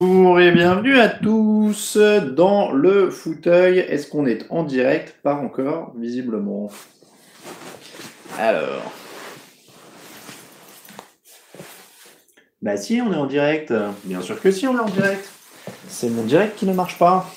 Bonjour 0.00 0.38
et 0.38 0.52
bienvenue 0.52 0.96
à 1.00 1.08
tous 1.08 1.96
dans 1.96 2.70
le 2.70 3.10
fauteuil. 3.10 3.80
Est-ce 3.80 4.06
qu'on 4.06 4.26
est 4.26 4.46
en 4.48 4.62
direct? 4.62 5.16
Pas 5.24 5.34
encore, 5.34 5.92
visiblement. 5.98 6.70
Alors... 8.38 8.92
Bah 12.62 12.76
si, 12.76 13.02
on 13.04 13.12
est 13.12 13.16
en 13.16 13.26
direct. 13.26 13.74
Bien 14.04 14.20
sûr 14.20 14.40
que 14.40 14.52
si, 14.52 14.68
on 14.68 14.76
est 14.76 14.80
en 14.80 14.88
direct. 14.88 15.28
C'est 15.88 16.10
mon 16.10 16.22
direct 16.22 16.56
qui 16.56 16.66
ne 16.66 16.74
marche 16.74 16.96
pas. 16.96 17.28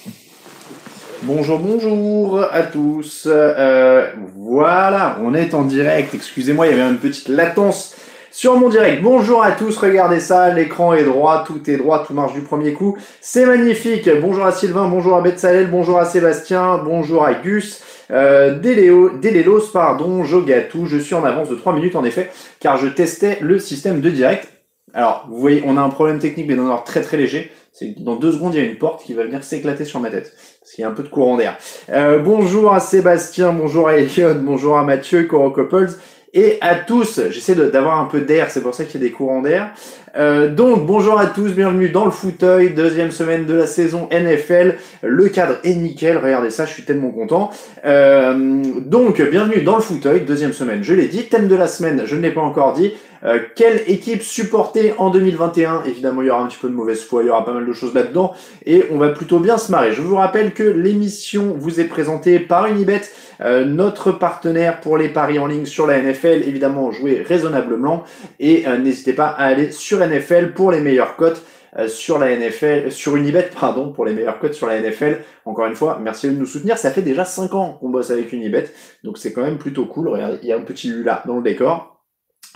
Bonjour, 1.23 1.57
bonjour 1.57 2.43
à 2.43 2.61
tous. 2.61 3.23
Euh, 3.25 4.11
voilà, 4.35 5.17
on 5.23 5.33
est 5.33 5.55
en 5.55 5.63
direct. 5.63 6.13
Excusez-moi, 6.13 6.67
il 6.67 6.77
y 6.77 6.79
avait 6.79 6.87
une 6.87 6.99
petite 6.99 7.27
latence 7.27 7.95
sur 8.31 8.57
mon 8.57 8.69
direct. 8.69 9.03
Bonjour 9.03 9.43
à 9.43 9.51
tous, 9.51 9.77
regardez 9.77 10.21
ça, 10.21 10.53
l'écran 10.53 10.93
est 10.93 11.03
droit, 11.03 11.43
tout 11.45 11.69
est 11.69 11.75
droit, 11.75 12.03
tout 12.05 12.13
marche 12.13 12.33
du 12.33 12.41
premier 12.41 12.71
coup. 12.71 12.97
C'est 13.19 13.45
magnifique. 13.45 14.09
Bonjour 14.21 14.45
à 14.45 14.53
Sylvain, 14.53 14.87
bonjour 14.87 15.17
à 15.17 15.21
Betsalel, 15.21 15.69
bonjour 15.69 15.99
à 15.99 16.05
Sébastien, 16.05 16.77
bonjour 16.77 17.25
à 17.25 17.33
Gus. 17.33 17.83
Euh, 18.09 18.57
Délélos, 18.57 19.67
pardon, 19.73 20.23
Jogatou, 20.23 20.85
je 20.85 20.97
suis 20.97 21.13
en 21.13 21.25
avance 21.25 21.49
de 21.49 21.55
3 21.55 21.73
minutes 21.73 21.95
en 21.95 22.05
effet, 22.05 22.31
car 22.59 22.77
je 22.77 22.87
testais 22.87 23.37
le 23.41 23.59
système 23.59 23.99
de 23.99 24.09
direct. 24.09 24.47
Alors, 24.93 25.25
vous 25.29 25.39
voyez, 25.39 25.63
on 25.65 25.77
a 25.77 25.81
un 25.81 25.89
problème 25.89 26.19
technique, 26.19 26.47
mais 26.47 26.55
dans 26.55 26.69
un 26.69 26.77
très 26.77 27.01
très 27.01 27.17
léger. 27.17 27.51
C'est 27.73 28.01
dans 28.03 28.17
deux 28.17 28.33
secondes, 28.33 28.53
il 28.53 28.61
y 28.61 28.65
a 28.65 28.67
une 28.67 28.77
porte 28.77 29.03
qui 29.03 29.13
va 29.13 29.23
venir 29.23 29.43
s'éclater 29.43 29.85
sur 29.85 30.01
ma 30.01 30.09
tête. 30.09 30.33
Parce 30.59 30.71
qu'il 30.73 30.81
y 30.81 30.85
a 30.85 30.89
un 30.89 30.93
peu 30.93 31.03
de 31.03 31.07
courant 31.07 31.37
d'air. 31.37 31.57
Euh, 31.89 32.19
bonjour 32.19 32.73
à 32.73 32.81
Sébastien, 32.81 33.53
bonjour 33.53 33.87
à 33.87 33.95
Elion, 33.95 34.35
bonjour 34.41 34.77
à 34.77 34.83
Mathieu, 34.83 35.23
Coro 35.23 35.51
Couples 35.51 35.91
et 36.33 36.57
à 36.61 36.75
tous. 36.75 37.19
J'essaie 37.29 37.55
d'avoir 37.55 37.99
un 37.99 38.05
peu 38.05 38.21
d'air, 38.21 38.51
c'est 38.51 38.61
pour 38.61 38.73
ça 38.73 38.85
qu'il 38.85 39.01
y 39.01 39.03
a 39.03 39.07
des 39.07 39.13
courants 39.13 39.41
d'air. 39.41 39.73
Euh, 40.17 40.53
donc 40.53 40.85
bonjour 40.85 41.17
à 41.17 41.27
tous, 41.27 41.53
bienvenue 41.53 41.89
dans 41.89 42.03
le 42.03 42.11
fauteuil, 42.11 42.71
deuxième 42.71 43.11
semaine 43.11 43.45
de 43.45 43.53
la 43.53 43.65
saison 43.65 44.09
NFL. 44.11 44.75
Le 45.03 45.29
cadre 45.29 45.55
est 45.63 45.73
nickel, 45.73 46.17
regardez 46.17 46.49
ça, 46.49 46.65
je 46.65 46.73
suis 46.73 46.83
tellement 46.83 47.11
content. 47.11 47.49
Euh, 47.85 48.61
donc 48.81 49.21
bienvenue 49.21 49.61
dans 49.61 49.77
le 49.77 49.81
fauteuil, 49.81 50.21
deuxième 50.21 50.51
semaine, 50.51 50.83
je 50.83 50.93
l'ai 50.93 51.07
dit. 51.07 51.29
Thème 51.29 51.47
de 51.47 51.55
la 51.55 51.67
semaine, 51.67 52.03
je 52.05 52.15
ne 52.15 52.21
l'ai 52.21 52.31
pas 52.31 52.41
encore 52.41 52.73
dit. 52.73 52.93
Euh, 53.23 53.39
quelle 53.55 53.83
équipe 53.87 54.23
supporter 54.23 54.93
en 54.97 55.11
2021 55.11 55.83
Évidemment, 55.85 56.21
il 56.21 56.27
y 56.27 56.31
aura 56.31 56.41
un 56.41 56.47
petit 56.47 56.57
peu 56.59 56.69
de 56.69 56.73
mauvaise 56.73 57.03
foi, 57.03 57.21
il 57.23 57.27
y 57.27 57.29
aura 57.29 57.45
pas 57.45 57.53
mal 57.53 57.67
de 57.67 57.73
choses 57.73 57.93
là-dedans, 57.93 58.33
et 58.65 58.85
on 58.91 58.97
va 58.97 59.09
plutôt 59.09 59.39
bien 59.39 59.57
se 59.57 59.71
marrer. 59.71 59.91
Je 59.91 60.01
vous 60.01 60.15
rappelle 60.15 60.53
que 60.53 60.63
l'émission 60.63 61.55
vous 61.57 61.79
est 61.79 61.85
présentée 61.85 62.39
par 62.39 62.65
Unibet, 62.65 63.01
euh, 63.41 63.63
notre 63.65 64.11
partenaire 64.11 64.81
pour 64.81 64.97
les 64.97 65.09
paris 65.09 65.37
en 65.37 65.45
ligne 65.45 65.65
sur 65.65 65.85
la 65.85 65.99
NFL. 65.99 66.43
Évidemment, 66.47 66.91
jouez 66.91 67.21
raisonnablement, 67.21 68.03
et 68.39 68.67
euh, 68.67 68.77
n'hésitez 68.77 69.13
pas 69.13 69.27
à 69.27 69.45
aller 69.45 69.71
sur 69.71 70.00
NFL 70.07 70.53
pour 70.53 70.71
les 70.71 70.81
meilleures 70.81 71.15
cotes. 71.15 71.43
sur 71.87 72.19
la 72.19 72.35
NFL, 72.35 72.91
sur 72.91 73.15
Unibet, 73.15 73.49
pardon, 73.57 73.93
pour 73.93 74.03
les 74.03 74.13
meilleures 74.13 74.39
cotes 74.39 74.53
sur 74.53 74.67
la 74.67 74.81
NFL. 74.81 75.21
Encore 75.45 75.67
une 75.67 75.75
fois, 75.75 75.99
merci 76.01 76.27
de 76.27 76.33
nous 76.33 76.45
soutenir. 76.45 76.77
Ça 76.77 76.91
fait 76.91 77.01
déjà 77.01 77.23
5 77.23 77.53
ans 77.53 77.77
qu'on 77.79 77.87
bosse 77.87 78.11
avec 78.11 78.33
Unibet, 78.33 78.65
donc 79.05 79.17
c'est 79.17 79.31
quand 79.31 79.43
même 79.43 79.57
plutôt 79.57 79.85
cool. 79.85 80.09
Regardez, 80.09 80.39
il 80.41 80.49
y 80.49 80.51
a 80.51 80.57
un 80.57 80.63
petit 80.63 80.89
Lula 80.89 81.23
dans 81.25 81.37
le 81.37 81.43
décor. 81.43 81.91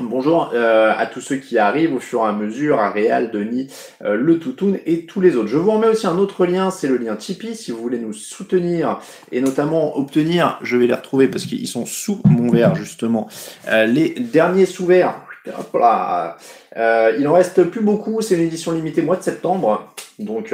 Bonjour 0.03 0.51
euh, 0.53 0.91
à 0.94 1.05
tous 1.05 1.22
ceux 1.22 1.38
qui 1.38 1.57
arrivent 1.57 1.95
au 1.95 2.01
fur 2.01 2.19
et 2.19 2.28
à 2.28 2.34
mesure, 2.34 2.79
à 2.79 2.89
Réal, 2.89 3.31
Denis, 3.31 3.72
euh, 4.03 4.16
le 4.16 4.39
Toutoun 4.39 4.78
et 4.85 5.05
tous 5.05 5.22
les 5.22 5.38
autres. 5.38 5.47
Je 5.47 5.57
vous 5.57 5.72
remets 5.72 5.88
aussi 5.88 6.05
un 6.05 6.17
autre 6.17 6.45
lien, 6.45 6.69
c'est 6.69 6.89
le 6.89 6.97
lien 6.97 7.16
Tipeee, 7.16 7.55
si 7.55 7.72
vous 7.72 7.81
voulez 7.81 8.00
nous 8.00 8.11
soutenir 8.11 9.00
et 9.31 9.39
notamment 9.39 9.97
obtenir, 9.97 10.59
je 10.61 10.75
vais 10.75 10.88
les 10.88 10.94
retrouver 10.94 11.29
parce 11.29 11.45
qu'ils 11.45 11.67
sont 11.69 11.85
sous 11.85 12.19
mon 12.25 12.51
verre 12.51 12.75
justement, 12.75 13.29
euh, 13.69 13.85
les 13.85 14.09
derniers 14.09 14.66
sous-verts. 14.66 15.24
Il 15.47 17.28
en 17.28 17.33
reste 17.33 17.63
plus 17.63 17.81
beaucoup, 17.81 18.22
c'est 18.22 18.35
une 18.35 18.41
édition 18.41 18.72
limitée 18.72 19.01
mois 19.01 19.17
de 19.17 19.23
septembre, 19.23 19.94
donc 20.19 20.53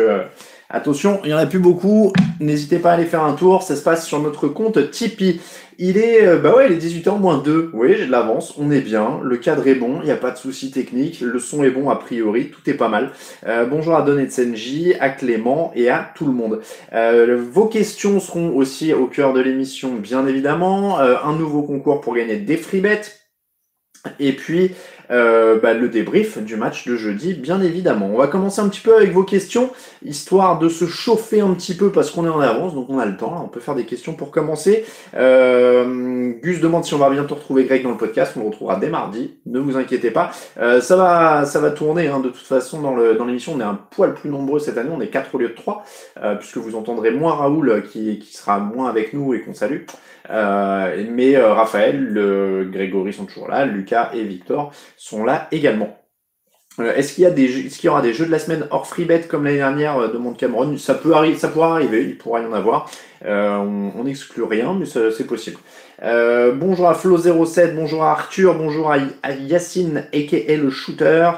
attention, 0.72 1.20
il 1.24 1.28
n'y 1.28 1.34
en 1.34 1.38
a 1.38 1.46
plus 1.46 1.60
beaucoup, 1.60 2.14
n'hésitez 2.40 2.80
pas 2.80 2.92
à 2.92 2.94
aller 2.94 3.06
faire 3.06 3.24
un 3.24 3.34
tour, 3.34 3.64
ça 3.64 3.76
se 3.76 3.84
passe 3.84 4.06
sur 4.06 4.20
notre 4.20 4.48
compte 4.48 4.92
Tipeee. 4.92 5.42
Il 5.84 5.98
est, 5.98 6.28
euh, 6.28 6.38
bah 6.38 6.56
ouais, 6.56 6.68
il 6.68 6.74
est 6.74 6.78
18h 6.78 7.18
moins 7.20 7.40
2. 7.40 7.72
Oui, 7.74 7.96
j'ai 7.98 8.06
de 8.06 8.12
l'avance, 8.12 8.54
on 8.60 8.70
est 8.70 8.82
bien, 8.82 9.20
le 9.24 9.38
cadre 9.38 9.68
est 9.68 9.76
bon, 9.76 9.98
il 10.02 10.06
n'y 10.06 10.12
a 10.12 10.16
pas 10.16 10.30
de 10.30 10.38
souci 10.38 10.70
technique, 10.70 11.22
le 11.22 11.40
son 11.40 11.64
est 11.64 11.72
bon 11.72 11.90
a 11.90 11.96
priori, 11.96 12.52
tout 12.52 12.70
est 12.70 12.76
pas 12.76 12.88
mal. 12.88 13.10
Euh, 13.48 13.66
bonjour 13.66 13.96
à 13.96 14.04
Don 14.04 14.24
Senji, 14.30 14.94
à 15.00 15.10
Clément 15.10 15.72
et 15.76 15.90
à 15.90 16.12
tout 16.16 16.26
le 16.26 16.34
monde. 16.34 16.62
Euh, 16.94 17.42
vos 17.52 17.66
questions 17.66 18.20
seront 18.20 18.56
aussi 18.56 18.94
au 18.94 19.08
cœur 19.08 19.34
de 19.34 19.42
l'émission, 19.42 19.96
bien 19.96 20.28
évidemment. 20.28 21.00
un 21.00 21.36
nouveau 21.36 21.64
concours 21.64 22.02
pour 22.02 22.16
gagner 22.16 22.38
des 22.38 22.58
free. 22.58 22.82
Et 24.20 24.34
puis, 24.34 24.72
euh, 25.12 25.60
bah, 25.60 25.74
le 25.74 25.90
débrief 25.90 26.38
du 26.38 26.56
match 26.56 26.88
de 26.88 26.96
jeudi, 26.96 27.34
bien 27.34 27.62
évidemment. 27.62 28.10
On 28.12 28.18
va 28.18 28.28
commencer 28.28 28.62
un 28.62 28.70
petit 28.70 28.82
peu 28.82 28.96
avec 28.96 29.12
vos 29.12 29.24
questions, 29.24 29.72
histoire 30.04 30.58
de 30.58 30.70
se 30.70 30.86
chauffer 30.86 31.42
un 31.42 31.54
petit 31.54 31.76
peu 31.76 31.92
parce 31.92 32.12
qu'on 32.12 32.26
est 32.26 32.30
en 32.30 32.40
avance, 32.40 32.74
donc 32.74 32.90
on 32.90 32.98
a 32.98 33.06
le 33.06 33.18
temps. 33.18 33.42
on 33.44 33.48
peut 33.48 33.60
faire 33.60 33.76
des 33.76 33.86
questions 33.86 34.14
pour 34.14 34.32
commencer. 34.32 34.86
Euh, 35.16 36.32
Gus 36.42 36.62
demande 36.62 36.86
si 36.86 36.94
on 36.94 36.98
va 36.98 37.10
bientôt 37.10 37.36
retrouver 37.36 37.66
Greg 37.66 37.84
dans 37.84 37.92
le 37.92 37.98
podcast. 37.98 38.34
On 38.38 38.40
le 38.40 38.48
retrouvera 38.48 38.78
dès 38.78 38.90
mardi. 38.90 39.36
Ne 39.46 39.60
vous 39.60 39.78
inquiétez 39.78 40.12
pas. 40.12 40.32
Euh, 40.60 40.82
ça 40.82 40.96
va, 40.96 41.46
ça 41.46 41.60
va 41.60 41.72
tourner. 41.72 42.08
Hein, 42.08 42.20
de 42.22 42.30
toute 42.30 42.48
façon, 42.48 42.82
dans 42.82 42.96
le 42.96 43.16
dans 43.16 43.26
l'émission, 43.26 43.54
on 43.56 43.60
est 43.60 43.64
un 43.64 43.80
poil 43.92 44.14
plus 44.14 44.30
nombreux 44.30 44.60
cette 44.60 44.78
année. 44.78 44.92
On 44.96 45.02
est 45.02 45.10
4 45.10 45.36
au 45.36 45.38
lieu 45.38 45.50
de 45.50 45.56
3, 45.56 45.84
euh, 46.24 46.36
puisque 46.36 46.58
vous 46.58 46.76
entendrez 46.76 47.12
moins 47.12 47.36
Raoul 47.36 47.84
qui, 47.92 48.18
qui 48.20 48.36
sera 48.36 48.60
moins 48.60 48.90
avec 48.90 49.14
nous 49.14 49.34
et 49.34 49.42
qu'on 49.42 49.54
salue. 49.54 49.82
Euh, 50.30 51.06
mais 51.10 51.36
euh, 51.36 51.54
Raphaël, 51.54 52.00
le, 52.00 52.70
Grégory 52.72 53.14
sont 53.14 53.26
toujours 53.26 53.48
là, 53.48 53.66
Lucas 53.66 54.12
et 54.14 54.24
Victor 54.24 54.72
sont 54.98 55.24
là 55.24 55.48
également. 55.52 55.98
Euh, 56.80 56.96
est-ce 56.96 57.14
qu'il 57.14 57.24
y 57.24 57.28
a 57.28 57.32
des, 57.32 57.66
est-ce 57.66 57.80
qu'il 57.80 57.88
y 57.88 57.90
aura 57.90 58.02
des 58.02 58.14
jeux 58.14 58.26
de 58.26 58.32
la 58.32 58.40
semaine 58.40 58.68
hors 58.72 58.88
free 58.88 59.06
bet 59.06 59.24
comme 59.28 59.44
l'année 59.44 59.58
dernière 59.58 60.12
de 60.12 60.18
Monde 60.18 60.38
Cameron 60.38 60.78
Ça 60.78 60.94
peut 60.94 61.14
arriver, 61.14 61.38
ça 61.38 61.50
pourra 61.50 61.74
arriver, 61.74 62.04
il 62.04 62.18
pourra 62.18 62.42
y 62.42 62.46
en 62.46 62.54
avoir. 62.54 62.90
On 63.26 64.04
n'exclut 64.04 64.44
rien, 64.44 64.74
mais 64.74 64.86
c'est 64.86 65.28
possible. 65.28 65.58
bonjour 66.02 66.90
à 66.90 66.94
Flo07, 66.94 67.76
bonjour 67.76 68.04
à 68.04 68.12
Arthur, 68.12 68.56
bonjour 68.56 68.92
à, 68.92 69.32
Yacine, 69.32 70.06
aka 70.14 70.56
le 70.56 70.70
shooter. 70.70 71.32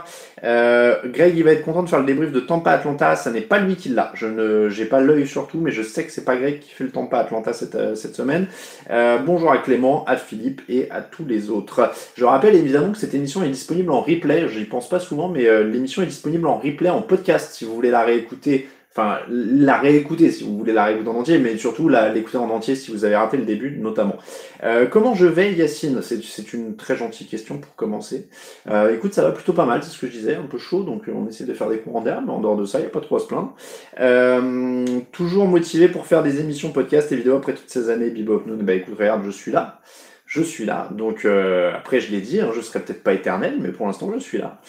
Euh, 0.44 0.96
Greg, 1.06 1.38
il 1.38 1.44
va 1.44 1.52
être 1.52 1.64
content 1.64 1.84
de 1.84 1.90
faire 1.90 2.00
le 2.00 2.06
débrief 2.06 2.32
de 2.32 2.40
Tampa 2.40 2.72
Atlanta. 2.72 3.16
Ça 3.16 3.32
n'est 3.32 3.42
pas 3.42 3.60
lui 3.60 3.76
qui 3.76 3.90
l'a. 3.90 4.12
Je 4.14 4.28
ne, 4.28 4.70
j'ai 4.70 4.86
pas 4.86 5.00
l'œil 5.00 5.26
sur 5.26 5.48
tout, 5.48 5.60
mais 5.60 5.72
je 5.72 5.82
sais 5.82 6.06
que 6.06 6.12
c'est 6.12 6.26
pas 6.26 6.36
Greg 6.36 6.60
qui 6.60 6.70
fait 6.70 6.84
le 6.84 6.92
Tampa 6.92 7.20
Atlanta 7.20 7.54
cette, 7.54 7.76
euh, 7.76 7.96
cette 7.96 8.16
semaine. 8.16 8.48
Euh, 8.92 9.18
bonjour 9.20 9.52
à 9.52 9.58
Clément, 9.60 10.04
à 10.06 10.18
Philippe 10.18 10.62
et 10.68 10.92
à 10.92 11.02
tous 11.02 11.26
les 11.26 11.50
autres. 11.50 11.92
Je 12.16 12.26
rappelle 12.26 12.56
évidemment 12.56 12.92
que 12.92 12.98
cette 12.98 13.14
émission 13.14 13.44
est 13.44 13.50
disponible 13.50 13.92
en 13.92 14.02
replay. 14.02 14.50
J'y 14.50 14.66
pense 14.66 14.90
pas 14.90 15.00
souvent, 15.00 15.30
mais 15.30 15.64
l'émission 15.64 16.02
est 16.02 16.08
disponible 16.08 16.48
en 16.48 16.58
replay, 16.58 16.90
en 16.90 17.02
podcast, 17.02 17.54
si 17.54 17.66
vous 17.66 17.74
voulez 17.74 17.92
la 17.92 18.04
réécouter 18.04 18.68
enfin 18.96 19.20
la 19.28 19.78
réécouter 19.80 20.32
si 20.32 20.44
vous 20.44 20.58
voulez 20.58 20.74
la 20.74 20.86
réécouter 20.86 21.10
en 21.10 21.16
entier, 21.16 21.40
mais 21.40 21.58
surtout 21.58 21.90
l'écouter 21.90 22.38
en 22.38 22.50
entier 22.50 22.76
si 22.76 22.92
vous 22.92 23.06
avez 23.06 23.16
raté 23.16 23.38
le 23.38 23.46
début 23.46 23.78
notamment. 23.80 24.16
Euh, 24.64 24.86
comment 24.86 25.16
je 25.16 25.26
vais 25.26 25.54
Yacine? 25.54 26.02
C'est 26.02 26.54
une 26.54 26.76
très 26.76 26.96
gentille 26.96 27.28
question 27.28 27.58
pour 27.58 27.76
commencer. 27.76 28.28
Euh, 28.70 28.94
écoute, 28.94 29.14
ça 29.14 29.24
va 29.24 29.32
plutôt 29.32 29.54
pas 29.54 29.66
mal, 29.66 29.84
c'est 29.84 29.90
ce 29.90 30.00
que 30.00 30.08
je 30.08 30.12
disais, 30.12 30.36
un 30.36 30.46
peu 30.46 30.58
chaud, 30.58 30.84
donc 30.84 31.04
on 31.14 31.28
essaie 31.28 31.46
de 31.46 31.54
faire 31.54 31.70
des 31.70 31.80
courants 31.80 32.02
d'air, 32.02 32.22
mais 32.22 32.32
en 32.32 32.40
dehors 32.40 32.58
de 32.58 32.66
ça, 32.66 32.80
il 32.80 32.82
n'y 32.82 32.88
a 32.88 32.92
pas 32.92 33.02
trop 33.02 33.16
à 33.16 33.20
se 33.20 33.28
plaindre. 33.28 33.56
Euh, 34.00 34.86
toujours 35.12 35.48
motivé 35.48 35.88
pour 35.88 36.06
faire 36.06 36.22
des 36.24 36.40
émissions 36.40 36.72
podcast 36.72 37.12
et 37.12 37.16
vidéos 37.16 37.36
après 37.36 37.54
toutes 37.54 37.70
ces 37.70 37.90
années, 37.90 38.10
Bebop 38.10 38.44
Noon, 38.46 38.62
bah 38.62 38.74
écoute, 38.74 38.96
regarde, 38.98 39.24
je 39.26 39.32
suis 39.32 39.52
là 39.52 39.80
je 40.26 40.42
suis 40.42 40.66
là. 40.66 40.90
Donc 40.92 41.26
après, 41.26 42.00
je 42.00 42.10
l'ai 42.12 42.22
dit, 42.22 42.42
hein, 42.42 42.50
je 42.56 42.62
serai 42.62 42.80
peut-être 42.80 43.04
pas 43.04 43.14
éternel, 43.14 43.58
mais 43.60 43.70
pour 43.70 43.86
l'instant, 43.86 44.10
je 44.12 44.20
suis 44.20 44.40
là. 44.40 44.60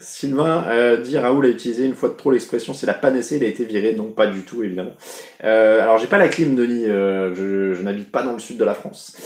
Sylvain 0.00 0.64
euh, 0.68 0.96
dit 0.98 1.18
Raoul 1.18 1.46
a 1.46 1.48
utilisé 1.48 1.84
une 1.84 1.94
fois 1.94 2.08
de 2.08 2.14
trop 2.14 2.30
l'expression 2.30 2.74
c'est 2.74 2.86
la 2.86 2.94
panacée, 2.94 3.36
il 3.36 3.44
a 3.44 3.48
été 3.48 3.64
viré. 3.64 3.94
Non, 3.94 4.10
pas 4.10 4.26
du 4.26 4.40
tout, 4.42 4.62
évidemment. 4.62 4.94
Euh, 5.44 5.82
alors, 5.82 5.98
j'ai 5.98 6.06
pas 6.06 6.18
la 6.18 6.28
clim, 6.28 6.54
Denis, 6.54 6.86
euh, 6.86 7.34
je, 7.34 7.74
je 7.74 7.82
n'habite 7.82 8.10
pas 8.10 8.22
dans 8.22 8.32
le 8.32 8.38
sud 8.38 8.56
de 8.56 8.64
la 8.64 8.74
France. 8.74 9.16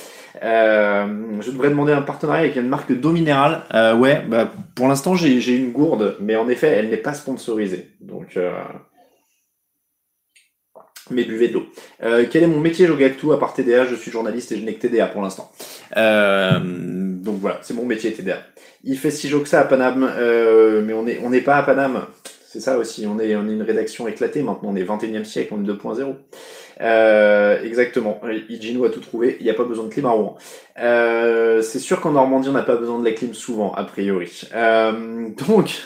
Euh, 0.42 1.06
je 1.40 1.50
devrais 1.50 1.68
demander 1.68 1.92
un 1.92 2.02
partenariat 2.02 2.42
avec 2.42 2.56
une 2.56 2.68
marque 2.68 2.92
d'eau 2.92 3.12
minérale. 3.12 3.62
Euh, 3.74 3.94
ouais, 3.94 4.22
bah, 4.26 4.50
pour 4.74 4.88
l'instant, 4.88 5.14
j'ai 5.14 5.56
une 5.56 5.72
gourde, 5.72 6.16
mais 6.20 6.36
en 6.36 6.48
effet, 6.48 6.68
elle 6.68 6.90
n'est 6.90 6.96
pas 6.96 7.14
sponsorisée. 7.14 7.90
Donc, 8.00 8.36
euh, 8.36 8.50
mais 11.10 11.24
buvez 11.24 11.48
de 11.48 11.54
l'eau. 11.54 11.66
Euh, 12.02 12.26
quel 12.30 12.42
est 12.42 12.46
mon 12.46 12.60
métier 12.60 12.86
Jogactu 12.86 13.32
à 13.32 13.36
part 13.36 13.54
TDA 13.54 13.86
Je 13.86 13.94
suis 13.94 14.10
journaliste 14.10 14.52
et 14.52 14.58
je 14.58 14.64
n'ai 14.64 14.74
que 14.74 14.86
TDA 14.86 15.06
pour 15.06 15.22
l'instant. 15.22 15.50
Euh, 15.96 16.60
donc 16.62 17.38
voilà, 17.40 17.58
c'est 17.62 17.74
mon 17.74 17.84
métier 17.84 18.12
TDA. 18.12 18.42
Il 18.84 18.98
fait 18.98 19.10
si 19.10 19.30
que 19.30 19.48
ça 19.48 19.60
à 19.60 19.64
Paname, 19.64 20.10
euh, 20.16 20.82
mais 20.84 20.92
on 20.92 21.02
n'est 21.02 21.20
on 21.22 21.44
pas 21.44 21.56
à 21.56 21.62
Paname. 21.62 22.06
C'est 22.52 22.60
ça 22.60 22.76
aussi, 22.76 23.06
on 23.06 23.18
est, 23.18 23.34
on 23.34 23.48
est 23.48 23.52
une 23.52 23.62
rédaction 23.62 24.06
éclatée 24.06 24.42
maintenant, 24.42 24.70
on 24.72 24.76
est 24.76 24.84
21e 24.84 25.24
siècle, 25.24 25.54
on 25.56 25.64
est 25.64 25.66
2.0. 25.66 26.14
Euh, 26.82 27.62
exactement, 27.62 28.20
Igino 28.50 28.84
a 28.84 28.90
tout 28.90 29.00
trouvé, 29.00 29.36
il 29.40 29.44
n'y 29.44 29.50
a 29.50 29.54
pas 29.54 29.64
besoin 29.64 29.86
de 29.86 29.90
clim 29.90 30.04
à 30.04 30.10
Rouen. 30.10 30.36
Euh, 30.78 31.62
c'est 31.62 31.78
sûr 31.78 32.00
qu'en 32.02 32.12
Normandie, 32.12 32.50
on 32.50 32.52
n'a 32.52 32.62
pas 32.62 32.76
besoin 32.76 32.98
de 32.98 33.04
la 33.06 33.12
clim 33.12 33.32
souvent, 33.32 33.72
a 33.72 33.84
priori. 33.84 34.42
Euh, 34.54 35.28
donc, 35.48 35.82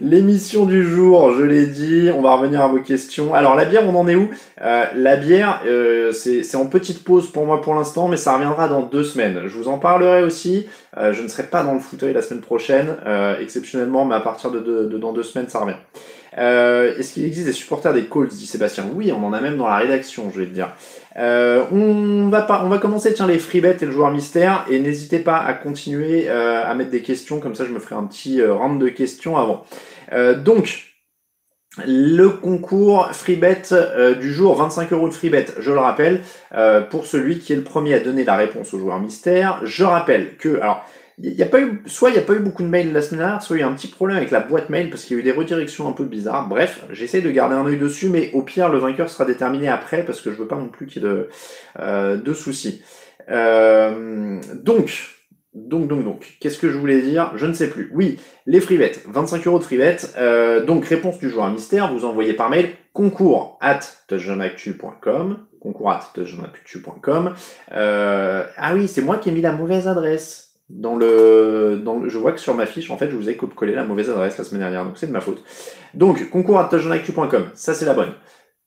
l'émission 0.00 0.64
du 0.64 0.82
jour, 0.84 1.34
je 1.34 1.42
l'ai 1.42 1.66
dit, 1.66 2.10
on 2.14 2.22
va 2.22 2.34
revenir 2.34 2.60
à 2.62 2.68
vos 2.68 2.80
questions. 2.80 3.34
Alors, 3.34 3.54
la 3.54 3.64
bière, 3.64 3.82
on 3.86 3.94
en 3.94 4.08
est 4.08 4.14
où? 4.14 4.30
Euh, 4.62 4.84
La 4.94 5.16
bière, 5.16 5.60
euh, 5.66 6.12
c'est 6.12 6.54
en 6.56 6.66
petite 6.66 7.04
pause 7.04 7.30
pour 7.30 7.46
moi 7.46 7.60
pour 7.60 7.74
l'instant, 7.74 8.08
mais 8.08 8.16
ça 8.16 8.34
reviendra 8.34 8.68
dans 8.68 8.82
deux 8.82 9.04
semaines. 9.04 9.40
Je 9.46 9.56
vous 9.56 9.68
en 9.68 9.78
parlerai 9.78 10.22
aussi. 10.22 10.66
Euh, 10.96 11.12
je 11.12 11.22
ne 11.22 11.28
serai 11.28 11.44
pas 11.44 11.62
dans 11.62 11.74
le 11.74 11.80
fauteuil 11.80 12.12
la 12.12 12.22
semaine 12.22 12.40
prochaine, 12.42 12.96
euh, 13.06 13.38
exceptionnellement, 13.40 14.04
mais 14.04 14.14
à 14.14 14.20
partir 14.20 14.50
de, 14.50 14.60
de- 14.60 14.84
de 14.86 14.98
dans 14.98 15.12
deux 15.12 15.22
semaines, 15.22 15.48
ça 15.48 15.60
revient. 15.60 15.76
Euh, 16.38 16.96
Est-ce 16.96 17.14
qu'il 17.14 17.24
existe 17.24 17.46
des 17.46 17.52
supporters 17.52 17.92
des 17.92 18.04
Colts? 18.04 18.30
dit 18.32 18.46
Sébastien. 18.46 18.84
Oui, 18.94 19.12
on 19.12 19.24
en 19.24 19.32
a 19.32 19.40
même 19.40 19.56
dans 19.56 19.66
la 19.66 19.76
rédaction, 19.76 20.30
je 20.32 20.40
vais 20.40 20.46
te 20.46 20.52
dire. 20.54 20.68
Euh, 21.16 21.64
on 21.72 22.28
va 22.28 22.46
on 22.64 22.68
va 22.68 22.78
commencer 22.78 23.12
tiens 23.14 23.26
les 23.26 23.38
free 23.38 23.60
bets 23.60 23.78
et 23.80 23.86
le 23.86 23.90
joueur 23.90 24.12
mystère 24.12 24.64
et 24.70 24.78
n'hésitez 24.78 25.18
pas 25.18 25.38
à 25.38 25.54
continuer 25.54 26.28
euh, 26.28 26.64
à 26.64 26.72
mettre 26.74 26.90
des 26.90 27.02
questions 27.02 27.40
comme 27.40 27.56
ça 27.56 27.64
je 27.64 27.72
me 27.72 27.80
ferai 27.80 27.96
un 27.96 28.04
petit 28.04 28.40
euh, 28.40 28.54
de 28.78 28.88
questions 28.88 29.36
avant. 29.36 29.64
Euh, 30.12 30.36
donc 30.36 30.86
le 31.84 32.28
concours 32.28 33.10
free 33.12 33.36
bet 33.36 33.62
du 34.20 34.32
jour 34.32 34.56
25 34.56 34.92
euros 34.92 35.08
de 35.08 35.14
free 35.14 35.30
bet 35.30 35.46
je 35.58 35.70
le 35.70 35.78
rappelle 35.78 36.22
pour 36.90 37.06
celui 37.06 37.38
qui 37.38 37.52
est 37.52 37.56
le 37.56 37.62
premier 37.62 37.94
à 37.94 38.00
donner 38.00 38.24
la 38.24 38.34
réponse 38.34 38.74
au 38.74 38.78
joueur 38.80 38.98
mystère. 38.98 39.60
Je 39.62 39.84
rappelle 39.84 40.36
que 40.36 40.60
alors 40.60 40.84
y 41.22 41.42
a 41.42 41.46
pas 41.46 41.60
eu, 41.60 41.82
soit 41.86 42.10
il 42.10 42.14
n'y 42.14 42.18
a 42.18 42.22
pas 42.22 42.34
eu 42.34 42.38
beaucoup 42.38 42.62
de 42.62 42.68
mails 42.68 42.92
la 42.92 43.02
semaine 43.02 43.20
dernière, 43.20 43.42
soit 43.42 43.56
il 43.56 43.60
y 43.60 43.62
a 43.62 43.68
un 43.68 43.74
petit 43.74 43.88
problème 43.88 44.16
avec 44.16 44.30
la 44.30 44.40
boîte 44.40 44.70
mail 44.70 44.90
parce 44.90 45.04
qu'il 45.04 45.16
y 45.16 45.20
a 45.20 45.20
eu 45.20 45.24
des 45.24 45.32
redirections 45.32 45.88
un 45.88 45.92
peu 45.92 46.04
bizarres. 46.04 46.48
Bref, 46.48 46.84
j'essaie 46.90 47.20
de 47.20 47.30
garder 47.30 47.54
un 47.54 47.66
œil 47.66 47.78
dessus, 47.78 48.08
mais 48.08 48.30
au 48.32 48.42
pire, 48.42 48.68
le 48.68 48.78
vainqueur 48.78 49.10
sera 49.10 49.24
déterminé 49.24 49.68
après 49.68 50.04
parce 50.04 50.20
que 50.20 50.30
je 50.30 50.36
veux 50.36 50.46
pas 50.46 50.56
non 50.56 50.68
plus 50.68 50.86
qu'il 50.86 51.02
y 51.02 51.06
ait 51.06 51.08
de, 51.08 51.28
euh, 51.78 52.16
de 52.16 52.32
soucis. 52.32 52.82
Euh, 53.30 54.40
donc, 54.54 55.08
donc, 55.54 55.88
donc, 55.88 56.04
donc, 56.04 56.36
qu'est-ce 56.40 56.58
que 56.58 56.70
je 56.70 56.78
voulais 56.78 57.02
dire? 57.02 57.32
Je 57.36 57.46
ne 57.46 57.52
sais 57.52 57.68
plus. 57.68 57.90
Oui, 57.92 58.18
les 58.46 58.60
bets, 58.60 58.92
25 59.06 59.46
euros 59.46 59.58
de 59.58 59.76
bet. 59.76 59.96
Euh, 60.16 60.64
donc, 60.64 60.84
réponse 60.86 61.18
du 61.18 61.28
joueur 61.28 61.50
mystère, 61.50 61.92
vous 61.92 62.04
envoyez 62.04 62.34
par 62.34 62.50
mail 62.50 62.70
concours 62.92 63.58
at 63.60 63.80
touchdownactu.com 64.08 65.38
concours 65.60 65.90
at 65.90 66.10
touchdownactu.com 66.14 67.34
euh, 67.72 68.44
Ah 68.56 68.74
oui, 68.74 68.88
c'est 68.88 69.02
moi 69.02 69.18
qui 69.18 69.28
ai 69.28 69.32
mis 69.32 69.42
la 69.42 69.52
mauvaise 69.52 69.88
adresse 69.88 70.49
dans 70.70 70.96
le, 70.96 71.82
je 72.06 72.18
vois 72.18 72.32
que 72.32 72.40
sur 72.40 72.54
ma 72.54 72.66
fiche, 72.66 72.90
en 72.90 72.96
fait, 72.96 73.10
je 73.10 73.16
vous 73.16 73.28
ai 73.28 73.36
collé 73.36 73.74
la 73.74 73.84
mauvaise 73.84 74.08
adresse 74.08 74.38
la 74.38 74.44
semaine 74.44 74.62
dernière, 74.62 74.84
donc 74.84 74.96
c'est 74.96 75.08
de 75.08 75.12
ma 75.12 75.20
faute. 75.20 75.42
Donc, 75.94 76.30
concours 76.30 76.60
ça 77.54 77.74
c'est 77.74 77.84
la 77.84 77.94
bonne. 77.94 78.14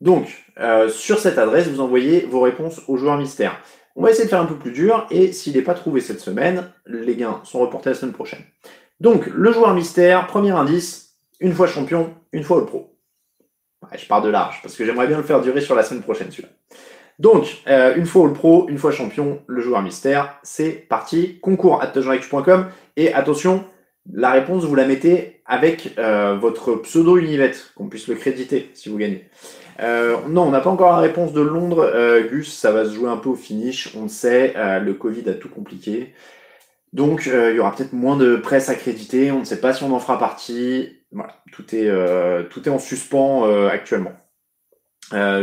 Donc, 0.01 0.45
euh, 0.59 0.89
sur 0.89 1.19
cette 1.19 1.38
adresse, 1.38 1.67
vous 1.67 1.79
envoyez 1.79 2.27
vos 2.29 2.41
réponses 2.41 2.81
au 2.88 2.97
joueur 2.97 3.17
mystère. 3.17 3.57
On 3.95 4.03
va 4.03 4.09
essayer 4.09 4.25
de 4.25 4.29
faire 4.29 4.41
un 4.41 4.45
peu 4.45 4.57
plus 4.57 4.71
dur, 4.71 5.07
et 5.11 5.31
s'il 5.31 5.55
n'est 5.55 5.61
pas 5.61 5.75
trouvé 5.75 6.01
cette 6.01 6.19
semaine, 6.19 6.69
les 6.85 7.15
gains 7.15 7.39
sont 7.45 7.59
reportés 7.59 7.89
la 7.89 7.95
semaine 7.95 8.13
prochaine. 8.13 8.41
Donc, 9.00 9.27
le 9.27 9.51
joueur 9.51 9.73
mystère, 9.73 10.27
premier 10.27 10.51
indice, 10.51 11.15
une 11.39 11.53
fois 11.53 11.67
champion, 11.67 12.13
une 12.31 12.44
fois 12.44 12.59
le 12.59 12.65
pro. 12.65 12.97
Je 13.95 14.07
pars 14.07 14.21
de 14.21 14.29
large, 14.29 14.59
parce 14.61 14.75
que 14.75 14.85
j'aimerais 14.85 15.07
bien 15.07 15.17
le 15.17 15.23
faire 15.23 15.41
durer 15.41 15.61
sur 15.61 15.75
la 15.75 15.83
semaine 15.83 16.03
prochaine, 16.03 16.31
celui-là. 16.31 16.50
Donc, 17.23 17.61
euh, 17.69 17.95
une 17.95 18.05
fois 18.05 18.25
All 18.27 18.33
Pro, 18.33 18.67
une 18.67 18.77
fois 18.77 18.91
champion, 18.91 19.39
le 19.47 19.61
joueur 19.61 19.81
mystère, 19.81 20.37
c'est 20.43 20.71
parti. 20.71 21.39
Concours 21.39 21.81
at. 21.81 21.93
Et 22.97 23.13
attention, 23.13 23.63
la 24.11 24.31
réponse, 24.31 24.65
vous 24.65 24.75
la 24.75 24.85
mettez 24.85 25.41
avec 25.45 25.93
euh, 25.97 26.35
votre 26.35 26.75
pseudo 26.81 27.15
Univette, 27.15 27.71
qu'on 27.77 27.87
puisse 27.87 28.09
le 28.09 28.15
créditer 28.15 28.71
si 28.73 28.89
vous 28.89 28.97
gagnez. 28.97 29.29
Euh, 29.79 30.17
non, 30.27 30.41
on 30.41 30.51
n'a 30.51 30.59
pas 30.59 30.69
encore 30.69 30.91
la 30.91 30.97
réponse 30.97 31.31
de 31.31 31.39
Londres. 31.39 31.89
Gus, 32.29 32.53
ça 32.53 32.73
va 32.73 32.83
se 32.83 32.93
jouer 32.93 33.09
un 33.09 33.15
peu 33.15 33.29
au 33.29 33.35
finish. 33.35 33.95
On 33.95 34.03
le 34.03 34.09
sait, 34.09 34.53
le 34.81 34.93
Covid 34.93 35.29
a 35.29 35.33
tout 35.33 35.47
compliqué. 35.47 36.13
Donc, 36.91 37.27
il 37.27 37.55
y 37.55 37.59
aura 37.59 37.73
peut-être 37.73 37.93
moins 37.93 38.17
de 38.17 38.35
presse 38.35 38.67
accréditée. 38.67 39.31
On 39.31 39.39
ne 39.39 39.45
sait 39.45 39.61
pas 39.61 39.73
si 39.73 39.83
on 39.83 39.95
en 39.95 39.99
fera 39.99 40.19
partie. 40.19 40.99
Voilà, 41.13 41.41
tout 41.53 41.73
est, 41.73 41.89
tout 42.49 42.67
est 42.67 42.71
en 42.71 42.79
suspens 42.79 43.45
actuellement. 43.69 44.11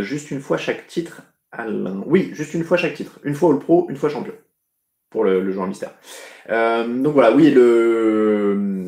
Juste 0.03 0.31
une 0.31 0.43
fois 0.43 0.59
chaque 0.59 0.87
titre. 0.87 1.23
Oui, 2.07 2.31
juste 2.33 2.55
une 2.55 2.65
fois 2.65 2.77
chaque 2.77 2.95
titre. 2.95 3.19
Une 3.25 3.35
fois 3.35 3.53
All 3.53 3.59
Pro, 3.59 3.87
une 3.91 3.97
fois 3.97 4.09
champion. 4.09 4.35
Pour 5.11 5.25
le, 5.25 5.41
le 5.41 5.51
joueur 5.51 5.67
mystère. 5.67 5.91
Euh, 6.51 6.87
donc 6.87 7.15
voilà, 7.15 7.35
oui, 7.35 7.51
le, 7.51 8.87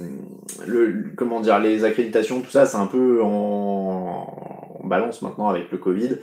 le, 0.66 1.04
comment 1.16 1.40
dire, 1.40 1.58
les 1.58 1.84
accréditations, 1.84 2.40
tout 2.40 2.50
ça, 2.50 2.64
c'est 2.64 2.76
un 2.76 2.86
peu 2.86 3.20
en, 3.22 4.78
en 4.82 4.86
balance 4.86 5.22
maintenant 5.22 5.48
avec 5.48 5.70
le 5.72 5.78
Covid. 5.78 6.18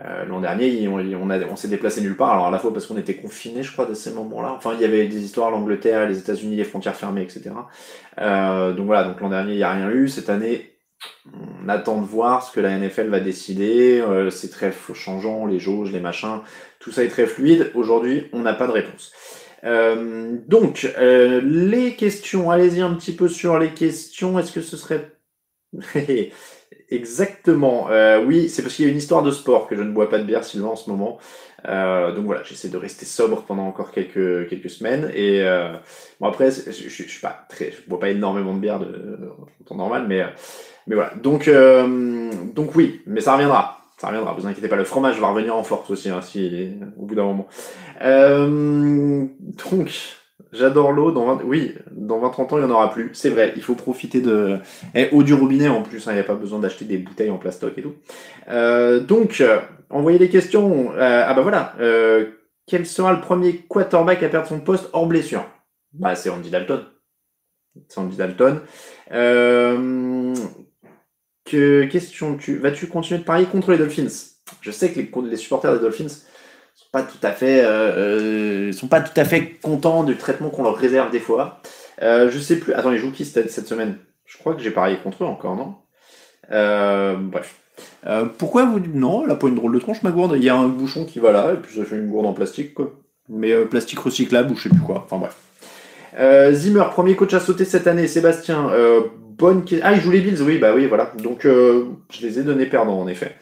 Euh, 0.00 0.24
L'an 0.24 0.40
dernier, 0.40 0.88
on, 0.88 1.56
s'est 1.56 1.68
déplacé 1.68 2.00
nulle 2.00 2.16
part. 2.16 2.32
Alors 2.32 2.46
à 2.46 2.50
la 2.50 2.58
fois 2.58 2.72
parce 2.72 2.86
qu'on 2.86 2.96
était 2.96 3.16
confinés, 3.16 3.62
je 3.62 3.72
crois, 3.72 3.90
à 3.90 3.94
ces 3.94 4.12
moments-là. 4.12 4.54
Enfin, 4.56 4.72
il 4.74 4.80
y 4.80 4.84
avait 4.84 5.06
des 5.06 5.22
histoires, 5.22 5.50
l'Angleterre, 5.50 6.08
les 6.08 6.18
États-Unis, 6.18 6.56
les 6.56 6.64
frontières 6.64 6.96
fermées, 6.96 7.22
etc. 7.22 7.50
Euh, 8.18 8.72
donc 8.72 8.86
voilà, 8.86 9.04
donc 9.04 9.20
l'an 9.20 9.28
dernier, 9.28 9.52
il 9.52 9.58
n'y 9.58 9.62
a 9.62 9.72
rien 9.72 9.90
eu. 9.90 10.08
Cette 10.08 10.30
année, 10.30 10.71
on 11.64 11.68
attend 11.68 12.00
de 12.00 12.06
voir 12.06 12.42
ce 12.46 12.52
que 12.52 12.60
la 12.60 12.76
NFL 12.78 13.08
va 13.08 13.20
décider. 13.20 14.00
Euh, 14.00 14.30
c'est 14.30 14.50
très 14.50 14.72
changeant, 14.94 15.46
les 15.46 15.58
jauges, 15.58 15.92
les 15.92 16.00
machins, 16.00 16.40
tout 16.78 16.90
ça 16.92 17.04
est 17.04 17.08
très 17.08 17.26
fluide. 17.26 17.70
Aujourd'hui, 17.74 18.28
on 18.32 18.40
n'a 18.40 18.54
pas 18.54 18.66
de 18.66 18.72
réponse. 18.72 19.12
Euh, 19.64 20.36
donc, 20.48 20.90
euh, 20.98 21.40
les 21.44 21.94
questions, 21.94 22.50
allez-y 22.50 22.80
un 22.80 22.94
petit 22.94 23.12
peu 23.14 23.28
sur 23.28 23.58
les 23.58 23.70
questions. 23.74 24.38
Est-ce 24.38 24.52
que 24.52 24.60
ce 24.62 24.76
serait... 24.76 25.12
Exactement. 26.90 27.88
Euh, 27.90 28.22
oui, 28.24 28.48
c'est 28.50 28.62
parce 28.62 28.74
qu'il 28.74 28.84
y 28.84 28.88
a 28.88 28.90
une 28.90 28.98
histoire 28.98 29.22
de 29.22 29.30
sport 29.30 29.66
que 29.66 29.76
je 29.76 29.82
ne 29.82 29.92
bois 29.92 30.10
pas 30.10 30.18
de 30.18 30.24
bière, 30.24 30.44
Sylvain, 30.44 30.68
en 30.68 30.76
ce 30.76 30.90
moment. 30.90 31.18
Euh, 31.66 32.12
donc 32.14 32.26
voilà, 32.26 32.42
j'essaie 32.42 32.68
de 32.68 32.76
rester 32.76 33.06
sobre 33.06 33.44
pendant 33.44 33.66
encore 33.66 33.92
quelques, 33.92 34.48
quelques 34.48 34.68
semaines. 34.70 35.10
Et 35.14 35.42
euh, 35.42 35.72
bon, 36.20 36.26
après, 36.28 36.50
je, 36.50 36.70
je, 36.70 36.88
je 36.88 37.02
suis 37.08 37.20
pas 37.20 37.46
très, 37.48 37.72
je 37.72 37.88
bois 37.88 37.98
pas 38.00 38.10
énormément 38.10 38.52
de 38.54 38.60
bière 38.60 38.78
de, 38.80 38.86
de- 38.86 39.30
en 39.30 39.64
temps 39.64 39.76
normal, 39.76 40.06
mais, 40.08 40.20
euh, 40.22 40.26
mais 40.86 40.94
voilà. 40.94 41.14
Donc, 41.14 41.48
euh, 41.48 42.30
donc 42.54 42.74
oui, 42.74 43.02
mais 43.06 43.20
ça 43.20 43.34
reviendra. 43.34 43.78
Ça 43.98 44.08
reviendra, 44.08 44.32
vous 44.32 44.46
inquiétez 44.46 44.68
pas. 44.68 44.76
Le 44.76 44.84
fromage 44.84 45.20
va 45.20 45.28
revenir 45.28 45.56
en 45.56 45.62
force 45.62 45.88
aussi, 45.90 46.10
hein, 46.10 46.20
si, 46.22 46.72
au 46.98 47.06
bout 47.06 47.14
d'un 47.14 47.24
moment. 47.24 47.46
Euh, 48.02 49.26
donc, 49.72 49.92
j'adore 50.52 50.92
l'eau. 50.92 51.12
Dans 51.12 51.26
20 51.36 51.42
oui, 51.44 51.74
dans 51.92 52.20
20-30 52.20 52.40
ans, 52.40 52.46
il 52.52 52.58
n'y 52.58 52.64
en 52.64 52.70
aura 52.70 52.90
plus. 52.90 53.10
C'est 53.12 53.30
vrai, 53.30 53.52
il 53.54 53.62
faut 53.62 53.74
profiter 53.74 54.20
de. 54.20 54.58
Et 54.94 55.08
eau 55.12 55.22
du 55.22 55.34
robinet 55.34 55.68
en 55.68 55.82
plus, 55.82 56.08
hein, 56.08 56.12
il 56.12 56.14
n'y 56.14 56.20
a 56.20 56.24
pas 56.24 56.34
besoin 56.34 56.58
d'acheter 56.58 56.84
des 56.84 56.98
bouteilles 56.98 57.30
en 57.30 57.38
plastoc 57.38 57.78
et 57.78 57.82
tout. 57.82 57.94
Euh, 58.48 59.00
donc, 59.00 59.40
euh, 59.40 59.60
envoyez 59.90 60.18
des 60.18 60.28
questions. 60.28 60.92
Euh, 60.92 61.24
ah 61.26 61.32
bah 61.34 61.42
voilà. 61.42 61.74
Euh, 61.80 62.26
quel 62.66 62.86
sera 62.86 63.12
le 63.12 63.20
premier 63.20 63.56
quarterback 63.56 64.22
à 64.22 64.28
perdre 64.28 64.48
son 64.48 64.60
poste 64.60 64.88
hors 64.92 65.06
blessure? 65.06 65.44
Bah, 65.92 66.14
c'est 66.14 66.30
Andy 66.30 66.50
Dalton. 66.50 66.84
C'est 67.88 67.98
Andy 67.98 68.16
Dalton. 68.16 68.60
Euh, 69.12 70.34
que 71.44 71.84
question 71.84 72.36
tu 72.36 72.56
vas-tu 72.58 72.86
continuer 72.86 73.20
de 73.20 73.24
parier 73.24 73.46
contre 73.46 73.72
les 73.72 73.78
Dolphins? 73.78 74.32
Je 74.60 74.70
sais 74.70 74.90
que 74.90 74.98
les, 74.98 75.10
les 75.30 75.36
supporters 75.36 75.72
des 75.72 75.80
Dolphins 75.80 76.08
sont 76.08 76.88
pas 76.92 77.02
tout 77.02 77.18
à 77.22 77.32
fait 77.32 77.64
euh, 77.64 78.68
euh, 78.68 78.72
sont 78.72 78.88
pas 78.88 79.00
tout 79.00 79.18
à 79.18 79.24
fait 79.24 79.58
contents 79.62 80.04
du 80.04 80.16
traitement 80.16 80.50
qu'on 80.50 80.62
leur 80.62 80.76
réserve 80.76 81.10
des 81.10 81.20
fois. 81.20 81.60
Euh, 82.02 82.30
je 82.30 82.38
sais 82.38 82.56
plus. 82.58 82.72
Attends, 82.74 82.92
ils 82.92 82.98
jouent 82.98 83.12
qui 83.12 83.24
cette, 83.24 83.50
cette 83.50 83.66
semaine? 83.66 83.98
Je 84.24 84.38
crois 84.38 84.54
que 84.54 84.62
j'ai 84.62 84.70
parié 84.70 84.96
contre 84.96 85.24
eux 85.24 85.26
encore, 85.26 85.56
non? 85.56 85.76
Bref. 86.50 87.56
Pourquoi 88.38 88.64
vous 88.64 88.80
Non, 88.94 89.24
elle 89.24 89.30
a 89.30 89.36
pas 89.36 89.48
une 89.48 89.54
drôle 89.54 89.74
de 89.74 89.78
tronche, 89.78 90.02
ma 90.02 90.10
gourde. 90.10 90.34
Il 90.36 90.44
y 90.44 90.48
a 90.48 90.56
un 90.56 90.68
bouchon 90.68 91.04
qui 91.04 91.18
va 91.18 91.32
là, 91.32 91.52
et 91.52 91.56
puis 91.56 91.76
ça 91.76 91.84
fait 91.84 91.96
une 91.96 92.08
gourde 92.08 92.26
en 92.26 92.32
plastique, 92.32 92.74
quoi. 92.74 92.92
Mais 93.28 93.54
plastique 93.66 93.98
recyclable 93.98 94.52
ou 94.52 94.56
je 94.56 94.64
sais 94.64 94.68
plus 94.68 94.80
quoi. 94.80 95.06
Enfin 95.08 95.18
bref. 95.18 96.54
Zimmer, 96.54 96.84
premier 96.90 97.14
coach 97.14 97.34
à 97.34 97.40
sauter 97.40 97.64
cette 97.64 97.86
année. 97.86 98.08
Sébastien, 98.08 98.70
Ah, 99.82 99.92
il 99.92 100.00
joue 100.00 100.10
les 100.10 100.20
Bills, 100.20 100.42
oui, 100.42 100.58
bah 100.58 100.72
oui, 100.74 100.86
voilà. 100.86 101.12
Donc, 101.18 101.44
euh, 101.44 101.84
je 102.10 102.26
les 102.26 102.38
ai 102.38 102.42
donnés 102.42 102.66
perdants, 102.66 103.00
en 103.00 103.08
effet. 103.08 103.36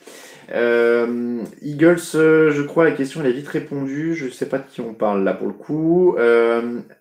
Euh, 0.52 1.42
Eagles, 1.62 2.00
euh, 2.14 2.50
je 2.50 2.62
crois, 2.62 2.84
la 2.84 2.90
question 2.90 3.20
elle 3.20 3.28
est 3.28 3.34
vite 3.34 3.48
répondue. 3.48 4.14
Je 4.14 4.28
sais 4.28 4.46
pas 4.46 4.58
de 4.58 4.64
qui 4.68 4.80
on 4.80 4.94
parle 4.94 5.22
là 5.22 5.32
pour 5.32 5.46
le 5.46 5.52
coup. 5.52 6.16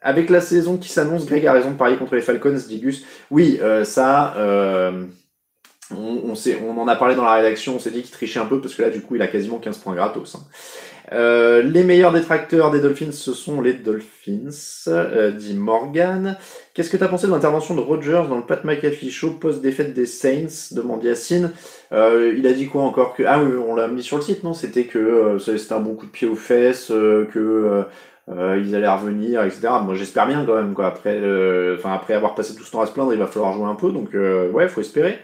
Avec 0.02 0.30
la 0.30 0.42
saison 0.42 0.78
qui 0.78 0.90
s'annonce, 0.90 1.26
Greg 1.26 1.46
a 1.48 1.54
raison 1.54 1.72
de 1.72 1.78
parier 1.78 1.98
contre 1.98 2.16
les 2.16 2.22
Falcons, 2.22 2.54
dit 2.68 2.80
Gus. 2.80 3.06
Oui, 3.32 3.60
ça, 3.84 4.36
on, 5.92 6.78
en 6.78 6.88
a 6.88 6.96
parlé 6.96 7.16
dans 7.16 7.26
la 7.26 7.34
rédaction, 7.34 7.76
on 7.76 7.80
s'est 7.80 7.92
dit 7.92 8.02
qu'il 8.02 8.12
trichait 8.12 8.40
un 8.40 8.46
peu 8.46 8.62
parce 8.62 8.76
que 8.76 8.84
là, 8.84 8.90
du 8.90 9.02
coup, 9.02 9.16
il 9.16 9.22
a 9.22 9.28
quasiment 9.28 9.58
15 9.58 9.80
points 9.80 9.96
gratos. 9.96 10.36
Hein. 10.36 11.62
Les 11.64 11.84
meilleurs 11.84 12.12
détracteurs 12.14 12.70
des 12.70 12.82
Dolphins, 12.82 13.12
ce 13.12 13.34
sont 13.34 13.62
les 13.62 13.74
Dolphins, 13.74 14.52
dit 15.36 15.56
Morgan. 15.56 16.38
Qu'est-ce 16.80 16.90
que 16.90 16.96
tu 16.96 17.04
as 17.04 17.10
pensé 17.10 17.28
de 17.28 17.34
l'intervention 17.34 17.76
de 17.76 17.82
Rogers 17.82 18.24
dans 18.30 18.38
le 18.38 18.44
Pat 18.44 18.64
McAfee 18.64 19.12
Show 19.12 19.32
post-défaite 19.32 19.94
des 19.94 20.06
Saints 20.06 20.72
demande 20.72 21.04
Yacine. 21.04 21.52
Euh, 21.92 22.34
il 22.38 22.48
a 22.48 22.54
dit 22.54 22.68
quoi 22.68 22.84
encore 22.84 23.18
Ah 23.28 23.44
oui, 23.44 23.52
on 23.68 23.76
l'a 23.76 23.90
mis 23.90 24.02
sur 24.02 24.16
le 24.16 24.24
site, 24.24 24.46
non? 24.46 24.54
C'était 24.54 24.86
que 24.86 24.98
euh, 24.98 25.40
c'était 25.40 25.74
un 25.74 25.82
bon 25.82 25.96
coup 25.96 26.06
de 26.06 26.12
pied 26.12 26.26
aux 26.26 26.38
fesses, 26.38 26.88
que 26.88 27.84
ils 28.30 28.76
allaient 28.76 28.88
revenir, 28.88 29.44
etc. 29.44 29.68
Moi, 29.84 29.94
j'espère 29.96 30.26
bien 30.26 30.46
quand 30.46 30.56
même. 30.56 30.74
Quoi. 30.74 30.88
Après, 30.88 31.22
après 31.84 32.14
avoir 32.14 32.34
passé 32.34 32.56
tout 32.56 32.64
ce 32.64 32.72
temps 32.72 32.80
à 32.80 32.86
se 32.86 32.94
plaindre, 32.94 33.12
il 33.12 33.20
va 33.20 33.28
falloir 33.28 33.52
jouer 33.52 33.68
un 33.68 33.76
peu. 33.76 33.92
Donc, 33.92 34.14
ouais, 34.14 34.70
faut 34.70 34.80
espérer. 34.80 35.20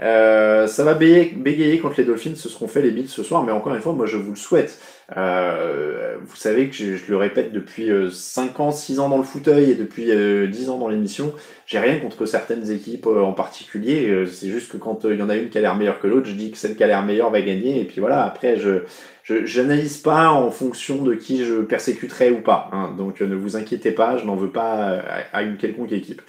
Euh, 0.00 0.66
ça 0.66 0.84
va 0.84 0.94
bégayer, 0.94 1.78
quand 1.78 1.96
les 1.96 2.04
Dolphins 2.04 2.34
se 2.34 2.48
seront 2.48 2.66
fait 2.66 2.82
les 2.82 2.90
Bills 2.90 3.08
ce 3.08 3.22
soir, 3.22 3.42
mais 3.44 3.52
encore 3.52 3.74
une 3.74 3.80
fois, 3.80 3.92
moi 3.92 4.06
je 4.06 4.16
vous 4.16 4.30
le 4.30 4.36
souhaite. 4.36 4.80
Euh, 5.16 6.16
vous 6.24 6.36
savez 6.36 6.68
que 6.68 6.74
je, 6.74 6.96
le 7.08 7.16
répète 7.16 7.52
depuis 7.52 7.90
5 8.10 8.58
euh, 8.58 8.62
ans, 8.62 8.72
6 8.72 9.00
ans 9.00 9.08
dans 9.08 9.18
le 9.18 9.24
fauteuil 9.24 9.70
et 9.70 9.74
depuis 9.74 10.10
10 10.50 10.70
ans 10.70 10.78
dans 10.78 10.88
l'émission, 10.88 11.34
j'ai 11.66 11.78
rien 11.78 11.98
contre 11.98 12.26
certaines 12.26 12.70
équipes 12.70 13.06
en 13.06 13.32
particulier. 13.32 14.26
C'est 14.30 14.48
juste 14.48 14.72
que 14.72 14.76
quand 14.76 15.04
il 15.04 15.16
y 15.16 15.22
en 15.22 15.28
a 15.28 15.36
une 15.36 15.48
qui 15.48 15.58
a 15.58 15.60
l'air 15.60 15.76
meilleure 15.76 16.00
que 16.00 16.06
l'autre, 16.06 16.26
je 16.26 16.34
dis 16.34 16.50
que 16.50 16.56
celle 16.56 16.74
qui 16.74 16.82
a 16.82 16.86
l'air 16.86 17.02
meilleure 17.02 17.30
va 17.30 17.40
gagner. 17.40 17.80
Et 17.80 17.84
puis 17.84 18.00
voilà, 18.00 18.24
après, 18.24 18.58
je 18.58 18.82
j'analyse 19.26 19.96
pas 19.96 20.28
en 20.28 20.50
fonction 20.50 21.02
de 21.02 21.14
qui 21.14 21.46
je 21.46 21.62
persécuterai 21.62 22.30
ou 22.30 22.42
pas. 22.42 22.68
Hein. 22.72 22.94
Donc 22.98 23.20
ne 23.22 23.34
vous 23.34 23.56
inquiétez 23.56 23.90
pas, 23.90 24.18
je 24.18 24.26
n'en 24.26 24.36
veux 24.36 24.50
pas 24.50 25.02
à 25.32 25.42
une 25.42 25.56
quelconque 25.56 25.92
équipe. 25.92 26.20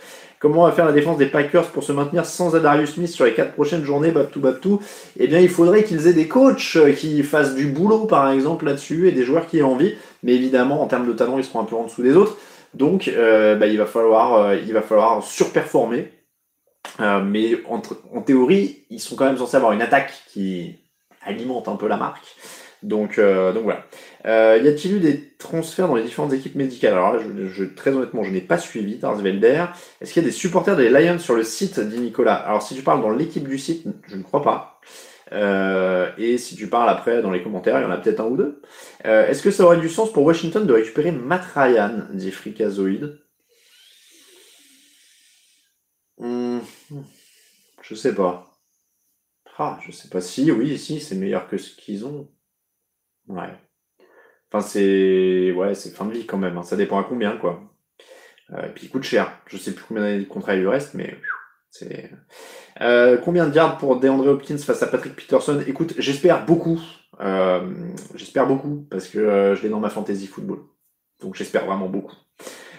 Comment 0.46 0.66
va 0.66 0.74
faire 0.74 0.86
la 0.86 0.92
défense 0.92 1.18
des 1.18 1.26
Packers 1.26 1.72
pour 1.72 1.84
se 1.84 1.92
maintenir 1.92 2.24
sans 2.24 2.56
Adarius 2.56 2.94
Smith 2.94 3.10
sur 3.10 3.26
les 3.26 3.34
quatre 3.34 3.54
prochaines 3.54 3.84
journées, 3.84 4.12
Babtou 4.12 4.40
Babtou 4.40 4.80
Eh 5.18 5.26
bien, 5.26 5.40
il 5.40 5.50
faudrait 5.50 5.84
qu'ils 5.84 6.06
aient 6.06 6.14
des 6.14 6.28
coachs 6.28 6.76
euh, 6.76 6.94
qui 6.94 7.24
fassent 7.24 7.56
du 7.56 7.66
boulot, 7.66 8.06
par 8.06 8.30
exemple, 8.30 8.66
là-dessus, 8.66 9.08
et 9.08 9.12
des 9.12 9.24
joueurs 9.24 9.48
qui 9.48 9.58
aient 9.58 9.64
envie. 9.64 9.96
Mais 10.22 10.34
évidemment, 10.36 10.84
en 10.84 10.86
termes 10.86 11.08
de 11.08 11.14
talent, 11.14 11.40
ils 11.40 11.44
seront 11.44 11.62
un 11.62 11.64
peu 11.64 11.76
en 11.76 11.86
dessous 11.86 12.04
des 12.04 12.16
autres. 12.16 12.38
Donc, 12.76 13.08
euh, 13.08 13.56
bah, 13.56 13.66
il, 13.66 13.80
va 13.80 13.88
falloir, 13.88 14.36
euh, 14.36 14.56
il 14.56 14.72
va 14.72 14.84
falloir 14.84 15.24
surperformer. 15.24 16.12
mais 17.00 17.56
en, 17.68 18.22
théorie, 18.22 18.86
ils 18.92 19.00
sont 19.00 19.16
quand 19.16 19.26
même 19.26 19.40
censés 19.40 19.58
avoir 19.58 19.72
une 19.72 19.82
attaque 19.82 20.14
qui 20.28 20.76
alimente 21.26 21.68
un 21.68 21.76
peu 21.76 21.88
la 21.88 21.98
marque. 21.98 22.36
Donc, 22.86 23.20
donc 23.20 23.64
voilà. 23.64 23.86
Euh, 24.26 24.60
y 24.64 24.68
a-t-il 24.68 24.96
eu 24.96 25.00
des 25.00 25.34
transferts 25.38 25.88
dans 25.88 25.96
les 25.96 26.04
différentes 26.04 26.34
équipes 26.34 26.56
médicales? 26.56 26.94
Alors 26.94 27.14
là, 27.14 27.20
je, 27.48 27.64
très 27.64 27.92
honnêtement, 27.92 28.24
je 28.24 28.32
n'ai 28.32 28.42
pas 28.42 28.58
suivi 28.58 28.98
Tarsvelder. 28.98 29.66
Est-ce 30.02 30.14
qu'il 30.14 30.24
y 30.24 30.26
a 30.26 30.30
des 30.30 30.36
supporters 30.36 30.76
des 30.76 30.90
Lions 30.90 31.20
sur 31.20 31.36
le 31.36 31.44
site, 31.44 31.80
dit 31.80 32.00
Nicolas? 32.00 32.34
Alors 32.34 32.64
si 32.64 32.76
tu 32.76 32.82
parles 32.82 33.02
dans 33.02 33.12
l'équipe 33.12 33.48
du 33.48 33.60
site, 33.60 33.86
je 34.08 34.16
ne 34.16 34.24
crois 34.24 34.42
pas. 34.42 34.80
Euh, 35.32 36.12
et 36.18 36.38
si 36.38 36.56
tu 36.56 36.68
parles 36.68 36.90
après 36.90 37.22
dans 37.22 37.32
les 37.32 37.44
commentaires, 37.44 37.80
il 37.80 37.84
y 37.84 37.86
en 37.86 37.92
a 37.92 37.98
peut-être 37.98 38.20
un 38.20 38.26
ou 38.26 38.38
deux. 38.38 38.62
Euh, 39.06 39.28
est-ce 39.28 39.44
que 39.44 39.52
ça 39.52 39.64
aurait 39.64 39.80
du 39.80 39.90
sens 39.90 40.12
pour 40.12 40.24
Washington 40.24 40.66
de 40.66 40.74
récupérer 40.74 41.12
Matt 41.12 41.44
Ryan, 41.56 42.08
dit 42.12 42.32
Frikazoid 42.32 43.20
hmm, 46.18 46.60
Je 47.82 47.96
sais 47.96 48.16
pas. 48.16 48.52
Ah, 49.58 49.80
je 49.86 49.92
sais 49.92 50.10
pas 50.10 50.22
si, 50.22 50.52
oui, 50.52 50.78
si, 50.78 51.00
c'est 51.00 51.16
meilleur 51.16 51.48
que 51.48 51.58
ce 51.58 51.76
qu'ils 51.76 52.06
ont. 52.06 52.28
Ouais. 53.28 53.54
Enfin, 54.52 54.66
c'est 54.66 55.52
ouais, 55.52 55.74
c'est 55.76 55.92
fin 55.92 56.06
de 56.06 56.14
vie 56.14 56.26
quand 56.26 56.38
même. 56.38 56.58
Hein. 56.58 56.64
Ça 56.64 56.76
dépend 56.76 57.00
à 57.00 57.04
combien, 57.04 57.38
quoi. 57.38 57.62
Euh, 58.54 58.68
et 58.68 58.70
puis 58.70 58.86
il 58.86 58.90
coûte 58.90 59.04
cher. 59.04 59.40
Je 59.48 59.58
sais 59.58 59.72
plus 59.72 59.84
combien 59.88 60.18
de 60.18 60.24
contrat 60.24 60.56
il 60.56 60.68
reste, 60.68 60.94
mais 60.94 61.18
c'est. 61.72 62.12
Euh, 62.82 63.18
combien 63.18 63.48
de 63.48 63.56
yards 63.56 63.78
pour 63.78 64.00
DeAndre 64.00 64.28
Hopkins 64.28 64.58
face 64.58 64.84
à 64.84 64.88
Patrick 64.88 65.16
Peterson? 65.16 65.62
Écoute, 65.68 65.96
j'espère 65.98 66.46
beaucoup. 66.46 66.80
Euh, 67.22 67.62
j'espère 68.16 68.48
beaucoup 68.48 68.86
parce 68.90 69.08
que 69.08 69.56
je 69.56 69.64
l'ai 69.64 69.70
dans 69.70 69.80
ma 69.80 69.90
fantasy 69.90 70.28
football. 70.28 70.60
Donc 71.22 71.36
j'espère 71.36 71.66
vraiment 71.66 71.88
beaucoup. 71.88 72.16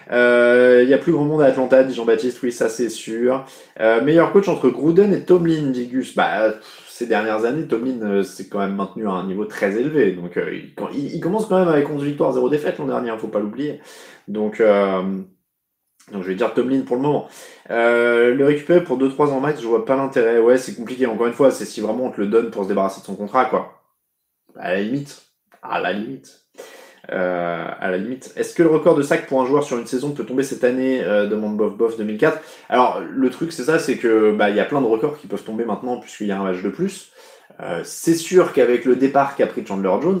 Il 0.09 0.87
y 0.87 0.93
a 0.93 0.97
plus 0.97 1.11
grand 1.11 1.25
monde 1.25 1.41
à 1.41 1.47
Atlanta, 1.47 1.83
dit 1.83 1.93
Jean-Baptiste. 1.93 2.41
Oui, 2.43 2.51
ça 2.51 2.69
c'est 2.69 2.89
sûr. 2.89 3.45
meilleur 3.77 4.31
coach 4.31 4.47
entre 4.47 4.69
Gruden 4.69 5.13
et 5.13 5.25
Tomlin, 5.25 5.71
dit 5.71 5.87
Gus. 5.87 6.15
Bah 6.15 6.53
ces 6.97 7.05
dernières 7.05 7.45
années, 7.45 7.67
Tomlin 7.67 8.01
euh, 8.01 8.23
s'est 8.23 8.47
quand 8.47 8.57
même 8.57 8.73
maintenu 8.73 9.07
à 9.07 9.11
un 9.11 9.27
niveau 9.27 9.45
très 9.45 9.79
élevé. 9.79 10.13
Donc, 10.13 10.35
euh, 10.35 10.59
il, 10.95 11.19
commence 11.19 11.45
quand 11.45 11.59
même 11.59 11.67
avec 11.67 11.87
11 11.87 12.03
victoires, 12.03 12.33
0 12.33 12.49
défaites 12.49 12.79
l'an 12.79 12.87
dernier, 12.87 13.09
il 13.09 13.11
hein, 13.11 13.15
ne 13.17 13.19
faut 13.19 13.27
pas 13.27 13.37
l'oublier. 13.37 13.81
Donc, 14.27 14.59
euh, 14.59 15.03
donc, 16.11 16.23
je 16.23 16.27
vais 16.27 16.33
dire 16.33 16.55
Tomlin 16.55 16.81
pour 16.81 16.95
le 16.95 17.03
moment. 17.03 17.29
le 17.69 18.43
récupérer 18.43 18.83
pour 18.83 18.97
2-3 18.97 19.27
ans 19.27 19.39
max, 19.39 19.61
je 19.61 19.67
vois 19.67 19.85
pas 19.85 19.95
l'intérêt. 19.95 20.39
Ouais, 20.39 20.57
c'est 20.57 20.73
compliqué. 20.73 21.05
Encore 21.05 21.27
une 21.27 21.33
fois, 21.33 21.51
c'est 21.51 21.65
si 21.65 21.81
vraiment 21.81 22.05
on 22.05 22.11
te 22.11 22.19
le 22.19 22.25
donne 22.25 22.49
pour 22.49 22.63
se 22.63 22.69
débarrasser 22.69 23.01
de 23.01 23.05
son 23.05 23.15
contrat, 23.15 23.45
quoi. 23.45 23.83
À 24.55 24.73
la 24.73 24.81
limite. 24.81 25.21
À 25.61 25.79
la 25.79 25.93
limite. 25.93 26.46
Euh, 27.13 27.65
à 27.79 27.89
la 27.89 27.97
limite. 27.97 28.33
Est-ce 28.35 28.53
que 28.53 28.61
le 28.61 28.69
record 28.69 28.95
de 28.95 29.01
sac 29.01 29.27
pour 29.27 29.41
un 29.41 29.45
joueur 29.45 29.63
sur 29.63 29.77
une 29.77 29.87
saison 29.87 30.11
peut 30.11 30.25
tomber 30.25 30.43
cette 30.43 30.65
année 30.65 31.01
euh, 31.01 31.25
demande 31.25 31.55
Bof 31.55 31.77
Bof 31.77 31.97
2004. 31.97 32.41
Alors 32.67 32.99
le 32.99 33.29
truc 33.29 33.53
c'est 33.53 33.63
ça, 33.63 33.79
c'est 33.79 33.97
que 33.97 34.33
bah 34.33 34.49
il 34.49 34.57
y 34.57 34.59
a 34.59 34.65
plein 34.65 34.81
de 34.81 34.87
records 34.87 35.17
qui 35.17 35.25
peuvent 35.27 35.43
tomber 35.43 35.63
maintenant 35.63 36.01
puisqu'il 36.01 36.27
y 36.27 36.33
a 36.33 36.39
un 36.39 36.43
match 36.43 36.61
de 36.61 36.67
plus. 36.67 37.13
Euh, 37.61 37.81
c'est 37.85 38.15
sûr 38.15 38.51
qu'avec 38.51 38.83
le 38.83 38.97
départ 38.97 39.37
qu'a 39.37 39.47
pris 39.47 39.65
Chandler 39.65 39.93
Jones, 40.01 40.19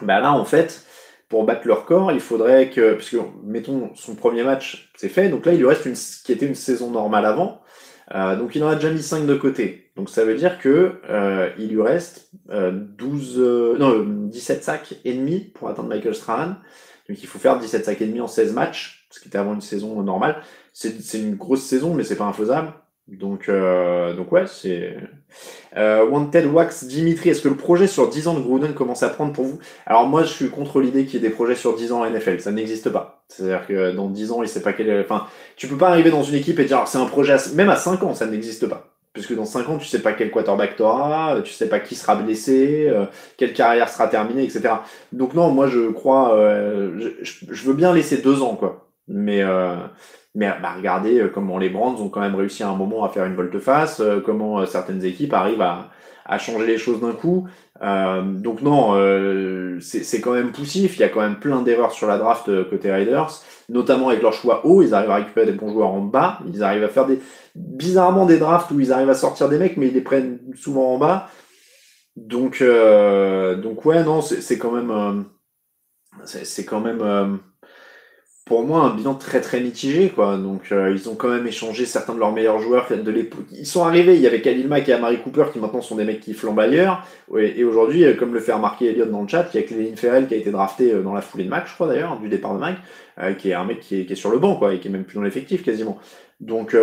bah 0.00 0.18
là 0.20 0.32
en 0.32 0.46
fait 0.46 0.86
pour 1.28 1.44
battre 1.44 1.66
le 1.66 1.74
record, 1.74 2.10
il 2.10 2.20
faudrait 2.20 2.70
que, 2.70 2.94
puisque 2.94 3.18
mettons 3.44 3.90
son 3.96 4.14
premier 4.14 4.44
match 4.44 4.90
c'est 4.96 5.10
fait, 5.10 5.28
donc 5.28 5.44
là 5.44 5.52
il 5.52 5.58
lui 5.58 5.66
reste 5.66 5.84
une, 5.84 5.92
qui 5.92 6.32
était 6.32 6.46
une 6.46 6.54
saison 6.54 6.90
normale 6.90 7.26
avant. 7.26 7.60
Euh, 8.14 8.36
donc 8.36 8.54
il 8.54 8.62
en 8.62 8.68
a 8.68 8.74
déjà 8.74 8.90
mis 8.90 9.02
5 9.02 9.26
de 9.26 9.34
côté. 9.34 9.90
Donc 9.96 10.10
ça 10.10 10.24
veut 10.24 10.36
dire 10.36 10.58
que 10.58 11.00
euh, 11.08 11.50
il 11.58 11.68
lui 11.68 11.82
reste 11.82 12.30
euh, 12.50 12.70
12, 12.70 13.34
euh, 13.38 13.76
non, 13.78 14.04
17 14.28 14.62
sacs 14.62 14.94
et 15.04 15.14
demi 15.14 15.40
pour 15.40 15.68
atteindre 15.68 15.88
Michael 15.88 16.14
Strahan. 16.14 16.56
Donc 17.08 17.22
il 17.22 17.26
faut 17.26 17.38
faire 17.38 17.58
17 17.58 17.84
sacs 17.84 18.00
et 18.00 18.06
demi 18.06 18.20
en 18.20 18.26
16 18.26 18.52
matchs, 18.52 19.06
ce 19.10 19.20
qui 19.20 19.28
était 19.28 19.38
avant 19.38 19.54
une 19.54 19.60
saison 19.60 20.02
normale. 20.02 20.42
C'est 20.72 21.18
une 21.18 21.36
grosse 21.36 21.62
saison, 21.62 21.94
mais 21.94 22.04
c'est 22.04 22.16
pas 22.16 22.26
infaisable. 22.26 22.72
Donc, 23.08 23.48
euh, 23.48 24.14
donc 24.14 24.32
ouais, 24.32 24.46
c'est. 24.46 24.96
Euh, 25.76 26.04
Wanted 26.06 26.46
Wax 26.46 26.84
Dimitri, 26.84 27.30
est-ce 27.30 27.42
que 27.42 27.48
le 27.48 27.56
projet 27.56 27.86
sur 27.86 28.08
10 28.08 28.28
ans 28.28 28.34
de 28.34 28.40
Gruden 28.40 28.74
commence 28.74 29.02
à 29.04 29.08
prendre 29.08 29.32
pour 29.32 29.44
vous? 29.44 29.58
Alors 29.86 30.08
moi, 30.08 30.24
je 30.24 30.32
suis 30.32 30.50
contre 30.50 30.80
l'idée 30.80 31.04
qu'il 31.04 31.22
y 31.22 31.24
ait 31.24 31.28
des 31.28 31.34
projets 31.34 31.54
sur 31.54 31.76
10 31.76 31.92
ans 31.92 32.00
en 32.00 32.10
NFL. 32.10 32.40
Ça 32.40 32.50
n'existe 32.50 32.90
pas. 32.90 33.24
C'est-à-dire 33.28 33.66
que 33.66 33.92
dans 33.92 34.08
10 34.08 34.32
ans, 34.32 34.42
il 34.42 34.48
sait 34.48 34.62
pas 34.62 34.72
quel. 34.72 35.00
Enfin, 35.00 35.26
tu 35.56 35.68
peux 35.68 35.76
pas 35.76 35.88
arriver 35.90 36.10
dans 36.10 36.24
une 36.24 36.34
équipe 36.34 36.58
et 36.58 36.64
dire 36.64 36.82
c'est 36.88 36.98
un 36.98 37.06
projet. 37.06 37.36
Même 37.54 37.70
à 37.70 37.76
5 37.76 38.02
ans, 38.02 38.14
ça 38.14 38.26
n'existe 38.26 38.66
pas. 38.66 38.88
Puisque 39.12 39.34
dans 39.34 39.46
5 39.46 39.68
ans, 39.68 39.78
tu 39.78 39.86
sais 39.86 40.02
pas 40.02 40.12
quel 40.12 40.30
quarterback 40.30 40.76
t'auras, 40.76 41.40
tu 41.42 41.52
sais 41.52 41.68
pas 41.68 41.80
qui 41.80 41.94
sera 41.94 42.16
blessé, 42.16 42.86
euh, 42.90 43.06
quelle 43.38 43.54
carrière 43.54 43.88
sera 43.88 44.08
terminée, 44.08 44.42
etc. 44.44 44.68
Donc 45.12 45.32
non, 45.32 45.50
moi 45.50 45.68
je 45.68 45.90
crois, 45.90 46.36
euh, 46.36 47.14
je, 47.22 47.46
je, 47.48 47.64
veux 47.64 47.72
bien 47.72 47.94
laisser 47.94 48.18
2 48.18 48.42
ans 48.42 48.56
quoi. 48.56 48.90
Mais 49.08 49.42
mais 50.36 50.52
bah, 50.62 50.74
regardez 50.76 51.18
euh, 51.18 51.28
comment 51.28 51.56
les 51.56 51.70
Brands 51.70 51.96
ont 51.96 52.10
quand 52.10 52.20
même 52.20 52.34
réussi 52.34 52.62
à 52.62 52.68
un 52.68 52.76
moment 52.76 53.04
à 53.04 53.08
faire 53.08 53.24
une 53.24 53.34
volte-face, 53.34 54.00
euh, 54.00 54.20
comment 54.20 54.60
euh, 54.60 54.66
certaines 54.66 55.02
équipes 55.02 55.32
arrivent 55.32 55.62
à, 55.62 55.88
à 56.26 56.38
changer 56.38 56.66
les 56.66 56.76
choses 56.76 57.00
d'un 57.00 57.12
coup. 57.12 57.48
Euh, 57.82 58.22
donc 58.22 58.60
non, 58.60 58.94
c'est 59.80 60.20
quand 60.20 60.32
même 60.32 60.52
poussif. 60.52 60.96
Il 60.96 61.00
y 61.00 61.04
a 61.04 61.08
quand 61.08 61.22
même 61.22 61.40
plein 61.40 61.62
d'erreurs 61.62 61.92
sur 61.92 62.06
la 62.06 62.18
draft 62.18 62.50
côté 62.68 62.90
Raiders, 62.90 63.30
notamment 63.70 64.10
avec 64.10 64.22
leur 64.22 64.34
choix 64.34 64.66
haut. 64.66 64.82
Ils 64.82 64.94
arrivent 64.94 65.10
à 65.10 65.16
récupérer 65.16 65.46
des 65.46 65.52
bons 65.52 65.70
joueurs 65.70 65.90
en 65.90 66.00
bas. 66.00 66.40
Ils 66.52 66.62
arrivent 66.62 66.84
à 66.84 66.88
faire 66.88 67.06
des 67.06 67.18
bizarrement 67.54 68.26
des 68.26 68.38
drafts 68.38 68.70
où 68.70 68.80
ils 68.80 68.92
arrivent 68.92 69.10
à 69.10 69.14
sortir 69.14 69.48
des 69.48 69.58
mecs, 69.58 69.76
mais 69.78 69.88
ils 69.88 69.94
les 69.94 70.02
prennent 70.02 70.38
souvent 70.54 70.94
en 70.94 70.98
bas. 70.98 71.28
Donc 72.16 72.62
donc 72.62 73.84
ouais 73.86 74.04
non, 74.04 74.20
c'est 74.20 74.58
quand 74.58 74.72
même 74.72 75.24
c'est 76.24 76.64
quand 76.64 76.80
même 76.80 77.40
pour 78.46 78.64
moi 78.64 78.82
un 78.84 78.94
bilan 78.94 79.16
très 79.16 79.40
très 79.40 79.60
mitigé 79.60 80.08
quoi. 80.08 80.38
Donc 80.38 80.70
euh, 80.70 80.92
ils 80.92 81.08
ont 81.10 81.16
quand 81.16 81.28
même 81.28 81.46
échangé 81.46 81.84
certains 81.84 82.14
de 82.14 82.20
leurs 82.20 82.32
meilleurs 82.32 82.60
joueurs 82.60 82.86
de 82.88 83.10
l'époque. 83.10 83.44
Ils 83.50 83.66
sont 83.66 83.84
arrivés, 83.84 84.14
il 84.14 84.20
y 84.22 84.26
avait 84.26 84.40
Khalil 84.40 84.68
Mack 84.68 84.88
et 84.88 84.92
Amari 84.92 85.20
Cooper 85.20 85.46
qui 85.52 85.58
maintenant 85.58 85.82
sont 85.82 85.96
des 85.96 86.04
mecs 86.04 86.20
qui 86.20 86.32
flambent 86.32 86.60
ailleurs. 86.60 87.04
Et 87.36 87.64
aujourd'hui, 87.64 88.04
euh, 88.04 88.14
comme 88.14 88.32
le 88.32 88.40
fait 88.40 88.52
remarquer 88.52 88.86
Elliott 88.86 89.10
dans 89.10 89.22
le 89.22 89.28
chat, 89.28 89.48
il 89.52 89.60
y 89.60 89.64
a 89.64 89.66
Cléline 89.66 89.96
Ferrell 89.96 90.28
qui 90.28 90.34
a 90.34 90.36
été 90.36 90.52
drafté 90.52 90.92
euh, 90.92 91.02
dans 91.02 91.12
la 91.12 91.22
foulée 91.22 91.42
de 91.44 91.50
Mac, 91.50 91.66
je 91.66 91.74
crois 91.74 91.88
d'ailleurs, 91.88 92.18
du 92.20 92.28
départ 92.28 92.54
de 92.54 92.60
Mac, 92.60 92.76
qui 93.38 93.50
est 93.50 93.54
un 93.54 93.64
mec 93.64 93.80
qui 93.80 94.00
est, 94.00 94.06
qui 94.06 94.12
est, 94.12 94.16
sur 94.16 94.30
le 94.30 94.38
banc 94.38 94.54
quoi, 94.56 94.74
et 94.74 94.78
qui 94.78 94.88
est 94.88 94.90
même 94.90 95.04
plus 95.04 95.16
dans 95.16 95.22
l'effectif 95.22 95.64
quasiment. 95.64 95.98
Donc 96.40 96.76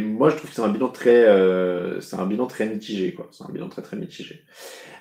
moi 0.00 0.30
je 0.30 0.36
trouve 0.36 0.50
que 0.50 0.56
c'est 0.56 0.62
un 0.62 0.68
bilan 0.68 0.88
très, 0.88 1.24
euh, 1.26 2.00
mitigé, 2.66 3.14
quoi. 3.14 3.28
C'est. 3.30 3.44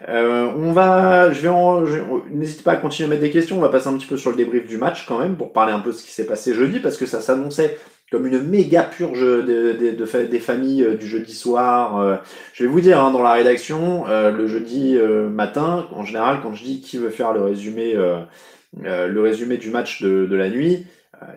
Euh, 0.10 0.52
on 0.56 0.72
va, 0.72 1.32
je 1.32 1.42
vais 1.42 1.48
en, 1.50 1.82
n'hésitez 2.30 2.64
pas 2.64 2.74
à 2.74 2.76
continuer 2.78 3.08
à 3.08 3.10
mettre 3.10 3.22
des 3.22 3.32
questions. 3.32 3.58
On 3.58 3.62
va 3.62 3.70
passer 3.70 3.88
un 3.88 3.98
petit 3.98 4.08
peu 4.08 4.18
sur 4.18 4.32
le 4.32 4.38
débrief 4.38 4.68
du 4.68 4.78
match 4.78 5.06
quand 5.08 5.20
même 5.20 5.36
pour 5.36 5.54
parler 5.54 5.74
un 5.74 5.80
peu 5.80 5.92
de 5.92 5.96
ce 5.96 6.04
qui 6.04 6.12
s'est 6.12 6.26
passé 6.26 6.54
jeudi 6.54 6.80
parce 6.80 6.98
que 6.98 7.06
ça 7.06 7.22
s'annonçait 7.22 7.78
comme 8.12 8.28
une 8.28 8.42
méga 8.42 8.84
purge 8.84 9.22
de, 9.22 9.42
de, 9.42 10.26
des 10.26 10.40
familles 10.40 10.84
euh, 10.84 10.96
du 10.96 11.08
jeudi 11.08 11.34
soir. 11.34 12.20
Je 12.54 12.64
vais 12.64 12.70
vous 12.70 12.82
dire, 12.82 13.04
hein, 13.04 13.12
dans 13.12 13.24
la 13.24 13.34
rédaction, 13.34 14.06
le 14.08 14.48
jeudi 14.48 14.98
matin, 15.32 15.88
en 15.92 16.04
général, 16.04 16.40
quand 16.42 16.54
je 16.54 16.64
dis 16.64 16.82
qui 16.82 16.98
veut 16.98 17.10
faire 17.10 17.34
le 17.34 17.42
résumé, 17.42 17.96
le 18.78 19.22
résumé 19.22 19.58
du 19.58 19.70
match 19.70 20.02
de, 20.02 20.26
de 20.26 20.36
la 20.36 20.50
nuit, 20.50 20.86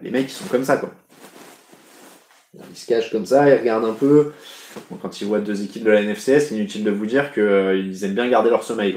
les 0.03 0.11
mecs 0.11 0.29
ils 0.29 0.33
sont 0.33 0.47
comme 0.47 0.65
ça 0.65 0.77
quoi. 0.77 0.91
Ils 2.71 2.77
se 2.77 2.87
cachent 2.87 3.11
comme 3.11 3.27
ça, 3.27 3.49
ils 3.49 3.59
regardent 3.59 3.85
un 3.85 3.95
peu. 3.95 4.33
quand 5.03 5.21
ils 5.21 5.27
voient 5.27 5.41
deux 5.41 5.63
équipes 5.63 5.85
de 5.85 5.91
la 5.91 6.03
NFCS, 6.03 6.51
inutile 6.53 6.85
de 6.85 6.91
vous 6.91 7.07
dire 7.07 7.33
qu'ils 7.33 7.43
euh, 7.43 7.95
aiment 8.03 8.15
bien 8.15 8.29
garder 8.29 8.51
leur 8.51 8.63
sommeil. 8.63 8.95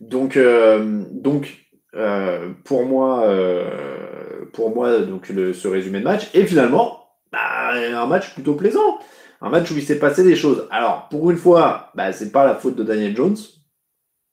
Donc, 0.00 0.36
euh, 0.36 1.04
donc 1.10 1.66
euh, 1.94 2.50
pour 2.64 2.84
moi, 2.86 3.26
pour 4.52 4.74
moi 4.74 4.98
donc 5.00 5.28
le, 5.28 5.52
ce 5.52 5.68
résumé 5.68 6.00
de 6.00 6.04
match, 6.04 6.28
et 6.34 6.46
finalement, 6.46 7.06
bah, 7.32 7.72
un 7.72 8.06
match 8.06 8.34
plutôt 8.34 8.54
plaisant. 8.54 8.98
Un 9.42 9.50
match 9.50 9.70
où 9.70 9.76
il 9.76 9.82
s'est 9.82 9.98
passé 9.98 10.22
des 10.22 10.34
choses. 10.34 10.66
Alors, 10.70 11.08
pour 11.10 11.30
une 11.30 11.36
fois, 11.36 11.90
bah, 11.94 12.10
c'est 12.12 12.32
pas 12.32 12.46
la 12.46 12.54
faute 12.54 12.74
de 12.74 12.82
Daniel 12.82 13.14
Jones, 13.14 13.36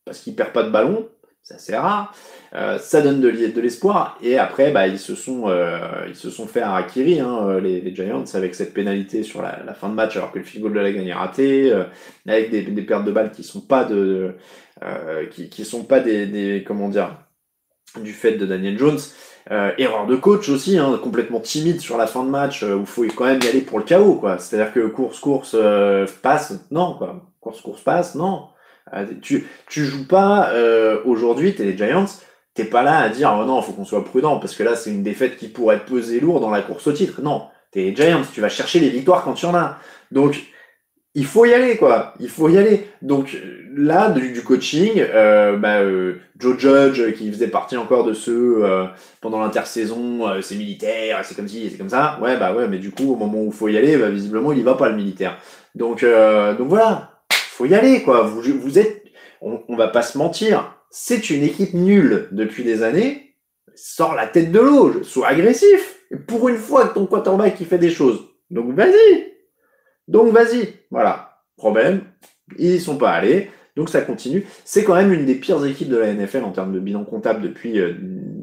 parce 0.06 0.20
qu'il 0.20 0.36
perd 0.36 0.54
pas 0.54 0.64
de 0.64 0.70
ballon, 0.70 1.10
c'est 1.42 1.56
assez 1.56 1.76
rare. 1.76 2.14
Euh, 2.56 2.78
ça 2.78 3.02
donne 3.02 3.20
de, 3.20 3.30
l'espoir. 3.30 4.18
Et 4.22 4.38
après, 4.38 4.72
bah, 4.72 4.88
ils, 4.88 5.00
se 5.00 5.16
sont, 5.16 5.46
euh, 5.48 6.06
ils 6.08 6.16
se 6.16 6.30
sont 6.30 6.46
fait 6.46 6.62
un 6.62 6.74
Akiri, 6.74 7.20
hein, 7.20 7.60
les, 7.60 7.82
les, 7.82 7.96
Giants, 7.96 8.26
avec 8.34 8.54
cette 8.54 8.74
pénalité 8.74 9.24
sur 9.24 9.42
la, 9.42 9.60
la, 9.66 9.74
fin 9.74 9.90
de 9.90 9.96
match, 9.96 10.16
alors 10.18 10.32
que 10.32 10.38
le 10.38 10.46
field 10.46 10.72
de 10.72 10.80
la 10.80 10.92
gagne 10.92 11.08
est 11.08 11.14
raté, 11.14 11.72
euh, 11.72 11.86
avec 12.28 12.52
des, 12.52 12.62
des, 12.62 12.82
pertes 12.84 13.06
de 13.06 13.12
balles 13.12 13.32
qui 13.32 13.44
sont 13.44 13.62
pas 13.62 13.86
de, 13.86 14.36
qui, 15.32 15.50
qui 15.50 15.66
sont 15.66 15.84
pas 15.84 16.00
des, 16.00 16.28
des, 16.28 16.64
comment 16.66 16.90
dire, 16.90 17.18
du 18.02 18.14
fait 18.14 18.34
de 18.34 18.46
Daniel 18.46 18.78
Jones. 18.78 19.00
erreur 19.50 20.06
de 20.06 20.16
coach 20.16 20.50
aussi, 20.50 20.78
hein, 20.78 21.00
complètement 21.02 21.40
timide 21.40 21.80
sur 21.80 21.98
la 21.98 22.06
fin 22.06 22.24
de 22.24 22.30
match, 22.30 22.62
où 22.64 22.86
faut 22.86 23.04
quand 23.16 23.26
même 23.26 23.42
y 23.42 23.48
aller 23.48 23.62
pour 23.62 23.80
le 23.80 23.86
chaos, 23.86 24.16
quoi. 24.16 24.38
C'est-à-dire 24.38 24.74
que 24.74 24.88
course, 24.88 25.20
course, 25.20 25.56
passe, 26.22 26.54
non, 26.70 26.94
quoi. 26.96 27.20
Course, 27.40 27.62
course, 27.62 27.82
passe, 27.82 28.14
non. 28.14 28.50
tu, 29.24 29.48
tu 29.68 29.86
joues 29.86 30.08
pas 30.08 30.52
aujourd'hui, 31.06 31.56
t'es 31.56 31.64
les 31.64 31.78
Giants, 31.78 32.06
t'es 32.54 32.66
pas 32.66 32.84
là 32.84 33.00
à 33.00 33.10
dire 33.10 33.36
oh 33.40 33.46
non, 33.46 33.62
faut 33.62 33.74
qu'on 33.74 33.86
soit 33.86 34.06
prudent 34.06 34.40
parce 34.40 34.56
que 34.56 34.64
là 34.64 34.76
c'est 34.76 34.92
une 34.92 35.04
défaite 35.04 35.38
qui 35.38 35.48
pourrait 35.48 35.84
peser 35.86 36.20
lourd 36.20 36.40
dans 36.40 36.52
la 36.52 36.62
course 36.62 36.88
au 36.88 36.92
titre. 36.92 37.22
Non, 37.22 37.48
t'es 37.72 37.96
Giants, 37.96 38.22
tu 38.32 38.42
vas 38.42 38.50
chercher 38.50 38.80
les 38.80 38.90
victoires 38.90 39.24
quand 39.24 39.34
tu 39.34 39.46
en 39.46 39.56
as. 39.56 39.78
Donc 40.12 40.36
il 41.16 41.26
faut 41.26 41.46
y 41.46 41.54
aller 41.54 41.78
quoi, 41.78 42.14
il 42.20 42.30
faut 42.30 42.50
y 42.50 42.58
aller. 42.58 42.88
Donc 43.02 43.38
là 43.76 44.10
du, 44.10 44.44
coaching, 44.44 44.94
euh, 44.98 45.58
bah, 45.58 45.80
euh, 45.82 46.16
Joe 46.40 46.58
Judge 46.58 47.14
qui 47.16 47.32
faisait 47.32 47.48
partie 47.48 47.78
encore 47.78 48.04
de 48.04 48.14
ceux 48.14 48.64
euh, 48.64 48.86
pendant 49.22 49.42
l'intersaison, 49.42 50.28
euh, 50.28 50.42
c'est 50.42 50.56
militaire, 50.56 51.22
c'est 51.24 51.36
comme 51.36 51.48
ci, 51.48 51.70
c'est 51.72 51.78
comme 51.78 51.90
ça. 51.90 52.20
Ouais 52.22 52.38
bah 52.38 52.54
ouais, 52.54 52.68
mais 52.68 52.78
du 52.78 52.92
coup 52.92 53.14
au 53.14 53.16
moment 53.16 53.40
où 53.40 53.48
il 53.48 53.54
faut 53.54 53.68
y 53.68 53.78
aller, 53.78 53.98
bah, 53.98 54.10
visiblement 54.10 54.52
il 54.54 54.60
y 54.60 54.64
va 54.64 54.76
pas 54.76 54.90
le 54.90 54.96
militaire. 54.96 55.38
Donc 55.76 56.06
donc 56.58 56.68
voilà, 56.68 57.12
faut 57.32 57.66
y 57.66 57.74
aller 57.74 58.04
quoi. 58.04 58.22
Vous 58.22 58.42
vous 58.42 58.78
êtes, 58.80 59.04
on, 59.42 59.62
on 59.68 59.76
va 59.76 59.88
pas 59.88 60.04
se 60.04 60.20
mentir 60.20 60.73
c'est 60.96 61.32
une 61.32 61.42
équipe 61.42 61.74
nulle 61.74 62.28
depuis 62.32 62.64
des 62.64 62.84
années, 62.84 63.36
sors 63.74 64.14
la 64.14 64.28
tête 64.28 64.52
de 64.52 64.60
l'eau, 64.60 65.04
sois 65.04 65.28
agressif. 65.28 66.00
Pour 66.28 66.48
une 66.50 66.58
fois 66.58 66.90
ton 66.90 67.08
quarterback 67.08 67.56
qui 67.56 67.66
fait 67.66 67.80
des 67.80 67.90
choses. 67.90 68.24
Donc 68.52 68.76
vas-y. 68.76 69.34
Donc 70.08 70.32
vas-y. 70.32 70.76
Voilà. 70.92 71.40
Problème, 71.58 72.02
ils 72.60 72.80
sont 72.80 72.98
pas 72.98 73.10
allés. 73.10 73.50
Donc 73.76 73.90
ça 73.90 74.02
continue. 74.02 74.46
C'est 74.66 74.84
quand 74.84 74.94
même 74.94 75.12
une 75.12 75.26
des 75.26 75.34
pires 75.34 75.66
équipes 75.66 75.90
de 75.90 75.98
la 75.98 76.14
NFL 76.14 76.44
en 76.44 76.52
termes 76.52 76.72
de 76.72 76.80
bilan 76.80 77.06
comptable 77.06 77.42
depuis 77.42 77.82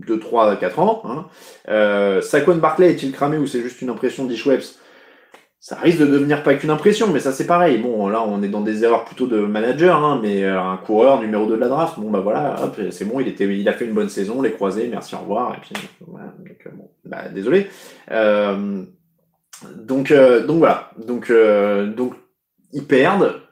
2, 0.09 0.19
3, 0.19 0.57
4 0.57 0.79
ans. 0.81 1.03
Hein. 1.05 1.27
Euh, 1.69 2.21
Saquon 2.21 2.57
Barclay 2.57 2.91
est-il 2.91 3.13
cramé 3.13 3.39
ou 3.39 3.47
c'est 3.47 3.63
juste 3.63 3.81
une 3.81 3.91
impression 3.91 4.25
d'Ishwebs 4.25 4.75
ça 5.61 5.77
risque 5.77 5.99
de 5.99 6.07
devenir 6.07 6.43
pas 6.43 6.55
qu'une 6.55 6.71
impression, 6.71 7.09
mais 7.13 7.21
ça 7.21 7.33
c'est 7.33 7.47
pareil. 7.47 7.77
Bon, 7.77 8.09
là 8.09 8.25
on 8.27 8.43
est 8.43 8.49
dans 8.49 8.63
des 8.63 8.83
erreurs 8.83 9.05
plutôt 9.05 9.27
de 9.27 9.41
manager, 9.41 10.03
hein, 10.03 10.19
mais 10.23 10.43
euh, 10.43 10.61
un 10.61 10.79
coureur 10.79 11.21
numéro 11.21 11.45
2 11.45 11.55
de 11.55 11.61
la 11.61 11.69
draft, 11.69 11.99
bon 11.99 12.11
bah 12.11 12.21
voilà, 12.21 12.57
c'est 12.91 13.05
bon, 13.05 13.21
il 13.21 13.29
était, 13.29 13.45
il 13.45 13.69
a 13.69 13.75
fait 13.75 13.85
une 13.85 13.93
bonne 13.93 14.09
saison, 14.09 14.41
les 14.41 14.53
croisés, 14.53 14.89
merci, 14.89 15.15
au 15.15 15.19
revoir, 15.19 15.55
et 15.55 15.61
puis 15.61 15.75
voilà, 16.07 16.33
donc, 16.39 16.57
euh, 16.67 16.71
bon, 16.73 16.91
bah, 17.05 17.29
désolé. 17.29 17.69
Euh, 18.11 18.83
donc, 19.77 20.11
euh, 20.11 20.47
donc 20.47 20.59
voilà, 20.59 20.93
donc, 21.07 21.31
donc 21.95 22.15
ils 22.73 22.87
perdent. 22.87 23.43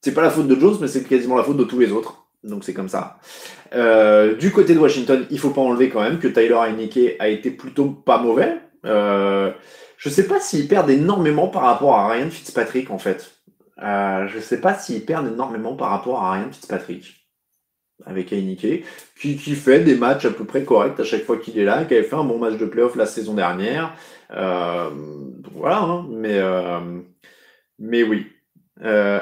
C'est 0.00 0.14
pas 0.14 0.22
la 0.22 0.30
faute 0.30 0.48
de 0.48 0.58
Jones, 0.58 0.76
mais 0.80 0.88
c'est 0.88 1.04
quasiment 1.04 1.36
la 1.36 1.42
faute 1.44 1.56
de 1.56 1.64
tous 1.64 1.78
les 1.78 1.92
autres. 1.92 2.26
Donc 2.44 2.64
c'est 2.64 2.74
comme 2.74 2.88
ça. 2.88 3.18
du 3.72 4.50
côté 4.50 4.74
de 4.74 4.78
Washington, 4.78 5.24
il 5.30 5.38
faut 5.38 5.50
pas 5.50 5.60
enlever 5.60 5.88
quand 5.88 6.00
même 6.00 6.18
que 6.18 6.26
Tyler 6.28 6.54
Heineke 6.54 7.16
a 7.20 7.28
été 7.28 7.52
plutôt 7.52 7.90
pas 7.90 8.18
mauvais. 8.18 8.58
Euh, 8.84 9.50
je 9.98 10.08
sais 10.08 10.26
pas 10.26 10.40
s'ils 10.40 10.68
perdent 10.68 10.90
énormément 10.90 11.48
par 11.48 11.62
rapport 11.62 11.96
à 11.96 12.08
Ryan 12.08 12.30
Fitzpatrick, 12.30 12.90
en 12.90 12.98
fait. 12.98 13.32
Euh, 13.82 14.28
je 14.28 14.38
sais 14.38 14.60
pas 14.60 14.74
s'ils 14.74 15.04
perdent 15.04 15.26
énormément 15.26 15.74
par 15.74 15.90
rapport 15.90 16.22
à 16.22 16.32
Ryan 16.32 16.50
Fitzpatrick. 16.52 17.14
Avec 18.06 18.32
Heineke, 18.32 18.84
qui, 19.20 19.36
fait 19.36 19.80
des 19.80 19.96
matchs 19.96 20.24
à 20.24 20.30
peu 20.30 20.44
près 20.44 20.62
corrects 20.62 21.00
à 21.00 21.04
chaque 21.04 21.24
fois 21.24 21.36
qu'il 21.36 21.58
est 21.58 21.64
là, 21.64 21.84
qui 21.84 21.94
avait 21.94 22.04
fait 22.04 22.14
un 22.14 22.22
bon 22.22 22.38
match 22.38 22.56
de 22.56 22.64
playoff 22.64 22.94
la 22.94 23.06
saison 23.06 23.34
dernière. 23.34 23.92
Euh, 24.30 24.90
voilà, 25.52 25.80
hein, 25.80 26.06
mais, 26.08 26.38
euh, 26.38 27.00
mais 27.80 28.04
oui. 28.04 28.28
Euh, 28.84 29.18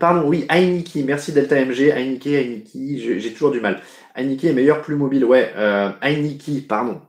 pardon, 0.00 0.26
oui, 0.26 0.44
Heineke, 0.48 1.04
merci 1.04 1.32
Delta 1.32 1.64
MG, 1.64 1.92
Heineke, 1.92 2.26
Heineke, 2.26 3.20
j'ai 3.20 3.32
toujours 3.32 3.52
du 3.52 3.60
mal. 3.60 3.80
Heineke 4.16 4.42
est 4.42 4.54
meilleur, 4.54 4.82
plus 4.82 4.96
mobile, 4.96 5.24
ouais, 5.24 5.52
euh, 5.54 5.90
pardon. 6.68 7.00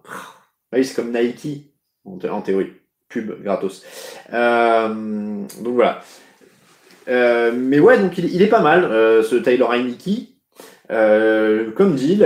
Oui, 0.72 0.86
c'est 0.86 0.96
comme 0.96 1.12
Nike, 1.12 1.73
en, 2.06 2.42
théorie. 2.42 2.74
Pub 3.14 3.44
gratos. 3.44 3.84
Euh, 4.34 4.88
donc 5.62 5.76
voilà. 5.76 6.02
Euh, 7.08 7.52
mais 7.56 7.80
ouais, 7.80 8.00
donc 8.00 8.18
il, 8.18 8.42
est 8.42 8.48
pas 8.48 8.62
mal, 8.62 8.86
euh, 8.86 9.24
ce 9.24 9.36
Tyler 9.36 9.66
Heineke. 9.72 10.30
comme 11.76 11.96
dit, 11.96 12.20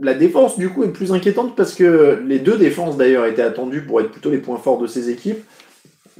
la, 0.00 0.14
défense 0.14 0.58
du 0.58 0.70
coup 0.70 0.84
est 0.84 0.92
plus 0.92 1.12
inquiétante 1.12 1.56
parce 1.56 1.74
que 1.74 2.22
les 2.26 2.38
deux 2.38 2.56
défenses 2.56 2.96
d'ailleurs 2.96 3.26
étaient 3.26 3.42
attendues 3.42 3.82
pour 3.82 4.00
être 4.00 4.10
plutôt 4.10 4.30
les 4.30 4.38
points 4.38 4.58
forts 4.58 4.78
de 4.78 4.86
ces 4.86 5.10
équipes. 5.10 5.44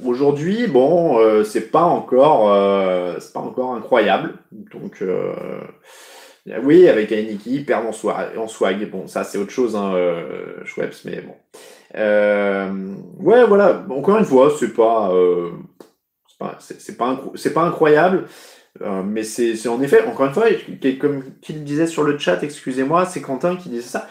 Aujourd'hui, 0.03 0.67
bon, 0.67 1.17
c'est 1.45 1.71
pas 1.71 1.83
encore, 1.83 2.51
c'est 3.19 3.33
pas 3.33 3.39
encore 3.39 3.75
incroyable. 3.75 4.33
Donc 4.51 5.01
oui, 6.63 6.89
avec 6.89 7.13
Heineke, 7.13 7.65
perdre 7.65 7.87
en 7.87 8.41
en 8.41 8.47
swag. 8.47 8.89
Bon, 8.89 9.07
ça 9.07 9.23
c'est 9.23 9.37
autre 9.37 9.51
chose, 9.51 9.75
hein, 9.77 9.93
Schweppes, 10.65 10.95
mais 11.05 11.21
bon. 11.21 11.33
Euh, 11.95 12.95
ouais, 13.19 13.45
voilà. 13.45 13.85
Encore 13.89 14.17
une 14.17 14.25
fois, 14.25 14.53
c'est 14.59 14.73
pas, 14.73 15.13
euh, 15.13 15.51
c'est 16.59 16.97
pas, 16.97 17.65
incroyable, 17.65 18.27
euh, 18.81 19.03
mais 19.03 19.23
c'est 19.23 19.67
en 19.67 19.81
effet, 19.81 20.03
encore 20.05 20.27
une 20.27 20.33
fois, 20.33 20.47
comme 20.99 21.23
qu'il 21.41 21.63
disait 21.63 21.87
sur 21.87 22.03
le 22.03 22.17
chat, 22.17 22.43
excusez-moi, 22.43 23.05
c'est 23.05 23.21
Quentin 23.21 23.55
qui 23.55 23.69
disait 23.69 23.81
ça. 23.81 24.07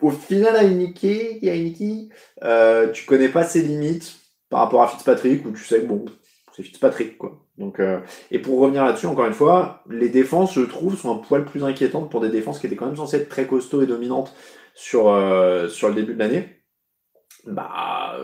Au 0.00 0.10
final, 0.10 0.56
Heineke, 0.56 1.42
Heineke, 1.42 2.12
euh, 2.44 2.90
tu 2.92 3.06
connais 3.06 3.28
pas 3.28 3.44
ses 3.44 3.62
limites 3.62 4.16
par 4.50 4.60
rapport 4.60 4.82
à 4.82 4.88
Fitzpatrick, 4.88 5.44
où 5.46 5.52
tu 5.52 5.64
sais 5.64 5.80
que 5.80 5.86
bon, 5.86 6.04
c'est 6.54 6.62
Fitzpatrick, 6.62 7.18
quoi. 7.18 7.40
Donc, 7.58 7.80
euh, 7.80 8.00
et 8.30 8.38
pour 8.38 8.60
revenir 8.60 8.84
là-dessus, 8.84 9.06
encore 9.06 9.26
une 9.26 9.32
fois, 9.32 9.82
les 9.88 10.10
défenses, 10.10 10.54
je 10.54 10.60
trouve, 10.60 10.96
sont 10.96 11.14
un 11.14 11.18
poil 11.18 11.44
plus 11.46 11.64
inquiétantes 11.64 12.10
pour 12.10 12.20
des 12.20 12.28
défenses 12.28 12.58
qui 12.58 12.66
étaient 12.66 12.76
quand 12.76 12.86
même 12.86 12.96
censées 12.96 13.16
être 13.16 13.30
très 13.30 13.46
costauds 13.46 13.82
et 13.82 13.86
dominantes 13.86 14.34
sur, 14.74 15.04
sur 15.70 15.88
le 15.88 15.94
début 15.94 16.12
de 16.14 16.18
l'année. 16.18 16.55
Bah, 17.46 18.16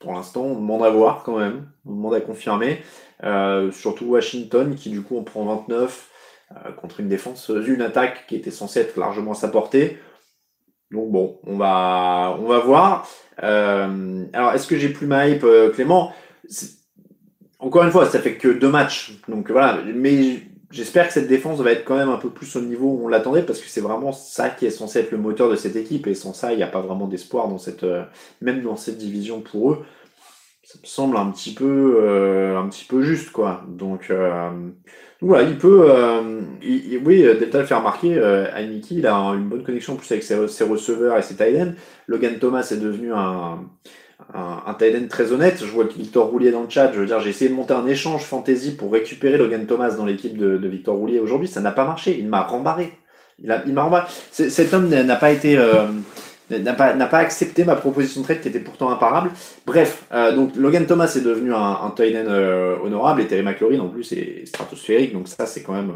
pour 0.00 0.12
l'instant, 0.12 0.42
on 0.42 0.54
demande 0.54 0.82
à 0.82 0.90
voir 0.90 1.22
quand 1.22 1.38
même, 1.38 1.68
on 1.84 1.92
demande 1.92 2.14
à 2.14 2.20
confirmer. 2.20 2.82
Euh, 3.22 3.70
surtout 3.70 4.06
Washington, 4.06 4.74
qui 4.74 4.90
du 4.90 5.02
coup, 5.02 5.16
on 5.16 5.24
prend 5.24 5.44
29 5.44 6.10
contre 6.76 7.00
une 7.00 7.08
défense, 7.08 7.48
une 7.48 7.82
attaque 7.82 8.26
qui 8.28 8.36
était 8.36 8.52
censée 8.52 8.80
être 8.80 8.96
largement 8.96 9.32
à 9.32 9.34
sa 9.34 9.48
portée. 9.48 9.98
Donc 10.92 11.10
bon, 11.10 11.40
on 11.44 11.56
va, 11.56 12.36
on 12.38 12.46
va 12.46 12.58
voir. 12.60 13.08
alors, 13.38 14.52
est-ce 14.54 14.66
que 14.66 14.76
j'ai 14.76 14.90
plus 14.90 15.06
ma 15.06 15.28
hype, 15.28 15.44
Clément? 15.74 16.12
Encore 17.58 17.82
une 17.82 17.90
fois, 17.90 18.06
ça 18.06 18.20
fait 18.20 18.36
que 18.36 18.48
deux 18.48 18.68
matchs. 18.68 19.18
Donc 19.26 19.50
voilà, 19.50 19.80
mais 19.94 20.42
j'espère 20.74 21.06
que 21.06 21.14
cette 21.14 21.28
défense 21.28 21.60
va 21.60 21.70
être 21.72 21.84
quand 21.84 21.96
même 21.96 22.08
un 22.08 22.16
peu 22.16 22.30
plus 22.30 22.56
au 22.56 22.60
niveau 22.60 22.88
où 22.88 23.04
on 23.04 23.08
l'attendait 23.08 23.42
parce 23.42 23.60
que 23.60 23.68
c'est 23.68 23.80
vraiment 23.80 24.12
ça 24.12 24.50
qui 24.50 24.66
est 24.66 24.70
censé 24.70 24.98
être 24.98 25.12
le 25.12 25.18
moteur 25.18 25.48
de 25.48 25.56
cette 25.56 25.76
équipe 25.76 26.06
et 26.06 26.14
sans 26.14 26.34
ça, 26.34 26.52
il 26.52 26.56
n'y 26.56 26.62
a 26.62 26.68
pas 26.68 26.80
vraiment 26.80 27.06
d'espoir 27.06 27.48
dans 27.48 27.58
cette, 27.58 27.84
euh, 27.84 28.02
même 28.40 28.62
dans 28.62 28.76
cette 28.76 28.98
division 28.98 29.40
pour 29.40 29.72
eux. 29.72 29.84
Ça 30.64 30.78
me 30.82 30.86
semble 30.86 31.16
un 31.16 31.30
petit 31.30 31.54
peu, 31.54 31.98
euh, 32.00 32.58
un 32.58 32.68
petit 32.68 32.84
peu 32.84 33.02
juste 33.02 33.30
quoi. 33.30 33.62
Donc, 33.68 34.10
euh, 34.10 34.50
voilà, 35.20 35.48
il 35.48 35.56
peut, 35.56 35.88
oui, 37.04 37.22
Delta 37.22 37.60
le 37.60 37.64
fait 37.64 37.74
remarquer. 37.74 38.18
Aniki, 38.18 38.98
il 38.98 39.06
a 39.06 39.14
une 39.14 39.48
bonne 39.48 39.62
connexion 39.62 39.96
plus 39.96 40.10
avec 40.10 40.24
ses, 40.24 40.64
receveurs 40.64 41.16
et 41.16 41.22
ses 41.22 41.36
tight 41.36 41.76
Logan 42.08 42.38
Thomas 42.38 42.68
est 42.72 42.80
devenu 42.80 43.12
un 43.12 43.60
un, 44.32 44.62
un 44.66 44.74
tight 44.74 45.08
très 45.08 45.32
honnête. 45.32 45.58
Je 45.60 45.66
vois 45.66 45.84
Victor 45.84 46.26
Roulier 46.28 46.50
dans 46.50 46.62
le 46.62 46.70
chat. 46.70 46.92
Je 46.92 47.00
veux 47.00 47.06
dire, 47.06 47.20
j'ai 47.20 47.30
essayé 47.30 47.50
de 47.50 47.54
monter 47.54 47.74
un 47.74 47.86
échange 47.86 48.22
fantasy 48.22 48.76
pour 48.76 48.92
récupérer 48.92 49.36
Logan 49.36 49.66
Thomas 49.66 49.92
dans 49.92 50.04
l'équipe 50.04 50.36
de, 50.36 50.56
Victor 50.66 50.96
Roulier 50.96 51.20
aujourd'hui. 51.20 51.48
Ça 51.48 51.60
n'a 51.60 51.72
pas 51.72 51.84
marché. 51.84 52.16
Il 52.18 52.28
m'a 52.28 52.42
rembarré. 52.42 52.92
Il, 53.42 53.52
rembarré. 53.76 54.06
Cet 54.30 54.72
homme 54.72 54.88
n'a 54.88 55.16
pas 55.16 55.32
été, 55.32 55.58
euh, 55.58 55.86
n'a 56.50 56.72
pas, 56.72 56.92
pas 56.92 57.18
accepté 57.18 57.64
ma 57.64 57.76
proposition 57.76 58.20
de 58.20 58.26
trade 58.26 58.40
qui 58.40 58.48
était 58.48 58.60
pourtant 58.60 58.90
imparable. 58.90 59.30
Bref, 59.66 60.04
euh, 60.12 60.34
donc 60.34 60.56
Logan 60.56 60.86
Thomas 60.86 61.12
est 61.16 61.24
devenu 61.24 61.52
un, 61.52 61.80
un 61.82 61.90
tight 61.90 62.14
euh, 62.14 62.76
honorable 62.82 63.22
et 63.22 63.26
Terry 63.26 63.42
McLaurin 63.42 63.80
en 63.80 63.88
plus 63.88 64.12
est 64.12 64.46
stratosphérique. 64.46 65.12
Donc 65.12 65.28
ça, 65.28 65.46
c'est 65.46 65.62
quand 65.62 65.74
même, 65.74 65.92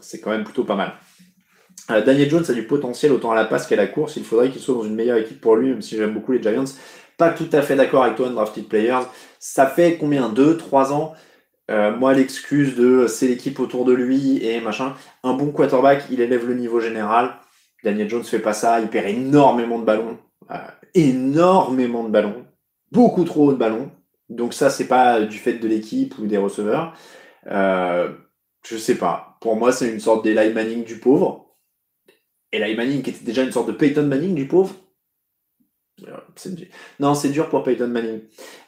c'est 0.00 0.20
quand 0.20 0.30
même 0.30 0.44
plutôt 0.44 0.64
pas 0.64 0.76
mal. 0.76 0.92
Daniel 1.88 2.28
Jones 2.28 2.44
a 2.48 2.52
du 2.52 2.64
potentiel 2.64 3.12
autant 3.12 3.30
à 3.30 3.36
la 3.36 3.44
passe 3.44 3.68
qu'à 3.68 3.76
la 3.76 3.86
course. 3.86 4.16
Il 4.16 4.24
faudrait 4.24 4.50
qu'il 4.50 4.60
soit 4.60 4.74
dans 4.74 4.82
une 4.82 4.96
meilleure 4.96 5.18
équipe 5.18 5.40
pour 5.40 5.54
lui, 5.54 5.68
même 5.68 5.82
si 5.82 5.96
j'aime 5.96 6.14
beaucoup 6.14 6.32
les 6.32 6.42
Giants. 6.42 6.64
Pas 7.16 7.30
tout 7.30 7.48
à 7.52 7.62
fait 7.62 7.76
d'accord 7.76 8.04
avec 8.04 8.16
toi, 8.16 8.28
Drafted 8.28 8.68
Players. 8.68 9.06
Ça 9.38 9.66
fait 9.66 9.96
combien? 9.96 10.28
Deux, 10.28 10.56
trois 10.56 10.92
ans? 10.92 11.14
Euh, 11.70 11.96
Moi, 11.96 12.12
l'excuse 12.14 12.76
de 12.76 13.06
c'est 13.06 13.26
l'équipe 13.28 13.58
autour 13.58 13.84
de 13.84 13.92
lui 13.92 14.44
et 14.44 14.60
machin. 14.60 14.94
Un 15.22 15.32
bon 15.34 15.50
quarterback, 15.50 16.04
il 16.10 16.20
élève 16.20 16.46
le 16.46 16.54
niveau 16.54 16.80
général. 16.80 17.34
Daniel 17.84 18.08
Jones 18.08 18.24
fait 18.24 18.38
pas 18.38 18.52
ça. 18.52 18.80
Il 18.80 18.88
perd 18.88 19.06
énormément 19.06 19.78
de 19.78 19.84
ballons. 19.84 20.18
Euh, 20.50 20.56
énormément 20.94 22.04
de 22.04 22.10
ballons. 22.10 22.46
Beaucoup 22.92 23.24
trop 23.24 23.52
de 23.52 23.56
ballons. 23.56 23.90
Donc 24.28 24.54
ça, 24.54 24.70
c'est 24.70 24.88
pas 24.88 25.20
du 25.20 25.38
fait 25.38 25.54
de 25.54 25.68
l'équipe 25.68 26.18
ou 26.18 26.26
des 26.26 26.36
receveurs. 26.36 26.94
Euh, 27.46 28.12
je 28.66 28.76
sais 28.76 28.96
pas. 28.96 29.38
Pour 29.40 29.56
moi, 29.56 29.72
c'est 29.72 29.90
une 29.90 30.00
sorte 30.00 30.24
d'Eli 30.24 30.52
Manning 30.52 30.84
du 30.84 30.98
pauvre. 30.98 31.54
Eli 32.52 32.74
Manning 32.74 33.02
qui 33.02 33.10
était 33.10 33.24
déjà 33.24 33.42
une 33.42 33.52
sorte 33.52 33.68
de 33.68 33.72
Peyton 33.72 34.06
Manning 34.06 34.34
du 34.34 34.46
pauvre. 34.48 34.74
Non, 37.00 37.14
c'est 37.14 37.30
dur 37.30 37.48
pour 37.48 37.62
Peyton 37.62 37.88
Manning. 37.88 38.20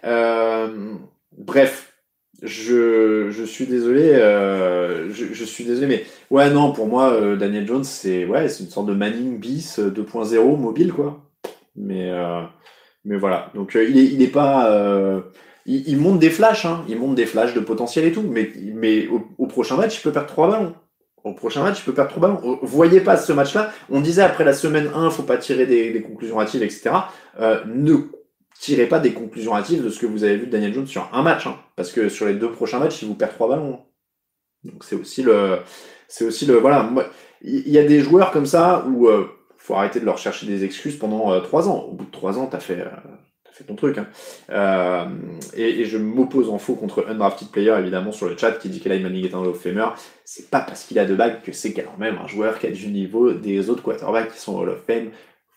Euh, 0.05 0.95
bref, 1.37 1.95
je, 2.43 3.31
je 3.31 3.45
suis 3.45 3.67
désolé. 3.67 4.13
euh, 4.15 5.13
je, 5.13 5.45
suis 5.45 5.65
désolé, 5.65 5.87
mais 5.87 6.05
ouais, 6.31 6.51
non, 6.51 6.73
pour 6.73 6.87
moi, 6.87 7.13
euh, 7.13 7.37
Daniel 7.37 7.67
Jones, 7.67 7.85
c'est 7.85 8.25
ouais, 8.25 8.47
une 8.61 8.69
sorte 8.69 8.87
de 8.87 8.95
Manning 8.95 9.39
bis 9.39 9.79
euh, 9.79 9.91
2.0 9.91 10.57
mobile, 10.59 10.93
quoi. 10.93 11.23
Mais, 11.77 12.11
mais 13.05 13.17
voilà. 13.17 13.53
Donc, 13.55 13.77
il 13.81 14.21
est, 14.23 14.27
pas. 14.29 15.23
il, 15.65 15.89
il 15.89 15.97
monte 15.99 16.19
des 16.19 16.31
flashs, 16.31 16.65
hein. 16.65 16.85
il 16.89 16.99
monte 16.99 17.15
des 17.15 17.27
flashs 17.27 17.55
de 17.55 17.61
potentiel 17.61 18.05
et 18.05 18.13
tout, 18.13 18.23
mais, 18.23 18.51
mais 18.75 19.07
au, 19.09 19.29
au 19.39 19.47
prochain 19.47 19.77
match, 19.77 19.99
il 19.99 20.03
peut 20.03 20.13
perdre 20.13 20.27
trois 20.29 20.51
ballons. 20.51 20.75
Au 21.25 21.33
prochain 21.33 21.63
match, 21.63 21.81
il 21.81 21.85
peut 21.85 21.95
perdre 21.95 22.11
trois 22.11 22.29
ballons. 22.29 22.59
Vous 22.63 22.69
voyez 22.69 23.01
pas 23.01 23.17
ce 23.17 23.33
match-là. 23.33 23.73
On 23.91 24.01
disait 24.01 24.23
après 24.23 24.45
la 24.45 24.53
semaine 24.53 24.91
1, 24.95 25.11
faut 25.11 25.23
pas 25.23 25.37
tirer 25.37 25.67
des, 25.67 26.01
conclusions 26.03 26.41
hâtives, 26.41 26.63
etc. 26.63 26.91
Euh, 27.41 27.61
ne 27.67 27.95
tirez 28.59 28.87
pas 28.87 29.01
des 29.01 29.13
conclusions 29.13 29.55
hâtives 29.55 29.85
de 29.85 29.91
ce 29.91 29.99
que 30.01 30.07
vous 30.07 30.25
avez 30.25 30.37
vu 30.37 30.47
de 30.47 30.51
Daniel 30.51 30.75
Jones 30.75 30.87
sur 30.87 31.09
un 31.13 31.23
match, 31.23 31.47
hein, 31.47 31.57
parce 31.77 31.93
que 31.93 32.09
sur 32.09 32.27
les 32.27 32.35
deux 32.35 32.51
prochains 32.51 32.79
matchs, 32.79 33.03
il 33.03 33.09
vous 33.09 33.15
perd 33.15 33.33
trois 33.33 33.49
ballons. 33.49 33.81
Donc 34.65 34.85
c'est 34.85 34.97
aussi 34.97 35.23
le, 35.23 35.59
c'est 36.09 36.25
aussi 36.25 36.47
le, 36.47 36.55
voilà. 36.55 36.91
Il 37.43 37.69
y 37.69 37.79
a 37.79 37.85
des 37.85 38.01
joueurs 38.01 38.33
comme 38.33 38.47
ça 38.47 38.85
où 38.89 39.07
euh, 39.09 39.29
faut 39.57 39.75
arrêter 39.75 40.01
de 40.01 40.05
leur 40.05 40.19
chercher 40.19 40.47
des 40.47 40.65
excuses 40.65 40.97
pendant 40.97 41.33
euh, 41.33 41.41
trois 41.41 41.69
ans. 41.69 41.85
Au 41.89 41.93
bout 41.93 42.05
de 42.05 42.11
trois 42.11 42.39
ans, 42.39 42.47
t'as 42.47 42.61
fait, 42.61 42.85
fait 43.59 43.65
ton 43.65 43.75
truc. 43.75 43.99
Hein. 43.99 44.07
Euh, 44.51 45.05
et, 45.55 45.85
je 45.85 45.99
m'oppose 45.99 46.49
en 46.49 46.59
faux 46.59 46.75
contre 46.75 47.07
Undrafted 47.09 47.49
Player, 47.51 47.75
évidemment, 47.79 48.13
sur 48.13 48.29
le 48.29 48.37
chat, 48.37 48.53
qui 48.53 48.69
dit 48.69 48.81
qu'Eli 48.81 49.01
Manning 49.03 49.25
est 49.27 49.35
un 49.35 49.39
Hall 49.39 49.49
of 49.49 49.61
Famer. 49.61 49.87
C'est 50.25 50.51
pas 50.51 50.61
parce 50.61 50.85
qu'il 50.85 50.99
a 50.99 51.05
deux 51.05 51.17
bagues 51.17 51.43
que 51.43 51.53
c'est 51.53 51.73
quand 51.73 51.99
même 51.99 52.19
un 52.23 52.27
joueur 52.27 52.59
qui 52.59 52.67
a 52.67 52.71
du 52.71 52.89
niveau 52.89 53.33
des 53.33 53.69
autres 53.71 53.83
quarterbacks 53.83 54.33
qui 54.33 54.39
sont 54.41 54.57
Hall 54.59 54.71
of 54.71 54.83
Fame. 54.87 55.11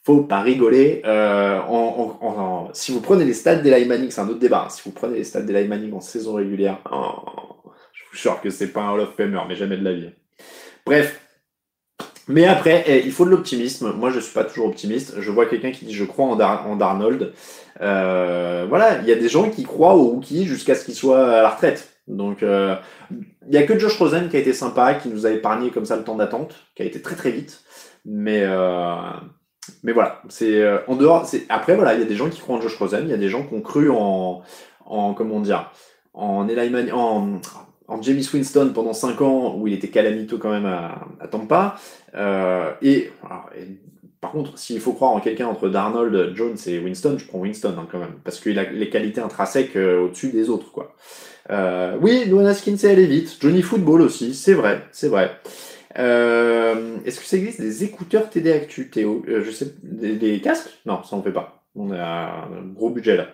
Faut 0.04 0.24
pas 0.24 0.42
rigoler. 0.42 1.02
Euh, 1.06 1.60
en- 1.60 2.18
en- 2.22 2.70
si 2.74 2.92
vous 2.92 3.02
prenez 3.02 3.24
les 3.24 3.34
stats 3.34 3.58
d'Eli 3.58 3.86
Manning, 3.86 4.10
c'est 4.10 4.22
un 4.22 4.28
autre 4.30 4.40
débat. 4.40 4.64
hein. 4.66 4.70
Si 4.70 4.82
vous 4.84 4.92
prenez 4.92 5.18
les 5.20 5.24
stats 5.24 5.42
d'Eli 5.42 5.68
Manning 5.68 5.94
en 5.94 6.02
saison 6.02 6.34
régulière, 6.34 6.80
oh, 6.92 7.70
je 7.94 8.02
vous 8.12 8.18
jure 8.18 8.42
que 8.42 8.50
c'est 8.50 8.70
pas 8.74 8.82
un 8.82 8.94
Hall 8.94 9.02
of 9.02 9.16
Famer, 9.16 9.42
mais 9.48 9.56
jamais 9.56 9.78
de 9.78 9.84
la 9.84 9.94
vie. 9.94 10.10
Bref. 10.86 11.20
Mais 12.32 12.46
après, 12.46 12.84
eh, 12.88 13.02
il 13.06 13.12
faut 13.12 13.26
de 13.26 13.30
l'optimisme. 13.32 13.94
Moi, 13.94 14.10
je 14.12 14.20
suis 14.20 14.34
pas 14.34 14.44
toujours 14.44 14.68
optimiste. 14.68 15.16
Je 15.20 15.32
vois 15.32 15.46
quelqu'un 15.46 15.72
qui 15.72 15.86
dit 15.86 15.94
je 15.94 16.06
crois 16.06 16.26
en, 16.26 16.36
Dar- 16.36 16.68
en 16.68 16.76
Darnold. 16.76 17.34
Euh, 17.82 18.66
voilà, 18.70 19.00
il 19.02 19.08
y 19.08 19.12
a 19.12 19.16
des 19.16 19.30
gens 19.30 19.50
qui 19.50 19.64
croient 19.64 19.96
au 19.96 20.04
rookie 20.04 20.46
jusqu'à 20.46 20.76
ce 20.76 20.86
qu'il 20.86 20.94
soit 20.96 21.40
à 21.40 21.42
la 21.42 21.50
retraite. 21.50 21.90
Donc, 22.08 22.44
euh, 22.44 22.76
il 23.12 23.54
y 23.54 23.58
a 23.58 23.64
que 23.64 23.78
Josh 23.78 23.98
Rosen 23.98 24.30
qui 24.30 24.38
a 24.38 24.40
été 24.40 24.54
sympa, 24.54 24.94
qui 24.96 25.10
nous 25.10 25.26
a 25.26 25.32
épargné 25.32 25.72
comme 25.72 25.86
ça 25.86 25.96
le 25.96 26.04
temps 26.04 26.16
d'attente, 26.16 26.56
qui 26.76 26.84
a 26.84 26.86
été 26.86 27.02
très 27.02 27.16
très 27.16 27.32
vite. 27.32 27.62
Mais 28.06 28.42
euh, 28.44 28.96
mais 29.84 29.92
voilà, 29.92 30.22
c'est 30.30 30.64
en 30.88 30.96
dehors. 30.96 31.30
Après 31.50 31.76
voilà, 31.76 31.94
il 31.94 32.00
y 32.00 32.04
a 32.04 32.08
des 32.08 32.16
gens 32.16 32.30
qui 32.30 32.40
croient 32.40 32.58
en 32.58 32.62
Josh 32.62 32.78
Rosen, 32.78 33.04
il 33.06 33.12
y 33.12 33.14
a 33.14 33.18
des 33.18 33.30
gens 33.30 33.44
qui 33.44 33.54
ont 33.54 33.62
cru 33.62 33.90
en 33.92 34.42
en 34.86 35.14
comment 35.14 35.40
dire 35.40 35.72
en 36.14 36.48
Eli 36.48 36.92
en 36.92 37.40
en 37.92 38.02
James 38.02 38.22
Winston 38.34 38.72
pendant 38.74 38.94
5 38.94 39.22
ans 39.22 39.56
où 39.58 39.68
il 39.68 39.74
était 39.74 39.90
calamito 39.90 40.38
quand 40.38 40.50
même 40.50 40.66
à, 40.66 41.28
Tampa. 41.30 41.76
Euh, 42.16 42.72
et, 42.82 43.12
par 44.22 44.32
contre, 44.32 44.58
s'il 44.58 44.80
faut 44.80 44.94
croire 44.94 45.12
en 45.12 45.20
quelqu'un 45.20 45.48
entre 45.48 45.68
Darnold, 45.68 46.36
Jones 46.36 46.56
et 46.68 46.80
Winston, 46.80 47.18
je 47.18 47.26
prends 47.26 47.40
Winston 47.40 47.76
hein, 47.78 47.88
quand 47.92 48.00
même, 48.00 48.16
parce 48.24 48.40
qu'il 48.40 48.58
a 48.60 48.72
les 48.72 48.90
qualités 48.90 49.20
intrinsèques 49.20 49.76
euh, 49.76 50.06
au-dessus 50.06 50.30
des 50.30 50.50
autres. 50.50 50.72
quoi. 50.72 50.96
Euh, 51.50 51.98
oui, 52.00 52.24
Luana 52.26 52.54
Skin 52.54 52.76
c'est 52.78 52.92
aller 52.92 53.08
vite. 53.08 53.38
Johnny 53.42 53.62
Football 53.62 54.02
aussi, 54.02 54.34
c'est 54.34 54.54
vrai, 54.54 54.84
c'est 54.92 55.10
vrai. 55.10 55.32
Euh, 56.00 56.98
Est-ce 57.04 57.20
que 57.20 57.26
ça 57.26 57.36
existe 57.36 57.60
des 57.60 57.84
écouteurs 57.84 58.30
TD 58.30 58.52
Actu, 58.54 58.90
Théo 58.90 59.26
Euh, 59.28 59.44
Je 59.44 59.52
sais, 59.52 59.74
des, 59.84 60.16
des 60.16 60.40
casques? 60.40 60.70
Non, 60.86 61.04
ça 61.04 61.16
on 61.18 61.24
fait 61.24 61.34
pas. 61.34 61.61
On 61.76 61.92
a 61.92 62.48
un 62.52 62.64
gros 62.74 62.90
budget 62.90 63.16
là. 63.16 63.28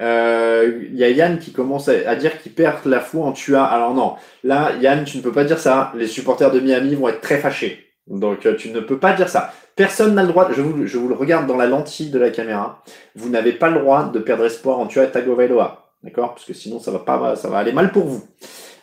Euh, 0.00 0.82
Il 0.90 0.96
y 0.96 1.04
a 1.04 1.10
Yann 1.10 1.38
qui 1.38 1.52
commence 1.52 1.88
à, 1.88 2.16
dire 2.16 2.40
qu'il 2.40 2.52
perd 2.52 2.84
la 2.84 3.00
foi 3.00 3.24
en 3.24 3.32
Tua. 3.32 3.64
Alors 3.64 3.94
non, 3.94 4.14
là 4.42 4.72
Yann, 4.80 5.04
tu 5.04 5.18
ne 5.18 5.22
peux 5.22 5.32
pas 5.32 5.44
dire 5.44 5.58
ça. 5.58 5.92
Les 5.94 6.06
supporters 6.06 6.50
de 6.50 6.60
Miami 6.60 6.94
vont 6.94 7.08
être 7.08 7.20
très 7.20 7.38
fâchés. 7.38 7.86
Donc 8.06 8.46
euh, 8.46 8.56
tu 8.56 8.70
ne 8.70 8.80
peux 8.80 8.98
pas 8.98 9.12
dire 9.12 9.28
ça. 9.28 9.52
Personne 9.76 10.14
n'a 10.14 10.22
le 10.22 10.28
droit. 10.28 10.50
Je 10.52 10.62
vous, 10.62 10.86
je 10.86 10.98
vous 10.98 11.08
le 11.08 11.14
regarde 11.14 11.46
dans 11.46 11.56
la 11.56 11.66
lentille 11.66 12.10
de 12.10 12.18
la 12.18 12.30
caméra. 12.30 12.82
Vous 13.14 13.28
n'avez 13.28 13.52
pas 13.52 13.70
le 13.70 13.80
droit 13.80 14.10
de 14.10 14.18
perdre 14.18 14.44
espoir 14.44 14.78
en 14.78 14.86
Tua 14.86 15.06
Tagovailoa. 15.06 15.92
D'accord? 16.02 16.34
Parce 16.34 16.44
que 16.44 16.54
sinon 16.54 16.80
ça 16.80 16.90
va 16.90 17.00
pas, 17.00 17.36
ça 17.36 17.48
va 17.48 17.58
aller 17.58 17.72
mal 17.72 17.92
pour 17.92 18.04
vous. 18.04 18.22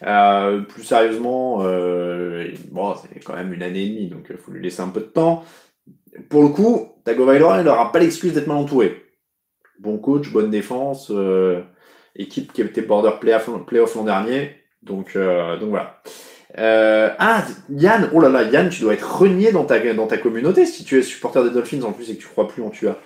Euh, 0.06 0.62
plus 0.62 0.84
sérieusement, 0.84 1.60
euh, 1.62 2.48
bon, 2.72 2.94
c'est 2.96 3.20
quand 3.22 3.36
même 3.36 3.54
une 3.54 3.63
année 3.63 3.84
et 3.84 3.89
demie, 3.89 4.08
donc 4.08 4.28
il 4.30 4.38
faut 4.38 4.52
lui 4.52 4.62
laisser 4.62 4.82
un 4.82 4.89
peu 4.89 5.00
de 5.00 5.06
temps. 5.06 5.44
Pour 6.30 6.43
le 6.43 6.49
coup, 6.49 6.89
Tagovailoa, 7.06 7.60
il 7.60 7.65
n'aura 7.65 7.91
pas 7.91 7.99
l'excuse 7.99 8.34
d'être 8.34 8.47
mal 8.47 8.58
entouré. 8.58 9.04
Bon 9.80 9.97
coach, 9.97 10.32
bonne 10.32 10.49
défense, 10.52 11.12
euh, 11.12 11.62
équipe 12.15 12.54
qui 12.54 12.62
était 12.62 12.82
border 12.82 13.12
playoff, 13.19 13.49
playoff 13.65 13.95
l'an 13.95 14.04
dernier, 14.04 14.56
donc, 14.82 15.15
euh, 15.15 15.58
donc 15.58 15.69
voilà. 15.69 16.02
Euh, 16.58 17.10
ah, 17.17 17.43
Yann, 17.69 18.10
oh 18.13 18.21
là 18.21 18.30
là, 18.30 18.43
Yann, 18.43 18.69
tu 18.69 18.82
dois 18.82 18.93
être 18.93 19.19
renié 19.19 19.52
dans 19.52 19.65
ta, 19.65 19.80
dans 19.93 20.08
ta 20.08 20.17
communauté 20.17 20.65
si 20.65 20.84
tu 20.84 20.99
es 20.99 21.02
supporter 21.02 21.43
des 21.43 21.49
Dolphins 21.49 21.82
en 21.82 21.91
plus 21.91 22.10
et 22.12 22.15
que 22.15 22.21
tu 22.21 22.28
crois 22.28 22.47
plus 22.47 22.62
en 22.62 22.69
Tua. 22.69 22.99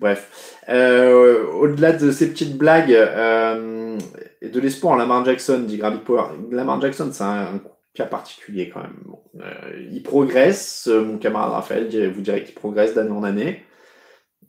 Bref. 0.00 0.58
Euh, 0.68 1.46
Au-delà 1.52 1.92
de 1.92 2.10
ces 2.10 2.30
petites 2.30 2.56
blagues 2.56 2.92
euh, 2.92 3.98
et 4.42 4.48
de 4.48 4.60
l'espoir 4.60 4.96
Lamar 4.96 5.24
Jackson, 5.24 5.60
dit 5.60 5.78
Gravity 5.78 6.04
Power, 6.04 6.24
Lamar 6.50 6.80
Jackson, 6.80 7.10
c'est 7.12 7.24
un 7.24 7.60
particulier 8.06 8.68
quand 8.68 8.80
même. 8.80 9.04
Euh, 9.40 9.86
il 9.90 10.02
progresse, 10.02 10.88
euh, 10.88 11.02
mon 11.02 11.18
camarade 11.18 11.52
Raphaël 11.52 12.10
vous 12.10 12.20
dirait 12.20 12.44
qu'il 12.44 12.54
progresse 12.54 12.94
d'année 12.94 13.10
en 13.10 13.24
année. 13.24 13.64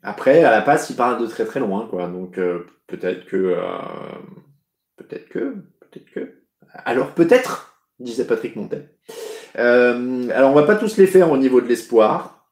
Après, 0.04 0.44
à 0.44 0.52
la 0.52 0.62
passe, 0.62 0.90
il 0.90 0.96
part 0.96 1.20
de 1.20 1.28
très 1.28 1.46
très 1.46 1.60
loin, 1.60 1.88
quoi. 1.90 2.08
Donc 2.08 2.38
euh, 2.38 2.66
peut-être 2.88 3.26
que, 3.26 3.56
peut-être 4.98 5.30
que, 5.30 5.56
peut-être 5.80 6.10
que. 6.12 6.42
Alors 6.74 7.14
peut-être, 7.14 7.78
disait 8.00 8.26
Patrick 8.26 8.56
Montel. 8.56 8.90
Alors 9.56 10.52
on 10.52 10.56
va 10.56 10.64
pas 10.64 10.76
tous 10.76 10.98
les 10.98 11.08
faire 11.08 11.32
au 11.32 11.38
niveau 11.38 11.62
de 11.62 11.68
l'espoir. 11.68 12.48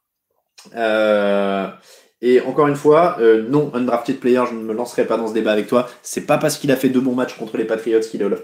Et 2.22 2.42
encore 2.42 2.68
une 2.68 2.76
fois, 2.76 3.18
non, 3.48 3.72
undrafted 3.74 4.20
player, 4.20 4.44
je 4.50 4.54
ne 4.54 4.62
me 4.62 4.74
lancerai 4.74 5.08
pas 5.08 5.18
dans 5.18 5.28
ce 5.28 5.34
débat 5.34 5.54
avec 5.54 5.68
toi. 5.68 5.88
C'est 6.04 6.26
pas 6.26 6.38
parce 6.38 6.58
qu'il 6.58 6.72
a 6.72 6.76
fait 6.76 6.90
deux 6.90 7.02
bons 7.02 7.16
matchs 7.16 7.38
contre 7.38 7.58
les 7.58 7.66
Patriots 7.66 8.02
qu'il 8.02 8.22
est 8.22 8.26
Hall 8.26 8.34
of. 8.34 8.44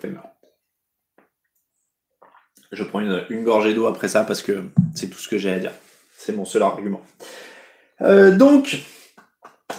Je 2.76 2.84
prends 2.84 3.00
une, 3.00 3.44
gorgée 3.44 3.74
d'eau 3.74 3.88
après 3.88 4.08
ça 4.08 4.24
parce 4.24 4.42
que 4.42 4.64
c'est 4.94 5.08
tout 5.08 5.18
ce 5.18 5.28
que 5.28 5.38
j'ai 5.38 5.52
à 5.52 5.60
dire. 5.60 5.72
C'est 6.18 6.36
mon 6.36 6.46
seul 6.46 6.64
argument. 6.64 7.02
Euh, 8.02 8.36
donc, 8.36 8.80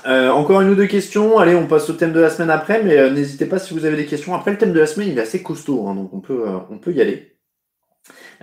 euh, 0.07 0.31
encore 0.31 0.61
une 0.63 0.71
ou 0.71 0.75
deux 0.75 0.87
questions. 0.87 1.39
Allez, 1.39 1.55
on 1.55 1.67
passe 1.67 1.91
au 1.91 1.93
thème 1.93 2.13
de 2.13 2.21
la 2.21 2.31
semaine 2.31 2.51
après, 2.51 2.83
mais 2.83 2.97
euh, 2.97 3.11
n'hésitez 3.11 3.47
pas 3.47 3.59
si 3.59 3.75
vous 3.75 3.85
avez 3.85 3.97
des 3.97 4.07
questions. 4.07 4.35
Après, 4.35 4.51
le 4.51 4.59
thème 4.59 4.73
de 4.73 4.81
la 4.81 4.87
semaine, 4.87 5.09
il 5.09 5.19
est 5.19 5.23
assez 5.23 5.43
costaud, 5.43 5.87
hein, 5.87 5.95
donc 5.95 6.13
on 6.15 6.21
peut, 6.21 6.45
on 6.71 6.79
peut 6.79 6.93
y 6.93 7.01
aller. 7.01 7.37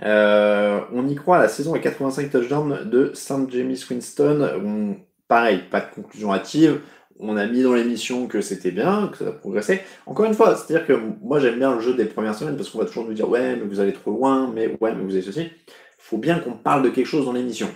On 0.02 1.08
y 1.08 1.14
croit 1.14 1.38
à 1.38 1.42
la 1.42 1.48
saison 1.48 1.74
à 1.74 1.78
85 1.78 2.30
touchdowns 2.30 2.88
de 2.88 3.12
St. 3.14 3.50
James 3.50 3.76
Winston. 3.90 4.50
On- 4.64 4.96
pareil, 5.28 5.62
pas 5.70 5.80
de 5.80 5.94
conclusion 5.94 6.32
hâtive. 6.32 6.80
On 7.20 7.36
a 7.36 7.46
mis 7.46 7.62
dans 7.62 7.74
l'émission 7.74 8.26
que 8.26 8.40
c'était 8.40 8.72
bien, 8.72 9.08
que 9.08 9.18
ça 9.18 9.28
a 9.28 9.32
progressé. 9.32 9.80
Encore 10.06 10.26
une 10.26 10.34
fois, 10.34 10.56
c'est-à-dire 10.56 10.86
que 10.86 11.00
moi 11.22 11.38
j'aime 11.38 11.58
bien 11.58 11.74
le 11.74 11.80
jeu 11.80 11.94
des 11.94 12.06
premières 12.06 12.34
semaines 12.34 12.56
parce 12.56 12.70
qu'on 12.70 12.78
va 12.78 12.86
toujours 12.86 13.06
nous 13.06 13.14
dire 13.14 13.28
ouais 13.28 13.56
mais 13.56 13.64
vous 13.64 13.80
allez 13.80 13.92
trop 13.92 14.10
loin, 14.10 14.50
mais 14.52 14.76
ouais 14.80 14.94
mais 14.94 15.04
vous 15.04 15.12
avez 15.12 15.22
ceci. 15.22 15.50
Faut 15.98 16.18
bien 16.18 16.38
qu'on 16.38 16.52
parle 16.52 16.82
de 16.82 16.90
quelque 16.90 17.06
chose 17.06 17.24
dans 17.24 17.32
l'émission. 17.32 17.68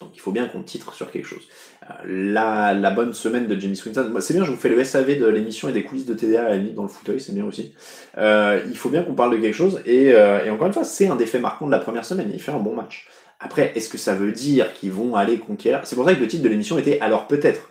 Donc 0.00 0.10
il 0.14 0.20
faut 0.20 0.30
bien 0.30 0.46
qu'on 0.46 0.62
titre 0.62 0.92
sur 0.94 1.10
quelque 1.10 1.26
chose. 1.26 1.42
Euh, 1.90 1.94
la, 2.04 2.90
bonne 2.90 3.14
semaine 3.14 3.46
de 3.46 3.58
Jamie 3.58 3.76
Swinton, 3.76 4.12
c'est 4.20 4.34
bien, 4.34 4.44
je 4.44 4.50
vous 4.50 4.56
fais 4.56 4.68
le 4.68 4.82
SAV 4.84 5.18
de 5.18 5.26
l'émission 5.26 5.68
et 5.68 5.72
des 5.72 5.84
coulisses 5.84 6.06
de 6.06 6.14
TDA 6.14 6.44
à 6.44 6.48
la 6.50 6.56
limite 6.56 6.74
dans 6.74 6.82
le 6.82 6.88
fauteuil, 6.88 7.18
c'est 7.18 7.34
bien 7.34 7.44
aussi. 7.44 7.72
Euh, 8.18 8.60
il 8.68 8.76
faut 8.76 8.90
bien 8.90 9.02
qu'on 9.02 9.14
parle 9.14 9.32
de 9.32 9.40
quelque 9.40 9.54
chose, 9.54 9.80
et, 9.86 10.12
euh, 10.12 10.44
et 10.44 10.50
encore 10.50 10.66
une 10.66 10.72
fois, 10.74 10.84
c'est 10.84 11.08
un 11.08 11.16
des 11.16 11.26
faits 11.26 11.40
marquants 11.40 11.66
de 11.66 11.70
la 11.70 11.78
première 11.78 12.04
semaine, 12.04 12.30
il 12.32 12.40
fait 12.40 12.52
un 12.52 12.58
bon 12.58 12.74
match. 12.74 13.08
Après, 13.40 13.72
est-ce 13.74 13.88
que 13.88 13.98
ça 13.98 14.14
veut 14.14 14.32
dire 14.32 14.72
qu'ils 14.74 14.92
vont 14.92 15.14
aller 15.16 15.38
conquérir? 15.38 15.80
C'est 15.84 15.96
pour 15.96 16.04
ça 16.04 16.14
que 16.14 16.20
le 16.20 16.28
titre 16.28 16.42
de 16.42 16.48
l'émission 16.48 16.78
était 16.78 17.00
Alors 17.00 17.26
peut-être. 17.26 17.70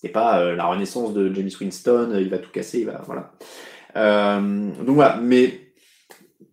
C'était 0.00 0.12
pas 0.12 0.54
la 0.54 0.66
renaissance 0.66 1.12
de 1.12 1.34
Jamie 1.34 1.54
Winston, 1.60 2.16
il 2.20 2.30
va 2.30 2.38
tout 2.38 2.50
casser, 2.52 2.80
il 2.80 2.86
va. 2.86 3.02
Voilà. 3.04 3.32
donc 3.94 4.94
voilà, 4.94 5.16
mais 5.20 5.68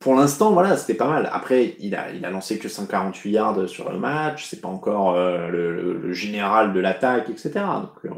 pour 0.06 0.14
l'instant, 0.14 0.52
voilà, 0.52 0.78
c'était 0.78 0.94
pas 0.94 1.08
mal. 1.08 1.28
Après, 1.32 1.76
il 1.80 1.96
a, 1.96 2.12
il 2.12 2.22
lancé 2.22 2.60
que 2.60 2.70
148 2.70 3.32
yards 3.32 3.68
sur 3.68 3.92
le 3.92 3.98
match. 3.98 4.46
C'est 4.46 4.62
pas 4.62 4.68
encore 4.68 5.16
euh, 5.16 5.50
le, 5.50 6.14
général 6.14 6.74
de 6.74 6.80
l'attaque, 6.80 7.28
etc. 7.30 7.54
Donc, 8.04 8.14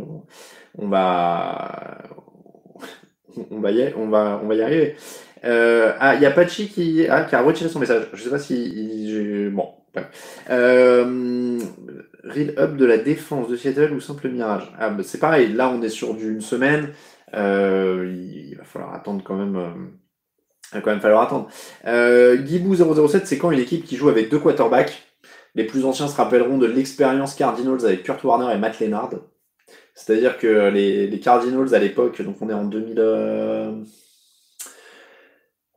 on, 0.78 0.88
va, 0.90 1.98
on 3.52 3.60
va 3.60 3.72
y, 3.72 3.94
on 3.96 4.12
on 4.14 4.48
va 4.48 4.56
y 4.56 4.62
arriver. 4.62 4.98
Euh, 5.46 5.94
ah, 6.00 6.16
il 6.16 6.22
y 6.22 6.26
a 6.26 6.32
Pachi 6.32 6.68
qui, 6.68 7.08
ah, 7.10 7.24
qui 7.24 7.36
a 7.36 7.42
retiré 7.42 7.70
son 7.70 7.80
message. 7.80 8.08
Je 8.12 8.22
sais 8.22 8.30
pas 8.30 8.40
si, 8.40 9.50
bon. 9.54 9.70
Euh, 10.50 11.60
real 12.30 12.54
up 12.58 12.76
de 12.76 12.86
la 12.86 12.98
défense 12.98 13.48
de 13.50 13.56
Seattle 13.56 13.94
ou 13.94 14.00
simple 14.00 14.30
mirage. 14.30 14.72
Ah, 14.80 14.90
bah, 14.90 15.04
c'est 15.04 15.20
pareil. 15.20 15.54
Là, 15.54 15.70
on 15.70 15.82
est 15.82 15.90
sur 15.90 16.14
d'une 16.14 16.42
semaine. 16.42 16.90
Euh, 17.34 18.14
il 18.16 18.56
va 18.56 18.64
falloir 18.64 18.94
attendre 18.94 19.24
quand 19.24 19.36
même 19.36 19.90
il 20.72 20.76
va 20.76 20.82
quand 20.82 20.92
même 20.92 21.00
falloir 21.00 21.24
attendre. 21.24 21.50
Euh, 21.86 22.38
Gibou007, 22.38 23.22
c'est 23.26 23.38
quand 23.38 23.52
une 23.52 23.60
équipe 23.60 23.86
qui 23.86 23.96
joue 23.96 24.10
avec 24.10 24.30
deux 24.30 24.40
quarterbacks 24.40 25.04
Les 25.56 25.64
plus 25.64 25.86
anciens 25.86 26.08
se 26.08 26.16
rappelleront 26.16 26.58
de 26.58 26.66
l'expérience 26.66 27.36
Cardinals 27.36 27.86
avec 27.86 28.04
Kurt 28.04 28.24
Warner 28.24 28.54
et 28.54 28.58
Matt 28.58 28.80
Lennard. 28.80 29.12
C'est-à-dire 29.96 30.38
que 30.38 30.70
les, 30.70 31.20
Cardinals 31.20 31.74
à 31.74 31.80
l'époque, 31.80 32.22
donc 32.22 32.36
on 32.42 32.50
est 32.50 32.54
en 32.54 32.66
2000. 32.66 32.96
Euh, 33.00 33.72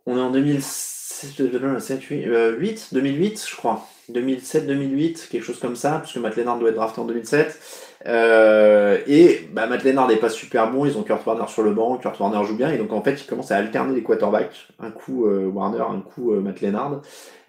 on 0.06 0.16
est 0.16 0.20
en 0.20 0.30
2007, 0.30 1.36
2008, 1.38 2.88
2008, 2.92 3.46
je 3.48 3.56
crois. 3.56 3.86
2007-2008, 4.12 5.28
quelque 5.28 5.44
chose 5.44 5.58
comme 5.58 5.76
ça, 5.76 6.00
puisque 6.02 6.18
Matt 6.18 6.36
Lennard 6.36 6.58
doit 6.58 6.70
être 6.70 6.76
drafté 6.76 7.00
en 7.00 7.04
2007. 7.04 7.58
Euh, 8.06 8.98
et 9.06 9.48
bah, 9.52 9.66
Matt 9.66 9.84
Lennard 9.84 10.08
n'est 10.08 10.16
pas 10.16 10.30
super 10.30 10.70
bon, 10.70 10.86
ils 10.86 10.96
ont 10.96 11.02
Kurt 11.02 11.24
Warner 11.26 11.46
sur 11.48 11.62
le 11.62 11.72
banc, 11.72 11.96
Kurt 11.98 12.18
Warner 12.18 12.44
joue 12.46 12.56
bien, 12.56 12.72
et 12.72 12.78
donc 12.78 12.92
en 12.92 13.02
fait 13.02 13.20
ils 13.22 13.26
commencent 13.26 13.50
à 13.50 13.56
alterner 13.56 13.94
les 13.94 14.02
quarterbacks, 14.02 14.68
un 14.78 14.90
coup 14.90 15.26
euh, 15.26 15.46
Warner, 15.46 15.82
un 15.82 16.00
coup 16.00 16.32
euh, 16.32 16.40
Matt 16.40 16.60
Lennard. 16.60 17.02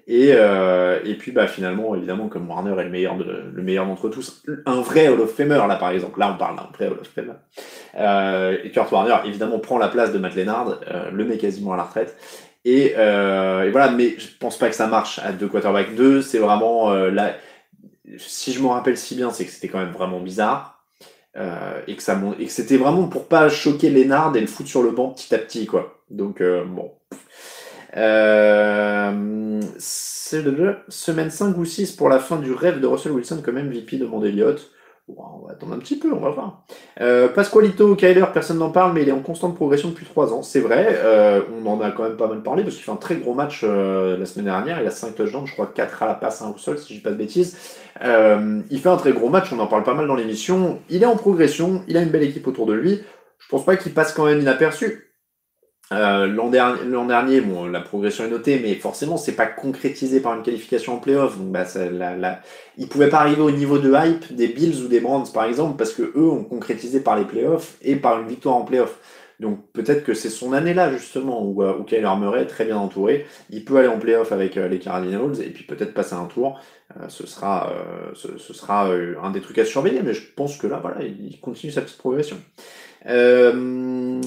Et, 0.07 0.31
et 0.31 1.15
puis 1.15 1.31
bah, 1.31 1.47
finalement, 1.47 1.95
évidemment, 1.95 2.27
comme 2.27 2.49
Warner 2.49 2.73
est 2.81 2.83
le 2.83 2.89
meilleur, 2.89 3.15
de, 3.15 3.43
le 3.53 3.63
meilleur 3.63 3.85
d'entre 3.85 4.09
tous, 4.09 4.43
un 4.65 4.81
vrai 4.81 5.07
Hall 5.07 5.21
of 5.21 5.33
Famer 5.33 5.61
là 5.69 5.75
par 5.75 5.91
exemple, 5.91 6.19
là 6.19 6.33
on 6.33 6.37
parle 6.37 6.57
d'un 6.57 6.67
vrai 6.73 6.87
Hall 6.87 6.99
of 6.99 7.07
Famer. 7.07 8.57
et 8.65 8.71
Kurt 8.71 8.91
Warner 8.91 9.15
évidemment 9.25 9.59
prend 9.59 9.77
la 9.77 9.87
place 9.87 10.11
de 10.11 10.17
Matt 10.17 10.35
Lennard, 10.35 10.81
le 11.13 11.23
met 11.23 11.37
quasiment 11.37 11.73
à 11.73 11.77
la 11.77 11.83
retraite. 11.83 12.17
Et, 12.63 12.91
et, 12.91 13.69
voilà, 13.71 13.91
mais 13.95 14.15
je 14.17 14.27
pense 14.39 14.57
pas 14.57 14.69
que 14.69 14.75
ça 14.75 14.87
marche 14.87 15.19
à 15.19 15.31
deux 15.31 15.47
quarterbacks. 15.47 15.95
Deux, 15.95 16.21
c'est 16.21 16.39
vraiment 16.39 16.93
la 16.93 17.35
si 18.17 18.53
je 18.53 18.61
me 18.61 18.67
rappelle 18.67 18.97
si 18.97 19.15
bien, 19.15 19.31
c'est 19.31 19.45
que 19.45 19.51
c'était 19.51 19.67
quand 19.67 19.79
même 19.79 19.91
vraiment 19.91 20.19
bizarre. 20.19 20.81
Euh, 21.37 21.79
et 21.87 21.95
que 21.95 22.03
ça 22.03 22.21
et 22.39 22.45
que 22.45 22.51
c'était 22.51 22.75
vraiment 22.75 23.07
pour 23.07 23.29
pas 23.29 23.47
choquer 23.47 23.89
Lénard 23.89 24.35
et 24.35 24.41
le 24.41 24.47
foutre 24.47 24.67
sur 24.67 24.83
le 24.83 24.91
banc 24.91 25.11
petit 25.11 25.33
à 25.33 25.37
petit 25.37 25.65
quoi. 25.65 26.03
Donc 26.09 26.41
euh, 26.41 26.65
bon. 26.65 26.91
Euh, 27.95 29.61
semaine 29.77 31.31
5 31.31 31.57
ou 31.57 31.63
6 31.63 31.93
pour 31.93 32.09
la 32.09 32.19
fin 32.19 32.35
du 32.35 32.51
rêve 32.51 32.81
de 32.81 32.87
Russell 32.87 33.13
Wilson 33.13 33.41
comme 33.43 33.59
MVP 33.59 33.95
de 33.97 34.25
Elliott 34.25 34.71
on 35.17 35.45
va 35.45 35.53
attendre 35.53 35.73
un 35.73 35.79
petit 35.79 35.97
peu, 35.97 36.11
on 36.13 36.19
va 36.19 36.29
voir. 36.29 36.63
Euh, 36.99 37.27
Pasqualito, 37.27 37.95
Kyler, 37.95 38.25
personne 38.33 38.57
n'en 38.57 38.69
parle, 38.69 38.93
mais 38.93 39.03
il 39.03 39.09
est 39.09 39.13
en 39.13 39.21
constante 39.21 39.55
progression 39.55 39.89
depuis 39.89 40.05
3 40.05 40.33
ans, 40.33 40.41
c'est 40.41 40.59
vrai. 40.59 40.87
Euh, 40.89 41.41
on 41.63 41.67
en 41.69 41.81
a 41.81 41.91
quand 41.91 42.03
même 42.03 42.17
pas 42.17 42.27
mal 42.27 42.41
parlé 42.41 42.63
parce 42.63 42.75
qu'il 42.75 42.83
fait 42.83 42.91
un 42.91 42.97
très 42.97 43.15
gros 43.15 43.33
match 43.33 43.61
euh, 43.63 44.17
la 44.17 44.25
semaine 44.25 44.45
dernière. 44.45 44.81
Il 44.81 44.87
a 44.87 44.91
5 44.91 45.15
touchdowns, 45.15 45.47
je 45.47 45.53
crois 45.53 45.71
4 45.73 46.03
à 46.03 46.07
la 46.07 46.13
passe, 46.13 46.41
1 46.41 46.49
au 46.49 46.57
sol, 46.57 46.77
si 46.77 46.93
je 46.93 46.99
dis 46.99 47.03
pas 47.03 47.11
de 47.11 47.15
bêtises. 47.15 47.57
Euh, 48.03 48.61
il 48.69 48.79
fait 48.79 48.89
un 48.89 48.97
très 48.97 49.13
gros 49.13 49.29
match, 49.29 49.51
on 49.51 49.59
en 49.59 49.67
parle 49.67 49.83
pas 49.83 49.93
mal 49.93 50.07
dans 50.07 50.15
l'émission. 50.15 50.79
Il 50.89 51.03
est 51.03 51.07
en 51.07 51.15
progression, 51.15 51.83
il 51.87 51.97
a 51.97 52.01
une 52.01 52.09
belle 52.09 52.23
équipe 52.23 52.47
autour 52.47 52.65
de 52.65 52.73
lui. 52.73 53.01
Je 53.39 53.47
pense 53.49 53.65
pas 53.65 53.75
qu'il 53.75 53.93
passe 53.93 54.13
quand 54.13 54.25
même 54.25 54.39
inaperçu. 54.39 55.10
Euh, 55.91 56.25
l'an 56.25 56.49
dernier, 56.49 57.41
bon, 57.41 57.65
la 57.65 57.81
progression 57.81 58.23
est 58.23 58.29
notée, 58.29 58.59
mais 58.63 58.75
forcément, 58.75 59.17
c'est 59.17 59.35
pas 59.35 59.45
concrétisé 59.45 60.21
par 60.21 60.35
une 60.35 60.43
qualification 60.43 60.95
en 60.95 60.97
playoff. 60.97 61.37
Donc, 61.37 61.49
bah, 61.49 61.65
ça, 61.65 61.81
pas 61.89 63.17
arriver 63.19 63.41
au 63.41 63.51
niveau 63.51 63.77
de 63.77 63.93
hype 63.93 64.33
des 64.33 64.47
Bills 64.47 64.81
ou 64.83 64.87
des 64.87 65.01
Browns, 65.01 65.27
par 65.33 65.45
exemple, 65.45 65.77
parce 65.77 65.91
que 65.91 66.03
eux 66.15 66.29
ont 66.29 66.45
concrétisé 66.45 67.01
par 67.01 67.17
les 67.17 67.25
playoffs 67.25 67.75
et 67.81 67.97
par 67.97 68.21
une 68.21 68.27
victoire 68.27 68.55
en 68.55 68.63
playoff. 68.63 68.97
Donc, 69.41 69.59
peut-être 69.73 70.03
que 70.05 70.13
c'est 70.13 70.29
son 70.29 70.53
année-là, 70.53 70.93
justement, 70.93 71.43
où, 71.43 71.63
euh, 71.63 71.75
où 71.77 71.83
Kyler 71.83 72.15
Murray 72.19 72.43
est 72.43 72.45
très 72.45 72.63
bien 72.63 72.77
entouré. 72.77 73.25
Il 73.49 73.65
peut 73.65 73.77
aller 73.77 73.87
en 73.87 73.97
playoff 73.97 74.31
avec 74.31 74.55
euh, 74.55 74.67
les 74.69 74.79
Cardinals 74.79 75.41
et 75.41 75.49
puis 75.49 75.65
peut-être 75.65 75.93
passer 75.93 76.13
un 76.13 76.25
tour. 76.25 76.61
Euh, 76.95 77.09
ce 77.09 77.25
sera, 77.25 77.73
ce, 78.13 78.37
ce, 78.37 78.53
sera 78.53 78.87
un 79.23 79.31
des 79.31 79.41
trucs 79.41 79.57
à 79.57 79.65
surveiller, 79.65 80.01
mais 80.03 80.13
je 80.13 80.21
pense 80.35 80.57
que 80.57 80.67
là, 80.67 80.79
voilà, 80.81 81.03
il 81.03 81.39
continue 81.39 81.71
sa 81.71 81.81
petite 81.81 81.97
progression. 81.97 82.37
Euh, 83.07 84.21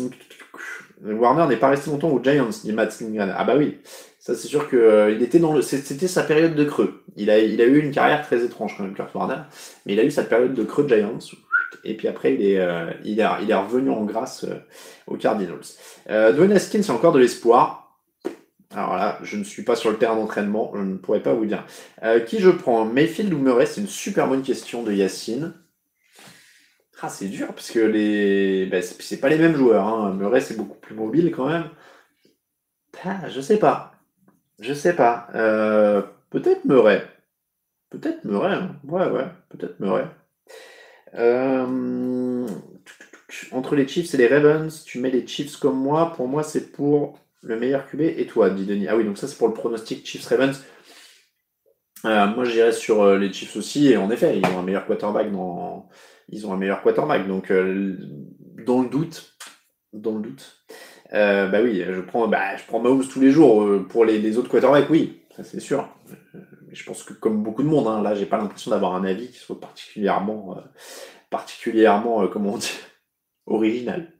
Warner 1.04 1.46
n'est 1.48 1.58
pas 1.58 1.68
resté 1.68 1.90
longtemps 1.90 2.10
aux 2.10 2.22
Giants, 2.22 2.48
dit 2.62 2.72
Matt 2.72 2.96
Ah 3.36 3.44
bah 3.44 3.54
oui, 3.56 3.78
ça 4.18 4.34
c'est 4.34 4.48
sûr 4.48 4.68
que 4.68 4.76
euh, 4.76 5.20
était 5.20 5.38
dans 5.38 5.52
le, 5.52 5.60
c'était 5.60 6.08
sa 6.08 6.22
période 6.22 6.54
de 6.54 6.64
creux. 6.64 7.04
Il 7.16 7.30
a, 7.30 7.38
eu 7.38 7.78
une 7.78 7.90
carrière 7.90 8.22
très 8.22 8.42
étrange 8.42 8.76
quand 8.76 8.84
même, 8.84 8.94
Kurt 8.94 9.14
Warner, 9.14 9.42
mais 9.84 9.92
il 9.92 10.00
a 10.00 10.04
eu 10.04 10.10
sa 10.10 10.24
période 10.24 10.54
de 10.54 10.64
creux 10.64 10.88
Giants. 10.88 11.18
Et 11.84 11.96
puis 11.96 12.08
après, 12.08 12.34
il 12.34 12.42
est, 12.42 12.58
euh, 12.58 13.60
revenu 13.60 13.90
en 13.90 14.04
grâce 14.04 14.44
euh, 14.44 14.56
aux 15.06 15.16
Cardinals. 15.16 15.58
Dwayne 16.08 16.52
Haskins, 16.52 16.82
c'est 16.82 16.92
encore 16.92 17.12
de 17.12 17.18
l'espoir. 17.18 17.98
Alors 18.74 18.96
là, 18.96 19.18
je 19.22 19.36
ne 19.36 19.44
suis 19.44 19.62
pas 19.62 19.76
sur 19.76 19.90
le 19.90 19.96
terrain 19.98 20.16
d'entraînement, 20.16 20.72
je 20.74 20.80
ne 20.80 20.96
pourrais 20.96 21.22
pas 21.22 21.34
vous 21.34 21.44
dire. 21.44 21.64
qui 22.26 22.40
je 22.40 22.50
prends? 22.50 22.84
Mayfield 22.84 23.32
ou 23.32 23.38
Murray? 23.38 23.66
C'est 23.66 23.80
une 23.80 23.86
super 23.86 24.26
bonne 24.26 24.42
question 24.42 24.82
de 24.82 24.92
Yacine. 24.92 25.52
Ah, 27.00 27.08
c'est 27.08 27.28
dur 27.28 27.48
parce 27.48 27.70
que 27.70 27.80
les. 27.80 28.66
Ben, 28.66 28.82
c'est 28.82 29.20
pas 29.20 29.28
les 29.28 29.38
mêmes 29.38 29.56
joueurs. 29.56 29.86
Hein. 29.86 30.18
C'est 30.40 30.56
beaucoup 30.56 30.78
plus 30.78 30.94
mobile 30.94 31.32
quand 31.32 31.48
même. 31.48 31.68
Ah, 33.04 33.28
je 33.28 33.40
sais 33.40 33.58
pas. 33.58 33.92
Je 34.60 34.72
sais 34.72 34.94
pas. 34.94 35.28
Euh, 35.34 36.02
peut-être 36.30 36.64
Murray. 36.64 37.06
Peut-être 37.90 38.24
Murray. 38.24 38.54
Hein. 38.54 38.76
Ouais, 38.84 39.08
ouais. 39.08 39.26
Peut-être 39.50 39.80
Murray. 39.80 40.06
Euh, 41.16 42.46
entre 43.52 43.74
les 43.76 43.86
Chiefs 43.88 44.14
et 44.14 44.16
les 44.16 44.28
Ravens, 44.28 44.84
tu 44.84 45.00
mets 45.00 45.10
les 45.10 45.26
Chiefs 45.26 45.56
comme 45.56 45.78
moi. 45.78 46.12
Pour 46.14 46.28
moi, 46.28 46.42
c'est 46.42 46.72
pour 46.72 47.18
le 47.42 47.58
meilleur 47.58 47.86
QB. 47.88 48.00
Et 48.02 48.26
toi, 48.26 48.50
dit 48.50 48.66
Denis. 48.66 48.88
Ah 48.88 48.96
oui, 48.96 49.04
donc 49.04 49.18
ça, 49.18 49.26
c'est 49.28 49.36
pour 49.36 49.48
le 49.48 49.54
pronostic 49.54 50.06
Chiefs-Ravens. 50.06 50.64
Euh, 52.04 52.26
moi, 52.28 52.44
j'irais 52.44 52.72
sur 52.72 53.16
les 53.16 53.32
Chiefs 53.32 53.56
aussi. 53.56 53.88
Et 53.88 53.96
en 53.96 54.10
effet, 54.10 54.38
ils 54.38 54.46
ont 54.46 54.60
un 54.60 54.62
meilleur 54.62 54.86
quarterback 54.86 55.32
dans 55.32 55.88
ils 56.28 56.46
ont 56.46 56.52
un 56.52 56.56
meilleur 56.56 56.82
quarterback. 56.82 57.26
Donc, 57.26 57.50
euh, 57.50 57.96
dans 58.66 58.82
le 58.82 58.88
doute, 58.88 59.36
dans 59.92 60.16
le 60.16 60.22
doute, 60.22 60.64
euh, 61.12 61.48
bah 61.48 61.60
oui, 61.62 61.84
je 61.86 62.00
prends, 62.00 62.28
bah, 62.28 62.56
je 62.56 62.64
prends 62.66 62.80
Mahomes 62.80 63.06
tous 63.06 63.20
les 63.20 63.30
jours. 63.30 63.62
Euh, 63.62 63.86
pour 63.88 64.04
les, 64.04 64.38
autres 64.38 64.50
quarterbacks, 64.50 64.90
oui, 64.90 65.22
ça 65.36 65.44
c'est 65.44 65.60
sûr. 65.60 65.88
Mais 66.32 66.74
je 66.74 66.84
pense 66.84 67.02
que 67.02 67.12
comme 67.12 67.42
beaucoup 67.42 67.62
de 67.62 67.68
monde, 67.68 67.86
hein, 67.86 68.02
là, 68.02 68.14
j'ai 68.14 68.26
pas 68.26 68.38
l'impression 68.38 68.70
d'avoir 68.70 68.94
un 68.94 69.04
avis 69.04 69.28
qui 69.28 69.38
soit 69.38 69.60
particulièrement, 69.60 70.56
particulièrement, 71.30 72.26
comment 72.28 72.54
on 72.54 72.58
dit, 72.58 72.78
original. 73.46 74.12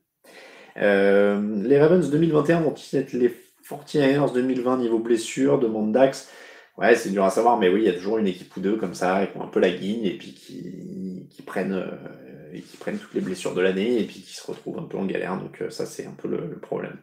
les 0.76 1.78
Ravens 1.80 2.10
2021 2.10 2.60
vont-ils 2.60 2.96
être 2.96 3.12
les 3.12 3.34
49ers 3.68 4.32
2020 4.32 4.78
niveau 4.78 4.98
blessure 4.98 5.58
demande 5.58 5.92
Dax. 5.92 6.30
Ouais, 6.76 6.96
c'est 6.96 7.10
dur 7.10 7.24
à 7.24 7.30
savoir, 7.30 7.56
mais 7.56 7.68
oui, 7.68 7.82
il 7.82 7.86
y 7.86 7.88
a 7.88 7.92
toujours 7.92 8.18
une 8.18 8.26
équipe 8.26 8.54
ou 8.56 8.60
deux 8.60 8.76
comme 8.76 8.94
ça, 8.94 9.26
qui 9.26 9.38
ont 9.38 9.44
un 9.44 9.48
peu 9.48 9.60
la 9.60 9.70
guigne 9.70 10.06
et 10.06 10.18
puis 10.18 10.34
qui, 10.34 11.03
qui 11.30 11.42
prennent, 11.42 11.72
euh, 11.72 12.60
qui 12.60 12.76
prennent 12.76 12.98
toutes 12.98 13.14
les 13.14 13.20
blessures 13.20 13.54
de 13.54 13.60
l'année 13.60 14.00
et 14.00 14.04
puis 14.04 14.20
qui 14.20 14.34
se 14.34 14.46
retrouvent 14.46 14.78
un 14.78 14.84
peu 14.84 14.98
en 14.98 15.04
galère. 15.04 15.36
Donc 15.38 15.60
euh, 15.62 15.70
ça, 15.70 15.86
c'est 15.86 16.06
un 16.06 16.14
peu 16.16 16.28
le, 16.28 16.58
problème. 16.58 16.96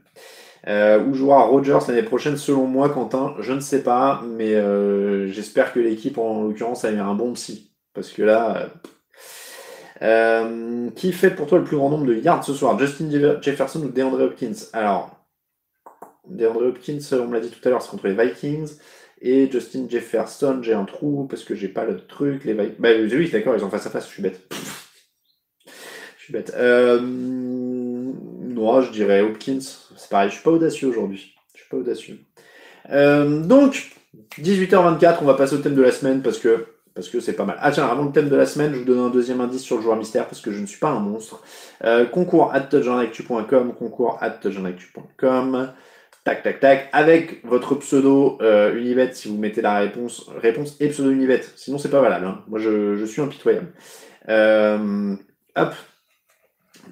Euh, 0.67 1.03
où 1.03 1.13
jouera 1.13 1.43
Rogers 1.43 1.79
l'année 1.87 2.03
prochaine, 2.03 2.37
selon 2.37 2.67
moi, 2.67 2.89
Quentin 2.89 3.35
Je 3.39 3.53
ne 3.53 3.59
sais 3.59 3.83
pas, 3.83 4.21
mais 4.37 4.53
euh, 4.53 5.27
j'espère 5.27 5.73
que 5.73 5.79
l'équipe, 5.79 6.17
en 6.17 6.43
l'occurrence, 6.43 6.85
a 6.85 6.91
eu 6.91 6.99
un 6.99 7.13
bon 7.13 7.33
psy. 7.33 7.71
Parce 7.93 8.11
que 8.11 8.23
là, 8.23 8.69
qui 10.95 11.11
fait 11.13 11.31
pour 11.31 11.47
toi 11.47 11.59
le 11.59 11.63
plus 11.63 11.77
grand 11.77 11.89
nombre 11.89 12.05
de 12.05 12.15
yards 12.15 12.43
ce 12.43 12.53
soir? 12.53 12.77
Justin 12.79 13.09
Jefferson 13.41 13.81
ou 13.81 13.89
DeAndre 13.89 14.21
Hopkins? 14.21 14.69
Alors, 14.73 15.17
DeAndre 16.27 16.67
Hopkins, 16.67 16.99
on 17.13 17.27
me 17.27 17.33
l'a 17.33 17.39
dit 17.39 17.49
tout 17.49 17.67
à 17.67 17.69
l'heure, 17.69 17.81
c'est 17.81 17.89
contre 17.89 18.07
les 18.07 18.13
Vikings. 18.13 18.77
Et 19.21 19.49
Justin 19.51 19.85
Jefferson, 19.87 20.59
j'ai 20.63 20.73
un 20.73 20.85
trou 20.85 21.27
parce 21.29 21.43
que 21.43 21.53
j'ai 21.53 21.67
pas 21.67 21.85
le 21.85 21.97
truc. 21.97 22.43
Les 22.43 22.55
Bah 22.55 22.89
oui, 22.99 23.29
d'accord, 23.29 23.55
ils 23.55 23.63
ont 23.63 23.69
face 23.69 23.85
à 23.85 23.91
face, 23.91 24.07
je 24.07 24.13
suis 24.13 24.23
bête. 24.23 24.41
je 26.17 26.23
suis 26.23 26.33
bête. 26.33 26.51
Euh... 26.55 26.99
Non, 27.01 28.81
je 28.81 28.91
dirais 28.91 29.21
Hopkins. 29.21 29.59
C'est 29.95 30.09
pareil, 30.09 30.29
je 30.29 30.35
suis 30.35 30.43
pas 30.43 30.51
audacieux 30.51 30.87
aujourd'hui. 30.87 31.35
Je 31.53 31.61
suis 31.61 31.69
pas 31.69 31.77
audacieux. 31.77 32.19
Euh, 32.89 33.41
donc, 33.41 33.91
18h24, 34.39 35.17
on 35.21 35.25
va 35.25 35.35
passer 35.35 35.55
au 35.55 35.59
thème 35.59 35.75
de 35.75 35.83
la 35.83 35.91
semaine 35.91 36.23
parce 36.23 36.39
que 36.39 36.65
c'est 37.19 37.33
pas 37.33 37.45
mal. 37.45 37.57
Ah 37.59 37.71
tiens, 37.71 37.85
avant 37.87 38.05
le 38.05 38.11
thème 38.11 38.29
de 38.29 38.35
la 38.35 38.47
semaine, 38.47 38.73
je 38.73 38.79
vous 38.79 38.85
donne 38.85 38.99
un 38.99 39.09
deuxième 39.09 39.39
indice 39.39 39.61
sur 39.61 39.77
le 39.77 39.83
joueur 39.83 39.97
mystère 39.97 40.25
parce 40.25 40.41
que 40.41 40.51
je 40.51 40.59
ne 40.59 40.65
suis 40.65 40.79
pas 40.79 40.89
un 40.89 40.99
monstre. 40.99 41.43
Euh, 41.83 42.05
concours 42.05 42.53
at 42.53 42.69
concours 43.77 44.17
at. 44.21 44.39
Tac, 46.23 46.43
tac, 46.43 46.59
tac. 46.59 46.89
Avec 46.93 47.43
votre 47.45 47.75
pseudo 47.75 48.37
euh, 48.41 48.75
Unibet, 48.75 49.13
si 49.13 49.27
vous 49.27 49.37
mettez 49.37 49.61
la 49.61 49.79
réponse, 49.79 50.29
réponse 50.29 50.77
et 50.79 50.89
pseudo 50.89 51.09
Unibet. 51.09 51.41
Sinon, 51.55 51.79
c'est 51.79 51.89
pas 51.89 52.01
valable. 52.01 52.25
Hein. 52.25 52.43
Moi, 52.47 52.59
je, 52.59 53.03
suis 53.05 53.21
impitoyable. 53.21 53.73
Euh, 54.29 55.15
hop. 55.55 55.73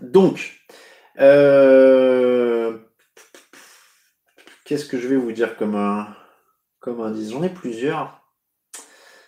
Donc, 0.01 0.59
euh, 1.19 2.77
qu'est-ce 4.65 4.85
que 4.85 4.97
je 4.97 5.07
vais 5.07 5.15
vous 5.15 5.31
dire 5.31 5.57
comme 5.57 5.75
un, 5.75 6.15
comme 6.79 7.01
indice? 7.01 7.31
J'en 7.31 7.43
ai 7.43 7.49
plusieurs. 7.49 8.23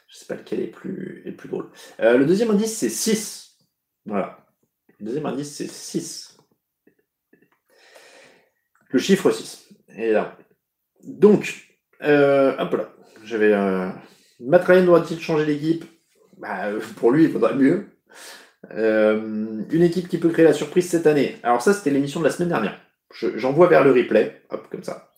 Je 0.07 0.17
sais 0.17 0.25
pas 0.25 0.35
lequel 0.35 0.61
est 0.61 0.67
plus, 0.67 1.21
est 1.25 1.31
plus 1.31 1.49
drôle. 1.49 1.69
Euh, 1.99 2.17
le 2.17 2.25
deuxième 2.25 2.51
indice, 2.51 2.75
c'est 2.77 2.89
6. 2.89 3.57
Voilà. 4.05 4.45
Le 4.99 5.05
deuxième 5.05 5.25
indice, 5.25 5.55
c'est 5.55 5.69
6. 5.69 6.37
Le 8.89 8.99
chiffre 8.99 9.31
6. 9.31 9.60
Et 9.97 10.11
là. 10.11 10.37
Donc, 11.03 11.67
euh, 12.03 12.55
hop 12.57 12.73
là. 12.73 12.93
J'avais. 13.23 13.53
Euh, 13.53 13.89
doit-il 14.39 15.19
changer 15.19 15.45
l'équipe? 15.45 15.85
Bah, 16.37 16.69
Pour 16.97 17.11
lui, 17.11 17.25
il 17.25 17.31
faudrait 17.31 17.55
mieux. 17.55 17.87
Euh, 18.71 19.63
une 19.69 19.83
équipe 19.83 20.07
qui 20.07 20.17
peut 20.17 20.29
créer 20.29 20.45
la 20.45 20.53
surprise 20.53 20.89
cette 20.89 21.07
année. 21.07 21.37
Alors, 21.43 21.61
ça, 21.61 21.73
c'était 21.73 21.89
l'émission 21.89 22.19
de 22.19 22.25
la 22.25 22.31
semaine 22.31 22.49
dernière. 22.49 22.79
J'envoie 23.35 23.67
vers 23.67 23.83
le 23.83 23.91
replay. 23.91 24.41
Hop, 24.49 24.67
comme 24.71 24.83
ça. 24.83 25.11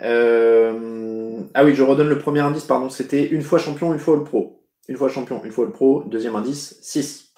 Euh, 0.00 1.40
ah 1.54 1.64
oui, 1.64 1.74
je 1.74 1.82
redonne 1.82 2.08
le 2.08 2.18
premier 2.18 2.40
indice, 2.40 2.64
pardon. 2.64 2.88
C'était 2.88 3.26
une 3.26 3.42
fois 3.42 3.58
champion, 3.58 3.92
une 3.92 3.98
fois 3.98 4.16
le 4.16 4.24
pro. 4.24 4.64
Une 4.88 4.96
fois 4.96 5.08
champion, 5.08 5.42
une 5.44 5.52
fois 5.52 5.64
le 5.64 5.72
pro. 5.72 6.04
Deuxième 6.04 6.36
indice, 6.36 6.78
6. 6.82 7.34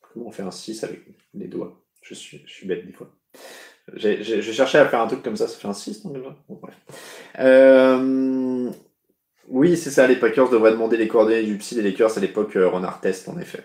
Comment 0.00 0.26
on 0.28 0.30
fait 0.30 0.42
un 0.42 0.50
6 0.50 0.84
avec 0.84 1.00
les 1.34 1.48
doigts? 1.48 1.82
Je 2.02 2.14
suis, 2.14 2.42
je 2.46 2.52
suis 2.52 2.66
bête 2.66 2.86
des 2.86 2.92
fois. 2.92 3.10
Je 3.94 4.40
cherchais 4.52 4.78
à 4.78 4.86
faire 4.86 5.00
un 5.00 5.06
truc 5.06 5.22
comme 5.22 5.36
ça, 5.36 5.48
ça 5.48 5.56
fait 5.56 5.68
un 5.68 5.72
6 5.72 6.04
non, 6.04 6.10
déjà 6.12 6.36
bon, 6.48 6.58
bref. 6.62 6.74
euh, 7.38 8.70
Oui, 9.48 9.76
c'est 9.76 9.90
ça, 9.90 10.06
les 10.06 10.16
Packers 10.16 10.50
devraient 10.50 10.72
demander 10.72 10.96
les 10.96 11.08
coordonnées 11.08 11.42
du 11.42 11.56
psy 11.56 11.74
des 11.74 11.82
Lakers 11.82 12.16
à 12.16 12.20
l'époque 12.20 12.54
euh, 12.56 12.68
Renard 12.68 13.00
Test, 13.00 13.28
en 13.28 13.38
effet. 13.38 13.64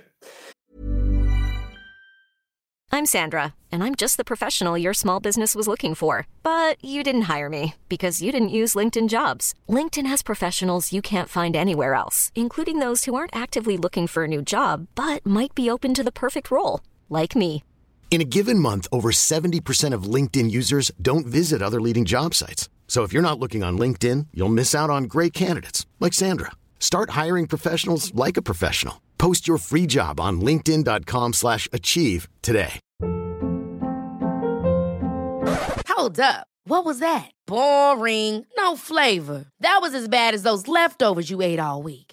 I'm 2.92 3.08
Sandra, 3.08 3.56
and 3.72 3.84
I'm 3.84 3.96
just 3.96 4.18
the 4.18 4.24
professional 4.24 4.78
your 4.78 4.94
small 4.94 5.20
business 5.20 5.56
was 5.56 5.68
looking 5.68 5.96
for. 5.96 6.28
But 6.44 6.78
you 6.84 7.02
didn't 7.04 7.24
hire 7.24 7.50
me 7.50 7.74
because 7.90 8.22
you 8.22 8.32
didn't 8.32 8.50
use 8.50 8.76
LinkedIn 8.76 9.10
jobs. 9.10 9.56
LinkedIn 9.68 10.06
has 10.06 10.22
professionals 10.22 10.94
you 10.94 11.02
can't 11.02 11.28
find 11.28 11.56
anywhere 11.56 11.96
else, 11.96 12.32
including 12.36 12.78
those 12.80 13.06
who 13.06 13.16
aren't 13.16 13.36
actively 13.36 13.78
looking 13.78 14.06
for 14.08 14.24
a 14.26 14.28
new 14.28 14.44
job 14.44 14.88
but 14.96 15.26
might 15.26 15.56
be 15.56 15.72
open 15.72 15.94
to 15.96 16.04
the 16.04 16.12
perfect 16.12 16.52
role, 16.52 16.82
like 17.10 17.36
me. 17.36 17.64
In 18.14 18.22
a 18.22 18.26
given 18.26 18.60
month, 18.60 18.88
over 18.92 19.10
70% 19.10 19.92
of 19.92 20.04
LinkedIn 20.04 20.52
users 20.52 20.92
don't 21.02 21.26
visit 21.26 21.64
other 21.64 21.82
leading 21.82 22.06
job 22.06 22.36
sites. 22.36 22.70
So 22.88 23.02
if 23.02 23.12
you're 23.12 23.24
not 23.24 23.40
looking 23.40 23.64
on 23.64 23.76
LinkedIn, 23.80 24.28
you'll 24.36 24.50
miss 24.50 24.76
out 24.76 24.92
on 24.92 25.06
great 25.06 25.34
candidates 25.34 25.88
like 26.00 26.14
Sandra. 26.14 26.52
Start 26.78 27.10
hiring 27.22 27.48
professionals 27.48 28.14
like 28.14 28.38
a 28.38 28.44
professional. 28.44 29.02
Post 29.18 29.48
your 29.48 29.58
free 29.58 29.88
job 29.88 30.20
on 30.20 30.40
linkedin.com/achieve 30.42 32.28
today. 32.44 32.80
Hold 35.88 36.20
up. 36.20 36.46
What 36.66 36.86
was 36.86 37.00
that? 37.00 37.32
Boring. 37.48 38.46
No 38.58 38.76
flavor. 38.76 39.46
That 39.60 39.80
was 39.82 39.96
as 39.96 40.08
bad 40.08 40.36
as 40.36 40.44
those 40.44 40.68
leftovers 40.68 41.32
you 41.32 41.42
ate 41.42 41.60
all 41.60 41.82
week. 41.82 42.13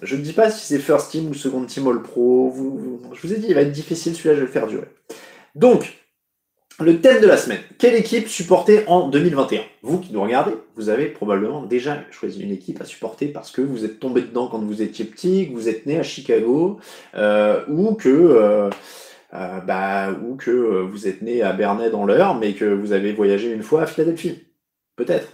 je 0.00 0.16
ne 0.16 0.22
dis 0.22 0.32
pas 0.32 0.50
si 0.50 0.64
c'est 0.64 0.78
First 0.78 1.10
Team 1.10 1.28
ou 1.28 1.34
Second 1.34 1.64
Team 1.64 1.86
All 1.86 2.02
Pro. 2.02 2.54
Je 3.12 3.26
vous 3.26 3.34
ai 3.34 3.38
dit, 3.38 3.46
il 3.48 3.54
va 3.54 3.60
être 3.60 3.72
difficile, 3.72 4.14
celui-là, 4.14 4.34
je 4.34 4.40
vais 4.40 4.46
le 4.46 4.52
faire 4.52 4.66
durer. 4.66 4.88
Donc, 5.54 5.98
le 6.80 7.00
thème 7.00 7.20
de 7.20 7.26
la 7.26 7.36
semaine. 7.36 7.60
Quelle 7.78 7.94
équipe 7.94 8.28
supporter 8.28 8.84
en 8.86 9.08
2021 9.08 9.60
Vous 9.82 10.00
qui 10.00 10.12
nous 10.12 10.22
regardez, 10.22 10.52
vous 10.76 10.88
avez 10.88 11.06
probablement 11.06 11.62
déjà 11.62 12.02
choisi 12.10 12.42
une 12.42 12.50
équipe 12.50 12.80
à 12.80 12.84
supporter 12.84 13.28
parce 13.28 13.50
que 13.50 13.60
vous 13.60 13.84
êtes 13.84 14.00
tombé 14.00 14.22
dedans 14.22 14.48
quand 14.48 14.58
vous 14.58 14.82
étiez 14.82 15.04
petit, 15.04 15.48
que 15.48 15.52
vous 15.52 15.68
êtes 15.68 15.86
né 15.86 15.98
à 15.98 16.02
Chicago, 16.02 16.80
euh, 17.14 17.64
ou 17.68 17.94
que... 17.94 18.08
Euh, 18.08 18.70
euh, 19.34 19.60
bah, 19.60 20.10
vous 20.12 21.08
êtes 21.08 21.22
né 21.22 21.40
à 21.40 21.54
Bernay 21.54 21.88
dans 21.88 22.04
l'heure, 22.04 22.34
mais 22.34 22.52
que 22.52 22.66
vous 22.66 22.92
avez 22.92 23.14
voyagé 23.14 23.50
une 23.50 23.62
fois 23.62 23.82
à 23.82 23.86
Philadelphie. 23.86 24.42
Peut-être. 24.94 25.28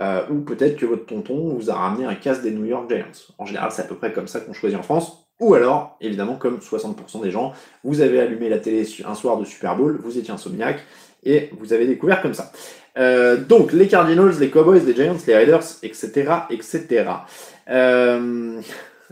Euh, 0.00 0.22
ou 0.30 0.40
peut-être 0.40 0.76
que 0.76 0.86
votre 0.86 1.04
tonton 1.04 1.54
vous 1.54 1.70
a 1.70 1.74
ramené 1.74 2.06
un 2.06 2.14
casque 2.14 2.42
des 2.42 2.52
New 2.52 2.64
York 2.64 2.90
Giants. 2.90 3.32
En 3.38 3.44
général, 3.44 3.70
c'est 3.70 3.82
à 3.82 3.84
peu 3.84 3.96
près 3.96 4.12
comme 4.12 4.28
ça 4.28 4.40
qu'on 4.40 4.54
choisit 4.54 4.78
en 4.78 4.82
France. 4.82 5.26
Ou 5.40 5.54
alors, 5.54 5.96
évidemment, 6.00 6.36
comme 6.36 6.58
60% 6.58 7.22
des 7.22 7.30
gens, 7.30 7.52
vous 7.84 8.00
avez 8.00 8.20
allumé 8.20 8.48
la 8.48 8.58
télé 8.58 8.86
un 9.06 9.14
soir 9.14 9.38
de 9.38 9.44
Super 9.44 9.76
Bowl, 9.76 9.98
vous 10.02 10.18
étiez 10.18 10.32
insomniaque, 10.32 10.80
et 11.24 11.50
vous 11.58 11.72
avez 11.72 11.86
découvert 11.86 12.22
comme 12.22 12.34
ça. 12.34 12.52
Euh, 12.98 13.36
donc, 13.36 13.72
les 13.72 13.88
Cardinals, 13.88 14.38
les 14.38 14.50
Cowboys, 14.50 14.80
les 14.84 14.94
Giants, 14.94 15.16
les 15.26 15.34
Raiders, 15.34 15.64
etc., 15.82 16.32
etc. 16.50 17.04
Euh... 17.68 18.60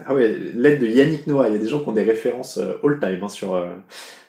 Ah 0.07 0.15
ouais, 0.15 0.37
l'aide 0.55 0.81
de 0.81 0.87
Yannick 0.87 1.27
Noah, 1.27 1.49
il 1.49 1.55
y 1.55 1.57
a 1.57 1.59
des 1.59 1.69
gens 1.69 1.81
qui 1.81 1.89
ont 1.89 1.93
des 1.93 2.05
références 2.05 2.59
euh, 2.59 2.75
all-time 2.85 3.19
hein, 3.21 3.29
sur, 3.29 3.61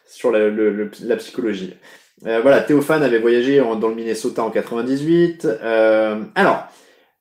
sur 0.07 0.31
la, 0.31 0.49
le, 0.49 0.89
la 1.03 1.15
psychologie. 1.17 1.75
Euh, 2.25 2.41
voilà, 2.41 2.61
Théophane 2.61 3.03
avait 3.03 3.19
voyagé 3.19 3.59
dans 3.59 3.87
le 3.87 3.95
Minnesota 3.95 4.43
en 4.43 4.49
98. 4.49 5.45
Euh, 5.45 6.21
alors, 6.35 6.67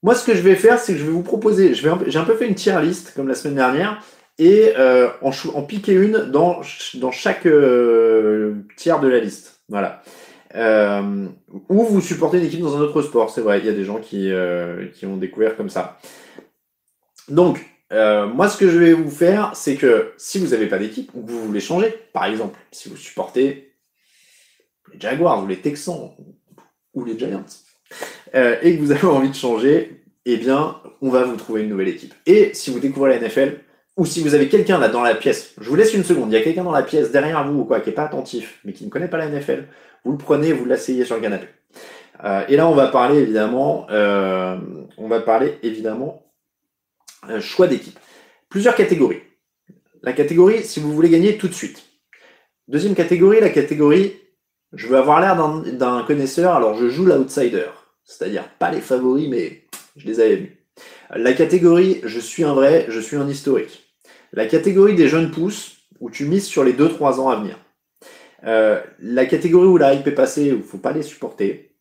moi, 0.03 0.15
ce 0.15 0.25
que 0.25 0.35
je 0.35 0.41
vais 0.41 0.57
faire, 0.57 0.79
c'est 0.79 0.93
que 0.95 0.99
je 0.99 1.05
vais 1.05 1.13
vous 1.13 1.23
proposer, 1.23 1.75
j'ai 1.75 1.89
un, 1.89 2.25
peu 2.25 2.37
fait 2.37 2.47
une 2.47 2.55
tier 2.55 2.81
list, 2.83 3.13
comme 3.15 3.29
la 3.29 3.35
semaine 3.35 3.57
dernière, 3.57 4.03
et 4.39 4.73
euh, 4.79 5.09
en, 5.23 5.63
piquer 5.63 5.93
une 5.93 6.31
dans, 6.31 6.61
dans 6.95 7.11
chaque 7.11 7.43
tiers 8.77 9.01
de 9.01 9.09
la 9.09 9.21
liste. 9.21 9.61
Voilà. 9.69 10.03
Ou 11.69 11.83
vous 11.85 12.01
supportez 12.01 12.39
une 12.39 12.45
équipe 12.45 12.61
dans 12.61 12.77
un 12.77 12.81
autre 12.81 13.03
sport, 13.03 13.31
c'est 13.31 13.41
vrai, 13.41 13.61
il 13.61 13.67
y 13.67 13.69
a 13.69 13.73
des 13.73 13.85
gens 13.85 13.99
qui, 13.99 14.33
qui 14.95 15.07
ont 15.07 15.17
découvert 15.17 15.57
comme 15.57 15.71
ça. 15.71 15.99
Donc, 17.29 17.65
moi, 17.91 18.49
ce 18.49 18.57
que 18.57 18.69
je 18.69 18.79
vais 18.79 18.93
vous 18.93 19.11
faire, 19.11 19.53
c'est 19.55 19.75
que 19.77 20.13
si 20.17 20.39
vous 20.39 20.49
n'avez 20.49 20.67
pas 20.67 20.79
d'équipe, 20.79 21.11
ou 21.15 21.23
que 21.23 21.31
vous 21.31 21.45
voulez 21.45 21.61
changer, 21.61 21.95
par 22.13 22.25
exemple, 22.25 22.59
si 22.71 22.89
vous 22.89 22.97
supportez 22.97 23.68
les 24.93 25.01
Jaguars 25.01 25.43
ou 25.43 25.47
les 25.47 25.57
Texans 25.57 26.11
ou 26.95 27.05
les 27.05 27.19
Giants, 27.19 27.45
euh, 28.35 28.57
et 28.63 28.77
que 28.77 28.81
vous 28.81 28.93
avez 28.93 29.07
envie 29.07 29.31
de 29.31 29.35
changer, 29.35 30.03
eh 30.25 30.37
bien, 30.37 30.77
on 31.01 31.11
va 31.11 31.25
vous 31.25 31.37
trouver 31.37 31.63
une 31.63 31.69
nouvelle 31.69 31.89
équipe. 31.89 32.15
Et 32.27 32.53
si 32.55 32.71
vous 32.71 32.81
découvrez 32.81 33.19
la 33.19 33.29
NFL, 33.29 33.61
ou 33.97 34.07
si 34.07 34.23
vous 34.23 34.35
avez 34.35 34.49
quelqu'un 34.49 34.79
là 34.79 34.89
dans 34.89 35.03
la 35.03 35.15
pièce, 35.15 35.55
je 35.61 35.69
vous 35.69 35.77
laisse 35.77 35.95
une 35.95 36.05
seconde, 36.05 36.31
il 36.31 36.35
y 36.35 36.39
a 36.39 36.43
quelqu'un 36.43 36.65
dans 36.65 36.73
la 36.73 36.83
pièce 36.83 37.11
derrière 37.11 37.47
vous 37.49 37.61
ou 37.61 37.65
quoi, 37.65 37.81
qui 37.81 37.91
est 37.91 37.95
pas 37.95 38.05
attentif, 38.05 38.61
mais 38.65 38.73
qui 38.73 38.85
ne 38.85 38.91
connaît 38.91 39.09
pas 39.09 39.17
la 39.17 39.29
NFL, 39.29 39.67
vous 40.05 40.13
le 40.13 40.19
prenez, 40.19 40.53
vous 40.53 40.65
l'asseyez 40.65 41.05
sur 41.05 41.17
le 41.17 41.23
canapé. 41.23 41.47
Euh, 42.25 42.45
et 42.49 42.57
là, 42.57 42.69
on 42.69 42.75
va 42.75 42.89
parler 42.89 43.19
évidemment, 43.19 43.87
euh, 43.91 44.57
on 44.97 45.09
va 45.09 45.21
parler 45.21 45.59
évidemment 45.63 46.25
choix 47.41 47.67
d'équipe. 47.67 47.99
Plusieurs 48.49 48.75
catégories. 48.75 49.21
La 50.03 50.13
catégorie, 50.13 50.63
si 50.63 50.81
vous 50.81 50.93
voulez 50.95 51.11
gagner 51.11 51.37
tout 51.37 51.49
de 51.49 51.53
suite. 51.53 51.85
Deuxième 52.69 52.95
catégorie, 52.95 53.41
la 53.41 53.51
catégorie 53.51 54.15
je 54.73 54.87
veux 54.87 54.97
avoir 54.97 55.21
l'air 55.21 55.37
d'un 55.73 56.03
connaisseur, 56.03 56.55
alors 56.55 56.75
je 56.75 56.89
joue 56.89 57.07
l'outsider. 57.07 57.69
C'est-à-dire 58.05 58.49
pas 58.59 58.71
les 58.71 58.81
favoris, 58.81 59.29
mais 59.29 59.65
je 59.97 60.07
les 60.07 60.21
avais 60.21 60.37
vus. 60.37 60.59
La 61.15 61.33
catégorie 61.33 62.01
je 62.05 62.21
suis 62.21 62.45
un 62.45 62.55
vrai, 62.55 62.87
je 62.89 63.01
suis 63.01 63.17
un 63.17 63.29
historique. 63.29 63.95
La 64.33 64.47
catégorie 64.47 64.95
des 64.95 65.09
jeunes 65.09 65.31
pousses, 65.31 65.79
où 66.01 66.11
tu 66.11 66.27
mises 66.27 66.47
sur 66.47 66.65
les 66.65 66.75
2-3 66.75 67.19
ans 67.21 67.29
à 67.29 67.37
venir. 67.37 67.57
Euh, 68.45 68.81
la 69.01 69.27
catégorie 69.27 69.67
où 69.67 69.79
la 69.79 69.95
hype 69.95 70.07
est 70.07 70.13
passée, 70.13 70.53
où 70.53 70.59
il 70.59 70.63
faut 70.63 70.79
pas 70.79 70.93
les 70.93 71.03
supporter. 71.03 71.75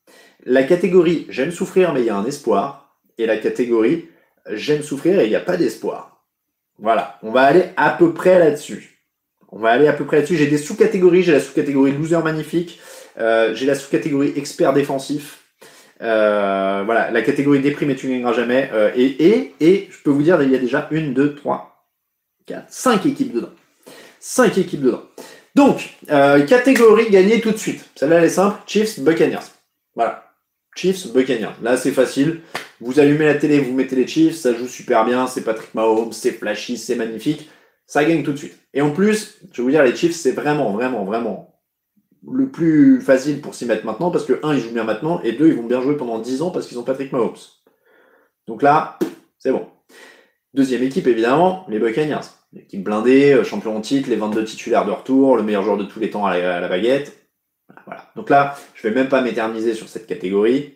La 0.45 0.63
catégorie 0.63 1.27
j'aime 1.29 1.51
souffrir, 1.51 1.93
mais 1.93 2.01
il 2.01 2.05
y 2.05 2.09
a 2.09 2.15
un 2.15 2.25
espoir. 2.25 2.97
Et 3.17 3.25
la 3.25 3.37
catégorie 3.37 4.09
j'aime 4.51 4.81
souffrir 4.81 5.19
et 5.19 5.25
il 5.25 5.29
n'y 5.29 5.35
a 5.35 5.41
pas 5.41 5.57
d'espoir. 5.57 6.25
Voilà, 6.79 7.19
on 7.23 7.31
va 7.31 7.41
aller 7.41 7.65
à 7.75 7.89
peu 7.91 8.13
près 8.13 8.39
là-dessus. 8.39 8.96
On 9.49 9.59
va 9.59 9.69
aller 9.69 9.87
à 9.87 9.93
peu 9.93 10.05
près 10.05 10.17
là-dessus. 10.17 10.37
J'ai 10.37 10.47
des 10.47 10.57
sous-catégories. 10.57 11.23
J'ai 11.23 11.31
la 11.31 11.39
sous-catégorie 11.39 11.91
loser 11.91 12.21
magnifique. 12.23 12.79
Euh, 13.19 13.55
j'ai 13.55 13.65
la 13.65 13.75
sous-catégorie 13.75 14.33
expert 14.35 14.73
défensif. 14.73 15.39
Euh, 16.01 16.83
voilà, 16.85 17.09
la 17.09 17.21
catégorie 17.23 17.59
déprime 17.59 17.89
et 17.89 17.95
tu 17.95 18.07
ne 18.07 18.13
gagneras 18.13 18.33
jamais. 18.33 18.69
Euh, 18.73 18.91
et, 18.95 19.05
et, 19.05 19.55
et 19.59 19.87
je 19.89 19.97
peux 20.03 20.11
vous 20.11 20.21
dire, 20.21 20.41
il 20.41 20.51
y 20.51 20.55
a 20.55 20.59
déjà 20.59 20.87
une, 20.91 21.13
deux, 21.13 21.33
trois, 21.33 21.87
quatre, 22.45 22.67
cinq 22.69 23.05
équipes 23.05 23.33
dedans. 23.33 23.49
Cinq 24.19 24.57
équipes 24.57 24.81
dedans. 24.81 25.03
Donc, 25.55 25.95
catégorie 26.47 27.09
gagnée 27.09 27.41
tout 27.41 27.49
de 27.51 27.57
suite. 27.57 27.83
Celle-là, 27.95 28.17
elle 28.17 28.25
est 28.25 28.29
simple. 28.29 28.61
Chiefs, 28.67 28.99
Buccaneers. 28.99 29.47
Voilà. 29.95 30.31
Chiefs, 30.75 31.07
Buccaneers. 31.07 31.55
Là, 31.63 31.77
c'est 31.77 31.91
facile. 31.91 32.41
Vous 32.79 32.99
allumez 32.99 33.25
la 33.25 33.33
télé, 33.33 33.59
vous 33.59 33.73
mettez 33.73 33.95
les 33.95 34.05
Chiefs, 34.05 34.35
ça 34.35 34.53
joue 34.53 34.67
super 34.67 35.03
bien, 35.03 35.25
c'est 35.25 35.41
Patrick 35.41 35.73
Mahomes, 35.73 36.13
c'est 36.13 36.33
flashy, 36.33 36.77
c'est 36.77 36.93
magnifique. 36.93 37.49
Ça 37.87 38.03
gagne 38.03 38.23
tout 38.23 38.33
de 38.33 38.37
suite. 38.37 38.57
Et 38.73 38.81
en 38.81 38.91
plus, 38.91 39.39
je 39.51 39.61
vais 39.61 39.63
vous 39.63 39.71
dire, 39.71 39.83
les 39.83 39.95
Chiefs, 39.95 40.15
c'est 40.15 40.33
vraiment, 40.33 40.71
vraiment, 40.73 41.05
vraiment 41.05 41.57
le 42.29 42.49
plus 42.49 42.99
facile 43.01 43.41
pour 43.41 43.55
s'y 43.55 43.65
mettre 43.65 43.85
maintenant 43.85 44.11
parce 44.11 44.25
que, 44.25 44.39
un, 44.43 44.53
ils 44.53 44.59
jouent 44.59 44.73
bien 44.73 44.83
maintenant, 44.83 45.21
et 45.23 45.31
deux, 45.31 45.47
ils 45.47 45.55
vont 45.55 45.63
bien 45.63 45.81
jouer 45.81 45.95
pendant 45.95 46.19
10 46.19 46.41
ans 46.41 46.51
parce 46.51 46.67
qu'ils 46.67 46.77
ont 46.77 46.83
Patrick 46.83 47.11
Mahomes. 47.11 47.37
Donc 48.47 48.61
là, 48.61 48.99
c'est 49.39 49.51
bon. 49.51 49.67
Deuxième 50.53 50.83
équipe, 50.83 51.07
évidemment, 51.07 51.65
les 51.69 51.79
Buccaneers. 51.79 52.27
L'équipe 52.53 52.83
blindée, 52.83 53.33
euh, 53.33 53.43
champion 53.43 53.75
en 53.75 53.81
titre, 53.81 54.09
les 54.09 54.15
22 54.15 54.45
titulaires 54.45 54.85
de 54.85 54.91
retour, 54.91 55.37
le 55.37 55.43
meilleur 55.43 55.63
joueur 55.63 55.77
de 55.77 55.83
tous 55.83 55.99
les 55.99 56.09
temps 56.09 56.25
à 56.25 56.37
la, 56.37 56.67
baguette. 56.67 57.27
Voilà. 57.85 58.09
Donc 58.15 58.29
là, 58.29 58.55
je 58.73 58.87
vais 58.87 58.93
même 58.93 59.09
pas 59.09 59.21
m'éterniser 59.21 59.73
sur 59.73 59.87
cette 59.89 60.07
catégorie. 60.07 60.75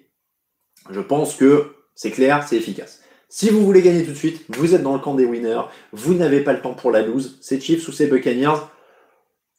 Je 0.89 0.99
pense 0.99 1.35
que 1.35 1.73
c'est 1.95 2.11
clair, 2.11 2.45
c'est 2.47 2.57
efficace. 2.57 3.00
Si 3.33 3.49
vous 3.49 3.63
voulez 3.63 3.81
gagner 3.81 4.03
tout 4.03 4.11
de 4.11 4.17
suite, 4.17 4.43
vous 4.49 4.75
êtes 4.75 4.83
dans 4.83 4.91
le 4.91 4.99
camp 4.99 5.15
des 5.15 5.23
winners, 5.23 5.61
vous 5.93 6.13
n'avez 6.13 6.41
pas 6.41 6.51
le 6.51 6.59
temps 6.59 6.73
pour 6.73 6.91
la 6.91 7.01
loose, 7.01 7.37
c'est 7.39 7.61
Chiefs 7.61 7.87
ou 7.87 7.93
c'est 7.93 8.07
Buccaneers. 8.07 8.59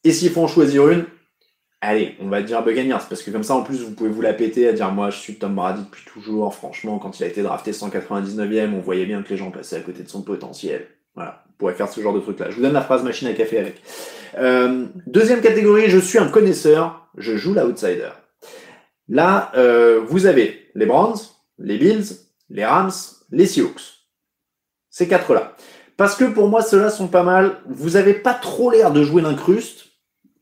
Et 0.03 0.11
s'il 0.11 0.29
faut 0.29 0.43
en 0.43 0.47
choisir 0.47 0.89
une, 0.89 1.05
allez, 1.81 2.15
on 2.21 2.27
va 2.27 2.43
dire 2.43 2.63
Buccaneers, 2.63 2.99
parce 3.09 3.23
que 3.23 3.31
comme 3.31 3.41
ça, 3.41 3.55
en 3.55 3.63
plus, 3.63 3.81
vous 3.81 3.89
pouvez 3.89 4.11
vous 4.11 4.21
la 4.21 4.33
péter 4.33 4.67
à 4.67 4.73
dire 4.73 4.91
moi, 4.91 5.09
je 5.09 5.17
suis 5.17 5.39
Tom 5.39 5.55
Brady 5.55 5.81
depuis 5.85 6.05
toujours. 6.05 6.53
Franchement, 6.53 6.99
quand 6.99 7.19
il 7.19 7.23
a 7.23 7.25
été 7.25 7.41
drafté 7.41 7.71
199e, 7.71 8.75
on 8.75 8.79
voyait 8.79 9.07
bien 9.07 9.23
que 9.23 9.29
les 9.29 9.37
gens 9.37 9.49
passaient 9.49 9.77
à 9.77 9.81
côté 9.81 10.03
de 10.03 10.09
son 10.09 10.21
potentiel. 10.21 10.85
Voilà, 11.15 11.43
on 11.49 11.53
pourrait 11.57 11.73
faire 11.73 11.89
ce 11.89 11.99
genre 11.99 12.13
de 12.13 12.19
truc-là. 12.19 12.51
Je 12.51 12.57
vous 12.57 12.61
donne 12.61 12.73
la 12.73 12.83
phrase 12.83 13.03
machine 13.03 13.27
à 13.27 13.33
café 13.33 13.57
avec. 13.57 13.81
Euh, 14.37 14.85
deuxième 15.07 15.41
catégorie, 15.41 15.89
je 15.89 15.97
suis 15.97 16.19
un 16.19 16.27
connaisseur, 16.27 17.07
je 17.17 17.37
joue 17.37 17.55
l'outsider. 17.55 18.11
Là, 19.09 19.51
euh, 19.55 19.99
vous 20.07 20.27
avez 20.27 20.69
les 20.75 20.85
Browns, 20.85 21.17
les 21.57 21.79
Bills, 21.79 22.05
les 22.51 22.65
Rams, 22.65 22.91
les 23.33 23.47
Seahawks. 23.47 24.05
Ces 24.89 25.07
quatre-là. 25.07 25.57
Parce 25.97 26.15
que 26.15 26.25
pour 26.25 26.47
moi, 26.47 26.61
ceux-là 26.61 26.89
sont 26.89 27.07
pas 27.07 27.23
mal. 27.23 27.57
Vous 27.67 27.91
n'avez 27.91 28.13
pas 28.13 28.33
trop 28.33 28.71
l'air 28.71 28.91
de 28.91 29.03
jouer 29.03 29.21
l'incruste 29.21 29.87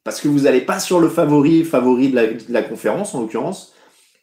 parce 0.04 0.20
que 0.20 0.28
vous 0.28 0.42
n'allez 0.42 0.62
pas 0.62 0.80
sur 0.80 1.00
le 1.00 1.10
favori, 1.10 1.64
favori 1.64 2.12
de 2.12 2.38
la, 2.50 2.64
conférence 2.64 3.16
en 3.16 3.22
l'occurrence. 3.22 3.74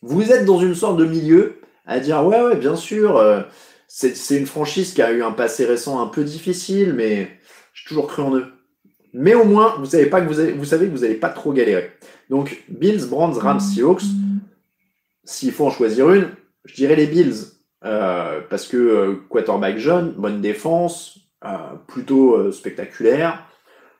Vous 0.03 0.33
êtes 0.33 0.45
dans 0.45 0.59
une 0.59 0.75
sorte 0.75 0.97
de 0.97 1.05
milieu 1.05 1.61
à 1.87 2.01
dire 2.01 2.25
ouais 2.25 2.41
ouais 2.43 2.57
bien 2.57 2.77
sûr 2.77 3.16
euh, 3.16 3.41
c'est 3.87 4.37
une 4.37 4.47
franchise 4.47 4.93
qui 4.93 5.01
a 5.01 5.12
eu 5.12 5.23
un 5.23 5.33
passé 5.33 5.64
récent 5.64 6.01
un 6.01 6.07
peu 6.07 6.23
difficile 6.25 6.93
mais 6.93 7.31
j'ai 7.73 7.89
toujours 7.89 8.07
cru 8.07 8.23
en 8.23 8.37
eux. 8.37 8.47
Mais 9.12 9.35
au 9.35 9.45
moins 9.45 9.77
vous 9.79 9.87
savez 9.87 10.11
que 10.11 10.16
vous, 10.16 10.59
vous 10.59 10.64
savez 10.64 10.87
que 10.87 10.93
vous 10.93 11.03
n'allez 11.03 11.14
pas 11.14 11.31
trop 11.31 11.53
galérer. 11.53 11.93
Donc 12.29 12.64
Bills, 12.69 13.07
Browns, 13.07 13.39
Rams, 13.39 13.61
Seahawks. 13.61 14.03
S'il 15.25 15.53
faut 15.53 15.66
en 15.66 15.71
choisir 15.71 16.11
une, 16.11 16.31
je 16.64 16.75
dirais 16.75 16.97
les 16.97 17.07
Bills 17.07 17.58
euh, 17.85 18.41
parce 18.51 18.66
que 18.66 18.76
euh, 18.76 19.14
quarterback 19.29 19.79
jeune, 19.79 20.12
bonne 20.12 20.41
défense, 20.41 21.18
plutôt 21.87 22.51
spectaculaire. 22.51 23.45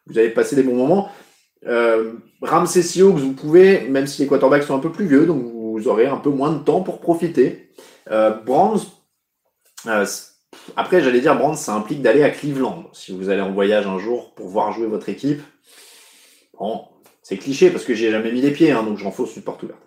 Vous 0.07 0.18
avez 0.18 0.31
passé 0.31 0.57
des 0.57 0.62
bons 0.62 0.74
moments. 0.74 1.11
Euh, 1.66 2.14
Ramsey 2.41 2.83
Seahawks, 2.83 3.18
vous 3.18 3.33
pouvez, 3.33 3.89
même 3.89 4.07
si 4.07 4.22
les 4.22 4.29
quarterbacks 4.29 4.62
sont 4.62 4.76
un 4.76 4.81
peu 4.81 4.93
plus 4.93 5.07
vieux, 5.07 5.26
donc 5.26 5.43
vous 5.43 5.89
aurez 5.89 6.07
un 6.07 6.16
peu 6.16 6.31
moins 6.31 6.53
de 6.53 6.59
temps 6.59 6.83
pour 6.83 7.01
profiter. 7.01 7.70
Euh, 8.11 8.35
euh, 9.87 10.07
après 10.76 11.01
j'allais 11.01 11.20
dire 11.20 11.37
Brands, 11.37 11.55
ça 11.55 11.74
implique 11.74 12.03
d'aller 12.03 12.22
à 12.22 12.31
Cleveland. 12.31 12.91
Si 12.93 13.16
vous 13.16 13.29
allez 13.29 13.41
en 13.41 13.53
voyage 13.53 13.87
un 13.87 13.99
jour 13.99 14.35
pour 14.35 14.49
voir 14.49 14.72
jouer 14.72 14.87
votre 14.87 15.09
équipe, 15.09 15.43
c'est 17.22 17.37
cliché 17.37 17.70
parce 17.70 17.85
que 17.85 17.95
j'ai 17.95 18.11
jamais 18.11 18.33
mis 18.33 18.41
les 18.41 18.51
pieds, 18.51 18.72
hein, 18.72 18.83
donc 18.83 18.99
j'en 18.99 19.11
fausse 19.11 19.37
une 19.37 19.43
porte 19.43 19.62
ouverte. 19.62 19.81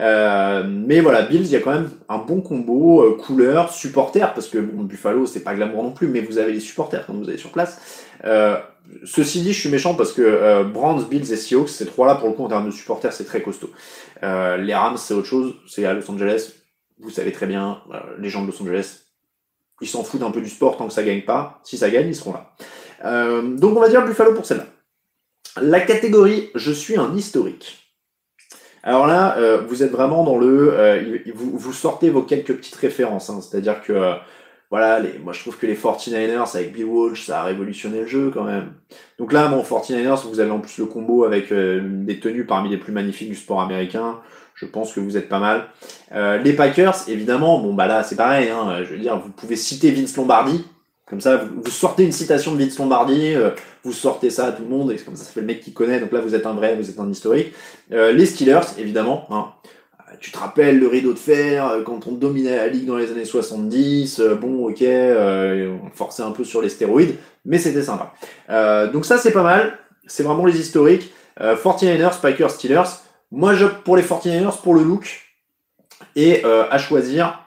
Euh, 0.00 0.64
mais 0.66 1.00
voilà, 1.00 1.22
Bills, 1.22 1.42
il 1.42 1.50
y 1.50 1.56
a 1.56 1.60
quand 1.60 1.72
même 1.72 1.90
un 2.08 2.18
bon 2.18 2.40
combo, 2.40 3.02
euh, 3.02 3.16
couleur, 3.16 3.72
supporter, 3.72 4.32
parce 4.32 4.48
que 4.48 4.58
bon, 4.58 4.84
Buffalo, 4.84 5.26
c'est 5.26 5.40
pas 5.40 5.54
glamour 5.54 5.82
non 5.82 5.92
plus, 5.92 6.08
mais 6.08 6.20
vous 6.20 6.38
avez 6.38 6.52
les 6.52 6.60
supporters 6.60 7.06
quand 7.06 7.12
vous 7.12 7.28
allez 7.28 7.38
sur 7.38 7.50
place. 7.50 8.06
Euh, 8.24 8.58
ceci 9.04 9.42
dit, 9.42 9.52
je 9.52 9.60
suis 9.60 9.68
méchant 9.68 9.94
parce 9.94 10.12
que 10.12 10.22
euh, 10.22 10.64
Brands, 10.64 11.02
Bills 11.02 11.32
et 11.32 11.36
Seahawks, 11.36 11.68
ces 11.68 11.86
trois-là, 11.86 12.14
pour 12.14 12.28
le 12.28 12.34
coup, 12.34 12.44
en 12.44 12.48
termes 12.48 12.66
de 12.66 12.70
supporters, 12.70 13.12
c'est 13.12 13.24
très 13.24 13.42
costaud. 13.42 13.70
Euh, 14.22 14.56
les 14.56 14.74
Rams, 14.74 14.96
c'est 14.96 15.14
autre 15.14 15.26
chose, 15.26 15.54
c'est 15.68 15.84
à 15.84 15.92
Los 15.92 16.10
Angeles. 16.10 16.52
Vous 16.98 17.10
savez 17.10 17.32
très 17.32 17.46
bien, 17.46 17.80
les 18.18 18.28
gens 18.28 18.42
de 18.42 18.48
Los 18.48 18.60
Angeles, 18.62 19.04
ils 19.80 19.88
s'en 19.88 20.04
foutent 20.04 20.22
un 20.22 20.30
peu 20.30 20.42
du 20.42 20.50
sport 20.50 20.76
tant 20.76 20.86
que 20.86 20.92
ça 20.92 21.02
gagne 21.02 21.22
pas. 21.22 21.60
Si 21.64 21.78
ça 21.78 21.88
gagne, 21.88 22.08
ils 22.08 22.14
seront 22.14 22.34
là. 22.34 23.42
donc 23.42 23.74
on 23.74 23.80
va 23.80 23.88
dire 23.88 24.04
Buffalo 24.04 24.34
pour 24.34 24.44
celle-là. 24.44 24.66
La 25.62 25.80
catégorie, 25.80 26.50
je 26.54 26.72
suis 26.72 26.98
un 26.98 27.14
historique. 27.16 27.79
Alors 28.82 29.06
là, 29.06 29.36
euh, 29.36 29.60
vous 29.68 29.82
êtes 29.82 29.90
vraiment 29.90 30.24
dans 30.24 30.38
le, 30.38 30.72
euh, 30.72 31.18
vous, 31.34 31.58
vous, 31.58 31.72
sortez 31.72 32.08
vos 32.08 32.22
quelques 32.22 32.54
petites 32.54 32.76
références, 32.76 33.28
hein. 33.28 33.40
c'est-à-dire 33.42 33.82
que 33.82 33.92
euh, 33.92 34.14
voilà, 34.70 35.00
les, 35.00 35.18
moi 35.18 35.34
je 35.34 35.40
trouve 35.40 35.58
que 35.58 35.66
les 35.66 35.74
49ers 35.74 36.56
avec 36.56 36.72
Bill 36.72 36.86
Walsh, 36.86 37.26
ça 37.26 37.40
a 37.40 37.44
révolutionné 37.44 38.00
le 38.00 38.06
jeu 38.06 38.30
quand 38.32 38.44
même. 38.44 38.72
Donc 39.18 39.32
là, 39.32 39.48
bon, 39.48 39.62
49ers, 39.62 40.26
vous 40.26 40.40
avez 40.40 40.50
en 40.50 40.60
plus 40.60 40.78
le 40.78 40.86
combo 40.86 41.24
avec 41.24 41.52
des 41.52 42.20
tenues 42.20 42.46
parmi 42.46 42.70
les 42.70 42.78
plus 42.78 42.92
magnifiques 42.92 43.28
du 43.28 43.34
sport 43.34 43.60
américain. 43.60 44.20
Je 44.54 44.66
pense 44.66 44.94
que 44.94 45.00
vous 45.00 45.16
êtes 45.16 45.28
pas 45.28 45.40
mal. 45.40 45.66
les 46.42 46.52
Packers, 46.52 47.08
évidemment, 47.08 47.60
bon 47.60 47.74
bah 47.74 47.86
là 47.86 48.02
c'est 48.02 48.16
pareil. 48.16 48.48
Hein, 48.48 48.84
je 48.84 48.90
veux 48.94 48.98
dire, 48.98 49.18
vous 49.18 49.30
pouvez 49.30 49.56
citer 49.56 49.90
Vince 49.90 50.16
Lombardi, 50.16 50.64
comme 51.10 51.20
ça, 51.20 51.38
vous, 51.38 51.70
sortez 51.70 52.04
une 52.04 52.12
citation 52.12 52.54
de 52.54 52.62
Vince 52.62 52.78
Lombardi, 52.78 53.34
euh, 53.34 53.50
vous 53.82 53.92
sortez 53.92 54.30
ça 54.30 54.46
à 54.46 54.52
tout 54.52 54.62
le 54.62 54.68
monde, 54.68 54.92
et 54.92 54.96
comme 54.96 55.16
ça, 55.16 55.24
ça 55.24 55.32
le 55.34 55.42
mec 55.42 55.60
qui 55.60 55.72
connaît, 55.72 55.98
donc 55.98 56.12
là, 56.12 56.20
vous 56.20 56.36
êtes 56.36 56.46
un 56.46 56.52
vrai, 56.52 56.76
vous 56.76 56.88
êtes 56.88 57.00
un 57.00 57.10
historique. 57.10 57.52
Euh, 57.92 58.12
les 58.12 58.26
Steelers, 58.26 58.60
évidemment. 58.78 59.26
Hein. 59.30 59.48
Tu 60.20 60.30
te 60.30 60.38
rappelles 60.38 60.78
le 60.78 60.86
rideau 60.86 61.12
de 61.12 61.18
fer, 61.18 61.66
euh, 61.66 61.82
quand 61.82 62.06
on 62.06 62.12
dominait 62.12 62.56
la 62.56 62.68
ligue 62.68 62.86
dans 62.86 62.96
les 62.96 63.10
années 63.10 63.24
70, 63.24 64.20
bon, 64.40 64.68
ok, 64.68 64.82
on 64.82 65.90
forçait 65.94 66.22
un 66.22 66.30
peu 66.30 66.44
sur 66.44 66.62
les 66.62 66.68
stéroïdes, 66.68 67.16
mais 67.44 67.58
c'était 67.58 67.82
sympa. 67.82 68.12
donc 68.92 69.04
ça, 69.04 69.18
c'est 69.18 69.32
pas 69.32 69.42
mal. 69.42 69.78
C'est 70.06 70.22
vraiment 70.22 70.46
les 70.46 70.58
historiques. 70.58 71.12
49ers, 71.40 72.20
Packers, 72.20 72.50
Steelers. 72.50 72.90
Moi, 73.32 73.54
je 73.54 73.66
pour 73.66 73.96
les 73.96 74.02
49ers, 74.02 74.60
pour 74.62 74.74
le 74.74 74.82
look. 74.84 75.22
Et 76.14 76.44
à 76.44 76.78
choisir... 76.78 77.46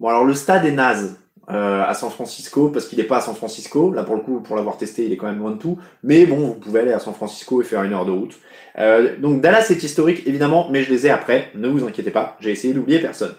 Bon, 0.00 0.08
alors 0.08 0.24
le 0.24 0.34
stade 0.34 0.66
est 0.66 0.72
naze. 0.72 1.16
Euh, 1.50 1.82
à 1.82 1.92
San 1.92 2.10
Francisco 2.10 2.70
parce 2.70 2.86
qu'il 2.86 2.98
n'est 2.98 3.04
pas 3.04 3.18
à 3.18 3.20
San 3.20 3.34
Francisco. 3.34 3.92
Là, 3.92 4.02
pour 4.02 4.14
le 4.14 4.22
coup, 4.22 4.40
pour 4.40 4.56
l'avoir 4.56 4.78
testé, 4.78 5.04
il 5.04 5.12
est 5.12 5.18
quand 5.18 5.26
même 5.26 5.38
loin 5.38 5.50
de 5.50 5.58
tout. 5.58 5.78
Mais 6.02 6.24
bon, 6.24 6.38
vous 6.38 6.54
pouvez 6.54 6.80
aller 6.80 6.92
à 6.92 6.98
San 6.98 7.12
Francisco 7.12 7.60
et 7.60 7.64
faire 7.64 7.82
une 7.82 7.92
heure 7.92 8.06
de 8.06 8.12
route. 8.12 8.38
Euh, 8.78 9.16
donc 9.18 9.42
Dallas 9.42 9.66
est 9.68 9.82
historique, 9.82 10.26
évidemment, 10.26 10.68
mais 10.70 10.82
je 10.82 10.90
les 10.90 11.06
ai 11.06 11.10
après. 11.10 11.50
Ne 11.54 11.68
vous 11.68 11.86
inquiétez 11.86 12.10
pas, 12.10 12.36
j'ai 12.40 12.50
essayé 12.50 12.72
d'oublier 12.72 12.98
personne. 12.98 13.34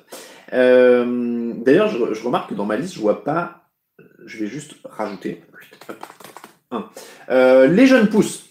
Euh, 0.53 1.53
D'ailleurs, 1.58 1.88
je, 1.88 2.24
remarque 2.24 2.51
que 2.51 2.53
dans 2.53 2.66
ma 2.66 2.78
liste, 2.78 2.93
je 2.93 2.99
vois 2.99 3.24
pas. 3.24 3.64
Je 4.26 4.38
vais 4.38 4.47
juste 4.47 4.76
rajouter. 4.84 5.43
Les 7.28 7.88
jeunes 7.88 8.10
pousses. 8.10 8.45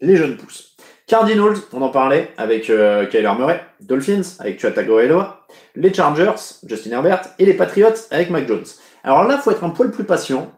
Les 0.00 0.16
jeunes 0.16 0.36
pousses. 0.36 0.76
Cardinals, 1.06 1.56
on 1.72 1.80
en 1.80 1.88
parlait 1.88 2.32
avec 2.36 2.64
Kyler 2.64 3.32
Murray. 3.38 3.62
Dolphins 3.80 4.36
avec 4.40 4.58
Tua 4.58 4.72
Tagovailoa 4.72 5.41
les 5.74 5.92
Chargers, 5.92 6.34
Justin 6.66 6.90
Herbert, 6.92 7.22
et 7.38 7.46
les 7.46 7.54
Patriots 7.54 7.88
avec 8.10 8.30
Mike 8.30 8.48
Jones. 8.48 8.64
Alors 9.04 9.24
là, 9.24 9.36
il 9.36 9.42
faut 9.42 9.50
être 9.50 9.64
un 9.64 9.70
poil 9.70 9.90
plus 9.90 10.04
patient. 10.04 10.52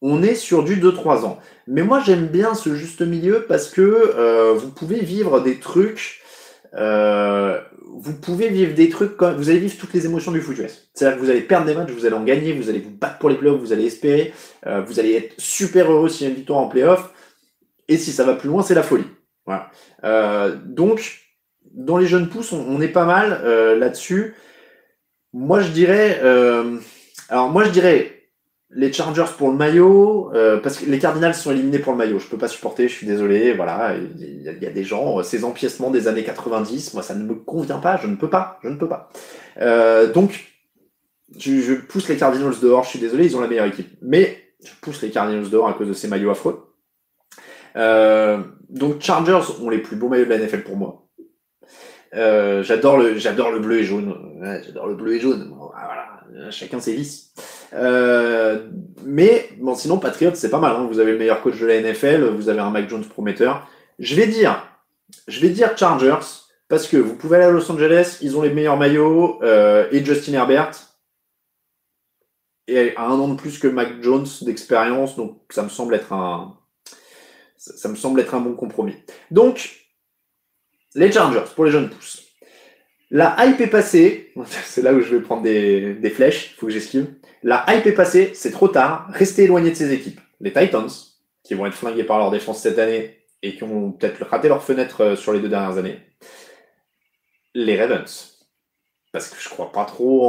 On 0.00 0.22
est 0.22 0.36
sur 0.36 0.62
du 0.62 0.76
2-3 0.76 1.24
ans. 1.24 1.38
Mais 1.66 1.82
moi, 1.82 2.00
j'aime 2.04 2.26
bien 2.26 2.54
ce 2.54 2.74
juste 2.74 3.00
milieu 3.00 3.46
parce 3.48 3.68
que 3.68 3.82
euh, 3.82 4.54
vous 4.54 4.70
pouvez 4.70 5.00
vivre 5.00 5.40
des 5.40 5.58
trucs. 5.58 6.20
Euh, 6.74 7.60
vous 7.96 8.14
pouvez 8.14 8.48
vivre 8.48 8.74
des 8.74 8.90
trucs 8.90 9.16
comme. 9.16 9.34
Vous 9.34 9.50
allez 9.50 9.58
vivre 9.58 9.76
toutes 9.76 9.92
les 9.92 10.06
émotions 10.06 10.30
du 10.30 10.40
foot 10.40 10.56
C'est-à-dire 10.94 11.18
que 11.18 11.24
vous 11.24 11.30
allez 11.30 11.40
perdre 11.40 11.66
des 11.66 11.74
matchs, 11.74 11.90
vous 11.90 12.06
allez 12.06 12.14
en 12.14 12.22
gagner, 12.22 12.52
vous 12.52 12.68
allez 12.68 12.78
vous 12.78 12.90
battre 12.90 13.18
pour 13.18 13.28
les 13.28 13.34
playoffs, 13.34 13.60
vous 13.60 13.72
allez 13.72 13.86
espérer. 13.86 14.32
Euh, 14.66 14.82
vous 14.82 15.00
allez 15.00 15.14
être 15.14 15.34
super 15.38 15.90
heureux 15.90 16.08
s'il 16.08 16.26
y 16.26 16.26
a 16.26 16.30
une 16.30 16.36
victoire 16.36 16.60
en 16.60 16.68
playoff. 16.68 17.12
Et 17.88 17.96
si 17.96 18.12
ça 18.12 18.22
va 18.22 18.34
plus 18.34 18.48
loin, 18.48 18.62
c'est 18.62 18.74
la 18.74 18.82
folie. 18.82 19.06
Voilà. 19.46 19.70
donc, 20.66 21.22
dans 21.72 21.96
les 21.96 22.06
jeunes 22.06 22.28
pousses, 22.28 22.52
on, 22.52 22.80
est 22.82 22.88
pas 22.88 23.06
mal 23.06 23.42
là-dessus. 23.78 24.34
Moi, 25.32 25.60
je 25.60 25.70
dirais. 25.70 26.20
Euh, 26.22 26.78
alors, 27.28 27.50
moi, 27.50 27.64
je 27.64 27.70
dirais 27.70 28.14
les 28.70 28.92
Chargers 28.92 29.32
pour 29.36 29.50
le 29.50 29.56
maillot, 29.56 30.30
euh, 30.34 30.58
parce 30.58 30.78
que 30.78 30.84
les 30.84 30.98
Cardinals 30.98 31.34
sont 31.34 31.50
éliminés 31.50 31.78
pour 31.78 31.92
le 31.92 31.98
maillot. 31.98 32.18
Je 32.18 32.26
peux 32.26 32.36
pas 32.36 32.48
supporter, 32.48 32.86
je 32.88 32.94
suis 32.94 33.06
désolé. 33.06 33.54
Voilà, 33.54 33.94
il 33.96 34.42
y, 34.42 34.66
a, 34.66 34.70
des 34.70 34.84
gens, 34.84 35.22
ces 35.22 35.44
empiècements 35.44 35.90
des 35.90 36.06
années 36.06 36.24
90, 36.24 36.94
moi, 36.94 37.02
ça 37.02 37.14
ne 37.14 37.24
me 37.24 37.34
convient 37.34 37.78
pas. 37.78 37.96
Je 37.96 38.06
ne 38.06 38.16
peux 38.16 38.28
pas, 38.28 38.58
je 38.62 38.68
ne 38.68 38.76
peux 38.76 38.88
pas. 38.88 39.10
Euh, 39.60 40.12
donc, 40.12 40.52
je, 41.38 41.60
je, 41.60 41.74
pousse 41.74 42.08
les 42.08 42.16
Cardinals 42.16 42.60
dehors. 42.60 42.84
Je 42.84 42.90
suis 42.90 42.98
désolé, 42.98 43.26
ils 43.26 43.36
ont 43.36 43.40
la 43.40 43.48
meilleure 43.48 43.66
équipe, 43.66 43.96
mais 44.02 44.38
je 44.62 44.72
pousse 44.80 45.02
les 45.02 45.10
Cardinals 45.10 45.48
dehors 45.48 45.68
à 45.68 45.72
cause 45.72 45.88
de 45.88 45.92
ces 45.94 46.08
maillots 46.08 46.30
affreux. 46.30 46.74
Euh, 47.76 48.42
donc, 48.68 49.00
Chargers 49.00 49.52
ont 49.62 49.70
les 49.70 49.78
plus 49.78 49.96
beaux 49.96 50.08
maillots 50.08 50.24
de 50.24 50.30
la 50.30 50.38
NFL 50.38 50.62
pour 50.62 50.76
moi. 50.76 51.07
Euh, 52.14 52.62
j'adore 52.62 52.98
le, 52.98 53.18
j'adore 53.18 53.50
le 53.50 53.58
bleu 53.58 53.78
et 53.78 53.84
jaune. 53.84 54.14
j'adore 54.64 54.86
le 54.86 54.94
bleu 54.94 55.14
et 55.14 55.20
jaune. 55.20 55.54
Ah, 55.74 56.18
voilà, 56.30 56.50
chacun 56.50 56.80
ses 56.80 56.94
vices. 56.94 57.32
Euh, 57.74 58.68
mais 59.04 59.50
bon, 59.58 59.74
sinon 59.74 59.98
Patriot 59.98 60.32
c'est 60.34 60.50
pas 60.50 60.60
mal. 60.60 60.76
Hein. 60.76 60.86
Vous 60.90 61.00
avez 61.00 61.12
le 61.12 61.18
meilleur 61.18 61.42
coach 61.42 61.58
de 61.60 61.66
la 61.66 61.80
NFL, 61.80 62.24
vous 62.24 62.48
avez 62.48 62.60
un 62.60 62.70
Mike 62.70 62.88
Jones 62.88 63.04
prometteur. 63.04 63.68
Je 63.98 64.14
vais 64.14 64.26
dire, 64.26 64.66
je 65.26 65.40
vais 65.40 65.50
dire 65.50 65.76
Chargers 65.76 66.26
parce 66.68 66.86
que 66.86 66.96
vous 66.96 67.14
pouvez 67.14 67.36
aller 67.36 67.46
à 67.46 67.50
Los 67.50 67.70
Angeles, 67.70 68.18
ils 68.20 68.36
ont 68.36 68.42
les 68.42 68.50
meilleurs 68.50 68.76
maillots 68.76 69.42
euh, 69.42 69.86
et 69.90 70.04
Justin 70.04 70.34
Herbert 70.34 70.72
et 72.68 72.94
a 72.96 73.06
un 73.06 73.18
an 73.18 73.28
de 73.28 73.36
plus 73.36 73.58
que 73.58 73.66
Mac 73.66 74.02
Jones 74.02 74.26
d'expérience, 74.42 75.16
donc 75.16 75.38
ça 75.50 75.62
me 75.62 75.70
semble 75.70 75.94
être 75.94 76.12
un 76.12 76.54
ça 77.56 77.88
me 77.88 77.96
semble 77.96 78.20
être 78.20 78.34
un 78.34 78.40
bon 78.40 78.54
compromis. 78.54 78.94
Donc 79.32 79.87
les 80.94 81.12
Chargers 81.12 81.44
pour 81.54 81.64
les 81.64 81.70
jeunes 81.70 81.90
pousses. 81.90 82.24
La 83.10 83.36
hype 83.38 83.60
est 83.60 83.68
passée, 83.68 84.32
c'est 84.64 84.82
là 84.82 84.92
où 84.92 85.00
je 85.00 85.16
vais 85.16 85.22
prendre 85.22 85.42
des, 85.42 86.12
flèches, 86.14 86.52
il 86.52 86.54
faut 86.58 86.66
que 86.66 86.72
j'esquive. 86.72 87.14
La 87.42 87.64
hype 87.68 87.86
est 87.86 87.92
passée, 87.92 88.32
c'est 88.34 88.50
trop 88.50 88.68
tard, 88.68 89.08
restez 89.10 89.44
éloigné 89.44 89.70
de 89.70 89.76
ces 89.76 89.92
équipes. 89.92 90.20
Les 90.40 90.52
Titans, 90.52 90.88
qui 91.42 91.54
vont 91.54 91.66
être 91.66 91.74
flingués 91.74 92.04
par 92.04 92.18
leur 92.18 92.30
défense 92.30 92.60
cette 92.60 92.78
année 92.78 93.24
et 93.42 93.56
qui 93.56 93.64
ont 93.64 93.92
peut-être 93.92 94.24
raté 94.26 94.48
leur 94.48 94.62
fenêtre 94.62 95.00
euh, 95.02 95.16
sur 95.16 95.32
les 95.32 95.40
deux 95.40 95.48
dernières 95.48 95.78
années. 95.78 96.00
Les 97.54 97.80
Ravens, 97.80 98.46
parce 99.12 99.30
que 99.30 99.40
je 99.40 99.48
crois 99.48 99.72
pas 99.72 99.84
trop 99.84 100.26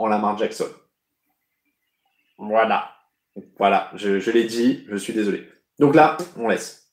en, 0.00 0.06
Lamar 0.06 0.38
Jackson. 0.38 0.68
Voilà. 2.38 2.90
Voilà, 3.58 3.90
je 3.96 4.30
l'ai 4.30 4.44
dit, 4.44 4.84
je 4.88 4.96
suis 4.96 5.12
désolé. 5.12 5.48
Donc 5.78 5.94
là, 5.94 6.16
on 6.36 6.48
laisse. 6.48 6.83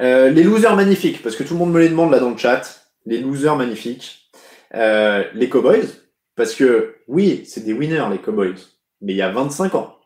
Euh, 0.00 0.30
les 0.30 0.42
losers 0.42 0.76
magnifiques, 0.76 1.22
parce 1.22 1.36
que 1.36 1.42
tout 1.42 1.54
le 1.54 1.58
monde 1.58 1.72
me 1.72 1.80
les 1.80 1.88
demande 1.88 2.10
là 2.10 2.20
dans 2.20 2.30
le 2.30 2.36
chat. 2.36 2.62
Les 3.06 3.20
losers 3.20 3.56
magnifiques. 3.56 4.30
Euh, 4.74 5.24
les 5.34 5.48
Cowboys, 5.48 5.88
parce 6.36 6.54
que 6.54 6.96
oui, 7.08 7.42
c'est 7.46 7.64
des 7.64 7.72
winners 7.72 8.04
les 8.10 8.18
Cowboys, 8.18 8.54
mais 9.00 9.14
il 9.14 9.16
y 9.16 9.22
a 9.22 9.30
25 9.30 9.74
ans. 9.74 9.96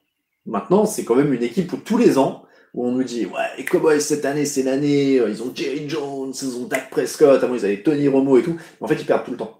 Maintenant, 0.46 0.86
c'est 0.86 1.04
quand 1.04 1.16
même 1.16 1.32
une 1.32 1.42
équipe 1.42 1.72
où 1.72 1.76
tous 1.76 1.98
les 1.98 2.16
ans, 2.16 2.44
où 2.74 2.86
on 2.86 2.92
nous 2.92 3.04
dit 3.04 3.26
ouais 3.26 3.40
les 3.58 3.64
Cowboys 3.64 4.00
cette 4.00 4.24
année 4.24 4.46
c'est 4.46 4.62
l'année, 4.62 5.18
euh, 5.18 5.28
ils 5.28 5.42
ont 5.42 5.52
Jerry 5.54 5.88
Jones, 5.88 6.32
ils 6.40 6.56
ont 6.56 6.66
Dak 6.66 6.90
Prescott, 6.90 7.42
avant 7.42 7.54
ils 7.54 7.64
avaient 7.64 7.82
Tony 7.82 8.08
Romo 8.08 8.38
et 8.38 8.42
tout, 8.42 8.54
mais 8.54 8.84
en 8.84 8.88
fait 8.88 8.94
ils 8.94 9.04
perdent 9.06 9.24
tout 9.24 9.32
le 9.32 9.36
temps. 9.36 9.58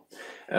Euh, 0.50 0.54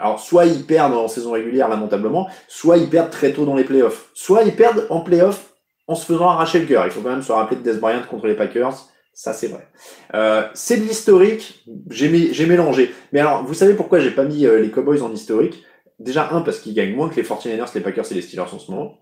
alors 0.00 0.20
soit 0.20 0.46
ils 0.46 0.64
perdent 0.64 0.94
en 0.94 1.08
saison 1.08 1.32
régulière 1.32 1.68
lamentablement, 1.68 2.28
soit 2.48 2.78
ils 2.78 2.88
perdent 2.88 3.10
très 3.10 3.32
tôt 3.32 3.44
dans 3.44 3.54
les 3.54 3.64
playoffs, 3.64 4.10
soit 4.14 4.42
ils 4.42 4.54
perdent 4.54 4.86
en 4.90 5.00
playoffs 5.00 5.52
en 5.86 5.94
se 5.94 6.06
faisant 6.06 6.28
arracher 6.28 6.60
le 6.60 6.66
cœur. 6.66 6.86
Il 6.86 6.92
faut 6.92 7.00
quand 7.00 7.10
même 7.10 7.22
se 7.22 7.32
rappeler 7.32 7.56
de 7.56 7.62
Des 7.62 7.78
Bryant 7.78 8.02
contre 8.08 8.26
les 8.26 8.34
Packers. 8.34 8.88
Ça, 9.14 9.32
c'est 9.32 9.48
vrai. 9.48 9.68
Euh, 10.14 10.48
c'est 10.54 10.78
de 10.78 10.84
l'historique. 10.84 11.64
J'ai, 11.90 12.08
mélangé. 12.46 12.94
Mais 13.12 13.20
alors, 13.20 13.44
vous 13.44 13.54
savez 13.54 13.74
pourquoi 13.74 14.00
j'ai 14.00 14.10
pas 14.10 14.24
mis 14.24 14.46
euh, 14.46 14.58
les 14.60 14.70
Cowboys 14.70 15.02
en 15.02 15.12
historique? 15.12 15.64
Déjà, 15.98 16.30
un, 16.32 16.40
parce 16.40 16.58
qu'ils 16.58 16.74
gagnent 16.74 16.94
moins 16.94 17.08
que 17.08 17.16
les 17.16 17.22
49ers, 17.22 17.74
les 17.74 17.80
Packers 17.80 18.10
et 18.10 18.14
les 18.14 18.22
Steelers 18.22 18.52
en 18.52 18.58
ce 18.58 18.70
moment. 18.70 18.98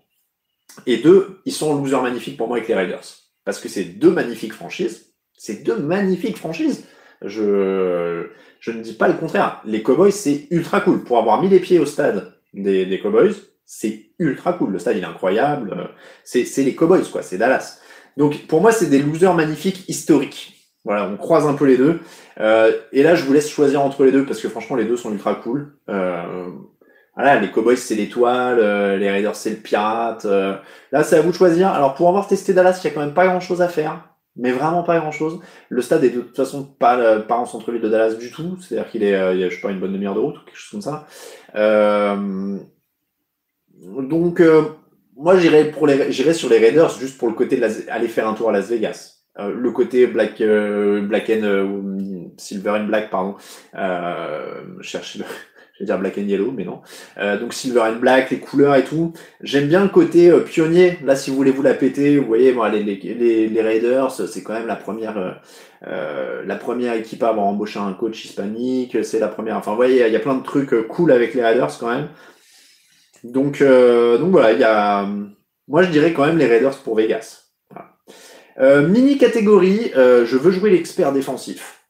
Et 0.85 0.97
deux, 0.97 1.39
ils 1.45 1.53
sont 1.53 1.81
losers 1.81 2.01
magnifiques 2.01 2.37
pour 2.37 2.47
moi 2.47 2.57
avec 2.57 2.67
les 2.67 2.75
Raiders. 2.75 3.03
Parce 3.45 3.59
que 3.59 3.69
c'est 3.69 3.85
deux 3.85 4.11
magnifiques 4.11 4.53
franchises. 4.53 5.13
C'est 5.37 5.63
deux 5.63 5.77
magnifiques 5.77 6.37
franchises. 6.37 6.85
Je, 7.23 8.27
je 8.59 8.71
ne 8.71 8.81
dis 8.81 8.93
pas 8.93 9.07
le 9.07 9.15
contraire. 9.15 9.61
Les 9.65 9.81
Cowboys, 9.81 10.11
c'est 10.11 10.47
ultra 10.51 10.81
cool. 10.81 11.03
Pour 11.03 11.17
avoir 11.17 11.41
mis 11.41 11.49
les 11.49 11.59
pieds 11.59 11.79
au 11.79 11.85
stade 11.85 12.33
des, 12.53 12.85
des 12.85 12.99
Cowboys, 12.99 13.33
c'est 13.65 14.11
ultra 14.19 14.53
cool. 14.53 14.73
Le 14.73 14.79
stade, 14.79 14.97
il 14.97 15.03
est 15.03 15.07
incroyable. 15.07 15.89
C'est, 16.23 16.45
c'est 16.45 16.63
les 16.63 16.75
Cowboys, 16.75 17.09
quoi. 17.11 17.21
C'est 17.21 17.37
Dallas. 17.37 17.79
Donc, 18.17 18.47
pour 18.47 18.61
moi, 18.61 18.71
c'est 18.71 18.87
des 18.87 18.99
losers 18.99 19.33
magnifiques 19.33 19.87
historiques. 19.87 20.57
Voilà, 20.83 21.07
on 21.07 21.17
croise 21.17 21.45
un 21.45 21.53
peu 21.53 21.65
les 21.65 21.77
deux. 21.77 21.99
Euh, 22.39 22.71
et 22.91 23.03
là, 23.03 23.15
je 23.15 23.23
vous 23.23 23.33
laisse 23.33 23.49
choisir 23.49 23.81
entre 23.81 24.03
les 24.03 24.11
deux 24.11 24.25
parce 24.25 24.41
que 24.41 24.49
franchement, 24.49 24.75
les 24.75 24.85
deux 24.85 24.97
sont 24.97 25.11
ultra 25.11 25.35
cool. 25.35 25.75
Euh, 25.89 26.49
voilà, 27.15 27.39
les 27.39 27.51
Cowboys, 27.51 27.77
c'est 27.77 27.95
l'étoile, 27.95 28.57
euh, 28.59 28.97
les 28.97 29.11
Raiders, 29.11 29.35
c'est 29.35 29.49
le 29.49 29.57
pirate. 29.57 30.25
Euh. 30.25 30.55
là, 30.91 31.03
c'est 31.03 31.17
à 31.17 31.21
vous 31.21 31.31
de 31.31 31.35
choisir. 31.35 31.67
Alors, 31.69 31.93
pour 31.95 32.07
avoir 32.07 32.27
testé 32.27 32.53
Dallas, 32.53 32.79
il 32.81 32.87
y 32.87 32.89
a 32.89 32.93
quand 32.93 33.01
même 33.01 33.13
pas 33.13 33.27
grand-chose 33.27 33.61
à 33.61 33.67
faire. 33.67 34.07
Mais 34.37 34.51
vraiment 34.51 34.81
pas 34.83 34.97
grand-chose. 34.97 35.41
Le 35.67 35.81
stade 35.81 36.05
est 36.05 36.09
de 36.09 36.21
toute 36.21 36.37
façon 36.37 36.63
pas, 36.63 36.97
euh, 36.97 37.19
pas 37.19 37.35
en 37.35 37.45
centre-ville 37.45 37.81
de 37.81 37.89
Dallas 37.89 38.13
du 38.13 38.31
tout. 38.31 38.57
C'est-à-dire 38.61 38.89
qu'il 38.89 39.03
est, 39.03 39.11
y 39.11 39.43
a, 39.43 39.49
je 39.49 39.55
sais 39.55 39.61
pas, 39.61 39.71
une 39.71 39.79
bonne 39.81 39.91
demi-heure 39.91 40.15
de 40.15 40.21
route 40.21 40.37
ou 40.37 40.45
quelque 40.45 40.57
chose 40.57 40.71
comme 40.71 40.81
ça. 40.81 41.05
donc, 43.83 44.41
moi, 45.21 45.37
j'irais 45.37 45.65
pour 45.65 45.87
les, 45.87 46.11
j'irais 46.11 46.33
sur 46.33 46.49
les 46.49 46.57
Raiders 46.57 46.97
juste 46.99 47.17
pour 47.17 47.27
le 47.27 47.35
côté 47.35 47.55
de 47.55 47.61
la, 47.61 47.67
aller 47.89 48.07
faire 48.07 48.27
un 48.27 48.33
tour 48.33 48.49
à 48.49 48.51
Las 48.51 48.69
Vegas. 48.69 49.17
Euh, 49.39 49.53
le 49.55 49.71
côté 49.71 50.07
black, 50.07 50.41
euh, 50.41 51.01
black 51.01 51.29
and 51.29 51.43
euh, 51.43 51.67
silver 52.37 52.71
and 52.71 52.85
black, 52.85 53.09
pardon. 53.09 53.35
Euh, 53.75 54.61
je 54.79 54.87
cherche 54.89 55.17
le, 55.17 55.23
je 55.73 55.79
vais 55.79 55.85
dire 55.85 55.99
black 55.99 56.17
and 56.17 56.23
yellow, 56.23 56.51
mais 56.51 56.65
non. 56.65 56.81
donc 57.39 57.53
silver 57.53 57.81
and 57.81 57.99
black, 57.99 58.31
les 58.31 58.39
couleurs 58.39 58.75
et 58.75 58.83
tout. 58.83 59.13
J'aime 59.41 59.67
bien 59.67 59.83
le 59.83 59.89
côté 59.89 60.31
pionnier. 60.45 60.97
Là, 61.05 61.15
si 61.15 61.29
vous 61.29 61.35
voulez 61.35 61.51
vous 61.51 61.61
la 61.61 61.75
péter, 61.75 62.17
vous 62.17 62.25
voyez, 62.25 62.51
bon, 62.51 62.63
les, 62.63 62.83
les, 62.83 63.47
les, 63.47 63.61
Raiders, 63.61 64.11
c'est 64.11 64.41
quand 64.43 64.53
même 64.53 64.67
la 64.67 64.75
première, 64.75 65.41
la 65.81 66.55
première 66.55 66.93
équipe 66.95 67.23
à 67.23 67.29
avoir 67.29 67.45
embauché 67.45 67.79
un 67.79 67.93
coach 67.93 68.25
hispanique. 68.25 69.03
C'est 69.03 69.19
la 69.19 69.27
première. 69.27 69.55
Enfin, 69.55 69.71
vous 69.71 69.77
voyez, 69.77 70.05
il 70.05 70.13
y 70.13 70.15
a 70.15 70.19
plein 70.19 70.35
de 70.35 70.43
trucs 70.43 70.87
cool 70.87 71.11
avec 71.11 71.35
les 71.35 71.43
Raiders 71.43 71.77
quand 71.79 71.89
même. 71.89 72.09
Donc, 73.23 73.61
euh, 73.61 74.17
donc 74.17 74.31
voilà, 74.31 74.53
il 74.53 74.59
y 74.59 74.63
a. 74.63 75.07
Moi, 75.67 75.83
je 75.83 75.89
dirais 75.89 76.13
quand 76.13 76.25
même 76.25 76.37
les 76.37 76.47
Raiders 76.47 76.77
pour 76.77 76.95
Vegas. 76.95 77.45
Euh, 78.59 78.87
mini 78.87 79.17
catégorie, 79.17 79.91
euh, 79.95 80.25
je 80.25 80.37
veux 80.37 80.51
jouer 80.51 80.71
l'expert 80.71 81.13
défensif. 81.13 81.85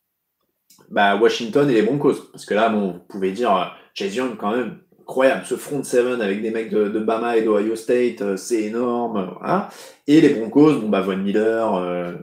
Bah, 0.89 1.15
Washington 1.15 1.69
et 1.69 1.73
les 1.73 1.82
Broncos. 1.82 2.29
Parce 2.32 2.45
que 2.45 2.53
là, 2.53 2.69
bon, 2.69 2.91
vous 2.91 2.99
pouvez 3.09 3.32
dire, 3.32 3.75
Chase 3.93 4.15
Young, 4.15 4.38
quand 4.38 4.55
même, 4.55 4.77
incroyable. 5.01 5.43
Ce 5.45 5.55
front 5.55 5.84
seven 5.84 6.21
avec 6.21 6.41
des 6.41 6.51
mecs 6.51 6.69
de, 6.69 6.99
Bama 6.99 7.38
et 7.38 7.41
d'Ohio 7.41 7.75
State, 7.75 8.36
c'est 8.38 8.63
énorme. 8.63 9.36
Voilà. 9.39 9.69
Et 10.07 10.21
les 10.21 10.29
Broncos, 10.29 10.75
bon, 10.75 10.89
bah, 10.89 11.01
Von 11.01 11.17
Miller, 11.17 12.13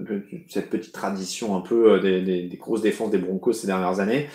cette 0.48 0.70
petite 0.70 0.92
tradition 0.92 1.56
un 1.56 1.60
peu 1.60 1.98
des, 1.98 2.20
des, 2.20 2.42
des, 2.42 2.56
grosses 2.56 2.82
défenses 2.82 3.10
des 3.10 3.18
Broncos 3.18 3.54
ces 3.54 3.66
dernières 3.66 4.00
années. 4.00 4.28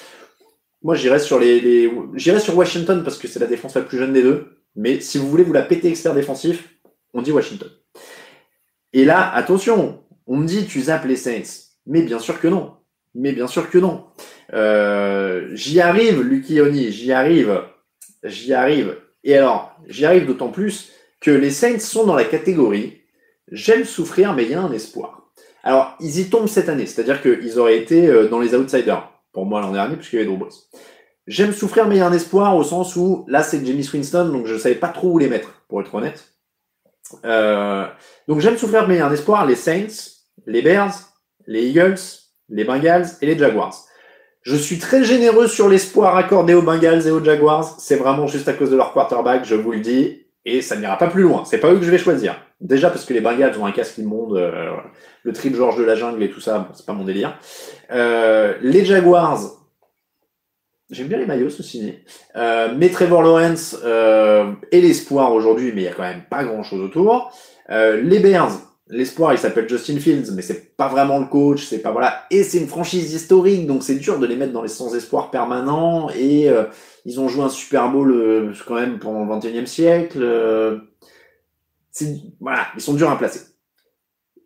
Moi, 0.84 0.96
j'irais 0.96 1.20
sur 1.20 1.40
les, 1.40 1.62
les... 1.62 1.92
j'irais 2.16 2.42
sur 2.42 2.58
Washington 2.58 3.04
parce 3.04 3.18
que 3.18 3.28
c'est 3.30 3.40
la 3.40 3.48
défense 3.48 3.76
la 3.76 3.82
plus 3.82 3.98
jeune 3.98 4.12
des 4.12 4.22
deux. 4.22 4.53
Mais 4.76 5.00
si 5.00 5.18
vous 5.18 5.30
voulez 5.30 5.44
vous 5.44 5.54
la 5.54 5.62
péter 5.62 5.90
expert 5.90 6.14
défensif, 6.14 6.70
on 7.14 7.22
dit 7.22 7.32
Washington. 7.32 7.70
Et 8.94 9.06
là, 9.06 9.32
attention, 9.34 10.04
on 10.28 10.38
me 10.38 10.46
dit 10.46 10.66
tu 10.66 10.82
zappes 10.82 11.06
les 11.06 11.16
Saints. 11.16 11.72
Mais 11.86 12.02
bien 12.02 12.20
sûr 12.20 12.40
que 12.40 12.48
non. 12.48 12.74
Mais 13.16 13.34
bien 13.34 13.48
sûr 13.48 13.70
que 13.70 13.78
non. 13.78 14.06
Euh, 14.54 15.50
j'y 15.54 15.82
arrive, 15.82 16.22
Lucky 16.22 16.60
j'y 16.92 17.12
arrive. 17.12 17.62
J'y 18.24 18.54
arrive. 18.54 18.98
Et 19.24 19.38
alors, 19.38 19.76
j'y 19.88 20.06
arrive 20.06 20.26
d'autant 20.26 20.50
plus 20.50 20.92
que 21.22 21.32
les 21.32 21.52
Saints 21.52 21.80
sont 21.80 22.06
dans 22.06 22.16
la 22.16 22.26
catégorie 22.26 23.04
j'aime 23.52 23.86
souffrir, 23.86 24.34
mais 24.34 24.44
il 24.44 24.52
y 24.52 24.54
a 24.54 24.62
un 24.62 24.72
espoir. 24.72 25.32
Alors, 25.64 25.96
ils 26.02 26.20
y 26.20 26.30
tombent 26.30 26.48
cette 26.48 26.70
année, 26.70 26.86
c'est-à-dire 26.86 27.22
qu'ils 27.22 27.58
auraient 27.60 27.78
été 27.78 28.08
euh, 28.08 28.28
dans 28.28 28.40
les 28.40 28.54
outsiders, 28.54 29.10
pour 29.32 29.46
moi 29.46 29.62
l'an 29.62 29.72
dernier, 29.72 29.96
puisqu'il 29.96 30.18
y 30.18 30.22
avait 30.22 30.30
Drew 30.30 30.50
J'aime 31.26 31.54
souffrir, 31.54 31.88
mais 31.88 31.96
il 31.96 32.00
y 32.00 32.02
a 32.02 32.08
un 32.08 32.14
espoir 32.14 32.56
au 32.56 32.64
sens 32.64 32.96
où 32.96 33.26
là 33.28 33.44
c'est 33.44 33.66
Jamie 33.66 33.88
Winston, 33.92 34.30
donc 34.30 34.46
je 34.46 34.54
ne 34.54 34.60
savais 34.60 34.76
pas 34.76 34.90
trop 34.90 35.12
où 35.12 35.18
les 35.18 35.30
mettre, 35.30 35.64
pour 35.70 35.82
être 35.82 35.94
honnête. 35.96 36.34
Euh, 37.26 37.86
donc 38.28 38.40
j'aime 38.40 38.58
souffrir, 38.58 38.88
mais 38.88 38.96
il 38.96 38.98
y 38.98 39.02
a 39.02 39.08
un 39.08 39.14
espoir. 39.14 39.46
Les 39.46 39.56
Saints, 39.56 40.12
les 40.46 40.62
Bears, 40.62 40.94
les 41.48 41.64
Eagles, 41.64 42.00
les 42.50 42.64
Bengals 42.66 43.08
et 43.22 43.26
les 43.26 43.38
Jaguars. 43.38 43.76
Je 44.42 44.58
suis 44.58 44.78
très 44.78 45.06
généreux 45.06 45.48
sur 45.48 45.70
l'espoir 45.70 46.18
accordé 46.18 46.54
aux 46.54 46.62
Bengals 46.62 47.08
et 47.08 47.12
aux 47.12 47.24
Jaguars. 47.24 47.80
C'est 47.80 47.96
vraiment 47.96 48.28
juste 48.28 48.50
à 48.50 48.54
cause 48.54 48.72
de 48.72 48.76
leur 48.76 48.92
quarterback, 48.92 49.46
je 49.46 49.56
vous 49.56 49.72
le 49.72 49.80
dis. 49.80 50.26
Et 50.46 50.62
ça 50.62 50.76
n'ira 50.76 50.98
pas 50.98 51.08
plus 51.08 51.24
loin. 51.24 51.46
C'est 51.46 51.60
pas 51.60 51.72
eux 51.72 51.78
que 51.78 51.86
je 51.86 51.92
vais 51.92 51.98
choisir. 51.98 52.36
Déjà 52.60 52.90
parce 52.90 53.06
que 53.06 53.14
les 53.14 53.22
Bengals 53.22 53.58
ont 53.58 53.66
un 53.66 53.72
casque 53.72 53.98
immonde, 53.98 54.36
euh, 54.36 54.72
le 55.24 55.34
trip 55.34 55.56
George 55.56 55.78
de 55.78 55.84
la 55.84 55.96
jungle 55.96 56.22
et 56.22 56.30
tout 56.30 56.42
ça, 56.42 56.60
bon, 56.60 56.74
c'est 56.74 56.86
pas 56.86 56.94
mon 56.94 57.06
délire. 57.06 57.38
Euh, 57.92 58.56
les 58.62 58.84
Jaguars, 58.84 59.40
J'aime 60.94 61.08
bien 61.08 61.18
les 61.18 61.26
maillots, 61.26 61.50
ceci 61.50 61.96
euh, 62.36 62.74
mais 62.78 62.90
Trevor 62.90 63.24
Lawrence 63.24 63.76
euh, 63.84 64.52
est 64.72 64.80
l'espoir 64.80 65.34
aujourd'hui, 65.34 65.72
mais 65.74 65.82
il 65.82 65.86
y 65.86 65.88
a 65.88 65.94
quand 65.94 66.04
même 66.04 66.22
pas 66.30 66.44
grand-chose 66.44 66.82
autour. 66.82 67.32
Euh, 67.72 68.00
les 68.00 68.20
Bears, 68.20 68.52
l'espoir, 68.90 69.34
il 69.34 69.40
s'appelle 69.40 69.68
Justin 69.68 69.98
Fields, 69.98 70.32
mais 70.36 70.44
c'est 70.44 70.78
pas 70.78 70.88
vraiment 70.88 71.18
le 71.18 71.26
coach, 71.26 71.66
c'est 71.66 71.80
pas 71.80 71.92
voilà. 71.92 72.26
Et 72.30 72.44
c'est 72.44 72.60
une 72.60 72.68
franchise 72.68 73.12
historique, 73.12 73.66
donc 73.66 73.82
c'est 73.82 73.96
dur 73.96 74.20
de 74.20 74.28
les 74.28 74.36
mettre 74.36 74.54
dans 74.54 74.62
les 74.62 74.70
sans-espoir 74.70 75.32
permanents. 75.32 76.12
Et 76.12 76.48
ils 77.06 77.20
ont 77.20 77.28
joué 77.28 77.44
un 77.44 77.50
Super 77.50 77.90
Bowl 77.90 78.54
quand 78.68 78.76
même 78.76 79.00
pendant 79.00 79.26
le 79.26 79.40
21e 79.40 79.66
siècle. 79.66 80.20
Voilà, 82.40 82.68
ils 82.76 82.82
sont 82.82 82.94
durs 82.94 83.10
à 83.10 83.18
placer. 83.18 83.42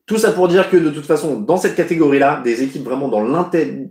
Tout 0.06 0.18
ça 0.18 0.32
pour 0.32 0.48
dire 0.48 0.70
que 0.70 0.78
de 0.78 0.92
toute 0.92 1.06
façon, 1.06 1.42
dans 1.42 1.58
cette 1.58 1.76
catégorie-là, 1.76 2.40
des 2.42 2.64
équipes 2.64 2.86
vraiment 2.86 3.10
dans 3.10 3.22
l'intérêt, 3.22 3.90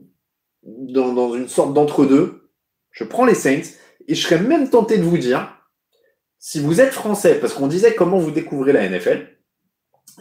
dans 0.63 1.35
une 1.35 1.49
sorte 1.49 1.75
d'entre-deux, 1.75 2.46
je 2.97 3.05
prends 3.05 3.27
les 3.27 3.35
Saints 3.35 3.75
et 4.09 4.15
je 4.15 4.23
serais 4.23 4.41
même 4.41 4.71
tenté 4.71 4.97
de 4.97 5.03
vous 5.03 5.19
dire, 5.19 5.55
si 6.39 6.61
vous 6.61 6.81
êtes 6.81 6.93
français, 6.93 7.39
parce 7.39 7.53
qu'on 7.53 7.67
disait 7.67 7.95
comment 7.95 8.19
vous 8.19 8.31
découvrez 8.31 8.73
la 8.73 8.89
NFL 8.89 9.29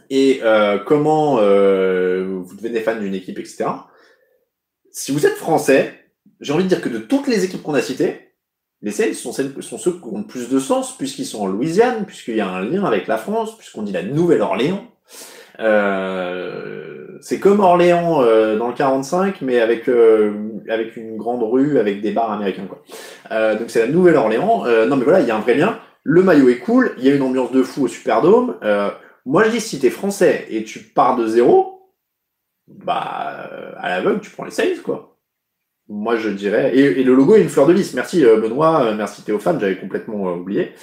et 0.09 0.41
euh, 0.43 0.77
comment 0.79 1.39
euh, 1.39 2.41
vous 2.43 2.55
devenez 2.55 2.81
fan 2.81 2.99
d'une 2.99 3.15
équipe, 3.15 3.39
etc. 3.39 3.65
Si 4.91 5.13
vous 5.13 5.25
êtes 5.25 5.35
français, 5.35 6.11
j'ai 6.41 6.51
envie 6.51 6.65
de 6.65 6.69
dire 6.69 6.81
que 6.81 6.89
de 6.89 6.99
toutes 6.99 7.27
les 7.27 7.45
équipes 7.45 7.63
qu'on 7.63 7.75
a 7.75 7.81
citées, 7.81 8.33
les 8.81 8.91
Saints 8.91 9.13
sont, 9.13 9.31
ceux 9.31 9.49
qui 9.53 10.05
ont 10.05 10.17
le 10.17 10.27
plus 10.27 10.49
de 10.49 10.59
sens, 10.59 10.97
puisqu'ils 10.97 11.25
sont 11.25 11.43
en 11.43 11.47
Louisiane, 11.47 12.05
puisqu'il 12.05 12.35
y 12.35 12.41
a 12.41 12.49
un 12.49 12.61
lien 12.61 12.83
avec 12.83 13.07
la 13.07 13.17
France, 13.17 13.57
puisqu'on 13.57 13.83
dit 13.83 13.93
la 13.93 14.03
Nouvelle-Orléans. 14.03 14.85
Euh, 15.59 16.94
c'est 17.21 17.39
comme 17.39 17.59
Orléans 17.59 18.21
euh, 18.21 18.57
dans 18.57 18.67
le 18.67 18.73
45, 18.73 19.41
mais 19.41 19.59
avec 19.59 19.87
euh, 19.87 20.33
avec 20.69 20.95
une 20.95 21.17
grande 21.17 21.43
rue 21.43 21.79
avec 21.79 22.01
des 22.01 22.11
bars 22.11 22.31
américains 22.31 22.65
quoi. 22.67 22.83
Euh, 23.31 23.57
donc 23.57 23.69
c'est 23.69 23.79
la 23.79 23.87
nouvelle 23.87 24.15
Orléans. 24.15 24.65
non 24.87 24.95
mais 24.95 25.03
voilà, 25.03 25.21
il 25.21 25.27
y 25.27 25.31
a 25.31 25.35
un 25.35 25.41
vrai 25.41 25.55
lien. 25.55 25.79
Le 26.03 26.21
maillot 26.21 26.49
est 26.49 26.59
cool, 26.59 26.93
il 26.97 27.05
y 27.05 27.09
a 27.09 27.15
une 27.15 27.21
ambiance 27.21 27.51
de 27.51 27.63
fou 27.63 27.85
au 27.85 27.87
Superdome. 27.87 28.57
moi 29.25 29.43
je 29.43 29.51
dis 29.51 29.61
si 29.61 29.79
t'es 29.79 29.89
français 29.89 30.45
et 30.49 30.63
tu 30.63 30.79
pars 30.79 31.15
de 31.15 31.27
zéro, 31.27 31.91
bah 32.67 33.49
à 33.77 33.89
l'aveugle 33.89 34.21
tu 34.21 34.31
prends 34.31 34.45
les 34.45 34.51
Saints 34.51 34.81
quoi. 34.83 35.17
Moi 35.87 36.15
je 36.17 36.29
dirais 36.29 36.75
et, 36.75 37.03
le 37.03 37.13
logo 37.13 37.35
est 37.35 37.41
une 37.41 37.49
fleur 37.49 37.67
de 37.67 37.73
lys. 37.73 37.93
Merci 37.93 38.23
Benoît, 38.23 38.93
merci 38.93 39.23
Théophane, 39.23 39.59
j'avais 39.59 39.77
complètement 39.77 40.33
oublié. 40.33 40.73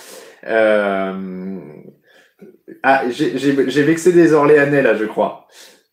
Ah, 2.82 3.02
j'ai 3.10 3.82
vexé 3.82 4.12
des 4.12 4.32
Orléanais 4.32 4.82
là, 4.82 4.94
je 4.94 5.04
crois. 5.04 5.46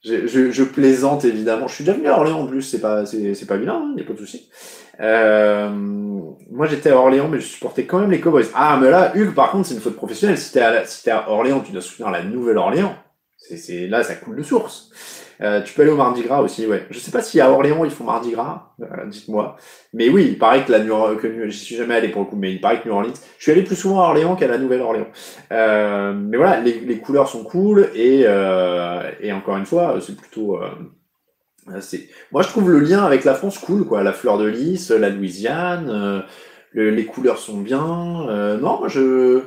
Je, 0.03 0.27
je, 0.27 0.51
je, 0.51 0.63
plaisante 0.63 1.25
évidemment. 1.25 1.67
Je 1.67 1.75
suis 1.75 1.83
déjà 1.83 1.97
venu 1.97 2.07
à 2.07 2.17
Orléans 2.17 2.41
en 2.41 2.47
plus, 2.47 2.61
c'est 2.61 2.79
pas 2.79 3.05
c'est 3.05 3.45
pas 3.47 3.57
vilain, 3.57 3.81
il 3.83 3.91
hein, 3.91 3.93
n'y 3.95 4.01
a 4.01 4.05
pas 4.05 4.13
de 4.13 4.19
souci. 4.19 4.49
Euh, 5.01 5.69
moi 5.69 6.67
j'étais 6.67 6.91
à 6.91 6.97
Orléans, 6.97 7.27
mais 7.27 7.39
je 7.39 7.47
supportais 7.47 7.85
quand 7.85 7.99
même 7.99 8.11
les 8.11 8.21
Cowboys. 8.21 8.45
Ah 8.53 8.77
mais 8.81 8.89
là, 8.89 9.11
Hugues, 9.15 9.33
par 9.33 9.51
contre, 9.51 9.67
c'est 9.67 9.73
une 9.75 9.81
faute 9.81 9.95
professionnelle. 9.95 10.37
Si 10.37 10.53
t'es 10.53 10.61
à, 10.61 10.85
si 10.85 11.09
à 11.09 11.29
Orléans, 11.29 11.59
tu 11.59 11.71
dois 11.71 11.81
soutenir 11.81 12.11
la 12.11 12.23
Nouvelle-Orléans. 12.23 12.95
C'est 13.37 13.87
là, 13.87 14.03
ça 14.03 14.15
coule 14.15 14.37
de 14.37 14.43
source. 14.43 14.91
Euh, 15.41 15.61
tu 15.61 15.73
peux 15.73 15.83
aller 15.83 15.91
au 15.91 15.95
Mardi 15.95 16.21
Gras 16.21 16.41
aussi, 16.41 16.67
ouais. 16.67 16.85
Je 16.89 16.99
sais 16.99 17.11
pas 17.11 17.21
si 17.21 17.39
à 17.39 17.49
Orléans 17.49 17.85
ils 17.85 17.91
font 17.91 18.03
Mardi 18.03 18.31
Gras, 18.31 18.73
euh, 18.81 19.05
dites-moi. 19.07 19.55
Mais 19.93 20.09
oui, 20.09 20.25
il 20.31 20.37
paraît 20.37 20.65
que 20.65 20.71
la 20.71 20.79
New 20.79 20.93
que 21.17 21.49
j'y 21.49 21.57
suis 21.57 21.75
jamais 21.75 21.95
allé 21.95 22.09
pour 22.09 22.23
le 22.23 22.27
coup, 22.27 22.35
mais 22.35 22.51
il 22.51 22.59
paraît 22.59 22.81
que 22.81 22.89
New 22.89 22.93
Orleans. 22.93 23.13
Je 23.37 23.43
suis 23.43 23.51
allé 23.51 23.63
plus 23.63 23.77
souvent 23.77 24.01
à 24.01 24.07
Orléans 24.07 24.35
qu'à 24.35 24.47
la 24.47 24.57
Nouvelle-Orléans. 24.57 25.07
Euh, 25.53 26.13
mais 26.13 26.35
voilà, 26.35 26.59
les, 26.59 26.81
les, 26.81 26.97
couleurs 26.97 27.29
sont 27.29 27.43
cool 27.43 27.89
et 27.95 28.25
et 29.21 29.31
encore 29.31 29.57
une 29.57 29.65
fois, 29.65 29.97
c'est 30.01 30.17
plutôt 30.17 30.59
c'est. 31.79 32.09
Moi, 32.31 32.41
je 32.41 32.47
trouve 32.49 32.69
le 32.69 32.79
lien 32.79 33.03
avec 33.03 33.23
la 33.23 33.33
France 33.33 33.59
cool, 33.59 33.85
quoi. 33.85 34.03
La 34.03 34.13
fleur 34.13 34.37
de 34.37 34.45
lys, 34.45 34.91
la 34.91 35.09
Louisiane, 35.09 36.23
les 36.73 37.05
couleurs 37.05 37.37
sont 37.37 37.61
bien. 37.61 37.77
non, 38.57 38.79
moi 38.79 38.89
je 38.89 39.43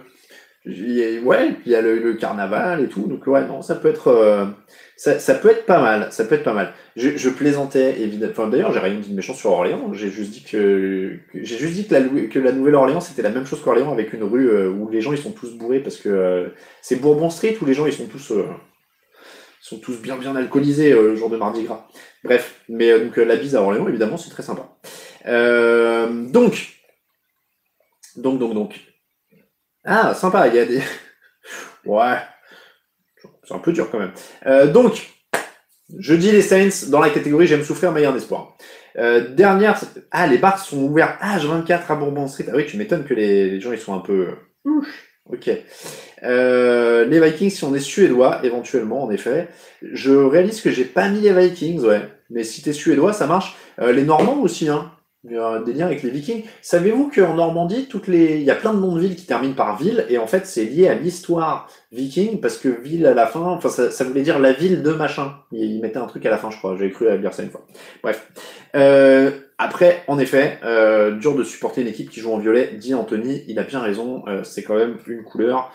ouais, 0.67 1.57
il 1.67 1.73
y 1.73 1.75
a 1.75 1.83
le, 1.83 1.99
le, 1.99 2.15
carnaval 2.15 2.85
et 2.85 2.89
tout, 2.89 3.07
donc 3.07 3.27
ouais, 3.27 3.45
non, 3.47 3.63
ça 3.63 3.75
peut 3.75 3.89
être, 3.89 4.55
ça, 4.97 5.19
ça, 5.19 5.35
peut 5.35 5.51
être 5.51 5.67
pas 5.67 5.81
mal, 5.81 6.13
ça 6.13 6.25
peut 6.25 6.37
être 6.37 6.45
pas 6.45 6.53
mal. 6.53 6.75
Je, 6.95 7.29
plaisantais 7.29 8.01
évidemment. 8.01 8.33
Enfin, 8.33 8.49
d'ailleurs, 8.49 8.73
j'ai 8.73 8.79
rien 8.79 9.01
dit 9.01 9.11
de 9.11 9.15
méchant 9.17 9.35
sur 9.35 9.51
Orléans. 9.51 9.93
J'ai 9.93 10.11
juste 10.11 10.31
dit 10.31 10.45
que, 10.45 11.19
j'ai 11.35 11.59
juste 11.59 11.75
dit 11.75 11.89
que 11.89 12.39
la, 12.39 12.53
Nouvelle-Orléans 12.53 13.01
c'était 13.01 13.23
la 13.23 13.31
même 13.31 13.47
chose 13.47 13.63
qu'Orléans 13.63 13.93
avec 13.93 14.13
une 14.13 14.23
rue 14.23 14.49
euh, 14.49 14.71
où 14.71 14.89
les 14.91 15.01
gens 15.01 15.13
ils 15.13 15.19
sont 15.19 15.33
tous 15.33 15.55
bourrés 15.55 15.81
parce 15.81 15.97
que 15.97 16.09
euh, 16.09 16.49
c'est 16.83 16.97
Bourbon 16.97 17.31
Street 17.31 17.57
où 17.61 17.65
les 17.65 17.75
gens 17.75 17.87
ils 17.87 17.93
sont 17.93 18.07
tous 18.07 18.31
euh, 18.31 18.47
sont 19.61 19.79
tous 19.79 20.01
bien 20.01 20.17
bien 20.19 20.37
alcoolisés 20.37 20.93
le 20.93 21.17
jour 21.17 21.31
de 21.31 21.37
Mardi 21.37 21.65
Gras. 21.65 21.89
Bref, 22.23 22.61
mais 22.69 23.01
donc 23.01 23.17
la 23.17 23.37
bise 23.37 23.57
à 23.57 23.63
Orléans 23.63 23.89
évidemment 23.89 24.17
c'est 24.17 24.31
très 24.31 24.43
sympa. 24.43 24.69
donc 25.27 26.79
donc 28.17 28.39
donc 28.39 28.55
donc 28.55 28.91
ah 29.85 30.14
sympa 30.14 30.49
il 30.49 30.55
y 30.55 30.59
a 30.59 30.64
des 30.64 30.83
ouais 31.85 32.18
c'est 33.45 33.55
un 33.55 33.59
peu 33.59 33.72
dur 33.72 33.91
quand 33.91 33.99
même. 33.99 34.12
Euh, 34.47 34.66
donc, 34.66 35.11
je 35.99 36.14
dis 36.14 36.30
les 36.30 36.43
Saints 36.43 36.89
dans 36.91 37.01
la 37.01 37.11
catégorie 37.11 37.47
j'aime 37.47 37.64
souffrir, 37.64 37.93
mais 37.93 38.01
il 38.01 38.05
y 38.05 38.07
a 38.07 38.11
un 38.11 38.16
espoir. 38.16 38.57
Euh, 38.99 39.28
dernière, 39.28 39.80
ah 40.11 40.26
les 40.26 40.39
bars 40.39 40.59
sont 40.59 40.78
ouverts 40.83 41.18
H24 41.22 41.80
à 41.89 41.95
Bourbon 41.95 42.28
Street. 42.28 42.47
Ah 42.49 42.53
oui, 42.55 42.66
tu 42.66 42.76
m'étonnes 42.76 43.05
que 43.05 43.14
les, 43.14 43.61
gens 43.61 43.72
ils 43.72 43.78
sont 43.78 43.95
un 43.95 44.01
peu. 44.01 44.28
Ok. 45.30 45.51
Euh, 46.22 47.05
les 47.07 47.20
Vikings, 47.20 47.51
si 47.51 47.64
on 47.64 47.74
est 47.74 47.80
suédois, 47.80 48.41
éventuellement, 48.45 49.05
en 49.05 49.11
effet. 49.11 49.49
Je 49.83 50.12
réalise 50.12 50.61
que 50.61 50.70
j'ai 50.70 50.85
pas 50.85 51.09
mis 51.09 51.20
les 51.20 51.33
Vikings, 51.33 51.80
ouais. 51.80 52.03
Mais 52.30 52.45
si 52.45 52.62
t'es 52.62 52.72
suédois, 52.72 53.12
ça 53.12 53.26
marche. 53.26 53.57
les 53.78 54.05
Normands 54.05 54.41
aussi, 54.41 54.68
hein. 54.68 54.93
Des 55.25 55.73
liens 55.73 55.87
avec 55.87 56.03
les 56.03 56.11
Vikings. 56.11 56.43
Savez-vous 56.62 57.09
qu'en 57.14 57.35
Normandie, 57.35 57.89
il 58.09 58.43
y 58.43 58.51
a 58.51 58.57
plein 58.57 58.75
de 58.75 58.81
noms 58.81 58.97
de 58.97 59.01
villes 59.01 59.14
qui 59.14 59.25
terminent 59.25 59.55
par 59.55 59.79
ville, 59.79 60.05
et 60.09 60.18
en 60.18 60.27
fait, 60.27 60.47
c'est 60.47 60.64
lié 60.64 60.89
à 60.89 60.95
l'histoire 60.95 61.68
viking, 61.93 62.41
parce 62.41 62.59
que 62.59 62.68
ville 62.68 63.07
à 63.07 63.14
la 63.14 63.29
fin, 63.29 63.43
enfin, 63.43 63.68
ça, 63.68 64.05
voulait 64.05 64.23
dire 64.23 64.41
la 64.41 64.53
ville 64.53 64.83
de 64.83 64.91
machin. 64.91 65.37
Ils 65.53 65.81
mettaient 65.81 65.99
un 65.99 66.07
truc 66.07 66.27
à 66.27 66.31
la 66.31 66.39
fin, 66.39 66.51
je 66.51 66.59
crois. 66.59 66.77
J'ai 66.77 66.91
cru 66.91 67.09
à 67.09 67.16
lire 67.16 67.33
ça 67.33 67.45
une 67.45 67.51
fois. 67.51 67.64
Bref. 68.03 68.33
Euh, 68.75 69.31
après, 69.59 70.03
en 70.09 70.18
effet, 70.18 70.59
euh, 70.64 71.12
dur 71.12 71.37
de 71.37 71.45
supporter 71.45 71.83
une 71.83 71.89
équipe 71.89 72.11
qui 72.11 72.18
joue 72.18 72.33
en 72.33 72.39
violet, 72.39 72.75
dit 72.75 72.93
Anthony. 72.93 73.45
Il 73.47 73.61
a 73.61 73.62
bien 73.62 73.79
raison. 73.79 74.25
Euh, 74.27 74.43
c'est 74.43 74.64
quand 74.64 74.75
même 74.75 74.97
une 75.07 75.23
couleur. 75.23 75.73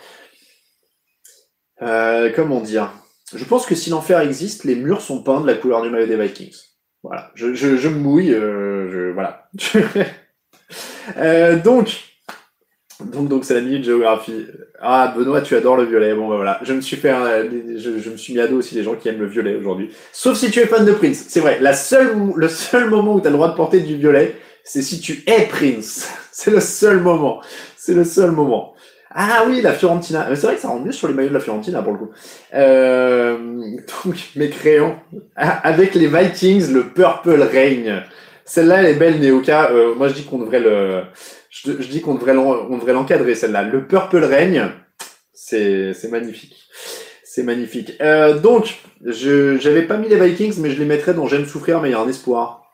Comment 1.80 2.60
dire? 2.60 2.92
Je 3.34 3.44
pense 3.44 3.64
que 3.64 3.74
si 3.74 3.88
l'enfer 3.88 4.20
existe, 4.20 4.64
les 4.64 4.74
murs 4.74 5.00
sont 5.00 5.22
peints 5.22 5.40
de 5.40 5.46
la 5.46 5.54
couleur 5.54 5.80
du 5.80 5.88
maillot 5.88 6.06
des 6.06 6.16
Vikings. 6.18 6.67
Voilà, 7.08 7.30
je, 7.34 7.54
je, 7.54 7.78
je 7.78 7.88
me 7.88 7.98
mouille, 7.98 8.34
euh, 8.34 8.90
je, 8.92 9.12
voilà. 9.12 9.48
euh, 11.16 11.56
donc, 11.56 11.88
donc, 13.02 13.28
donc 13.28 13.44
c'est 13.46 13.54
la 13.54 13.62
minute 13.62 13.82
géographie. 13.82 14.44
Ah, 14.78 15.14
Benoît, 15.16 15.40
tu 15.40 15.56
adores 15.56 15.78
le 15.78 15.84
violet. 15.84 16.14
Bon, 16.14 16.28
ben 16.28 16.36
voilà, 16.36 16.60
je 16.62 16.74
me 16.74 16.82
suis 16.82 16.98
fait, 16.98 17.14
je, 17.78 17.98
je, 17.98 18.10
me 18.10 18.18
suis 18.18 18.34
mis 18.34 18.40
à 18.40 18.46
dos 18.46 18.58
aussi 18.58 18.74
des 18.74 18.82
gens 18.82 18.94
qui 18.94 19.08
aiment 19.08 19.20
le 19.20 19.26
violet 19.26 19.56
aujourd'hui. 19.56 19.90
Sauf 20.12 20.36
si 20.36 20.50
tu 20.50 20.60
es 20.60 20.66
fan 20.66 20.84
de 20.84 20.92
Prince. 20.92 21.24
C'est 21.28 21.40
vrai, 21.40 21.58
la 21.62 21.72
seule, 21.72 22.14
le 22.36 22.48
seul 22.48 22.90
moment 22.90 23.14
où 23.14 23.22
tu 23.22 23.26
as 23.26 23.30
le 23.30 23.36
droit 23.36 23.48
de 23.48 23.56
porter 23.56 23.80
du 23.80 23.96
violet, 23.96 24.36
c'est 24.62 24.82
si 24.82 25.00
tu 25.00 25.24
es 25.26 25.46
Prince. 25.46 26.12
C'est 26.30 26.50
le 26.52 26.60
seul 26.60 27.00
moment. 27.00 27.40
C'est 27.76 27.94
le 27.94 28.04
seul 28.04 28.32
moment. 28.32 28.74
Ah 29.14 29.44
oui, 29.46 29.60
la 29.62 29.72
Fiorentina. 29.72 30.28
C'est 30.34 30.46
vrai 30.46 30.54
que 30.56 30.60
ça 30.60 30.68
rend 30.68 30.80
mieux 30.80 30.92
sur 30.92 31.08
les 31.08 31.14
maillots 31.14 31.30
de 31.30 31.34
la 31.34 31.40
Fiorentina 31.40 31.82
pour 31.82 31.92
le 31.92 31.98
coup. 31.98 32.10
Euh, 32.54 33.38
donc 34.04 34.16
mes 34.36 34.50
crayons 34.50 34.98
avec 35.36 35.94
les 35.94 36.06
Vikings, 36.06 36.72
le 36.72 36.88
Purple 36.88 37.42
Rain. 37.42 38.02
Celle-là, 38.44 38.82
elle 38.82 38.86
est 38.86 38.98
belle, 38.98 39.20
Neoka. 39.20 39.70
Euh, 39.70 39.94
moi, 39.94 40.08
je 40.08 40.14
dis 40.14 40.24
qu'on 40.24 40.38
devrait 40.38 40.60
le, 40.60 41.02
je, 41.50 41.72
dis 41.72 42.00
qu'on 42.00 42.14
devrait 42.14 42.34
l'encadrer 42.92 43.34
celle-là. 43.34 43.62
Le 43.62 43.86
Purple 43.86 44.24
Rain, 44.24 44.72
c'est 45.32 46.10
magnifique. 46.10 46.56
C'est 47.24 47.42
magnifique. 47.42 47.92
Euh, 48.00 48.38
donc, 48.38 48.78
je 49.04 49.58
j'avais 49.58 49.82
pas 49.82 49.96
mis 49.96 50.08
les 50.08 50.18
Vikings, 50.18 50.60
mais 50.60 50.70
je 50.70 50.78
les 50.78 50.86
mettrais 50.86 51.14
dans 51.14 51.26
J'aime 51.26 51.46
souffrir, 51.46 51.80
mais 51.80 51.90
il 51.90 51.92
y 51.92 51.94
a 51.94 52.00
un 52.00 52.08
espoir. 52.08 52.64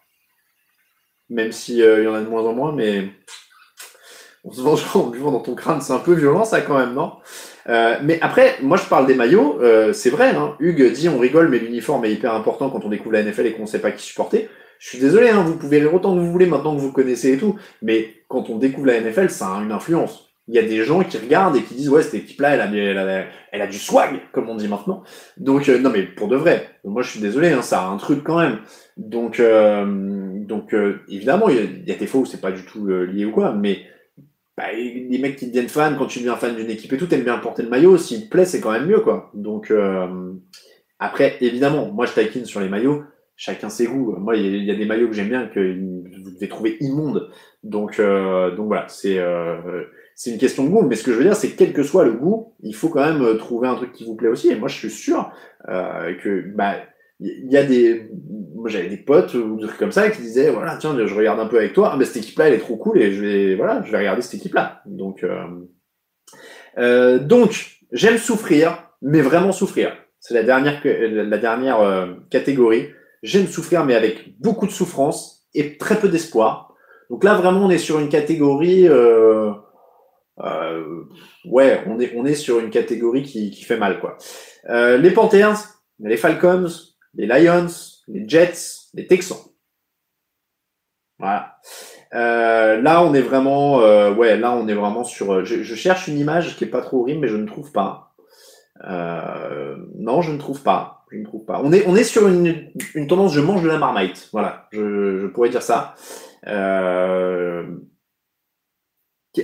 Même 1.28 1.52
si 1.52 1.82
euh, 1.82 2.00
il 2.00 2.04
y 2.04 2.08
en 2.08 2.14
a 2.14 2.20
de 2.20 2.28
moins 2.28 2.42
en 2.42 2.52
moins, 2.52 2.72
mais 2.72 3.08
on 4.44 4.52
se 4.52 4.60
venge 4.60 4.84
en 4.94 5.06
buvant 5.06 5.32
dans 5.32 5.40
ton 5.40 5.54
crâne, 5.54 5.80
c'est 5.80 5.92
un 5.92 5.98
peu 5.98 6.12
violent 6.12 6.44
ça 6.44 6.60
quand 6.60 6.78
même, 6.78 6.94
non? 6.94 7.12
Euh, 7.68 7.96
Mais 8.02 8.18
après, 8.20 8.56
moi 8.62 8.76
je 8.76 8.84
parle 8.84 9.06
des 9.06 9.14
maillots, 9.14 9.58
euh, 9.62 9.92
c'est 9.92 10.10
vrai, 10.10 10.30
hein, 10.30 10.54
Hugues 10.60 10.92
dit 10.92 11.08
on 11.08 11.18
rigole 11.18 11.48
mais 11.48 11.58
l'uniforme 11.58 12.04
est 12.04 12.12
hyper 12.12 12.34
important 12.34 12.68
quand 12.70 12.84
on 12.84 12.90
découvre 12.90 13.14
la 13.14 13.22
NFL 13.22 13.46
et 13.46 13.52
qu'on 13.52 13.66
sait 13.66 13.80
pas 13.80 13.90
qui 13.90 14.04
supporter. 14.04 14.48
Je 14.78 14.90
suis 14.90 14.98
désolé, 14.98 15.30
hein, 15.30 15.42
vous 15.42 15.56
pouvez 15.56 15.78
rire 15.78 15.94
autant 15.94 16.14
que 16.14 16.20
vous 16.20 16.30
voulez 16.30 16.46
maintenant 16.46 16.74
que 16.74 16.80
vous 16.80 16.92
connaissez 16.92 17.32
et 17.32 17.38
tout, 17.38 17.56
mais 17.80 18.08
quand 18.28 18.50
on 18.50 18.58
découvre 18.58 18.88
la 18.88 19.00
NFL, 19.00 19.30
ça 19.30 19.46
a 19.48 19.62
une 19.62 19.72
influence. 19.72 20.30
Il 20.46 20.54
y 20.54 20.58
a 20.58 20.62
des 20.62 20.84
gens 20.84 21.02
qui 21.02 21.16
regardent 21.16 21.56
et 21.56 21.62
qui 21.62 21.74
disent 21.74 21.88
ouais 21.88 22.02
cette 22.02 22.12
équipe-là 22.12 22.50
elle 22.50 22.60
a, 22.60 22.66
elle, 22.66 22.98
a, 22.98 23.24
elle 23.50 23.62
a 23.62 23.66
du 23.66 23.78
swag 23.78 24.20
comme 24.32 24.50
on 24.50 24.56
dit 24.56 24.68
maintenant. 24.68 25.02
Donc 25.38 25.70
euh, 25.70 25.78
non 25.78 25.88
mais 25.88 26.02
pour 26.02 26.28
de 26.28 26.36
vrai, 26.36 26.68
moi 26.84 27.00
je 27.00 27.10
suis 27.12 27.20
désolé, 27.20 27.50
hein, 27.50 27.62
ça 27.62 27.80
a 27.80 27.86
un 27.86 27.96
truc 27.96 28.22
quand 28.22 28.38
même. 28.38 28.58
Donc 28.98 29.40
euh, 29.40 29.86
donc 30.40 30.76
évidemment 31.08 31.48
il 31.48 31.84
y, 31.86 31.90
y 31.90 31.94
a 31.94 31.96
des 31.96 32.06
fois 32.06 32.20
où 32.20 32.26
c'est 32.26 32.42
pas 32.42 32.52
du 32.52 32.62
tout 32.66 32.86
lié 32.86 33.24
ou 33.24 33.32
quoi, 33.32 33.54
mais 33.54 33.86
bah, 34.56 34.72
les 34.72 35.18
mecs 35.18 35.36
qui 35.36 35.48
deviennent 35.48 35.68
fans, 35.68 35.96
quand 35.98 36.06
tu 36.06 36.20
deviens 36.20 36.36
fan 36.36 36.54
d'une 36.54 36.70
équipe 36.70 36.92
et 36.92 36.96
tout, 36.96 37.06
t'aimes 37.06 37.24
bien 37.24 37.38
porter 37.38 37.62
le 37.62 37.68
maillot, 37.68 37.98
s'il 37.98 38.26
te 38.26 38.30
plaît, 38.30 38.44
c'est 38.44 38.60
quand 38.60 38.70
même 38.70 38.86
mieux, 38.86 39.00
quoi. 39.00 39.30
Donc, 39.34 39.70
euh, 39.72 40.32
après, 41.00 41.36
évidemment, 41.40 41.90
moi 41.90 42.06
je 42.06 42.12
taquine 42.12 42.44
sur 42.44 42.60
les 42.60 42.68
maillots, 42.68 43.02
chacun 43.36 43.68
ses 43.68 43.86
goûts. 43.86 44.14
Moi, 44.16 44.36
il 44.36 44.64
y, 44.64 44.70
a 44.70 44.76
des 44.76 44.84
maillots 44.84 45.08
que 45.08 45.14
j'aime 45.14 45.28
bien 45.28 45.48
que 45.48 45.60
vous 45.60 46.30
devez 46.30 46.48
trouver 46.48 46.76
immondes. 46.80 47.30
Donc, 47.64 47.98
euh, 47.98 48.54
donc 48.54 48.68
voilà, 48.68 48.86
c'est 48.88 49.18
euh, 49.18 49.82
c'est 50.14 50.30
une 50.30 50.38
question 50.38 50.64
de 50.64 50.68
goût. 50.68 50.82
Mais 50.82 50.94
ce 50.94 51.02
que 51.02 51.12
je 51.12 51.16
veux 51.16 51.24
dire, 51.24 51.34
c'est 51.34 51.50
que 51.50 51.56
quel 51.58 51.72
que 51.72 51.82
soit 51.82 52.04
le 52.04 52.12
goût, 52.12 52.54
il 52.62 52.76
faut 52.76 52.90
quand 52.90 53.04
même 53.04 53.36
trouver 53.38 53.66
un 53.66 53.74
truc 53.74 53.92
qui 53.92 54.04
vous 54.04 54.14
plaît 54.14 54.28
aussi. 54.28 54.50
Et 54.50 54.54
moi, 54.54 54.68
je 54.68 54.76
suis 54.76 54.90
sûr 54.90 55.32
que 55.66 56.54
bah 56.54 56.76
il 57.20 57.50
y 57.50 57.56
a 57.56 57.62
des 57.62 58.10
moi 58.54 58.68
j'avais 58.68 58.88
des 58.88 58.96
potes 58.96 59.34
ou 59.34 59.56
des 59.56 59.66
trucs 59.66 59.78
comme 59.78 59.92
ça 59.92 60.10
qui 60.10 60.22
disaient 60.22 60.50
voilà 60.50 60.76
tiens 60.76 60.96
je 61.06 61.14
regarde 61.14 61.38
un 61.38 61.46
peu 61.46 61.58
avec 61.58 61.72
toi. 61.72 61.90
Ah, 61.92 61.96
mais 61.96 62.04
cette 62.04 62.18
équipe 62.18 62.38
là 62.38 62.48
elle 62.48 62.54
est 62.54 62.58
trop 62.58 62.76
cool 62.76 63.00
et 63.00 63.12
je 63.12 63.22
vais 63.22 63.54
voilà 63.54 63.82
je 63.84 63.92
vais 63.92 63.98
regarder 63.98 64.22
cette 64.22 64.34
équipe 64.34 64.54
là 64.54 64.82
donc 64.86 65.22
euh, 65.22 65.44
euh, 66.78 67.18
donc 67.18 67.78
j'aime 67.92 68.18
souffrir 68.18 68.90
mais 69.02 69.20
vraiment 69.20 69.52
souffrir. 69.52 69.96
C'est 70.18 70.34
la 70.34 70.42
dernière 70.42 70.80
la 70.84 71.38
dernière 71.38 71.80
euh, 71.80 72.14
catégorie. 72.30 72.88
J'aime 73.22 73.46
souffrir 73.46 73.84
mais 73.84 73.94
avec 73.94 74.38
beaucoup 74.40 74.66
de 74.66 74.72
souffrance 74.72 75.46
et 75.54 75.76
très 75.76 76.00
peu 76.00 76.08
d'espoir. 76.08 76.74
Donc 77.10 77.22
là 77.22 77.34
vraiment 77.34 77.66
on 77.66 77.70
est 77.70 77.78
sur 77.78 78.00
une 78.00 78.08
catégorie 78.08 78.88
euh, 78.88 79.52
ouais 81.44 81.84
on 81.86 82.00
est 82.00 82.12
on 82.16 82.24
est 82.24 82.34
sur 82.34 82.58
une 82.58 82.70
catégorie 82.70 83.22
qui, 83.22 83.50
qui 83.50 83.62
fait 83.62 83.76
mal 83.76 84.00
quoi. 84.00 84.16
Les 84.68 85.10
Panthers 85.10 85.58
les 86.00 86.16
Falcons 86.16 86.66
les 87.16 87.26
Lions, 87.26 87.66
les 88.08 88.28
Jets, 88.28 88.90
les 88.94 89.06
Texans. 89.06 89.38
Voilà. 91.18 91.58
Euh, 92.14 92.80
là, 92.80 93.02
on 93.02 93.14
est 93.14 93.20
vraiment, 93.20 93.80
euh, 93.80 94.12
ouais, 94.14 94.36
là, 94.36 94.54
on 94.54 94.68
est 94.68 94.74
vraiment 94.74 95.04
sur. 95.04 95.32
Euh, 95.32 95.44
je, 95.44 95.74
cherche 95.74 96.08
une 96.08 96.18
image 96.18 96.56
qui 96.56 96.64
est 96.64 96.68
pas 96.68 96.82
trop 96.82 97.00
horrible, 97.00 97.20
mais 97.20 97.28
je 97.28 97.36
ne 97.36 97.46
trouve 97.46 97.72
pas. 97.72 98.14
Non, 98.86 100.20
je 100.22 100.32
ne 100.32 100.38
trouve 100.38 100.62
pas. 100.62 101.04
Je 101.10 101.18
ne 101.18 101.24
trouve 101.24 101.44
pas. 101.44 101.60
On 101.62 101.72
est, 101.72 102.04
sur 102.04 102.28
une, 102.28 102.72
tendance 103.08 103.32
je 103.34 103.40
mange 103.40 103.62
de 103.62 103.68
la 103.68 103.78
marmite. 103.78 104.28
Voilà, 104.32 104.68
je, 104.72 105.26
pourrais 105.28 105.48
dire 105.48 105.62
ça. 105.62 105.94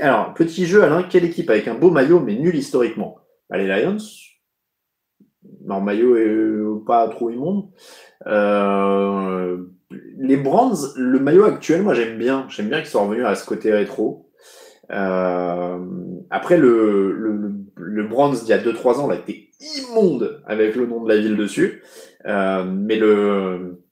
Alors, 0.01 0.35
petit 0.35 0.67
jeu, 0.67 0.85
Alain, 0.85 1.03
quelle 1.03 1.25
équipe 1.25 1.51
avec 1.51 1.67
un 1.69 1.75
beau 1.75 1.91
maillot 1.91 2.21
mais 2.21 2.35
nul 2.35 2.55
historiquement? 2.55 3.19
Bah, 3.49 3.59
Les 3.59 3.67
Lions. 3.67 3.99
Leur 5.67 5.81
maillot 5.81 6.17
est 6.17 6.85
pas 6.87 7.09
trop 7.09 7.31
immonde. 7.31 7.69
Euh... 8.27 9.59
Les 10.19 10.37
Brands, 10.37 10.77
le 10.97 11.19
maillot 11.19 11.45
actuel, 11.45 11.83
moi 11.83 11.95
j'aime 11.95 12.19
bien. 12.19 12.47
J'aime 12.49 12.69
bien 12.69 12.79
qu'ils 12.79 12.89
soient 12.89 13.03
revenus 13.03 13.25
à 13.25 13.35
ce 13.35 13.45
côté 13.45 13.73
rétro. 13.73 14.29
Euh... 14.91 15.79
Après, 16.31 16.57
le, 16.57 17.13
le, 17.13 17.53
le 17.75 18.05
Brands 18.05 18.33
d'il 18.33 18.49
y 18.49 18.53
a 18.53 18.59
2-3 18.59 19.01
ans, 19.01 19.09
là, 19.09 19.17
était 19.17 19.49
immonde 19.79 20.43
avec 20.47 20.77
le 20.77 20.87
nom 20.87 21.03
de 21.03 21.09
la 21.09 21.17
ville 21.17 21.37
dessus. 21.37 21.83
Euh, 22.27 22.65
mais 22.65 22.97
le 22.97 23.83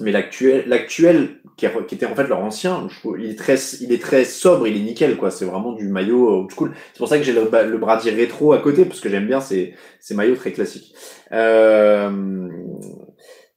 mais 0.00 0.12
l'actuel, 0.12 0.64
l'actuel 0.66 1.40
qui, 1.56 1.66
était 1.66 2.06
en 2.06 2.14
fait 2.14 2.26
leur 2.26 2.40
ancien, 2.40 2.88
il 3.18 3.30
est 3.30 3.38
très, 3.38 3.56
il 3.80 3.92
est 3.92 4.00
très 4.00 4.24
sobre, 4.24 4.66
il 4.66 4.76
est 4.76 4.80
nickel 4.80 5.16
quoi. 5.16 5.30
C'est 5.30 5.44
vraiment 5.44 5.72
du 5.72 5.88
maillot 5.88 6.40
old 6.40 6.50
school. 6.50 6.72
C'est 6.92 6.98
pour 6.98 7.08
ça 7.08 7.18
que 7.18 7.24
j'ai 7.24 7.32
le, 7.32 7.48
le 7.50 7.78
brasier 7.78 8.12
rétro 8.12 8.52
à 8.52 8.58
côté 8.58 8.84
parce 8.84 9.00
que 9.00 9.08
j'aime 9.08 9.26
bien 9.26 9.40
ces, 9.40 9.74
ces 10.00 10.14
maillots 10.14 10.36
très 10.36 10.52
classiques. 10.52 10.94
Euh, 11.32 12.48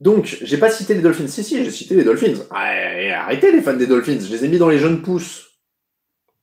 donc, 0.01 0.37
j'ai 0.41 0.57
pas 0.57 0.69
cité 0.69 0.93
les 0.93 1.01
Dolphins. 1.01 1.27
Si 1.27 1.43
si, 1.43 1.63
j'ai 1.63 1.71
cité 1.71 1.95
les 1.95 2.03
Dolphins. 2.03 2.35
arrêtez 2.51 3.51
les 3.51 3.61
fans 3.61 3.73
des 3.73 3.87
Dolphins. 3.87 4.19
Je 4.19 4.31
les 4.31 4.45
ai 4.45 4.47
mis 4.47 4.57
dans 4.57 4.69
les 4.69 4.79
jeunes 4.79 5.01
pousses. 5.01 5.47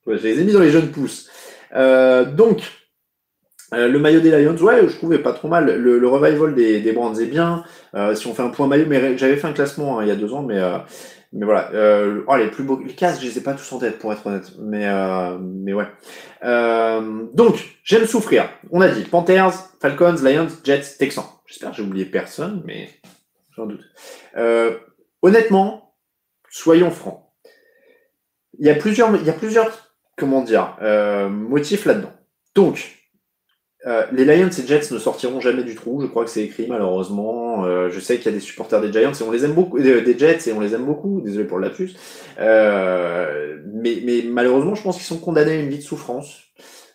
je 0.06 0.12
les 0.12 0.40
ai 0.40 0.44
mis 0.44 0.52
dans 0.52 0.60
les 0.60 0.70
jeunes 0.70 0.90
pousses. 0.90 1.30
Euh, 1.74 2.24
donc, 2.24 2.62
euh, 3.72 3.88
le 3.88 3.98
maillot 3.98 4.20
des 4.20 4.30
Lions, 4.30 4.56
ouais, 4.56 4.88
je 4.88 4.96
trouvais 4.96 5.18
pas 5.18 5.32
trop 5.32 5.48
mal. 5.48 5.66
Le, 5.80 5.98
le 5.98 6.08
revival 6.08 6.54
des, 6.54 6.80
des 6.80 6.92
Brands 6.92 7.14
est 7.14 7.26
bien. 7.26 7.64
Euh, 7.94 8.14
si 8.14 8.26
on 8.26 8.34
fait 8.34 8.42
un 8.42 8.48
point 8.48 8.66
maillot, 8.66 8.86
mais 8.88 9.18
j'avais 9.18 9.36
fait 9.36 9.46
un 9.46 9.52
classement 9.52 9.98
hein, 9.98 10.02
il 10.02 10.08
y 10.08 10.10
a 10.10 10.16
deux 10.16 10.32
ans, 10.32 10.42
mais 10.42 10.58
euh, 10.58 10.78
mais 11.32 11.44
voilà. 11.44 11.70
Euh, 11.72 12.22
oh, 12.26 12.36
les 12.36 12.48
plus 12.48 12.64
beaux, 12.64 12.80
les 12.84 12.94
casques, 12.94 13.22
je 13.22 13.26
les 13.26 13.38
ai 13.38 13.40
pas 13.42 13.54
tous 13.54 13.70
en 13.72 13.78
tête 13.78 13.98
pour 13.98 14.12
être 14.12 14.26
honnête, 14.26 14.52
mais 14.58 14.86
mais 15.40 15.72
ouais. 15.72 15.86
donc, 16.42 17.78
j'aime 17.84 18.06
souffrir. 18.06 18.48
On 18.70 18.80
a 18.80 18.88
dit 18.88 19.02
Panthers, 19.04 19.52
Falcons, 19.80 20.16
Lions, 20.22 20.48
Jets, 20.64 20.96
Texans. 20.98 21.24
J'espère 21.46 21.70
que 21.70 21.76
j'ai 21.76 21.82
oublié 21.82 22.04
personne, 22.04 22.62
mais 22.66 22.90
j'en 23.56 23.66
doute. 23.66 23.84
honnêtement, 25.22 25.94
soyons 26.50 26.90
francs. 26.90 27.24
Il 28.58 28.66
y 28.66 28.70
a 28.70 28.74
plusieurs, 28.74 29.14
il 29.16 29.24
y 29.24 29.30
a 29.30 29.34
plusieurs, 29.34 29.70
comment 30.18 30.42
dire, 30.42 30.76
motifs 31.30 31.86
là-dedans. 31.86 32.12
Donc, 32.54 33.01
euh, 33.84 34.06
les 34.12 34.24
Lions 34.24 34.48
et 34.48 34.66
Jets 34.66 34.92
ne 34.92 34.98
sortiront 34.98 35.40
jamais 35.40 35.64
du 35.64 35.74
trou, 35.74 36.00
je 36.00 36.06
crois 36.06 36.24
que 36.24 36.30
c'est 36.30 36.44
écrit 36.44 36.66
malheureusement. 36.68 37.64
Euh, 37.64 37.90
je 37.90 37.98
sais 37.98 38.16
qu'il 38.16 38.26
y 38.26 38.28
a 38.28 38.32
des 38.32 38.40
supporters 38.40 38.80
des 38.80 38.92
Giants 38.92 39.12
et 39.12 39.22
on 39.24 39.30
les 39.32 39.44
aime 39.44 39.54
beaucoup, 39.54 39.78
euh, 39.78 40.00
des 40.02 40.16
Jets 40.16 40.48
et 40.48 40.52
on 40.52 40.60
les 40.60 40.74
aime 40.74 40.84
beaucoup. 40.84 41.20
Désolé 41.20 41.44
pour 41.44 41.58
le 41.58 41.66
lapsus. 41.66 41.90
Euh, 42.38 43.58
mais, 43.66 44.00
mais 44.04 44.22
malheureusement, 44.28 44.76
je 44.76 44.82
pense 44.82 44.96
qu'ils 44.96 45.06
sont 45.06 45.18
condamnés 45.18 45.52
à 45.52 45.60
une 45.60 45.68
vie 45.68 45.78
de 45.78 45.82
souffrance. 45.82 46.42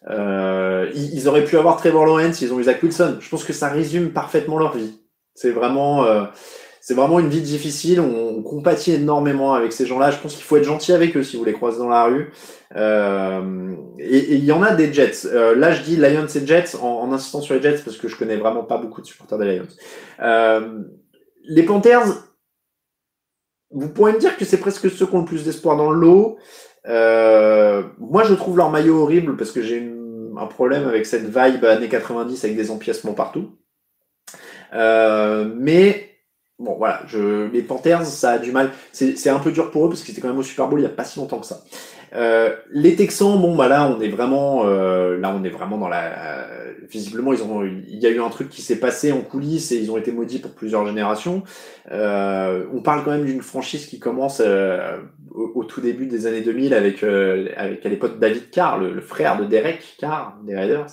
Ils, 0.09 1.09
ils, 1.13 1.27
auraient 1.27 1.43
pu 1.43 1.57
avoir 1.57 1.75
Trevor 1.75 2.05
Lawrence, 2.05 2.39
ils 2.41 2.53
ont 2.53 2.59
eu 2.59 2.63
Zach 2.63 2.81
Wilson. 2.81 3.17
Je 3.19 3.27
pense 3.27 3.43
que 3.43 3.51
ça 3.51 3.67
résume 3.67 4.11
parfaitement 4.11 4.57
leur 4.57 4.77
vie. 4.77 5.01
C'est 5.35 5.51
vraiment, 5.51 6.05
c'est 6.87 6.93
vraiment 6.93 7.19
une 7.19 7.27
vie 7.27 7.41
difficile. 7.41 7.99
On, 7.99 8.37
on, 8.37 8.41
compatit 8.43 8.93
énormément 8.93 9.53
avec 9.53 9.73
ces 9.73 9.85
gens-là. 9.85 10.09
Je 10.09 10.19
pense 10.19 10.35
qu'il 10.35 10.45
faut 10.45 10.55
être 10.55 10.63
gentil 10.63 10.93
avec 10.93 11.17
eux 11.17 11.21
si 11.21 11.35
vous 11.35 11.43
les 11.43 11.51
croisez 11.51 11.79
dans 11.79 11.89
la 11.89 12.05
rue. 12.05 12.31
Euh, 12.77 13.75
et 13.99 14.35
il 14.35 14.45
y 14.45 14.53
en 14.53 14.63
a 14.63 14.73
des 14.73 14.93
Jets. 14.93 15.25
Euh, 15.25 15.53
là, 15.53 15.73
je 15.73 15.81
dis 15.81 15.97
Lions 15.97 16.27
et 16.27 16.47
Jets 16.47 16.77
en, 16.81 16.87
en, 16.87 17.11
insistant 17.11 17.41
sur 17.41 17.55
les 17.55 17.61
Jets 17.61 17.81
parce 17.83 17.97
que 17.97 18.07
je 18.07 18.15
connais 18.15 18.37
vraiment 18.37 18.63
pas 18.63 18.77
beaucoup 18.77 19.01
de 19.01 19.05
supporters 19.05 19.37
des 19.37 19.57
Lions. 19.57 19.67
Euh, 20.21 20.79
les 21.43 21.63
Panthers, 21.63 22.05
vous 23.69 23.89
pourrez 23.89 24.13
me 24.13 24.19
dire 24.19 24.37
que 24.37 24.45
c'est 24.45 24.61
presque 24.61 24.89
ceux 24.89 25.07
qui 25.07 25.13
ont 25.13 25.19
le 25.19 25.25
plus 25.25 25.43
d'espoir 25.43 25.75
dans 25.75 25.91
le 25.91 25.99
lot. 25.99 26.37
Euh, 26.87 27.83
moi, 27.97 28.23
je 28.23 28.33
trouve 28.33 28.55
leur 28.55 28.69
maillot 28.69 29.01
horrible 29.01 29.35
parce 29.35 29.51
que 29.51 29.61
j'ai 29.61 29.91
un 30.37 30.47
problème 30.47 30.87
avec 30.87 31.05
cette 31.05 31.25
vibe 31.25 31.65
années 31.65 31.89
90 31.89 32.45
avec 32.45 32.55
des 32.55 32.71
empiècements 32.71 33.13
partout. 33.13 33.57
Euh, 34.73 35.51
mais 35.53 36.16
bon, 36.59 36.75
voilà, 36.77 37.01
je, 37.07 37.49
les 37.51 37.61
Panthers, 37.61 38.05
ça 38.05 38.31
a 38.31 38.39
du 38.39 38.51
mal. 38.51 38.71
C'est 38.91 39.29
un 39.29 39.39
peu 39.39 39.51
dur 39.51 39.71
pour 39.71 39.85
eux 39.85 39.89
parce 39.89 40.03
qu'ils 40.03 40.13
étaient 40.13 40.21
quand 40.21 40.29
même 40.29 40.37
au 40.37 40.43
Super 40.43 40.67
Bowl 40.67 40.79
il 40.79 40.83
y 40.83 40.87
a 40.87 40.89
pas 40.89 41.03
si 41.03 41.19
longtemps 41.19 41.39
que 41.39 41.45
ça. 41.45 41.63
Euh, 42.15 42.55
les 42.71 42.95
Texans, 42.95 43.37
bon 43.37 43.55
bah 43.55 43.67
là 43.67 43.85
on 43.89 43.99
est 43.99 44.07
vraiment, 44.07 44.61
euh, 44.65 45.17
là 45.17 45.33
on 45.37 45.43
est 45.43 45.49
vraiment 45.49 45.77
dans 45.77 45.89
la. 45.89 46.05
Euh, 46.05 46.73
visiblement 46.89 47.33
ils 47.33 47.43
ont, 47.43 47.65
il 47.65 47.99
y 47.99 48.07
a 48.07 48.09
eu 48.09 48.21
un 48.21 48.29
truc 48.29 48.47
qui 48.47 48.61
s'est 48.61 48.79
passé 48.79 49.11
en 49.11 49.19
coulisses 49.19 49.73
et 49.73 49.75
ils 49.75 49.91
ont 49.91 49.97
été 49.97 50.13
maudits 50.13 50.39
pour 50.39 50.51
plusieurs 50.51 50.85
générations. 50.85 51.43
Euh, 51.91 52.65
on 52.73 52.81
parle 52.81 53.03
quand 53.03 53.11
même 53.11 53.25
d'une 53.25 53.41
franchise 53.41 53.87
qui 53.87 53.99
commence 53.99 54.41
euh, 54.43 54.97
au, 55.31 55.51
au, 55.55 55.63
tout 55.65 55.81
début 55.81 56.05
des 56.05 56.27
années 56.27 56.39
2000 56.39 56.73
avec, 56.73 57.03
avec 57.03 57.85
à 57.85 57.89
l'époque 57.89 58.19
David 58.19 58.49
Carr, 58.51 58.77
le, 58.77 58.93
le, 58.93 59.01
frère 59.01 59.37
de 59.37 59.43
Derek 59.43 59.97
Carr 59.99 60.37
des 60.45 60.55
Raiders, 60.55 60.87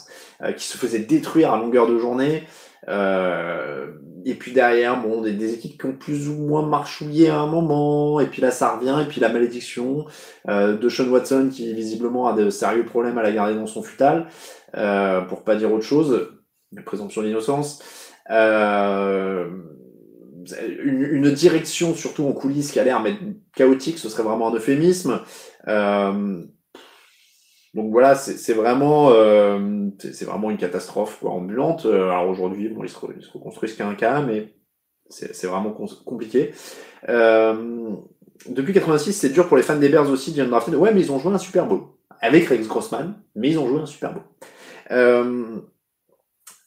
qui 0.56 0.66
se 0.66 0.76
faisait 0.76 0.98
détruire 0.98 1.52
à 1.52 1.58
longueur 1.58 1.86
de 1.86 1.96
journée. 1.96 2.42
Euh, 2.88 3.86
et 4.24 4.34
puis 4.34 4.52
derrière, 4.52 5.00
bon, 5.00 5.20
des, 5.20 5.54
équipes 5.54 5.80
qui 5.80 5.86
ont 5.86 5.92
plus 5.92 6.28
ou 6.28 6.34
moins 6.34 6.66
marchouillé 6.66 7.28
à 7.28 7.38
un 7.38 7.46
moment, 7.46 8.20
et 8.20 8.26
puis 8.26 8.40
là 8.40 8.50
ça 8.50 8.76
revient, 8.76 8.96
et 9.02 9.08
puis 9.08 9.20
la 9.20 9.28
malédiction 9.28 10.06
euh, 10.48 10.76
de 10.76 10.88
Sean 10.88 11.08
Watson 11.08 11.50
qui 11.52 11.72
visiblement 11.74 12.26
a 12.26 12.32
de 12.32 12.48
sérieux 12.48 12.84
problèmes 12.84 13.18
à 13.18 13.22
la 13.22 13.32
garder 13.32 13.54
dans 13.54 13.66
son 13.66 13.82
futal, 13.82 14.28
euh, 14.76 15.20
pour 15.22 15.44
pas 15.44 15.56
dire 15.56 15.72
autre 15.72 15.84
chose, 15.84 16.28
une 16.72 16.82
présomption 16.84 17.22
d'innocence. 17.22 17.82
Euh, 18.30 19.48
une, 20.82 21.02
une, 21.02 21.30
direction, 21.30 21.94
surtout 21.94 22.24
en 22.24 22.32
coulisses, 22.32 22.72
qui 22.72 22.80
a 22.80 22.84
l'air 22.84 23.02
chaotique, 23.54 23.98
ce 23.98 24.08
serait 24.08 24.22
vraiment 24.22 24.48
un 24.48 24.54
euphémisme. 24.54 25.20
Euh, 25.68 26.42
donc 27.74 27.90
voilà, 27.90 28.14
c'est 28.14 28.52
vraiment, 28.52 29.10
euh, 29.10 29.88
c'est 29.98 30.24
vraiment 30.24 30.50
une 30.50 30.58
catastrophe 30.58 31.18
quoi, 31.20 31.32
ambulante. 31.32 31.86
Euh, 31.86 32.08
alors 32.10 32.28
aujourd'hui, 32.28 32.68
bon, 32.68 32.84
ils 32.84 32.88
se, 32.88 32.96
reconstruisent 32.96 33.74
qu'un 33.74 33.94
cas, 33.96 34.22
mais 34.22 34.54
c'est 35.10 35.46
vraiment 35.46 35.72
compliqué. 36.04 36.52
Euh, 37.08 37.90
depuis 38.48 38.72
86, 38.72 39.12
c'est 39.12 39.30
dur 39.30 39.48
pour 39.48 39.56
les 39.56 39.64
fans 39.64 39.76
des 39.76 39.88
Bears 39.88 40.08
aussi 40.08 40.32
de 40.32 40.44
drafter. 40.44 40.76
Ouais, 40.76 40.94
mais 40.94 41.00
ils 41.00 41.10
ont 41.10 41.18
joué 41.18 41.34
un 41.34 41.38
Super 41.38 41.66
Bowl 41.66 41.80
avec 42.20 42.46
Rex 42.46 42.68
Grossman, 42.68 43.14
mais 43.34 43.50
ils 43.50 43.58
ont 43.58 43.66
joué 43.66 43.80
un 43.80 43.86
Super 43.86 44.12
Bowl. 44.12 44.22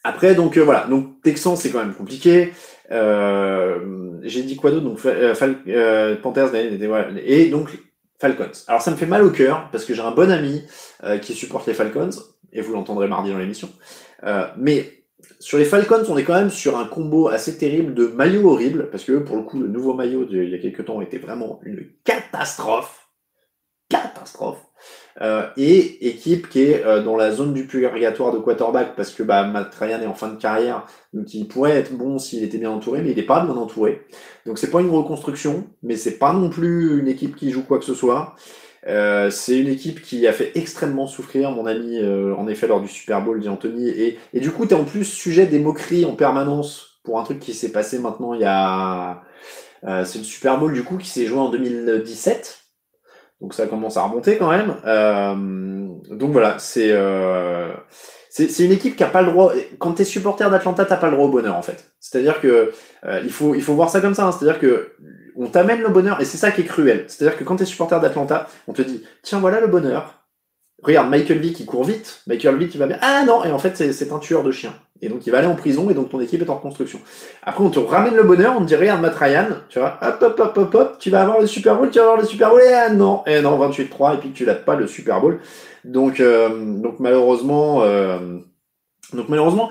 Après, 0.03 0.35
donc 0.35 0.57
voilà, 0.57 0.87
donc 0.87 1.21
Texan, 1.21 1.55
c'est 1.55 1.71
quand 1.71 1.79
même 1.79 1.95
compliqué. 1.95 2.51
J'ai 2.89 4.43
dit 4.43 4.57
quoi 4.57 4.71
d'autre? 4.71 4.85
Donc 4.85 4.99
Fal 4.99 5.63
Panthers, 6.21 6.53
et 6.53 7.49
donc 7.49 7.77
Falcons. 8.19 8.51
Alors 8.67 8.81
ça 8.81 8.91
me 8.91 8.95
fait 8.95 9.05
mal 9.05 9.23
au 9.23 9.29
cœur 9.29 9.69
parce 9.71 9.85
que 9.85 9.93
j'ai 9.93 10.01
un 10.01 10.11
bon 10.11 10.31
ami 10.31 10.63
euh, 11.03 11.17
qui 11.17 11.33
supporte 11.33 11.67
les 11.67 11.73
Falcons 11.73 12.09
et 12.51 12.61
vous 12.61 12.73
l'entendrez 12.73 13.07
mardi 13.07 13.31
dans 13.31 13.37
l'émission. 13.37 13.69
Euh, 14.23 14.47
mais 14.57 15.03
sur 15.39 15.57
les 15.57 15.65
Falcons, 15.65 16.03
on 16.09 16.17
est 16.17 16.23
quand 16.23 16.35
même 16.35 16.49
sur 16.49 16.77
un 16.77 16.85
combo 16.85 17.27
assez 17.27 17.57
terrible 17.57 17.93
de 17.93 18.07
maillots 18.07 18.49
horribles 18.49 18.89
parce 18.89 19.03
que 19.03 19.17
pour 19.19 19.35
le 19.35 19.43
coup, 19.43 19.59
le 19.59 19.67
nouveau 19.67 19.93
maillot 19.93 20.25
d'il 20.25 20.49
y 20.49 20.55
a 20.55 20.59
quelques 20.59 20.85
temps 20.85 21.01
était 21.01 21.17
vraiment 21.17 21.59
une 21.63 21.87
catastrophe. 22.03 23.07
Catastrophe. 23.89 24.66
Euh, 25.21 25.47
et 25.57 26.07
équipe 26.07 26.47
qui 26.47 26.61
est 26.61 26.85
euh, 26.85 27.01
dans 27.01 27.15
la 27.15 27.31
zone 27.31 27.51
du 27.51 27.65
purgatoire 27.65 28.31
de 28.31 28.37
quarterback 28.37 28.95
parce 28.95 29.09
que 29.09 29.23
bah, 29.23 29.45
Matt 29.45 29.73
Ryan 29.73 29.99
est 29.99 30.05
en 30.05 30.13
fin 30.13 30.27
de 30.27 30.35
carrière, 30.35 30.85
donc 31.11 31.33
il 31.33 31.47
pourrait 31.47 31.71
être 31.71 31.91
bon 31.91 32.19
s'il 32.19 32.43
était 32.43 32.59
bien 32.59 32.69
entouré, 32.69 33.01
mais 33.01 33.11
il 33.11 33.15
n'est 33.15 33.23
pas 33.23 33.43
bien 33.43 33.55
entouré. 33.55 34.05
Donc 34.45 34.59
c'est 34.59 34.69
pas 34.69 34.79
une 34.79 34.91
reconstruction, 34.91 35.65
mais 35.81 35.95
c'est 35.95 36.19
pas 36.19 36.33
non 36.33 36.49
plus 36.49 36.99
une 36.99 37.07
équipe 37.07 37.35
qui 37.35 37.49
joue 37.49 37.63
quoi 37.63 37.79
que 37.79 37.85
ce 37.85 37.95
soit. 37.95 38.35
Euh, 38.87 39.31
c'est 39.31 39.57
une 39.57 39.67
équipe 39.67 40.01
qui 40.01 40.27
a 40.27 40.33
fait 40.33 40.51
extrêmement 40.55 41.07
souffrir 41.07 41.51
mon 41.51 41.65
ami, 41.65 41.97
euh, 41.97 42.35
en 42.35 42.47
effet, 42.47 42.67
lors 42.67 42.79
du 42.79 42.87
Super 42.87 43.23
Bowl, 43.23 43.39
dit 43.39 43.49
Anthony. 43.49 43.89
Et, 43.89 44.19
et 44.33 44.39
du 44.39 44.51
coup, 44.51 44.65
tu 44.65 44.73
es 44.73 44.77
en 44.77 44.85
plus 44.85 45.03
sujet 45.03 45.47
des 45.47 45.59
moqueries 45.59 46.05
en 46.05 46.15
permanence 46.15 46.99
pour 47.03 47.19
un 47.19 47.23
truc 47.23 47.39
qui 47.39 47.53
s'est 47.53 47.71
passé 47.71 47.99
maintenant 47.99 48.33
il 48.33 48.41
y 48.41 48.45
a... 48.45 49.23
c'est 50.05 50.19
le 50.19 50.23
Super 50.23 50.59
Bowl, 50.59 50.73
du 50.73 50.83
coup, 50.83 50.97
qui 50.97 51.09
s'est 51.09 51.25
joué 51.25 51.39
en 51.39 51.49
2017. 51.49 52.66
Donc 53.41 53.53
ça 53.53 53.67
commence 53.67 53.97
à 53.97 54.03
remonter 54.03 54.37
quand 54.37 54.49
même. 54.49 54.75
Euh, 54.85 55.35
donc 56.11 56.31
voilà, 56.31 56.57
c'est 56.59 56.89
euh, 56.91 57.71
c'est 58.29 58.65
une 58.65 58.71
équipe 58.71 58.95
qui 58.95 59.03
a 59.03 59.07
pas 59.07 59.21
le 59.21 59.31
droit. 59.31 59.53
Quand 59.79 59.93
t'es 59.93 60.05
supporter 60.05 60.49
d'Atlanta, 60.49 60.85
t'as 60.85 60.97
pas 60.97 61.07
le 61.07 61.13
droit 61.15 61.27
au 61.27 61.31
bonheur 61.31 61.55
en 61.55 61.61
fait. 61.61 61.91
C'est-à-dire 61.99 62.41
que 62.41 62.71
euh, 63.05 63.21
il 63.23 63.31
faut 63.31 63.53
il 63.53 63.61
faut 63.61 63.73
voir 63.73 63.89
ça 63.89 64.01
comme 64.01 64.15
ça. 64.15 64.25
Hein. 64.25 64.31
C'est-à-dire 64.31 64.59
que 64.59 64.93
on 65.35 65.47
t'amène 65.47 65.81
le 65.81 65.89
bonheur 65.89 66.19
et 66.19 66.25
c'est 66.25 66.37
ça 66.37 66.51
qui 66.51 66.61
est 66.61 66.65
cruel. 66.65 67.05
C'est-à-dire 67.07 67.37
que 67.37 67.43
quand 67.43 67.57
t'es 67.57 67.65
supporter 67.65 67.99
d'Atlanta, 67.99 68.47
on 68.67 68.73
te 68.73 68.81
dit 68.81 69.03
tiens 69.21 69.39
voilà 69.39 69.59
le 69.59 69.67
bonheur. 69.67 70.23
Regarde 70.81 71.09
Michael 71.09 71.39
Vick 71.39 71.55
qui 71.55 71.65
court 71.65 71.83
vite. 71.83 72.21
Michael 72.27 72.57
Vick 72.57 72.71
qui 72.71 72.77
va 72.79 72.87
bien. 72.87 72.97
Ah 73.01 73.23
non 73.25 73.43
et 73.43 73.51
en 73.51 73.59
fait 73.59 73.75
c'est 73.75 74.11
un 74.11 74.19
tueur 74.19 74.43
de 74.43 74.51
chiens. 74.51 74.73
Et 75.01 75.09
donc 75.09 75.25
il 75.27 75.31
va 75.31 75.39
aller 75.39 75.47
en 75.47 75.55
prison 75.55 75.89
et 75.89 75.93
donc 75.93 76.09
ton 76.09 76.19
équipe 76.19 76.41
est 76.41 76.49
en 76.49 76.55
reconstruction. 76.55 76.99
Après 77.43 77.63
on 77.63 77.69
te 77.69 77.79
ramène 77.79 78.15
le 78.15 78.23
bonheur, 78.23 78.55
on 78.57 78.61
te 78.61 78.65
dit 78.65 78.75
regarde 78.75 79.01
Matt 79.01 79.15
Ryan, 79.15 79.47
tu 79.69 79.79
vois, 79.79 79.99
hop 80.01 80.21
hop 80.21 80.39
hop 80.39 80.57
hop 80.57 80.75
hop, 80.75 80.97
tu 80.99 81.09
vas 81.09 81.21
avoir 81.21 81.39
le 81.39 81.47
Super 81.47 81.75
Bowl, 81.75 81.89
tu 81.89 81.99
vas 81.99 82.05
avoir 82.05 82.17
le 82.19 82.25
Super 82.25 82.49
Bowl, 82.49 82.61
et 82.61 82.73
ah 82.73 82.89
non, 82.89 83.23
et 83.27 83.41
non 83.41 83.57
28-3 83.69 84.15
et 84.15 84.17
puis 84.17 84.31
tu 84.31 84.45
l'as 84.45 84.55
pas 84.55 84.75
le 84.75 84.87
Super 84.87 85.21
Bowl. 85.21 85.39
Donc 85.83 86.19
euh, 86.19 86.49
donc 86.49 86.99
malheureusement 86.99 87.83
euh, 87.83 88.39
donc 89.13 89.29
malheureusement 89.29 89.69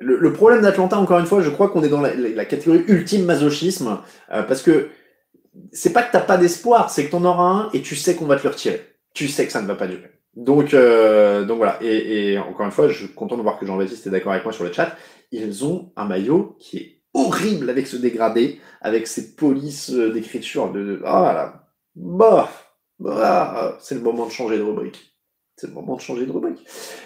le, 0.00 0.32
problème 0.32 0.62
d'Atlanta, 0.62 0.98
encore 0.98 1.18
une 1.18 1.26
fois, 1.26 1.42
je 1.42 1.50
crois 1.50 1.68
qu'on 1.68 1.82
est 1.82 1.88
dans 1.88 2.00
la, 2.00 2.44
catégorie 2.44 2.84
ultime 2.86 3.24
masochisme, 3.24 3.98
euh, 4.32 4.42
parce 4.42 4.62
que 4.62 4.90
c'est 5.72 5.92
pas 5.92 6.02
que 6.02 6.12
t'as 6.12 6.20
pas 6.20 6.36
d'espoir, 6.36 6.90
c'est 6.90 7.06
que 7.06 7.10
t'en 7.10 7.24
auras 7.24 7.42
un 7.42 7.70
et 7.72 7.82
tu 7.82 7.96
sais 7.96 8.14
qu'on 8.14 8.26
va 8.26 8.36
te 8.36 8.44
le 8.44 8.50
retirer. 8.50 8.80
Tu 9.14 9.28
sais 9.28 9.46
que 9.46 9.52
ça 9.52 9.60
ne 9.60 9.66
va 9.66 9.74
pas 9.74 9.88
durer. 9.88 10.17
Donc, 10.38 10.72
euh, 10.72 11.44
donc 11.44 11.56
voilà. 11.58 11.82
Et, 11.82 12.38
encore 12.38 12.64
une 12.64 12.72
fois, 12.72 12.88
je 12.88 13.06
suis 13.06 13.08
content 13.08 13.36
de 13.36 13.42
voir 13.42 13.58
que 13.58 13.66
Jean-Baptiste 13.66 14.06
est 14.06 14.10
d'accord 14.10 14.32
avec 14.32 14.44
moi 14.44 14.52
sur 14.52 14.62
le 14.62 14.72
chat. 14.72 14.96
Ils 15.32 15.64
ont 15.64 15.92
un 15.96 16.04
maillot 16.04 16.56
qui 16.60 16.76
est 16.78 17.02
horrible 17.12 17.68
avec 17.68 17.88
ce 17.88 17.96
dégradé, 17.96 18.60
avec 18.80 19.08
ces 19.08 19.34
polices 19.34 19.90
euh, 19.90 20.12
d'écriture 20.12 20.70
de, 20.72 21.02
ah 21.04 21.32
là, 21.34 21.68
bah, 21.96 22.48
bah, 23.00 23.76
c'est 23.80 23.96
le 23.96 24.00
moment 24.00 24.26
de 24.26 24.30
changer 24.30 24.58
de 24.58 24.62
rubrique. 24.62 25.17
C'est 25.60 25.66
le 25.66 25.72
moment 25.72 25.96
de 25.96 26.00
changer 26.00 26.24
de 26.24 26.30
rubrique. 26.30 26.64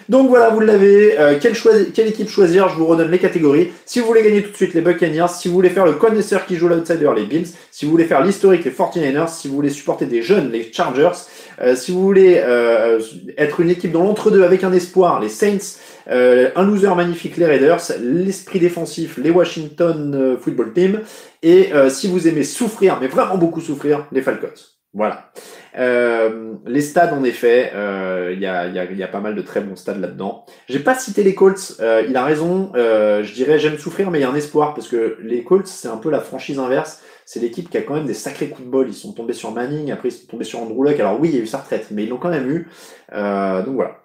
Donc 0.09 0.29
voilà, 0.29 0.51
vous 0.51 0.59
l'avez. 0.59 1.19
Euh, 1.19 1.39
quelle, 1.41 2.07
équipe 2.07 2.29
choisir 2.29 2.69
Je 2.69 2.75
vous 2.75 2.85
redonne 2.85 3.09
les 3.09 3.17
catégories. 3.17 3.71
Si 3.83 3.99
vous 3.99 4.05
voulez 4.05 4.21
gagner 4.21 4.43
tout 4.43 4.51
de 4.51 4.55
suite 4.55 4.75
les 4.75 4.81
Buccaneers, 4.81 5.25
si 5.29 5.47
vous 5.47 5.55
voulez 5.55 5.71
faire 5.71 5.87
le 5.87 5.93
connaisseur 5.93 6.45
qui 6.45 6.55
joue 6.55 6.67
l'outsider, 6.67 7.09
les 7.15 7.25
Bills, 7.25 7.47
si 7.71 7.85
vous 7.85 7.91
voulez 7.91 8.05
faire 8.05 8.23
l'historique, 8.23 8.63
les 8.63 8.69
49ers, 8.69 9.27
si 9.27 9.47
vous 9.47 9.55
voulez 9.55 9.71
supporter 9.71 10.05
des 10.05 10.21
jeunes, 10.21 10.51
les 10.51 10.71
Chargers, 10.71 11.17
euh, 11.63 11.75
si 11.75 11.91
vous 11.91 12.03
voulez 12.03 12.43
euh, 12.45 12.99
être 13.39 13.59
une 13.59 13.71
équipe 13.71 13.91
dans 13.91 14.03
l'entre-deux 14.03 14.43
avec 14.43 14.63
un 14.63 14.71
espoir, 14.71 15.19
les 15.19 15.29
Saints, 15.29 15.79
un 16.05 16.63
loser 16.63 16.93
magnifique, 16.95 17.37
les 17.37 17.47
Raiders, 17.47 17.81
l'esprit 18.01 18.59
défensif, 18.59 19.17
les 19.17 19.31
Washington 19.31 20.37
Football 20.39 20.73
Team, 20.73 21.01
et 21.41 21.69
si 21.89 22.07
vous 22.07 22.27
aimez 22.27 22.43
souffrir, 22.43 22.99
mais 23.01 23.07
vraiment 23.07 23.37
beaucoup 23.37 23.61
souffrir, 23.61 24.05
les 24.11 24.21
Falcons. 24.21 24.72
Voilà. 24.93 25.31
Euh, 25.75 26.53
les 26.67 26.81
stades, 26.81 27.13
en 27.13 27.23
effet, 27.23 27.71
il 27.73 27.77
euh, 27.77 28.33
y, 28.33 28.45
a, 28.45 28.67
y, 28.67 28.77
a, 28.77 28.85
y, 28.85 29.03
a, 29.03 29.07
pas 29.07 29.21
mal 29.21 29.33
de 29.33 29.41
très 29.41 29.59
bons 29.59 29.75
stades 29.75 29.99
là-dedans. 29.99 30.45
J'ai 30.69 30.79
pas 30.79 30.93
cité 30.93 31.23
les 31.23 31.33
Colts, 31.33 31.77
euh, 31.79 32.05
il 32.07 32.15
a 32.15 32.23
raison. 32.23 32.71
Euh, 32.75 33.23
je 33.23 33.33
dirais 33.33 33.57
j'aime 33.57 33.79
souffrir, 33.79 34.11
mais 34.11 34.19
il 34.19 34.21
y 34.21 34.25
a 34.25 34.29
un 34.29 34.35
espoir 34.35 34.75
parce 34.75 34.87
que 34.87 35.17
les 35.21 35.43
Colts, 35.43 35.65
c'est 35.65 35.87
un 35.87 35.97
peu 35.97 36.11
la 36.11 36.19
franchise 36.19 36.59
inverse. 36.59 37.01
C'est 37.25 37.39
l'équipe 37.39 37.69
qui 37.69 37.77
a 37.77 37.81
quand 37.81 37.95
même 37.95 38.05
des 38.05 38.13
sacrés 38.13 38.49
coups 38.49 38.67
de 38.67 38.71
bol. 38.71 38.87
Ils 38.87 38.93
sont 38.93 39.13
tombés 39.13 39.33
sur 39.33 39.51
Manning, 39.51 39.91
après 39.91 40.09
ils 40.09 40.11
sont 40.11 40.27
tombés 40.27 40.45
sur 40.45 40.59
Andrew 40.59 40.83
Luck. 40.83 40.99
Alors 40.99 41.19
oui, 41.19 41.29
il 41.29 41.35
y 41.35 41.39
a 41.39 41.41
eu 41.41 41.47
sa 41.47 41.57
retraite, 41.59 41.87
mais 41.89 42.03
ils 42.03 42.09
l'ont 42.09 42.17
quand 42.17 42.29
même 42.29 42.49
eu. 42.49 42.67
donc 43.11 43.75
voilà. 43.75 43.99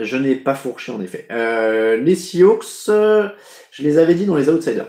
Je 0.00 0.16
n'ai 0.16 0.34
pas 0.34 0.56
fourché 0.56 0.90
en 0.90 1.00
effet. 1.00 1.28
les 1.30 2.14
Seahawks, 2.16 2.88
je 2.88 3.82
les 3.82 3.98
avais 3.98 4.14
dit 4.14 4.26
dans 4.26 4.34
les 4.34 4.48
outsiders. 4.48 4.86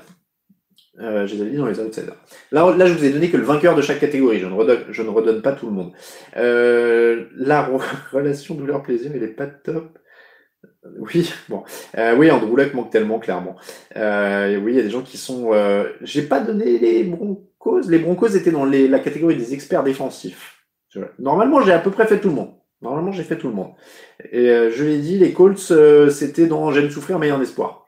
Euh, 1.00 1.28
je 1.28 1.36
les 1.36 1.42
avais 1.42 1.52
dit 1.52 1.58
dans 1.58 1.68
les 1.68 1.80
outsiders. 1.80 2.16
Là, 2.52 2.76
là, 2.76 2.88
je 2.88 2.94
vous 2.94 3.06
ai 3.06 3.12
donné 3.12 3.30
que 3.30 3.38
le 3.38 3.44
vainqueur 3.44 3.76
de 3.76 3.82
chaque 3.82 4.00
catégorie. 4.00 4.40
Je 4.40 4.48
ne 4.48 4.54
redonne, 4.54 4.86
je 4.90 5.04
ne 5.04 5.10
redonne 5.10 5.42
pas 5.42 5.52
tout 5.52 5.68
le 5.68 5.72
monde. 5.72 5.92
Euh, 6.38 7.26
la 7.36 7.64
relation 8.12 8.56
douleur-plaisir, 8.56 9.12
elle 9.14 9.24
est 9.24 9.28
pas 9.28 9.48
top. 9.48 10.00
Oui, 11.00 11.32
bon. 11.50 11.64
Euh, 11.98 12.16
oui, 12.16 12.32
Andrew 12.32 12.56
Luck 12.56 12.74
manque 12.74 12.90
tellement, 12.90 13.20
clairement. 13.20 13.56
Euh, 13.96 14.58
oui, 14.58 14.74
il 14.74 14.78
y 14.78 14.80
a 14.80 14.84
des 14.84 14.90
gens 14.90 15.02
qui 15.02 15.18
sont... 15.18 15.54
Euh, 15.54 15.90
J'ai 16.02 16.24
pas 16.24 16.40
donné 16.40 16.80
les 16.80 17.04
Broncos. 17.04 17.82
Les 17.88 18.00
Broncos 18.00 18.30
étaient 18.30 18.52
dans 18.52 18.66
les, 18.66 18.88
la 18.88 19.00
catégorie 19.00 19.36
des 19.36 19.54
experts 19.54 19.84
défensifs. 19.84 20.56
Normalement, 21.20 21.62
j'ai 21.62 21.74
à 21.74 21.80
peu 21.80 21.92
près 21.92 22.08
fait 22.08 22.20
tout 22.20 22.30
le 22.30 22.36
monde. 22.36 22.54
Normalement, 22.82 23.12
j'ai 23.12 23.24
fait 23.24 23.38
tout 23.38 23.48
le 23.48 23.54
monde. 23.54 23.72
Et 24.32 24.50
euh, 24.50 24.72
je 24.72 24.84
l'ai 24.84 25.00
dit, 25.00 25.18
les 25.18 25.34
Colts, 25.34 25.72
euh, 25.72 26.10
c'était 26.10 26.46
dans 26.48 26.72
J'aime 26.72 26.90
souffrir, 26.90 27.20
meilleur 27.20 27.42
espoir. 27.42 27.87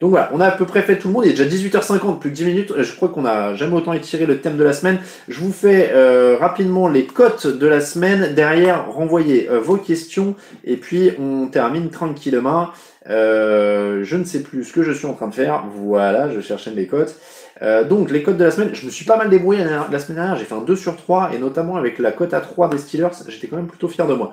Donc 0.00 0.10
voilà, 0.10 0.30
on 0.32 0.40
a 0.40 0.46
à 0.46 0.52
peu 0.52 0.64
près 0.64 0.82
fait 0.82 0.96
tout 0.96 1.08
le 1.08 1.14
monde. 1.14 1.24
Il 1.26 1.32
est 1.32 1.44
déjà 1.44 1.44
18h50, 1.44 2.20
plus 2.20 2.30
que 2.30 2.34
10 2.36 2.44
minutes. 2.44 2.72
Je 2.76 2.94
crois 2.94 3.08
qu'on 3.08 3.22
n'a 3.22 3.56
jamais 3.56 3.74
autant 3.74 3.92
étiré 3.92 4.26
le 4.26 4.40
thème 4.40 4.56
de 4.56 4.62
la 4.62 4.72
semaine. 4.72 5.00
Je 5.26 5.40
vous 5.40 5.52
fais 5.52 5.90
euh, 5.92 6.36
rapidement 6.38 6.86
les 6.88 7.04
cotes 7.04 7.48
de 7.48 7.66
la 7.66 7.80
semaine. 7.80 8.32
Derrière, 8.32 8.92
renvoyez 8.92 9.50
euh, 9.50 9.58
vos 9.58 9.76
questions. 9.76 10.36
Et 10.62 10.76
puis, 10.76 11.10
on 11.18 11.48
termine 11.48 11.90
tranquillement. 11.90 12.68
Euh, 13.10 14.04
je 14.04 14.16
ne 14.16 14.22
sais 14.22 14.40
plus 14.40 14.62
ce 14.62 14.72
que 14.72 14.84
je 14.84 14.92
suis 14.92 15.06
en 15.06 15.14
train 15.14 15.26
de 15.26 15.34
faire. 15.34 15.64
Voilà, 15.74 16.30
je 16.32 16.40
cherchais 16.40 16.70
mes 16.70 16.86
cotes. 16.86 17.16
Euh, 17.62 17.82
donc, 17.82 18.12
les 18.12 18.22
cotes 18.22 18.36
de 18.36 18.44
la 18.44 18.52
semaine. 18.52 18.70
Je 18.74 18.86
me 18.86 18.92
suis 18.92 19.04
pas 19.04 19.16
mal 19.16 19.30
débrouillé 19.30 19.64
la 19.64 19.98
semaine 19.98 20.18
dernière. 20.18 20.36
J'ai 20.36 20.44
fait 20.44 20.54
un 20.54 20.60
2 20.60 20.76
sur 20.76 20.94
3. 20.94 21.32
Et 21.34 21.38
notamment 21.38 21.74
avec 21.74 21.98
la 21.98 22.12
cote 22.12 22.34
à 22.34 22.40
3 22.40 22.68
des 22.68 22.78
Steelers. 22.78 23.08
J'étais 23.26 23.48
quand 23.48 23.56
même 23.56 23.66
plutôt 23.66 23.88
fier 23.88 24.06
de 24.06 24.14
moi. 24.14 24.32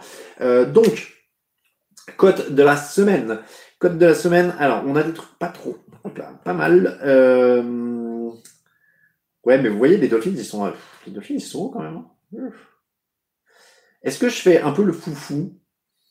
donc, 0.67 1.11
cote 2.17 2.51
de 2.51 2.61
la 2.61 2.77
semaine. 2.77 3.39
Code 3.79 3.97
de 3.97 4.05
la 4.05 4.15
semaine. 4.15 4.55
Alors, 4.59 4.83
on 4.85 4.95
a 4.95 5.03
des 5.03 5.13
trucs 5.13 5.37
pas 5.37 5.49
trop. 5.49 5.77
pas 6.43 6.53
mal. 6.53 6.99
Euh... 7.03 8.31
Ouais, 9.43 9.61
mais 9.61 9.69
vous 9.69 9.77
voyez, 9.77 9.97
les 9.97 10.07
Dolphins, 10.07 10.31
ils 10.31 10.45
sont. 10.45 10.71
Les 11.05 11.11
Dolphins, 11.11 11.35
ils 11.35 11.41
sont 11.41 11.65
hauts 11.65 11.69
quand 11.69 11.81
même. 11.81 11.97
Hein. 11.97 12.49
Est-ce 14.01 14.19
que 14.19 14.29
je 14.29 14.41
fais 14.41 14.61
un 14.61 14.71
peu 14.71 14.83
le 14.83 14.93
foufou? 14.93 15.59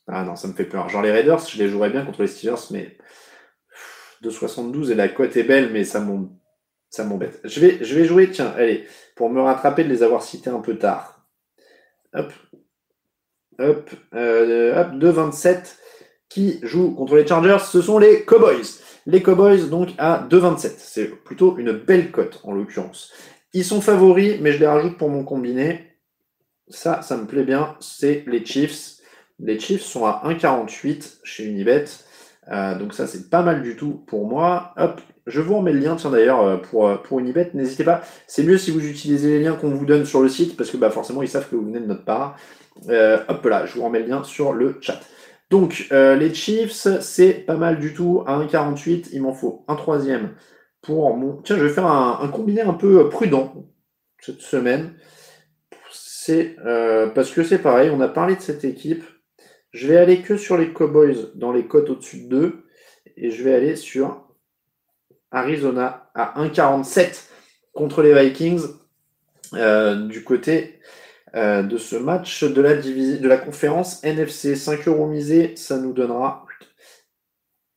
Ah 0.07 0.25
non, 0.25 0.37
ça 0.37 0.49
me 0.49 0.53
fait 0.53 0.65
peur. 0.65 0.89
Genre 0.89 1.03
les 1.03 1.13
Raiders, 1.13 1.39
je 1.39 1.59
les 1.59 1.69
jouerais 1.69 1.91
bien 1.91 2.05
contre 2.05 2.23
les 2.23 2.29
Steelers, 2.29 2.71
mais 2.71 2.99
2,72 4.23 4.91
et 4.91 4.95
la 4.95 5.09
cote 5.09 5.37
est 5.37 5.45
belle, 5.45 5.73
mais 5.73 5.85
ça 5.85 6.01
m'embête. 6.01 7.41
Je 7.45 7.61
vais, 7.61 7.85
je 7.85 7.95
vais 7.95 8.05
jouer, 8.05 8.31
tiens, 8.31 8.53
allez, 8.57 8.87
pour 9.17 9.31
me 9.31 9.41
rattraper 9.41 9.85
de 9.85 9.89
les 9.89 10.03
avoir 10.03 10.23
cités 10.23 10.51
un 10.51 10.61
peu 10.61 10.77
tard. 10.77 11.27
Hop. 12.15 12.33
Hop. 13.59 13.91
Euh, 14.15 14.81
hop, 14.81 14.93
2,27 14.95 15.77
qui 16.35 16.59
joue 16.65 16.91
contre 16.91 17.15
les 17.15 17.25
Chargers, 17.25 17.65
ce 17.65 17.81
sont 17.81 18.01
les 18.01 18.25
Cowboys. 18.25 18.67
Les 19.07 19.23
Cowboys, 19.23 19.69
donc, 19.71 19.91
à 19.99 20.27
2,27. 20.29 20.73
C'est 20.79 21.07
plutôt 21.07 21.57
une 21.59 21.71
belle 21.71 22.11
cote, 22.11 22.41
en 22.43 22.53
l'occurrence. 22.53 23.13
Ils 23.53 23.65
sont 23.65 23.81
favoris, 23.81 24.39
mais 24.41 24.51
je 24.51 24.59
les 24.59 24.67
rajoute 24.67 24.99
pour 24.99 25.11
mon 25.11 25.23
combiné. 25.23 25.93
Ça, 26.67 27.03
ça 27.03 27.17
me 27.17 27.27
plaît 27.27 27.45
bien. 27.45 27.77
C'est 27.79 28.25
les 28.27 28.45
Chiefs. 28.45 28.97
Les 29.39 29.61
Chiefs 29.61 29.85
sont 29.85 30.07
à 30.07 30.23
1,48 30.25 31.19
chez 31.23 31.45
Unibet. 31.45 31.85
Euh, 32.51 32.77
donc 32.77 32.95
ça, 32.95 33.07
c'est 33.07 33.31
pas 33.31 33.43
mal 33.43 33.63
du 33.63 33.77
tout 33.77 34.03
pour 34.09 34.27
moi. 34.27 34.75
Hop, 34.77 35.01
je 35.29 35.41
vous 35.41 35.59
remets 35.59 35.73
le 35.73 35.79
lien, 35.79 35.95
tiens 35.95 36.11
d'ailleurs, 36.11 36.41
euh, 36.41 36.57
pour, 36.57 36.89
euh, 36.89 36.97
pour 36.97 37.21
Unibet. 37.21 37.53
N'hésitez 37.55 37.85
pas. 37.85 38.03
C'est 38.27 38.43
mieux 38.43 38.59
si 38.59 38.73
vous 38.73 38.85
utilisez 38.85 39.39
les 39.39 39.45
liens 39.45 39.55
qu'on 39.55 39.71
vous 39.71 39.87
donne 39.87 40.05
sur 40.05 40.21
le 40.21 40.29
site, 40.29 40.57
parce 40.57 40.73
que 40.73 40.77
bah, 40.77 40.91
forcément, 40.91 41.23
ils 41.23 41.29
savent 41.29 41.49
que 41.49 41.55
vous 41.55 41.65
venez 41.65 41.79
de 41.79 41.87
notre 41.87 42.05
part. 42.05 42.37
hop 42.89 43.45
là, 43.47 43.67
je 43.67 43.75
vous 43.75 43.85
remets 43.85 44.01
le 44.01 44.07
lien 44.07 44.25
sur 44.25 44.53
le 44.53 44.79
chat. 44.81 44.99
Donc, 45.55 45.87
euh, 45.93 46.17
les 46.17 46.35
Chiefs, 46.35 46.89
c'est 47.01 47.33
pas 47.33 47.55
mal 47.55 47.79
du 47.79 47.95
tout. 47.95 48.25
À 48.27 48.41
1,48, 48.41 49.11
il 49.13 49.23
m'en 49.23 49.33
faut 49.33 49.65
un 49.69 49.77
troisième 49.77 50.35
pour 50.83 51.17
mon. 51.17 51.43
Tiens, 51.43 51.57
je 51.57 51.65
vais 51.65 51.73
faire 51.73 51.87
un, 51.87 52.27
combiné 52.27 52.63
un 52.63 52.73
peu 52.73 53.09
prudent 53.09 53.65
cette 54.19 54.41
semaine. 54.41 54.97
C'est 55.93 56.57
euh, 56.67 57.07
parce 57.07 57.31
que 57.31 57.45
c'est 57.45 57.61
pareil, 57.61 57.89
on 57.91 58.01
a 58.01 58.09
parlé 58.09 58.35
de 58.35 58.41
cette 58.41 58.65
équipe. 58.65 59.05
Je 59.71 59.87
vais 59.87 59.97
aller 59.97 60.23
que 60.23 60.37
sur 60.37 60.59
les 60.59 60.73
Cowboys 60.73 61.31
dans 61.37 61.53
les 61.53 61.69
cotes 61.69 61.89
au-dessus 61.89 62.25
de 62.25 62.29
2. 62.31 62.65
Et 63.17 63.31
je 63.31 63.45
vais 63.45 63.55
aller 63.55 63.77
sur 63.77 64.27
Arizona 65.31 66.11
à 66.17 66.35
1,47 66.45 67.29
contre 67.73 68.03
les 68.03 68.13
Vikings. 68.13 68.61
Euh, 69.53 70.09
du 70.09 70.25
côté 70.25 70.81
euh, 71.35 71.63
de 71.63 71.77
ce 71.79 71.97
match 71.97 72.45
de 72.45 72.61
la, 72.61 72.77
de 72.77 73.29
la 73.29 73.37
conférence 73.37 74.03
NFC. 74.05 74.57
5 74.57 74.87
euros 74.89 75.07
misés, 75.07 75.57
ça 75.57 75.79
nous 75.79 75.93
donnera 75.93 76.47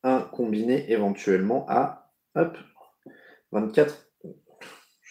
un 0.03 0.21
combiné 0.21 0.91
éventuellement 0.91 1.65
à 1.67 2.11
hop, 2.35 2.57
24 3.51 4.07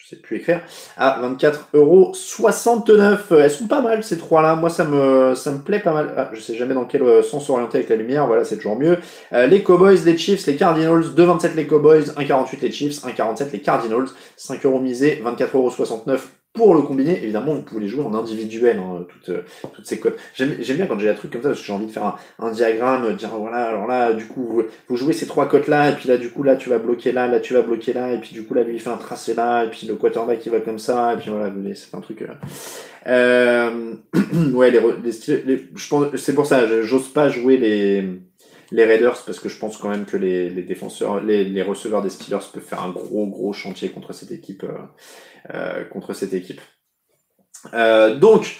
je 0.07 0.15
sais 0.15 0.21
plus 0.21 0.37
écrire, 0.37 0.61
à 0.95 1.19
24 1.19 1.67
euros 1.73 2.13
69. 2.13 3.33
Elles 3.33 3.51
sont 3.51 3.67
pas 3.67 3.81
mal 3.81 4.05
ces 4.05 4.17
trois-là. 4.17 4.55
Moi, 4.55 4.69
ça 4.69 4.85
me, 4.85 5.35
ça 5.35 5.51
me 5.51 5.57
plaît 5.57 5.81
pas 5.81 5.91
mal. 5.91 6.13
Ah, 6.15 6.29
je 6.31 6.39
sais 6.39 6.55
jamais 6.55 6.73
dans 6.73 6.85
quel 6.85 7.03
euh, 7.03 7.21
sens 7.21 7.49
orienter 7.49 7.79
avec 7.79 7.89
la 7.89 7.97
lumière. 7.97 8.25
Voilà, 8.25 8.45
c'est 8.45 8.55
toujours 8.55 8.79
mieux. 8.79 8.99
Euh, 9.33 9.47
les 9.47 9.63
Cowboys, 9.63 9.97
les 10.05 10.17
Chiefs, 10.17 10.45
les 10.45 10.55
Cardinals. 10.55 11.01
2,27 11.13 11.55
les 11.55 11.67
Cowboys, 11.67 12.05
1,48 12.15 12.61
les 12.61 12.71
Chiefs, 12.71 13.03
1,47 13.03 13.51
les 13.51 13.59
Cardinals. 13.59 14.07
5 14.37 14.65
euros 14.65 14.79
misés, 14.79 15.21
24,69 15.25 15.53
euros 15.55 15.71
pour 16.57 16.75
le 16.75 16.81
combiner, 16.81 17.23
évidemment, 17.23 17.53
vous 17.53 17.61
pouvez 17.61 17.81
les 17.81 17.87
jouer 17.87 18.03
en 18.03 18.13
individuel, 18.13 18.79
hein, 18.79 19.05
toutes, 19.07 19.29
euh, 19.29 19.41
toutes, 19.73 19.85
ces 19.85 19.99
codes. 19.99 20.15
J'aime 20.33 20.57
bien 20.57 20.87
quand 20.87 20.99
j'ai 20.99 21.09
un 21.09 21.13
truc 21.13 21.31
comme 21.31 21.43
ça, 21.43 21.49
parce 21.49 21.61
que 21.61 21.65
j'ai 21.65 21.73
envie 21.73 21.85
de 21.85 21.91
faire 21.91 22.17
un, 22.39 22.51
diagramme, 22.51 23.15
dire 23.15 23.29
voilà, 23.29 23.67
alors 23.67 23.87
là, 23.87 24.13
du 24.13 24.25
coup, 24.25 24.63
vous, 24.89 24.97
jouez 24.97 25.13
ces 25.13 25.27
trois 25.27 25.47
cotes 25.47 25.67
là, 25.67 25.91
et 25.91 25.93
puis 25.93 26.09
là, 26.09 26.17
du 26.17 26.29
coup, 26.29 26.43
là, 26.43 26.55
tu 26.55 26.69
vas 26.69 26.79
bloquer 26.79 27.11
là, 27.11 27.27
là, 27.27 27.39
tu 27.39 27.53
vas 27.53 27.61
bloquer 27.61 27.93
là, 27.93 28.11
et 28.11 28.17
puis 28.17 28.31
du 28.33 28.43
coup, 28.43 28.53
là, 28.55 28.63
lui, 28.63 28.73
il 28.73 28.79
fait 28.81 28.89
un 28.89 28.97
tracé 28.97 29.33
là, 29.33 29.65
et 29.65 29.69
puis 29.69 29.87
le 29.87 29.95
quarterback, 29.95 30.45
il 30.45 30.51
va 30.51 30.59
comme 30.59 30.79
ça, 30.79 31.13
et 31.13 31.17
puis 31.17 31.29
voilà, 31.29 31.51
c'est 31.75 31.95
un 31.95 32.01
truc. 32.01 32.23
Euh, 32.23 32.33
euh 33.07 33.93
ouais, 34.53 34.71
les, 34.71 34.81
les, 35.45 35.67
je 35.75 35.87
pense, 35.87 36.15
c'est 36.15 36.33
pour 36.33 36.47
ça, 36.47 36.81
j'ose 36.81 37.09
pas 37.09 37.29
jouer 37.29 37.57
les 37.57 38.19
les 38.71 38.85
Raiders 38.85 39.23
parce 39.25 39.39
que 39.39 39.49
je 39.49 39.57
pense 39.57 39.77
quand 39.77 39.89
même 39.89 40.05
que 40.05 40.17
les, 40.17 40.49
défenseurs, 40.49 41.21
les, 41.21 41.61
receveurs 41.61 42.01
des 42.01 42.09
Steelers 42.09 42.45
peuvent 42.53 42.63
faire 42.63 42.83
un 42.83 42.91
gros 42.91 43.27
gros 43.27 43.53
chantier 43.53 43.89
contre 43.89 44.13
cette 44.13 44.31
équipe. 44.31 44.63
Euh, 44.63 44.77
euh, 45.53 45.85
contre 45.85 46.13
cette 46.13 46.33
équipe. 46.33 46.59
Euh, 47.73 48.15
donc, 48.15 48.59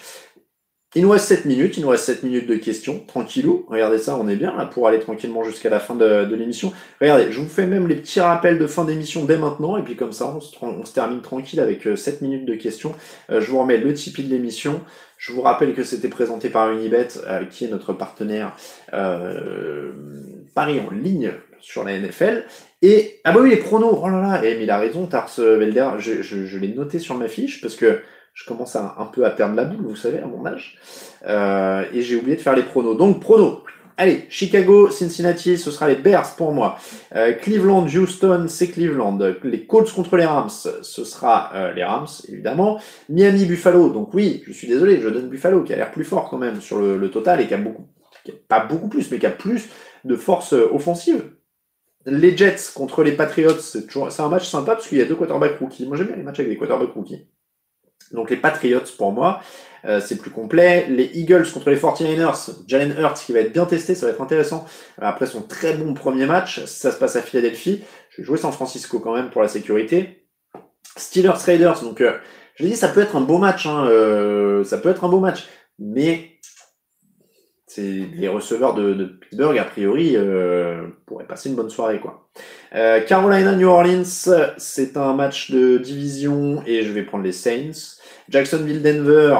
il 0.95 1.01
nous 1.01 1.10
reste 1.10 1.26
7 1.26 1.43
minutes, 1.43 1.76
il 1.76 1.82
nous 1.82 1.89
reste 1.89 2.05
7 2.05 2.24
minutes 2.24 2.47
de 2.47 2.55
questions, 2.55 3.03
tranquillou. 3.05 3.66
Regardez 3.68 3.97
ça, 3.97 4.18
on 4.18 4.30
est 4.30 4.38
bien 4.38 4.55
là 4.55 4.66
pour 4.66 4.88
aller 4.88 4.99
tranquillement 4.99 5.43
jusqu'à 5.43 5.70
la 5.70 5.82
fin 5.82 5.95
de, 5.95 6.34
l'émission. 6.34 6.72
Regardez, 7.01 7.30
je 7.32 7.41
vous 7.41 7.49
fais 7.49 7.68
même 7.68 7.89
les 7.89 7.95
petits 7.95 8.22
rappels 8.22 8.58
de 8.58 8.68
fin 8.68 8.86
d'émission 8.86 9.26
dès 9.26 9.38
maintenant, 9.38 9.76
et 9.76 9.84
puis 9.84 9.97
comme 9.97 10.14
ça, 10.14 10.34
on 10.62 10.86
se, 10.86 10.93
termine 10.93 11.22
tranquille 11.22 11.60
avec 11.60 11.84
7 11.84 12.08
euh, 12.08 12.26
minutes 12.26 12.45
de 12.45 12.55
questions. 12.55 12.95
je 13.28 13.51
vous 13.51 13.60
remets 13.60 13.78
le 13.78 13.93
Tipeee 13.93 14.24
de 14.24 14.30
l'émission. 14.30 14.80
Je 15.18 15.32
vous 15.32 15.41
rappelle 15.41 15.74
que 15.74 15.84
c'était 15.84 16.09
présenté 16.09 16.49
par 16.49 16.72
Unibet, 16.72 17.07
qui 17.49 17.65
est 17.65 17.70
notre 17.70 17.93
partenaire 17.93 18.55
Paris 20.53 20.80
en 20.80 20.93
ligne 20.93 21.34
sur 21.59 21.84
la 21.84 21.97
NFL. 21.97 22.45
Et, 22.84 23.20
ah 23.24 23.32
bah 23.32 23.39
oui, 23.41 23.49
les 23.49 23.57
pronos, 23.57 23.99
oh 24.01 24.09
là 24.09 24.22
là, 24.22 24.45
et, 24.45 24.55
mais 24.55 24.63
il 24.63 24.70
a 24.70 24.78
raison, 24.78 25.07
Tars 25.07 25.32
Velder, 25.38 25.89
je, 25.97 26.22
je, 26.22 26.45
je 26.45 26.57
l'ai 26.59 26.68
noté 26.68 26.99
sur 26.99 27.15
ma 27.15 27.28
fiche 27.28 27.61
parce 27.61 27.76
que 27.76 28.01
je 28.38 28.45
commence 28.45 28.76
un 28.76 29.09
peu 29.11 29.26
à 29.26 29.32
perdre 29.32 29.55
la 29.55 29.63
boule, 29.65 29.84
vous 29.84 29.95
savez, 29.95 30.20
à 30.20 30.28
mon 30.28 30.45
âge. 30.45 30.78
Euh, 31.26 31.84
et 31.91 32.03
j'ai 32.03 32.15
oublié 32.15 32.38
de 32.38 32.41
faire 32.41 32.55
les 32.55 32.61
pronos. 32.61 32.95
Donc, 32.95 33.20
pronos. 33.20 33.63
Allez, 33.99 34.27
Chicago, 34.29 34.91
Cincinnati, 34.91 35.57
ce 35.57 35.71
sera 35.71 35.87
les 35.87 35.95
Bears 35.95 36.35
pour 36.35 36.51
moi. 36.51 36.77
Euh, 37.15 37.33
Cleveland, 37.33 37.87
Houston, 37.87 38.45
c'est 38.47 38.67
Cleveland. 38.67 39.17
Les 39.43 39.65
Colts 39.65 39.91
contre 39.91 40.17
les 40.17 40.25
Rams, 40.25 40.51
ce 40.51 41.03
sera 41.03 41.51
euh, 41.55 41.73
les 41.73 41.83
Rams, 41.83 42.05
évidemment. 42.29 42.79
Miami, 43.09 43.45
Buffalo, 43.45 43.89
donc 43.89 44.13
oui, 44.13 44.43
je 44.45 44.51
suis 44.51 44.67
désolé, 44.67 45.01
je 45.01 45.09
donne 45.09 45.29
Buffalo, 45.29 45.63
qui 45.63 45.73
a 45.73 45.77
l'air 45.77 45.89
plus 45.89 46.03
fort 46.03 46.29
quand 46.29 46.37
même 46.37 46.61
sur 46.61 46.79
le, 46.79 47.09
total 47.09 47.41
et 47.41 47.47
qui 47.47 47.55
a 47.55 47.57
beaucoup, 47.57 47.87
pas 48.47 48.63
beaucoup 48.63 48.87
plus, 48.87 49.09
mais 49.09 49.17
qui 49.17 49.25
a 49.25 49.31
plus 49.31 49.67
de 50.05 50.15
force 50.15 50.53
offensive. 50.53 51.31
Les 52.05 52.37
Jets 52.37 52.71
contre 52.75 53.03
les 53.03 53.13
Patriots, 53.13 53.57
c'est 53.59 53.87
toujours, 53.87 54.09
un 54.19 54.29
match 54.29 54.47
sympa 54.47 54.75
parce 54.75 54.87
qu'il 54.87 54.99
y 54.99 55.01
a 55.01 55.05
deux 55.05 55.15
quarterbacks 55.15 55.57
rookies. 55.59 55.87
Moi 55.87 55.97
j'aime 55.97 56.07
bien 56.07 56.15
les 56.17 56.23
matchs 56.23 56.39
avec 56.39 56.51
des 56.51 56.57
quarterbacks 56.57 56.93
rookies. 56.93 57.27
Donc 58.11 58.29
les 58.29 58.37
Patriots 58.37 58.79
pour 58.97 59.11
moi, 59.11 59.41
euh, 59.88 59.99
c'est 59.99 60.17
plus 60.17 60.31
complet. 60.31 60.88
Les 60.89 61.05
Eagles 61.13 61.51
contre 61.51 61.69
les 61.69 61.77
49ers, 61.77 62.49
Jalen 62.67 62.95
Hurts 62.97 63.25
qui 63.25 63.33
va 63.33 63.39
être 63.39 63.53
bien 63.53 63.65
testé, 63.65 63.95
ça 63.95 64.05
va 64.05 64.11
être 64.11 64.21
intéressant. 64.21 64.65
Après 64.99 65.25
son 65.25 65.41
très 65.41 65.73
bon 65.73 65.93
premier 65.93 66.25
match, 66.25 66.65
ça 66.65 66.91
se 66.91 66.97
passe 66.97 67.15
à 67.15 67.21
Philadelphie. 67.21 67.83
Je 68.09 68.21
vais 68.21 68.25
jouer 68.25 68.38
San 68.38 68.51
Francisco 68.51 68.99
quand 68.99 69.15
même 69.15 69.29
pour 69.29 69.41
la 69.41 69.47
sécurité. 69.47 70.27
Steelers 70.95 71.43
Raiders, 71.45 71.81
donc 71.81 72.01
euh, 72.01 72.17
je 72.55 72.63
l'ai 72.63 72.71
dit, 72.71 72.75
ça 72.75 72.88
peut 72.88 73.01
être 73.01 73.15
un 73.15 73.21
beau 73.21 73.38
match, 73.38 73.67
hein, 73.67 73.85
euh, 73.88 74.63
ça 74.63 74.79
peut 74.79 74.89
être 74.89 75.03
un 75.03 75.09
beau 75.09 75.19
match, 75.19 75.47
mais 75.77 76.38
c'est 77.67 78.07
les 78.15 78.27
receveurs 78.27 78.73
de, 78.73 79.05
Pittsburgh 79.05 79.57
a 79.59 79.63
priori 79.63 80.13
euh, 80.15 80.88
pourraient 81.05 81.27
passer 81.27 81.49
une 81.49 81.55
bonne 81.55 81.69
soirée 81.69 81.99
quoi. 81.99 82.27
Euh, 82.73 83.01
Carolina 83.01 83.55
New 83.55 83.67
Orleans, 83.67 84.03
c'est 84.57 84.97
un 84.97 85.13
match 85.13 85.51
de 85.51 85.77
division 85.77 86.63
et 86.65 86.81
je 86.83 86.91
vais 86.91 87.03
prendre 87.03 87.23
les 87.23 87.31
Saints. 87.31 87.99
Jacksonville 88.29 88.81
Denver, 88.81 89.35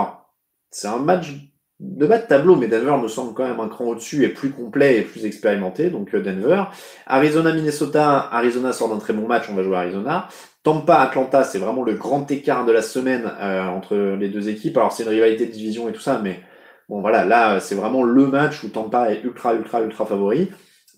c'est 0.78 0.88
un 0.88 1.00
match 1.00 1.34
de 1.80 2.06
bas 2.06 2.20
de 2.20 2.28
tableau, 2.28 2.56
mais 2.56 2.68
Denver 2.68 2.98
me 3.02 3.08
semble 3.08 3.34
quand 3.34 3.48
même 3.48 3.60
un 3.60 3.68
cran 3.68 3.86
au-dessus 3.86 4.24
et 4.24 4.30
plus 4.30 4.52
complet 4.52 5.00
et 5.00 5.02
plus 5.02 5.26
expérimenté, 5.26 5.90
donc 5.90 6.14
euh, 6.14 6.22
Denver. 6.22 6.66
Arizona 7.08 7.52
Minnesota, 7.52 8.30
Arizona 8.32 8.74
sort 8.74 8.90
d'un 8.90 9.00
très 9.00 9.14
bon 9.14 9.28
match, 9.28 9.46
on 9.50 9.56
va 9.56 9.64
jouer 9.64 9.76
Arizona. 9.76 10.28
Tampa 10.62 10.98
Atlanta, 10.98 11.44
c'est 11.44 11.58
vraiment 11.58 11.84
le 11.84 11.94
grand 11.94 12.30
écart 12.30 12.64
de 12.64 12.72
la 12.72 12.84
semaine 12.84 13.32
euh, 13.42 13.68
entre 13.70 13.96
les 13.96 14.30
deux 14.30 14.50
équipes. 14.50 14.78
Alors 14.78 14.92
c'est 14.92 15.02
une 15.02 15.10
rivalité 15.10 15.48
de 15.48 15.52
division 15.52 15.90
et 15.90 15.94
tout 15.94 16.00
ça, 16.00 16.22
mais 16.24 16.42
bon 16.90 17.02
voilà, 17.02 17.26
là 17.26 17.60
c'est 17.60 17.76
vraiment 17.76 18.04
le 18.04 18.28
match 18.28 18.64
où 18.64 18.70
Tampa 18.70 19.12
est 19.12 19.24
ultra 19.24 19.56
ultra 19.56 19.82
ultra 19.82 20.06
favori. 20.06 20.52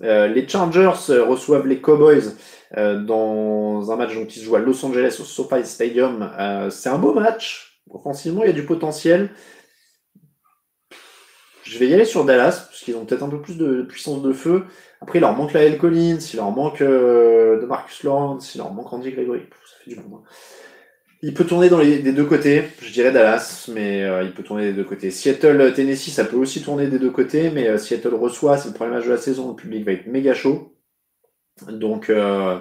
Euh, 0.04 0.28
les 0.28 0.46
Chargers 0.46 0.92
reçoivent 1.26 1.68
les 1.68 1.80
Cowboys 1.80 2.36
dans 2.76 3.92
un 3.92 3.96
match 3.96 4.12
qui 4.28 4.40
se 4.40 4.46
joue 4.46 4.56
à 4.56 4.60
Los 4.60 4.86
Angeles 4.86 5.18
au 5.22 5.24
SoFi 5.24 5.66
Stadium. 5.66 6.30
C'est 6.70 6.90
un 6.90 6.98
beau 6.98 7.14
match. 7.14 7.70
Offensivement, 7.92 8.44
il 8.44 8.48
y 8.48 8.52
a 8.52 8.54
du 8.54 8.66
potentiel. 8.66 9.30
Je 11.70 11.78
vais 11.78 11.88
y 11.88 11.94
aller 11.94 12.06
sur 12.06 12.26
Dallas, 12.26 12.66
parce 12.68 12.82
qu'ils 12.82 12.96
ont 12.96 13.06
peut-être 13.06 13.22
un 13.22 13.30
peu 13.30 13.40
plus 13.40 13.56
de 13.56 13.84
puissance 13.84 14.24
de 14.24 14.34
feu. 14.34 14.66
Après, 15.02 15.20
il 15.20 15.22
leur 15.22 15.36
manque 15.36 15.54
la 15.54 15.64
L. 15.64 15.78
Collins, 15.78 16.18
il 16.34 16.38
leur 16.38 16.50
manque 16.50 16.82
euh, 16.82 17.62
de 17.62 17.66
Marcus 17.68 18.04
Lawrence, 18.04 18.56
il 18.56 18.58
leur 18.58 18.74
manque 18.74 18.92
Andy 18.92 19.12
Gregory. 19.12 19.42
Ça 19.66 19.76
fait 19.84 19.92
du 19.92 19.96
bon. 20.02 20.24
Il 21.22 21.36
peut 21.36 21.44
tourner 21.46 21.70
dans 21.70 21.78
les 21.78 22.00
des 22.00 22.12
deux 22.12 22.26
côtés, 22.26 22.64
je 22.82 22.92
dirais 22.92 23.12
Dallas, 23.12 23.70
mais 23.72 24.04
euh, 24.04 24.24
il 24.24 24.34
peut 24.34 24.42
tourner 24.42 24.64
des 24.64 24.74
deux 24.74 24.84
côtés. 24.84 25.12
Seattle, 25.12 25.74
Tennessee, 25.76 26.10
ça 26.12 26.26
peut 26.26 26.38
aussi 26.38 26.64
tourner 26.64 26.88
des 26.88 26.98
deux 26.98 27.12
côtés, 27.12 27.52
mais 27.52 27.68
euh, 27.68 27.78
Seattle 27.78 28.16
reçoit, 28.16 28.58
c'est 28.58 28.70
le 28.70 28.74
premier 28.74 28.92
match 28.92 29.06
de 29.06 29.12
la 29.12 29.18
saison, 29.18 29.50
le 29.50 29.56
public 29.56 29.86
va 29.86 29.92
être 29.92 30.08
méga 30.08 30.34
chaud. 30.34 30.74
Donc, 31.68 32.10
euh, 32.10 32.58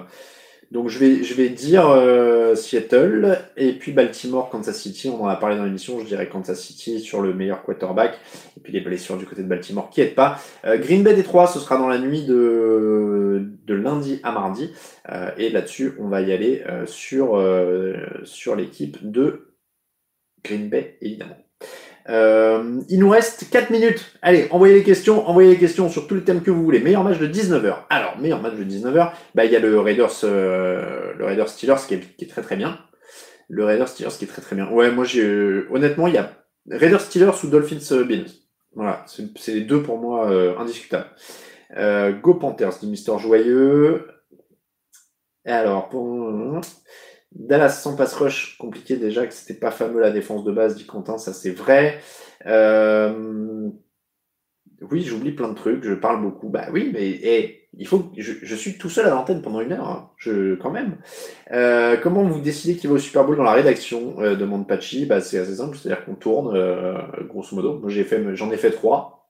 donc 0.71 0.89
je 0.89 0.99
vais, 0.99 1.23
je 1.23 1.33
vais 1.33 1.49
dire 1.49 1.89
euh, 1.89 2.53
Seattle 2.53 3.39
et 3.57 3.73
puis 3.73 3.91
Baltimore, 3.91 4.49
Kansas 4.49 4.79
City. 4.79 5.09
On 5.09 5.23
en 5.23 5.27
a 5.27 5.35
parlé 5.35 5.57
dans 5.57 5.65
l'émission. 5.65 5.99
Je 5.99 6.05
dirais 6.05 6.29
Kansas 6.29 6.61
City 6.61 6.99
sur 6.99 7.21
le 7.21 7.33
meilleur 7.33 7.63
quarterback 7.63 8.19
et 8.55 8.59
puis 8.59 8.71
les 8.71 8.81
blessures 8.81 9.17
du 9.17 9.25
côté 9.25 9.41
de 9.41 9.47
Baltimore 9.47 9.89
qui 9.89 10.01
aident 10.01 10.13
pas. 10.13 10.39
Euh, 10.65 10.77
Green 10.77 11.01
Bay 11.03 11.15
Détroit, 11.15 11.47
ce 11.47 11.59
sera 11.59 11.77
dans 11.77 11.87
la 11.87 11.97
nuit 11.97 12.23
de, 12.25 13.49
de 13.65 13.73
lundi 13.73 14.19
à 14.21 14.31
mardi 14.31 14.71
euh, 15.11 15.31
et 15.37 15.49
là-dessus 15.49 15.93
on 15.99 16.07
va 16.07 16.21
y 16.21 16.31
aller 16.31 16.63
sur 16.85 17.41
sur 18.23 18.55
l'équipe 18.55 18.97
de 19.01 19.55
Green 20.43 20.69
Bay 20.69 20.97
évidemment. 21.01 21.37
Euh, 22.09 22.81
il 22.89 22.99
nous 22.99 23.09
reste 23.09 23.49
4 23.49 23.69
minutes. 23.69 24.13
Allez, 24.21 24.47
envoyez 24.51 24.73
les 24.73 24.83
questions, 24.83 25.27
envoyez 25.27 25.51
les 25.51 25.57
questions 25.57 25.89
sur 25.89 26.07
tous 26.07 26.15
les 26.15 26.23
thèmes 26.23 26.41
que 26.41 26.49
vous 26.49 26.63
voulez. 26.63 26.79
Meilleur 26.79 27.03
match 27.03 27.19
de 27.19 27.27
19h. 27.27 27.75
Alors, 27.89 28.17
meilleur 28.17 28.41
match 28.41 28.55
de 28.55 28.63
19h, 28.63 29.11
bah, 29.35 29.45
il 29.45 29.51
y 29.51 29.55
a 29.55 29.59
le 29.59 29.79
Raiders, 29.79 30.11
euh, 30.23 31.13
le 31.17 31.25
Raiders 31.25 31.49
Steelers 31.49 31.75
qui 31.87 31.93
est, 31.93 32.29
très 32.29 32.41
très 32.41 32.55
bien. 32.55 32.79
Le 33.47 33.63
Raiders 33.63 33.87
Steelers 33.87 34.17
qui 34.17 34.25
est 34.25 34.27
très 34.27 34.41
très 34.41 34.55
bien. 34.55 34.69
Ouais, 34.69 34.91
moi 34.91 35.05
j'ai, 35.05 35.23
euh, 35.23 35.67
honnêtement, 35.71 36.07
il 36.07 36.15
y 36.15 36.17
a 36.17 36.31
Raiders 36.69 37.01
Steelers 37.01 37.43
ou 37.43 37.47
Dolphins 37.47 38.03
Bills. 38.03 38.31
Voilà, 38.73 39.05
c'est 39.07 39.53
les 39.53 39.61
deux 39.61 39.81
pour 39.81 39.97
moi 39.97 40.29
indiscutables. 40.59 41.09
Go 42.21 42.35
Panthers, 42.35 42.77
dit 42.79 42.87
Mister 42.87 43.13
Joyeux. 43.17 44.07
Alors, 45.45 45.89
pour... 45.89 46.61
Dallas 47.31 47.69
sans 47.69 47.95
pass 47.95 48.13
rush, 48.15 48.57
compliqué 48.57 48.97
déjà 48.97 49.27
que 49.27 49.33
c'était 49.33 49.59
pas 49.59 49.71
fameux 49.71 50.01
la 50.01 50.11
défense 50.11 50.43
de 50.43 50.51
base, 50.51 50.75
dit 50.75 50.85
Quentin, 50.85 51.17
ça 51.17 51.33
c'est 51.33 51.51
vrai. 51.51 51.99
Euh... 52.45 53.69
Oui, 54.81 55.01
j'oublie 55.03 55.31
plein 55.31 55.49
de 55.49 55.55
trucs, 55.55 55.83
je 55.83 55.93
parle 55.93 56.21
beaucoup. 56.21 56.47
Bah 56.49 56.67
oui, 56.71 56.89
mais 56.93 57.09
hey, 57.09 57.59
il 57.77 57.85
faut 57.85 58.11
je, 58.17 58.31
je, 58.41 58.55
suis 58.55 58.77
tout 58.77 58.89
seul 58.89 59.05
à 59.07 59.09
l'antenne 59.09 59.41
pendant 59.41 59.59
une 59.61 59.73
heure, 59.73 59.87
hein. 59.87 60.11
je 60.17 60.55
quand 60.55 60.71
même. 60.71 60.97
Euh, 61.51 61.97
comment 61.97 62.23
vous 62.23 62.39
décidez 62.39 62.77
qu'il 62.77 62.89
va 62.89 62.95
au 62.95 62.99
Super 62.99 63.25
Bowl 63.25 63.35
dans 63.35 63.43
la 63.43 63.53
rédaction 63.53 64.21
euh, 64.21 64.35
demande 64.35 64.67
Pachi. 64.67 65.05
Bah 65.05 65.21
c'est 65.21 65.37
assez 65.37 65.55
simple, 65.57 65.77
c'est-à-dire 65.77 66.05
qu'on 66.05 66.15
tourne 66.15 66.55
euh, 66.55 66.97
grosso 67.27 67.55
modo. 67.55 67.77
Moi 67.79 67.89
j'ai 67.89 68.05
fait 68.05 68.35
j'en 68.35 68.51
ai 68.51 68.57
fait 68.57 68.71
trois. 68.71 69.29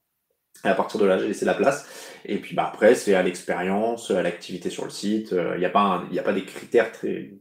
À 0.63 0.73
partir 0.73 0.99
de 0.99 1.05
là, 1.05 1.17
j'ai 1.17 1.27
laissé 1.27 1.45
la 1.45 1.53
place. 1.53 1.87
Et 2.25 2.37
puis 2.37 2.55
bah 2.55 2.65
après, 2.67 2.93
c'est 2.93 3.13
à 3.15 3.23
l'expérience, 3.23 4.11
à 4.11 4.21
l'activité 4.21 4.69
sur 4.69 4.83
le 4.83 4.89
site. 4.89 5.33
Il 5.55 5.59
n'y 5.59 5.65
a 5.65 5.69
pas 5.69 6.03
il 6.09 6.15
y 6.15 6.19
a 6.19 6.23
pas 6.23 6.33
des 6.33 6.43
critères 6.43 6.91
très 6.91 7.31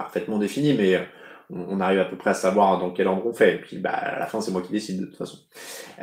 parfaitement 0.00 0.38
défini, 0.38 0.74
mais 0.74 0.98
on, 1.52 1.80
arrive 1.80 2.00
à 2.00 2.04
peu 2.04 2.16
près 2.16 2.30
à 2.30 2.34
savoir 2.34 2.78
dans 2.78 2.90
quel 2.90 3.06
ordre 3.08 3.22
on 3.26 3.32
fait. 3.32 3.54
Et 3.54 3.58
puis 3.58 3.78
bah, 3.78 3.90
à 3.90 4.18
la 4.18 4.26
fin, 4.26 4.40
c'est 4.40 4.50
moi 4.50 4.62
qui 4.62 4.72
décide 4.72 5.00
de 5.00 5.06
toute 5.06 5.16
façon. 5.16 5.38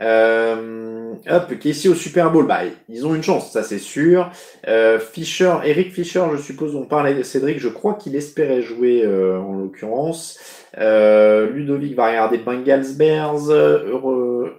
Euh, 0.02 1.14
hop, 1.30 1.60
qui 1.60 1.70
est 1.70 1.72
ici 1.72 1.89
au 1.89 1.95
Super 1.95 2.32
Bowl, 2.32 2.48
bah, 2.48 2.62
ils 2.89 3.06
ont 3.06 3.16
une 3.16 3.24
chance, 3.24 3.52
ça 3.52 3.64
c'est 3.64 3.80
sûr. 3.80 4.30
Euh, 4.68 5.00
Fischer, 5.00 5.56
Eric 5.64 5.93
Fischer, 5.93 6.24
je 6.36 6.41
suppose, 6.41 6.76
on 6.76 6.86
parlait 6.86 7.14
de 7.14 7.24
Cédric, 7.24 7.60
je 7.60 7.70
crois 7.70 7.95
qu'il 7.95 8.16
espérait 8.16 8.62
jouer 8.62 9.04
euh, 9.04 9.39
en 9.39 9.54
l'occurrence. 9.54 10.39
Ludovic 10.78 11.95
va 11.95 12.08
regarder 12.08 12.38
Bengals 12.38 12.98
Bears, 12.98 13.50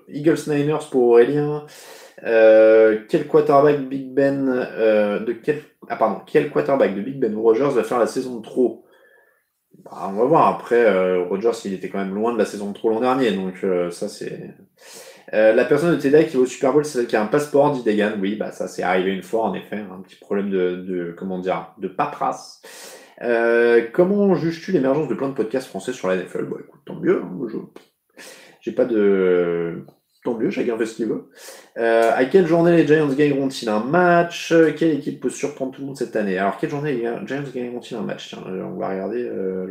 Eagles 0.09 0.49
Niners 0.49 0.89
pour 0.91 1.03
Aurélien. 1.05 1.65
Quel 2.21 3.27
quarterback 3.29 3.81
Big 3.83 4.13
Ben 4.13 4.47
de 4.47 5.33
quel 5.33 5.63
ah 5.89 5.97
pardon 5.97 6.21
quel 6.27 6.51
quarterback 6.51 6.97
de 6.97 7.03
Big 7.03 7.21
Ben 7.21 7.37
Rogers 7.37 7.71
va 7.71 7.85
faire 7.85 8.01
la 8.01 8.09
saison 8.09 8.41
de 8.41 8.43
trop? 8.43 8.85
Bah, 9.85 10.09
on 10.11 10.13
va 10.13 10.25
voir. 10.25 10.49
Après, 10.49 10.85
euh, 10.85 11.23
Rogers, 11.25 11.53
il 11.65 11.75
était 11.75 11.89
quand 11.89 11.99
même 11.99 12.15
loin 12.15 12.33
de 12.33 12.39
la 12.39 12.45
saison 12.45 12.71
de 12.71 12.75
trop 12.75 12.91
l'an 12.91 13.01
dernier, 13.01 13.33
donc 13.33 13.55
euh, 13.65 13.91
ça 13.91 14.09
c'est. 14.09 14.55
Euh, 15.35 15.53
la 15.53 15.65
personne 15.67 15.95
de 15.95 16.01
TEDA 16.01 16.25
qui 16.25 16.37
va 16.37 16.43
au 16.43 16.47
Super 16.47 16.73
Bowl, 16.73 16.85
c'est 16.85 16.99
celle 16.99 17.07
qui 17.07 17.17
a 17.17 17.23
un 17.23 17.27
passeport, 17.27 17.73
dit 17.73 17.83
Degan. 17.83 18.19
Oui, 18.21 18.37
bah 18.37 18.51
ça 18.51 18.67
c'est 18.67 18.83
arrivé 18.83 19.13
une 19.13 19.23
fois 19.23 19.45
en 19.45 19.55
effet, 19.55 19.77
un 19.77 20.01
petit 20.01 20.17
problème 20.17 20.51
de, 20.51 20.77
de 20.77 21.15
comment 21.17 21.39
dire, 21.39 21.75
de 21.79 21.89
paperasse. 21.89 22.63
Euh, 23.21 23.87
comment 23.93 24.35
juges-tu 24.35 24.73
l'émergence 24.73 25.09
de 25.09 25.15
plein 25.15 25.29
de 25.29 25.35
podcasts 25.35 25.69
français 25.69 25.93
sur 25.93 26.09
la 26.09 26.17
NFL 26.17 26.45
Bon, 26.45 26.57
écoute, 26.59 26.81
tant 26.85 26.95
mieux. 26.95 27.23
Hein, 27.23 27.47
je 27.49 27.57
j'ai 28.61 28.73
pas 28.73 28.85
de 28.85 29.85
tant 30.29 30.39
mieux, 30.39 30.51
chacun 30.51 30.77
fait 30.77 30.87
ce 30.87 30.95
qu'il 30.97 31.07
veut. 31.07 31.25
Euh, 31.79 32.11
à 32.15 32.25
quelle 32.27 32.47
journée 32.47 32.77
les 32.77 32.87
Giants 32.87 33.09
gagneront-ils 33.09 33.69
un 33.69 33.81
match? 33.81 34.53
Quelle 34.77 34.93
équipe 34.93 35.21
peut 35.21 35.31
surprendre 35.31 35.73
tout 35.73 35.81
le 35.81 35.87
monde 35.87 35.97
cette 35.97 36.17
année? 36.17 36.39
Alors, 36.39 36.59
quelle 36.59 36.71
journée 36.71 36.93
les 36.93 37.27
Giants 37.27 37.43
gagneront-ils 37.55 37.97
un 37.97 38.03
match? 38.03 38.29
Tiens, 38.29 38.43
on 38.47 38.79
va 38.79 38.91
regarder. 38.91 39.23
Euh, 39.25 39.67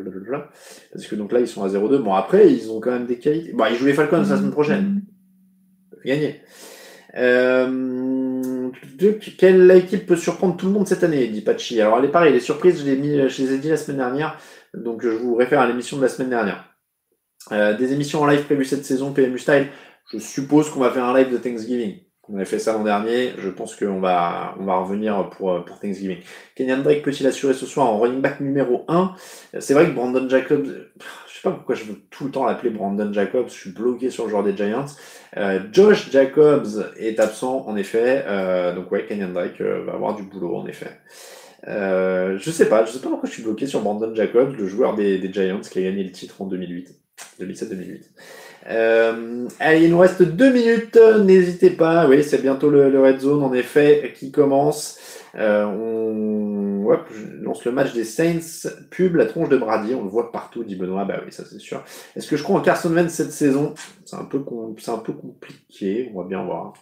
parce 0.91 1.07
que 1.07 1.15
donc 1.15 1.31
là, 1.31 1.39
ils 1.39 1.47
sont 1.47 1.63
à 1.63 1.67
0-2. 1.67 1.97
Bon, 1.97 2.13
après, 2.13 2.51
ils 2.51 2.71
ont 2.71 2.79
quand 2.79 2.91
même 2.91 3.05
des 3.05 3.17
qualités. 3.19 3.53
Bon, 3.53 3.65
ils 3.69 3.75
jouent 3.75 3.85
les 3.85 3.93
Falcons 3.93 4.17
la 4.17 4.37
semaine 4.37 4.51
prochaine. 4.51 5.01
Gagner. 6.05 6.41
Euh, 7.15 8.69
quelle 9.37 9.71
équipe 9.71 10.05
peut 10.05 10.15
surprendre 10.15 10.57
tout 10.57 10.67
le 10.67 10.71
monde 10.71 10.87
cette 10.87 11.03
année? 11.03 11.27
Dit 11.27 11.41
Pachi. 11.41 11.79
Alors, 11.81 11.99
elle 11.99 12.05
est 12.05 12.11
pareil, 12.11 12.33
les 12.33 12.39
surprises, 12.39 12.79
je 12.79 12.85
les, 12.85 12.95
mis, 12.95 13.29
je 13.29 13.43
les 13.43 13.53
ai 13.53 13.57
dit 13.57 13.69
la 13.69 13.77
semaine 13.77 13.97
dernière. 13.97 14.37
Donc, 14.73 15.01
je 15.03 15.09
vous 15.09 15.35
réfère 15.35 15.61
à 15.61 15.67
l'émission 15.67 15.97
de 15.97 16.01
la 16.01 16.09
semaine 16.09 16.29
dernière. 16.29 16.67
Euh, 17.51 17.77
des 17.77 17.93
émissions 17.93 18.21
en 18.21 18.27
live 18.27 18.43
prévues 18.43 18.65
cette 18.65 18.85
saison, 18.85 19.13
PMU 19.13 19.39
Style. 19.39 19.67
Je 20.11 20.19
suppose 20.19 20.69
qu'on 20.69 20.79
va 20.79 20.91
faire 20.91 21.05
un 21.05 21.17
live 21.17 21.31
de 21.31 21.37
Thanksgiving. 21.37 21.99
On 22.29 22.35
avait 22.35 22.45
fait 22.45 22.59
ça 22.59 22.73
l'an 22.73 22.83
dernier. 22.83 23.31
Je 23.37 23.49
pense 23.49 23.75
qu'on 23.75 23.99
va, 23.99 24.55
on 24.59 24.65
va 24.65 24.77
revenir 24.77 25.29
pour, 25.29 25.63
pour 25.63 25.79
Thanksgiving. 25.79 26.17
Kenyan 26.55 26.79
Drake 26.79 27.01
peut-il 27.01 27.25
assurer 27.27 27.53
ce 27.53 27.65
soir 27.65 27.87
en 27.87 27.99
running 27.99 28.21
back 28.21 28.39
numéro 28.39 28.83
1 28.87 29.13
C'est 29.59 29.73
vrai 29.73 29.85
que 29.85 29.91
Brandon 29.91 30.27
Jacobs, 30.27 30.65
je 30.65 31.33
sais 31.33 31.41
pas 31.43 31.51
pourquoi 31.51 31.75
je 31.75 31.85
veux 31.85 32.01
tout 32.09 32.25
le 32.25 32.31
temps 32.31 32.45
l'appeler 32.45 32.69
Brandon 32.69 33.11
Jacobs. 33.13 33.47
Je 33.47 33.53
suis 33.53 33.71
bloqué 33.71 34.09
sur 34.09 34.25
le 34.25 34.29
joueur 34.29 34.43
des 34.43 34.55
Giants. 34.55 34.85
Euh, 35.37 35.59
Josh 35.71 36.09
Jacobs 36.11 36.91
est 36.97 37.19
absent, 37.19 37.65
en 37.65 37.75
effet. 37.77 38.23
Euh, 38.27 38.73
donc 38.75 38.91
ouais, 38.91 39.05
Kenyan 39.05 39.29
Drake 39.29 39.61
euh, 39.61 39.83
va 39.85 39.93
avoir 39.93 40.15
du 40.15 40.23
boulot, 40.23 40.55
en 40.57 40.67
effet. 40.67 40.99
Je 41.65 42.51
sais 42.51 42.67
pas, 42.67 42.85
je 42.85 42.91
sais 42.91 42.99
pas 42.99 43.09
pourquoi 43.09 43.29
je 43.29 43.35
suis 43.35 43.43
bloqué 43.43 43.67
sur 43.67 43.81
Brandon 43.81 44.13
Jacobs, 44.15 44.53
le 44.57 44.67
joueur 44.67 44.95
des, 44.95 45.17
des 45.17 45.31
Giants 45.31 45.61
qui 45.61 45.79
a 45.79 45.83
gagné 45.83 46.03
le 46.03 46.11
titre 46.11 46.41
en 46.41 46.45
2008. 46.45 46.93
2007-2008. 47.39 48.03
Euh, 48.69 49.47
allez, 49.59 49.85
il 49.85 49.91
nous 49.91 49.99
reste 49.99 50.21
deux 50.21 50.51
minutes, 50.51 50.99
n'hésitez 51.23 51.69
pas. 51.69 52.07
Oui, 52.07 52.23
c'est 52.23 52.41
bientôt 52.41 52.69
le, 52.69 52.89
le, 52.89 53.01
Red 53.01 53.19
Zone, 53.19 53.43
en 53.43 53.53
effet, 53.53 54.13
qui 54.15 54.31
commence. 54.31 54.99
Euh, 55.35 55.65
on 55.65 56.85
hop, 56.91 57.07
je 57.11 57.43
lance 57.43 57.65
le 57.65 57.71
match 57.71 57.93
des 57.93 58.03
Saints, 58.03 58.69
pub, 58.89 59.15
la 59.15 59.25
tronche 59.25 59.49
de 59.49 59.57
Brady, 59.57 59.93
on 59.93 60.03
le 60.03 60.09
voit 60.09 60.31
partout, 60.31 60.63
dit 60.63 60.75
Benoît, 60.75 61.05
bah 61.05 61.19
oui, 61.25 61.31
ça 61.31 61.43
c'est 61.49 61.59
sûr. 61.59 61.83
Est-ce 62.15 62.27
que 62.27 62.37
je 62.37 62.43
crois 62.43 62.59
en 62.59 62.61
Carson 62.61 62.93
Wentz 62.93 63.11
cette 63.11 63.31
saison? 63.31 63.73
C'est 64.05 64.15
un, 64.15 64.23
peu 64.23 64.37
un 64.37 64.97
peu 64.97 65.13
compliqué, 65.13 66.11
on 66.13 66.21
va 66.21 66.27
bien 66.27 66.43
voir. 66.43 66.73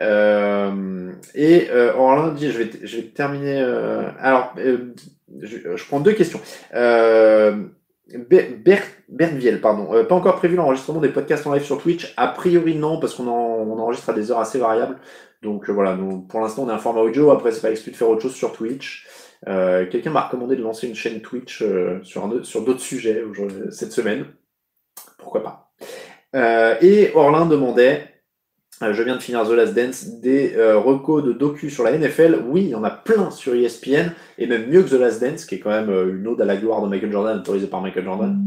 Euh, 0.00 1.10
et 1.34 1.68
euh, 1.70 1.94
Orlin 1.94 2.32
dit, 2.32 2.50
je 2.50 2.58
vais, 2.58 2.70
je 2.82 2.96
vais 2.98 3.02
terminer... 3.04 3.60
Euh, 3.60 4.10
alors, 4.20 4.54
euh, 4.58 4.94
je, 5.40 5.76
je, 5.76 5.84
prends 5.86 6.00
deux 6.00 6.12
questions. 6.12 6.40
Euh, 6.74 7.64
Ber 8.08 8.80
Bernviel, 9.08 9.60
pardon. 9.60 9.94
Euh, 9.94 10.04
pas 10.04 10.14
encore 10.14 10.36
prévu 10.36 10.56
l'enregistrement 10.56 11.00
des 11.00 11.08
podcasts 11.08 11.46
en 11.46 11.52
live 11.52 11.64
sur 11.64 11.80
Twitch. 11.80 12.14
A 12.16 12.28
priori 12.28 12.74
non, 12.74 13.00
parce 13.00 13.14
qu'on 13.14 13.28
en, 13.28 13.78
enregistre 13.78 14.10
à 14.10 14.12
des 14.12 14.30
heures 14.30 14.40
assez 14.40 14.58
variables. 14.58 14.96
Donc 15.42 15.68
euh, 15.68 15.72
voilà, 15.72 15.96
pour 16.28 16.40
l'instant 16.40 16.64
on 16.64 16.68
est 16.68 16.72
un 16.72 16.78
format 16.78 17.02
audio. 17.02 17.30
Après 17.30 17.52
c'est 17.52 17.60
pas 17.60 17.70
exclu 17.70 17.92
de 17.92 17.96
faire 17.96 18.08
autre 18.08 18.22
chose 18.22 18.34
sur 18.34 18.52
Twitch. 18.52 19.06
Euh, 19.46 19.86
Quelqu'un 19.88 20.10
m'a 20.10 20.22
recommandé 20.22 20.56
de 20.56 20.62
lancer 20.62 20.88
une 20.88 20.94
chaîne 20.94 21.20
Twitch 21.20 21.62
sur, 22.02 22.44
sur 22.44 22.64
d'autres 22.64 22.80
sujets 22.80 23.22
cette 23.70 23.92
semaine. 23.92 24.26
Pourquoi 25.18 25.42
pas. 25.42 25.72
Et 26.82 27.12
Orlin 27.14 27.46
demandait 27.46 28.17
je 28.80 29.02
viens 29.02 29.16
de 29.16 29.22
finir 29.22 29.46
The 29.46 29.52
Last 29.52 29.74
Dance, 29.74 30.06
des 30.20 30.54
euh, 30.56 30.78
recos 30.78 31.24
de 31.24 31.32
docu 31.32 31.70
sur 31.70 31.84
la 31.84 31.96
NFL. 31.96 32.44
Oui, 32.48 32.62
il 32.62 32.68
y 32.70 32.74
en 32.74 32.84
a 32.84 32.90
plein 32.90 33.30
sur 33.30 33.54
ESPN, 33.54 34.12
et 34.38 34.46
même 34.46 34.68
mieux 34.68 34.82
que 34.82 34.90
The 34.90 35.00
Last 35.00 35.20
Dance, 35.20 35.44
qui 35.44 35.56
est 35.56 35.58
quand 35.58 35.70
même 35.70 35.90
euh, 35.90 36.16
une 36.16 36.26
ode 36.26 36.40
à 36.40 36.44
la 36.44 36.56
gloire 36.56 36.82
de 36.82 36.88
Michael 36.88 37.10
Jordan, 37.10 37.38
autorisée 37.38 37.66
par 37.66 37.82
Michael 37.82 38.04
Jordan. 38.04 38.38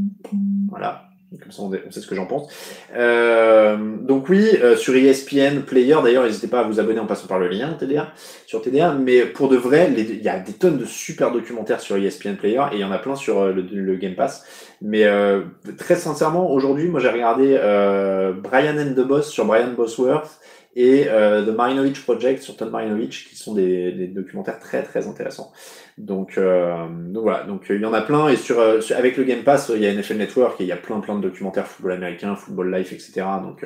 Voilà, 0.70 1.11
comme 1.40 1.52
ça 1.52 1.62
on 1.62 1.72
sait 1.92 2.02
ce 2.02 2.08
que 2.08 2.16
j'en 2.16 2.26
pense. 2.26 2.52
Euh, 2.96 3.78
donc 4.02 4.28
oui, 4.30 4.50
euh, 4.62 4.76
sur 4.76 4.96
ESPN 4.96 5.62
Player, 5.62 5.96
d'ailleurs, 6.04 6.26
n'hésitez 6.26 6.48
pas 6.48 6.60
à 6.60 6.64
vous 6.64 6.80
abonner 6.80 7.00
en 7.00 7.06
passant 7.06 7.28
par 7.28 7.40
le 7.40 7.48
lien 7.48 7.74
TDA, 7.74 8.14
sur 8.46 8.62
TDA, 8.62 8.94
mais 8.94 9.26
pour 9.26 9.48
de 9.48 9.56
vrai, 9.56 9.94
il 9.96 10.22
y 10.22 10.30
a 10.30 10.40
des 10.40 10.54
tonnes 10.54 10.78
de 10.78 10.86
super 10.86 11.32
documentaires 11.32 11.80
sur 11.80 11.96
ESPN 11.96 12.36
Player, 12.36 12.62
et 12.72 12.76
il 12.76 12.80
y 12.80 12.84
en 12.84 12.92
a 12.92 12.98
plein 12.98 13.16
sur 13.16 13.46
le, 13.46 13.62
le 13.62 13.96
Game 13.96 14.16
Pass. 14.16 14.46
Mais 14.82 15.04
euh, 15.04 15.42
très 15.78 15.96
sincèrement, 15.96 16.52
aujourd'hui, 16.52 16.88
moi 16.88 17.00
j'ai 17.00 17.10
regardé 17.10 17.56
euh, 17.60 18.34
Brian 18.34 18.78
and 18.80 18.94
the 18.96 19.06
Boss 19.06 19.30
sur 19.30 19.46
Brian 19.46 19.74
Bosworth 19.74 20.40
et 20.76 21.06
euh, 21.08 21.46
The 21.46 21.56
Marinovich 21.56 22.04
Project 22.04 22.42
sur 22.42 22.56
Tom 22.56 22.70
Marinovich, 22.70 23.28
qui 23.30 23.36
sont 23.36 23.54
des, 23.54 23.92
des 23.92 24.08
documentaires 24.08 24.60
très 24.60 24.84
très 24.84 25.08
intéressants. 25.08 25.52
Donc, 25.98 26.38
euh, 26.38 26.88
donc 26.90 27.24
voilà, 27.24 27.44
donc 27.44 27.66
il 27.70 27.82
y 27.82 27.86
en 27.86 27.94
a 27.94 28.02
plein 28.02 28.30
et 28.30 28.38
sur, 28.38 28.82
sur, 28.82 28.96
avec 28.96 29.18
le 29.18 29.24
Game 29.24 29.44
Pass, 29.44 29.72
il 29.76 29.82
y 29.82 29.88
a 29.88 29.94
NFL 29.94 30.18
Network 30.18 30.62
et 30.62 30.64
il 30.64 30.68
y 30.68 30.72
a 30.72 30.78
plein 30.78 31.00
plein 31.00 31.16
de 31.16 31.22
documentaires 31.22 31.68
football 31.68 31.94
américain, 31.94 32.36
football 32.36 32.74
life, 32.74 32.94
etc. 32.94 33.26
Donc 33.44 33.66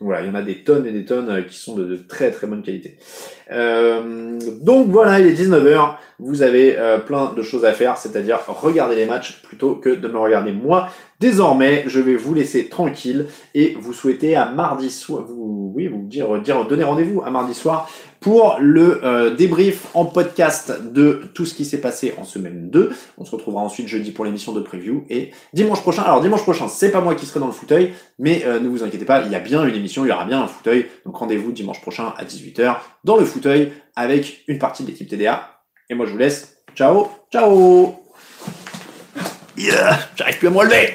voilà, 0.00 0.22
il 0.22 0.26
y 0.26 0.30
en 0.30 0.34
a 0.34 0.42
des 0.42 0.62
tonnes 0.62 0.86
et 0.86 0.92
des 0.92 1.04
tonnes 1.04 1.44
qui 1.46 1.56
sont 1.56 1.74
de, 1.74 1.84
de 1.84 1.96
très 1.96 2.30
très 2.30 2.46
bonne 2.46 2.62
qualité. 2.62 2.98
Euh, 3.50 4.38
donc 4.60 4.88
voilà, 4.88 5.20
il 5.20 5.26
est 5.26 5.32
19h, 5.32 5.94
vous 6.18 6.42
avez 6.42 6.78
euh, 6.78 6.98
plein 6.98 7.32
de 7.32 7.42
choses 7.42 7.64
à 7.64 7.72
faire, 7.72 7.96
c'est-à-dire 7.96 8.40
regarder 8.46 8.96
les 8.96 9.06
matchs 9.06 9.42
plutôt 9.42 9.76
que 9.76 9.90
de 9.90 10.08
me 10.08 10.18
regarder 10.18 10.52
moi. 10.52 10.88
Désormais, 11.18 11.84
je 11.86 12.00
vais 12.00 12.16
vous 12.16 12.34
laisser 12.34 12.68
tranquille 12.68 13.26
et 13.54 13.74
vous 13.80 13.94
souhaiter 13.94 14.36
à 14.36 14.50
mardi 14.50 14.90
soir, 14.90 15.24
vous, 15.26 15.72
oui, 15.74 15.86
vous 15.88 16.02
dire, 16.02 16.40
dire 16.40 16.66
donner 16.66 16.84
rendez-vous 16.84 17.22
à 17.24 17.30
mardi 17.30 17.54
soir 17.54 17.88
pour 18.26 18.56
le 18.58 19.04
euh, 19.04 19.36
débrief 19.36 19.86
en 19.94 20.04
podcast 20.04 20.72
de 20.92 21.30
tout 21.32 21.46
ce 21.46 21.54
qui 21.54 21.64
s'est 21.64 21.80
passé 21.80 22.12
en 22.18 22.24
semaine 22.24 22.70
2. 22.70 22.92
On 23.18 23.24
se 23.24 23.30
retrouvera 23.30 23.62
ensuite 23.62 23.86
jeudi 23.86 24.10
pour 24.10 24.24
l'émission 24.24 24.50
de 24.50 24.58
preview 24.58 25.04
et 25.08 25.30
dimanche 25.52 25.80
prochain. 25.80 26.02
Alors 26.02 26.20
dimanche 26.20 26.42
prochain, 26.42 26.66
c'est 26.66 26.90
pas 26.90 27.00
moi 27.00 27.14
qui 27.14 27.24
serai 27.24 27.38
dans 27.38 27.46
le 27.46 27.52
fauteuil, 27.52 27.94
mais 28.18 28.42
euh, 28.44 28.58
ne 28.58 28.66
vous 28.66 28.82
inquiétez 28.82 29.04
pas, 29.04 29.22
il 29.22 29.30
y 29.30 29.36
a 29.36 29.38
bien 29.38 29.64
une 29.64 29.76
émission, 29.76 30.04
il 30.04 30.08
y 30.08 30.10
aura 30.10 30.24
bien 30.24 30.42
un 30.42 30.48
fauteuil. 30.48 30.86
Donc 31.04 31.16
rendez-vous 31.16 31.52
dimanche 31.52 31.80
prochain 31.80 32.14
à 32.18 32.24
18h 32.24 32.78
dans 33.04 33.16
le 33.16 33.24
fauteuil 33.24 33.70
avec 33.94 34.42
une 34.48 34.58
partie 34.58 34.82
de 34.82 34.88
l'équipe 34.88 35.08
TDA. 35.08 35.48
Et 35.88 35.94
moi 35.94 36.04
je 36.06 36.10
vous 36.10 36.18
laisse. 36.18 36.56
Ciao, 36.74 37.08
ciao. 37.32 37.94
Yeah, 39.56 40.00
j'arrive 40.16 40.38
plus 40.38 40.48
à 40.48 40.50
me 40.50 40.56
relever. 40.56 40.94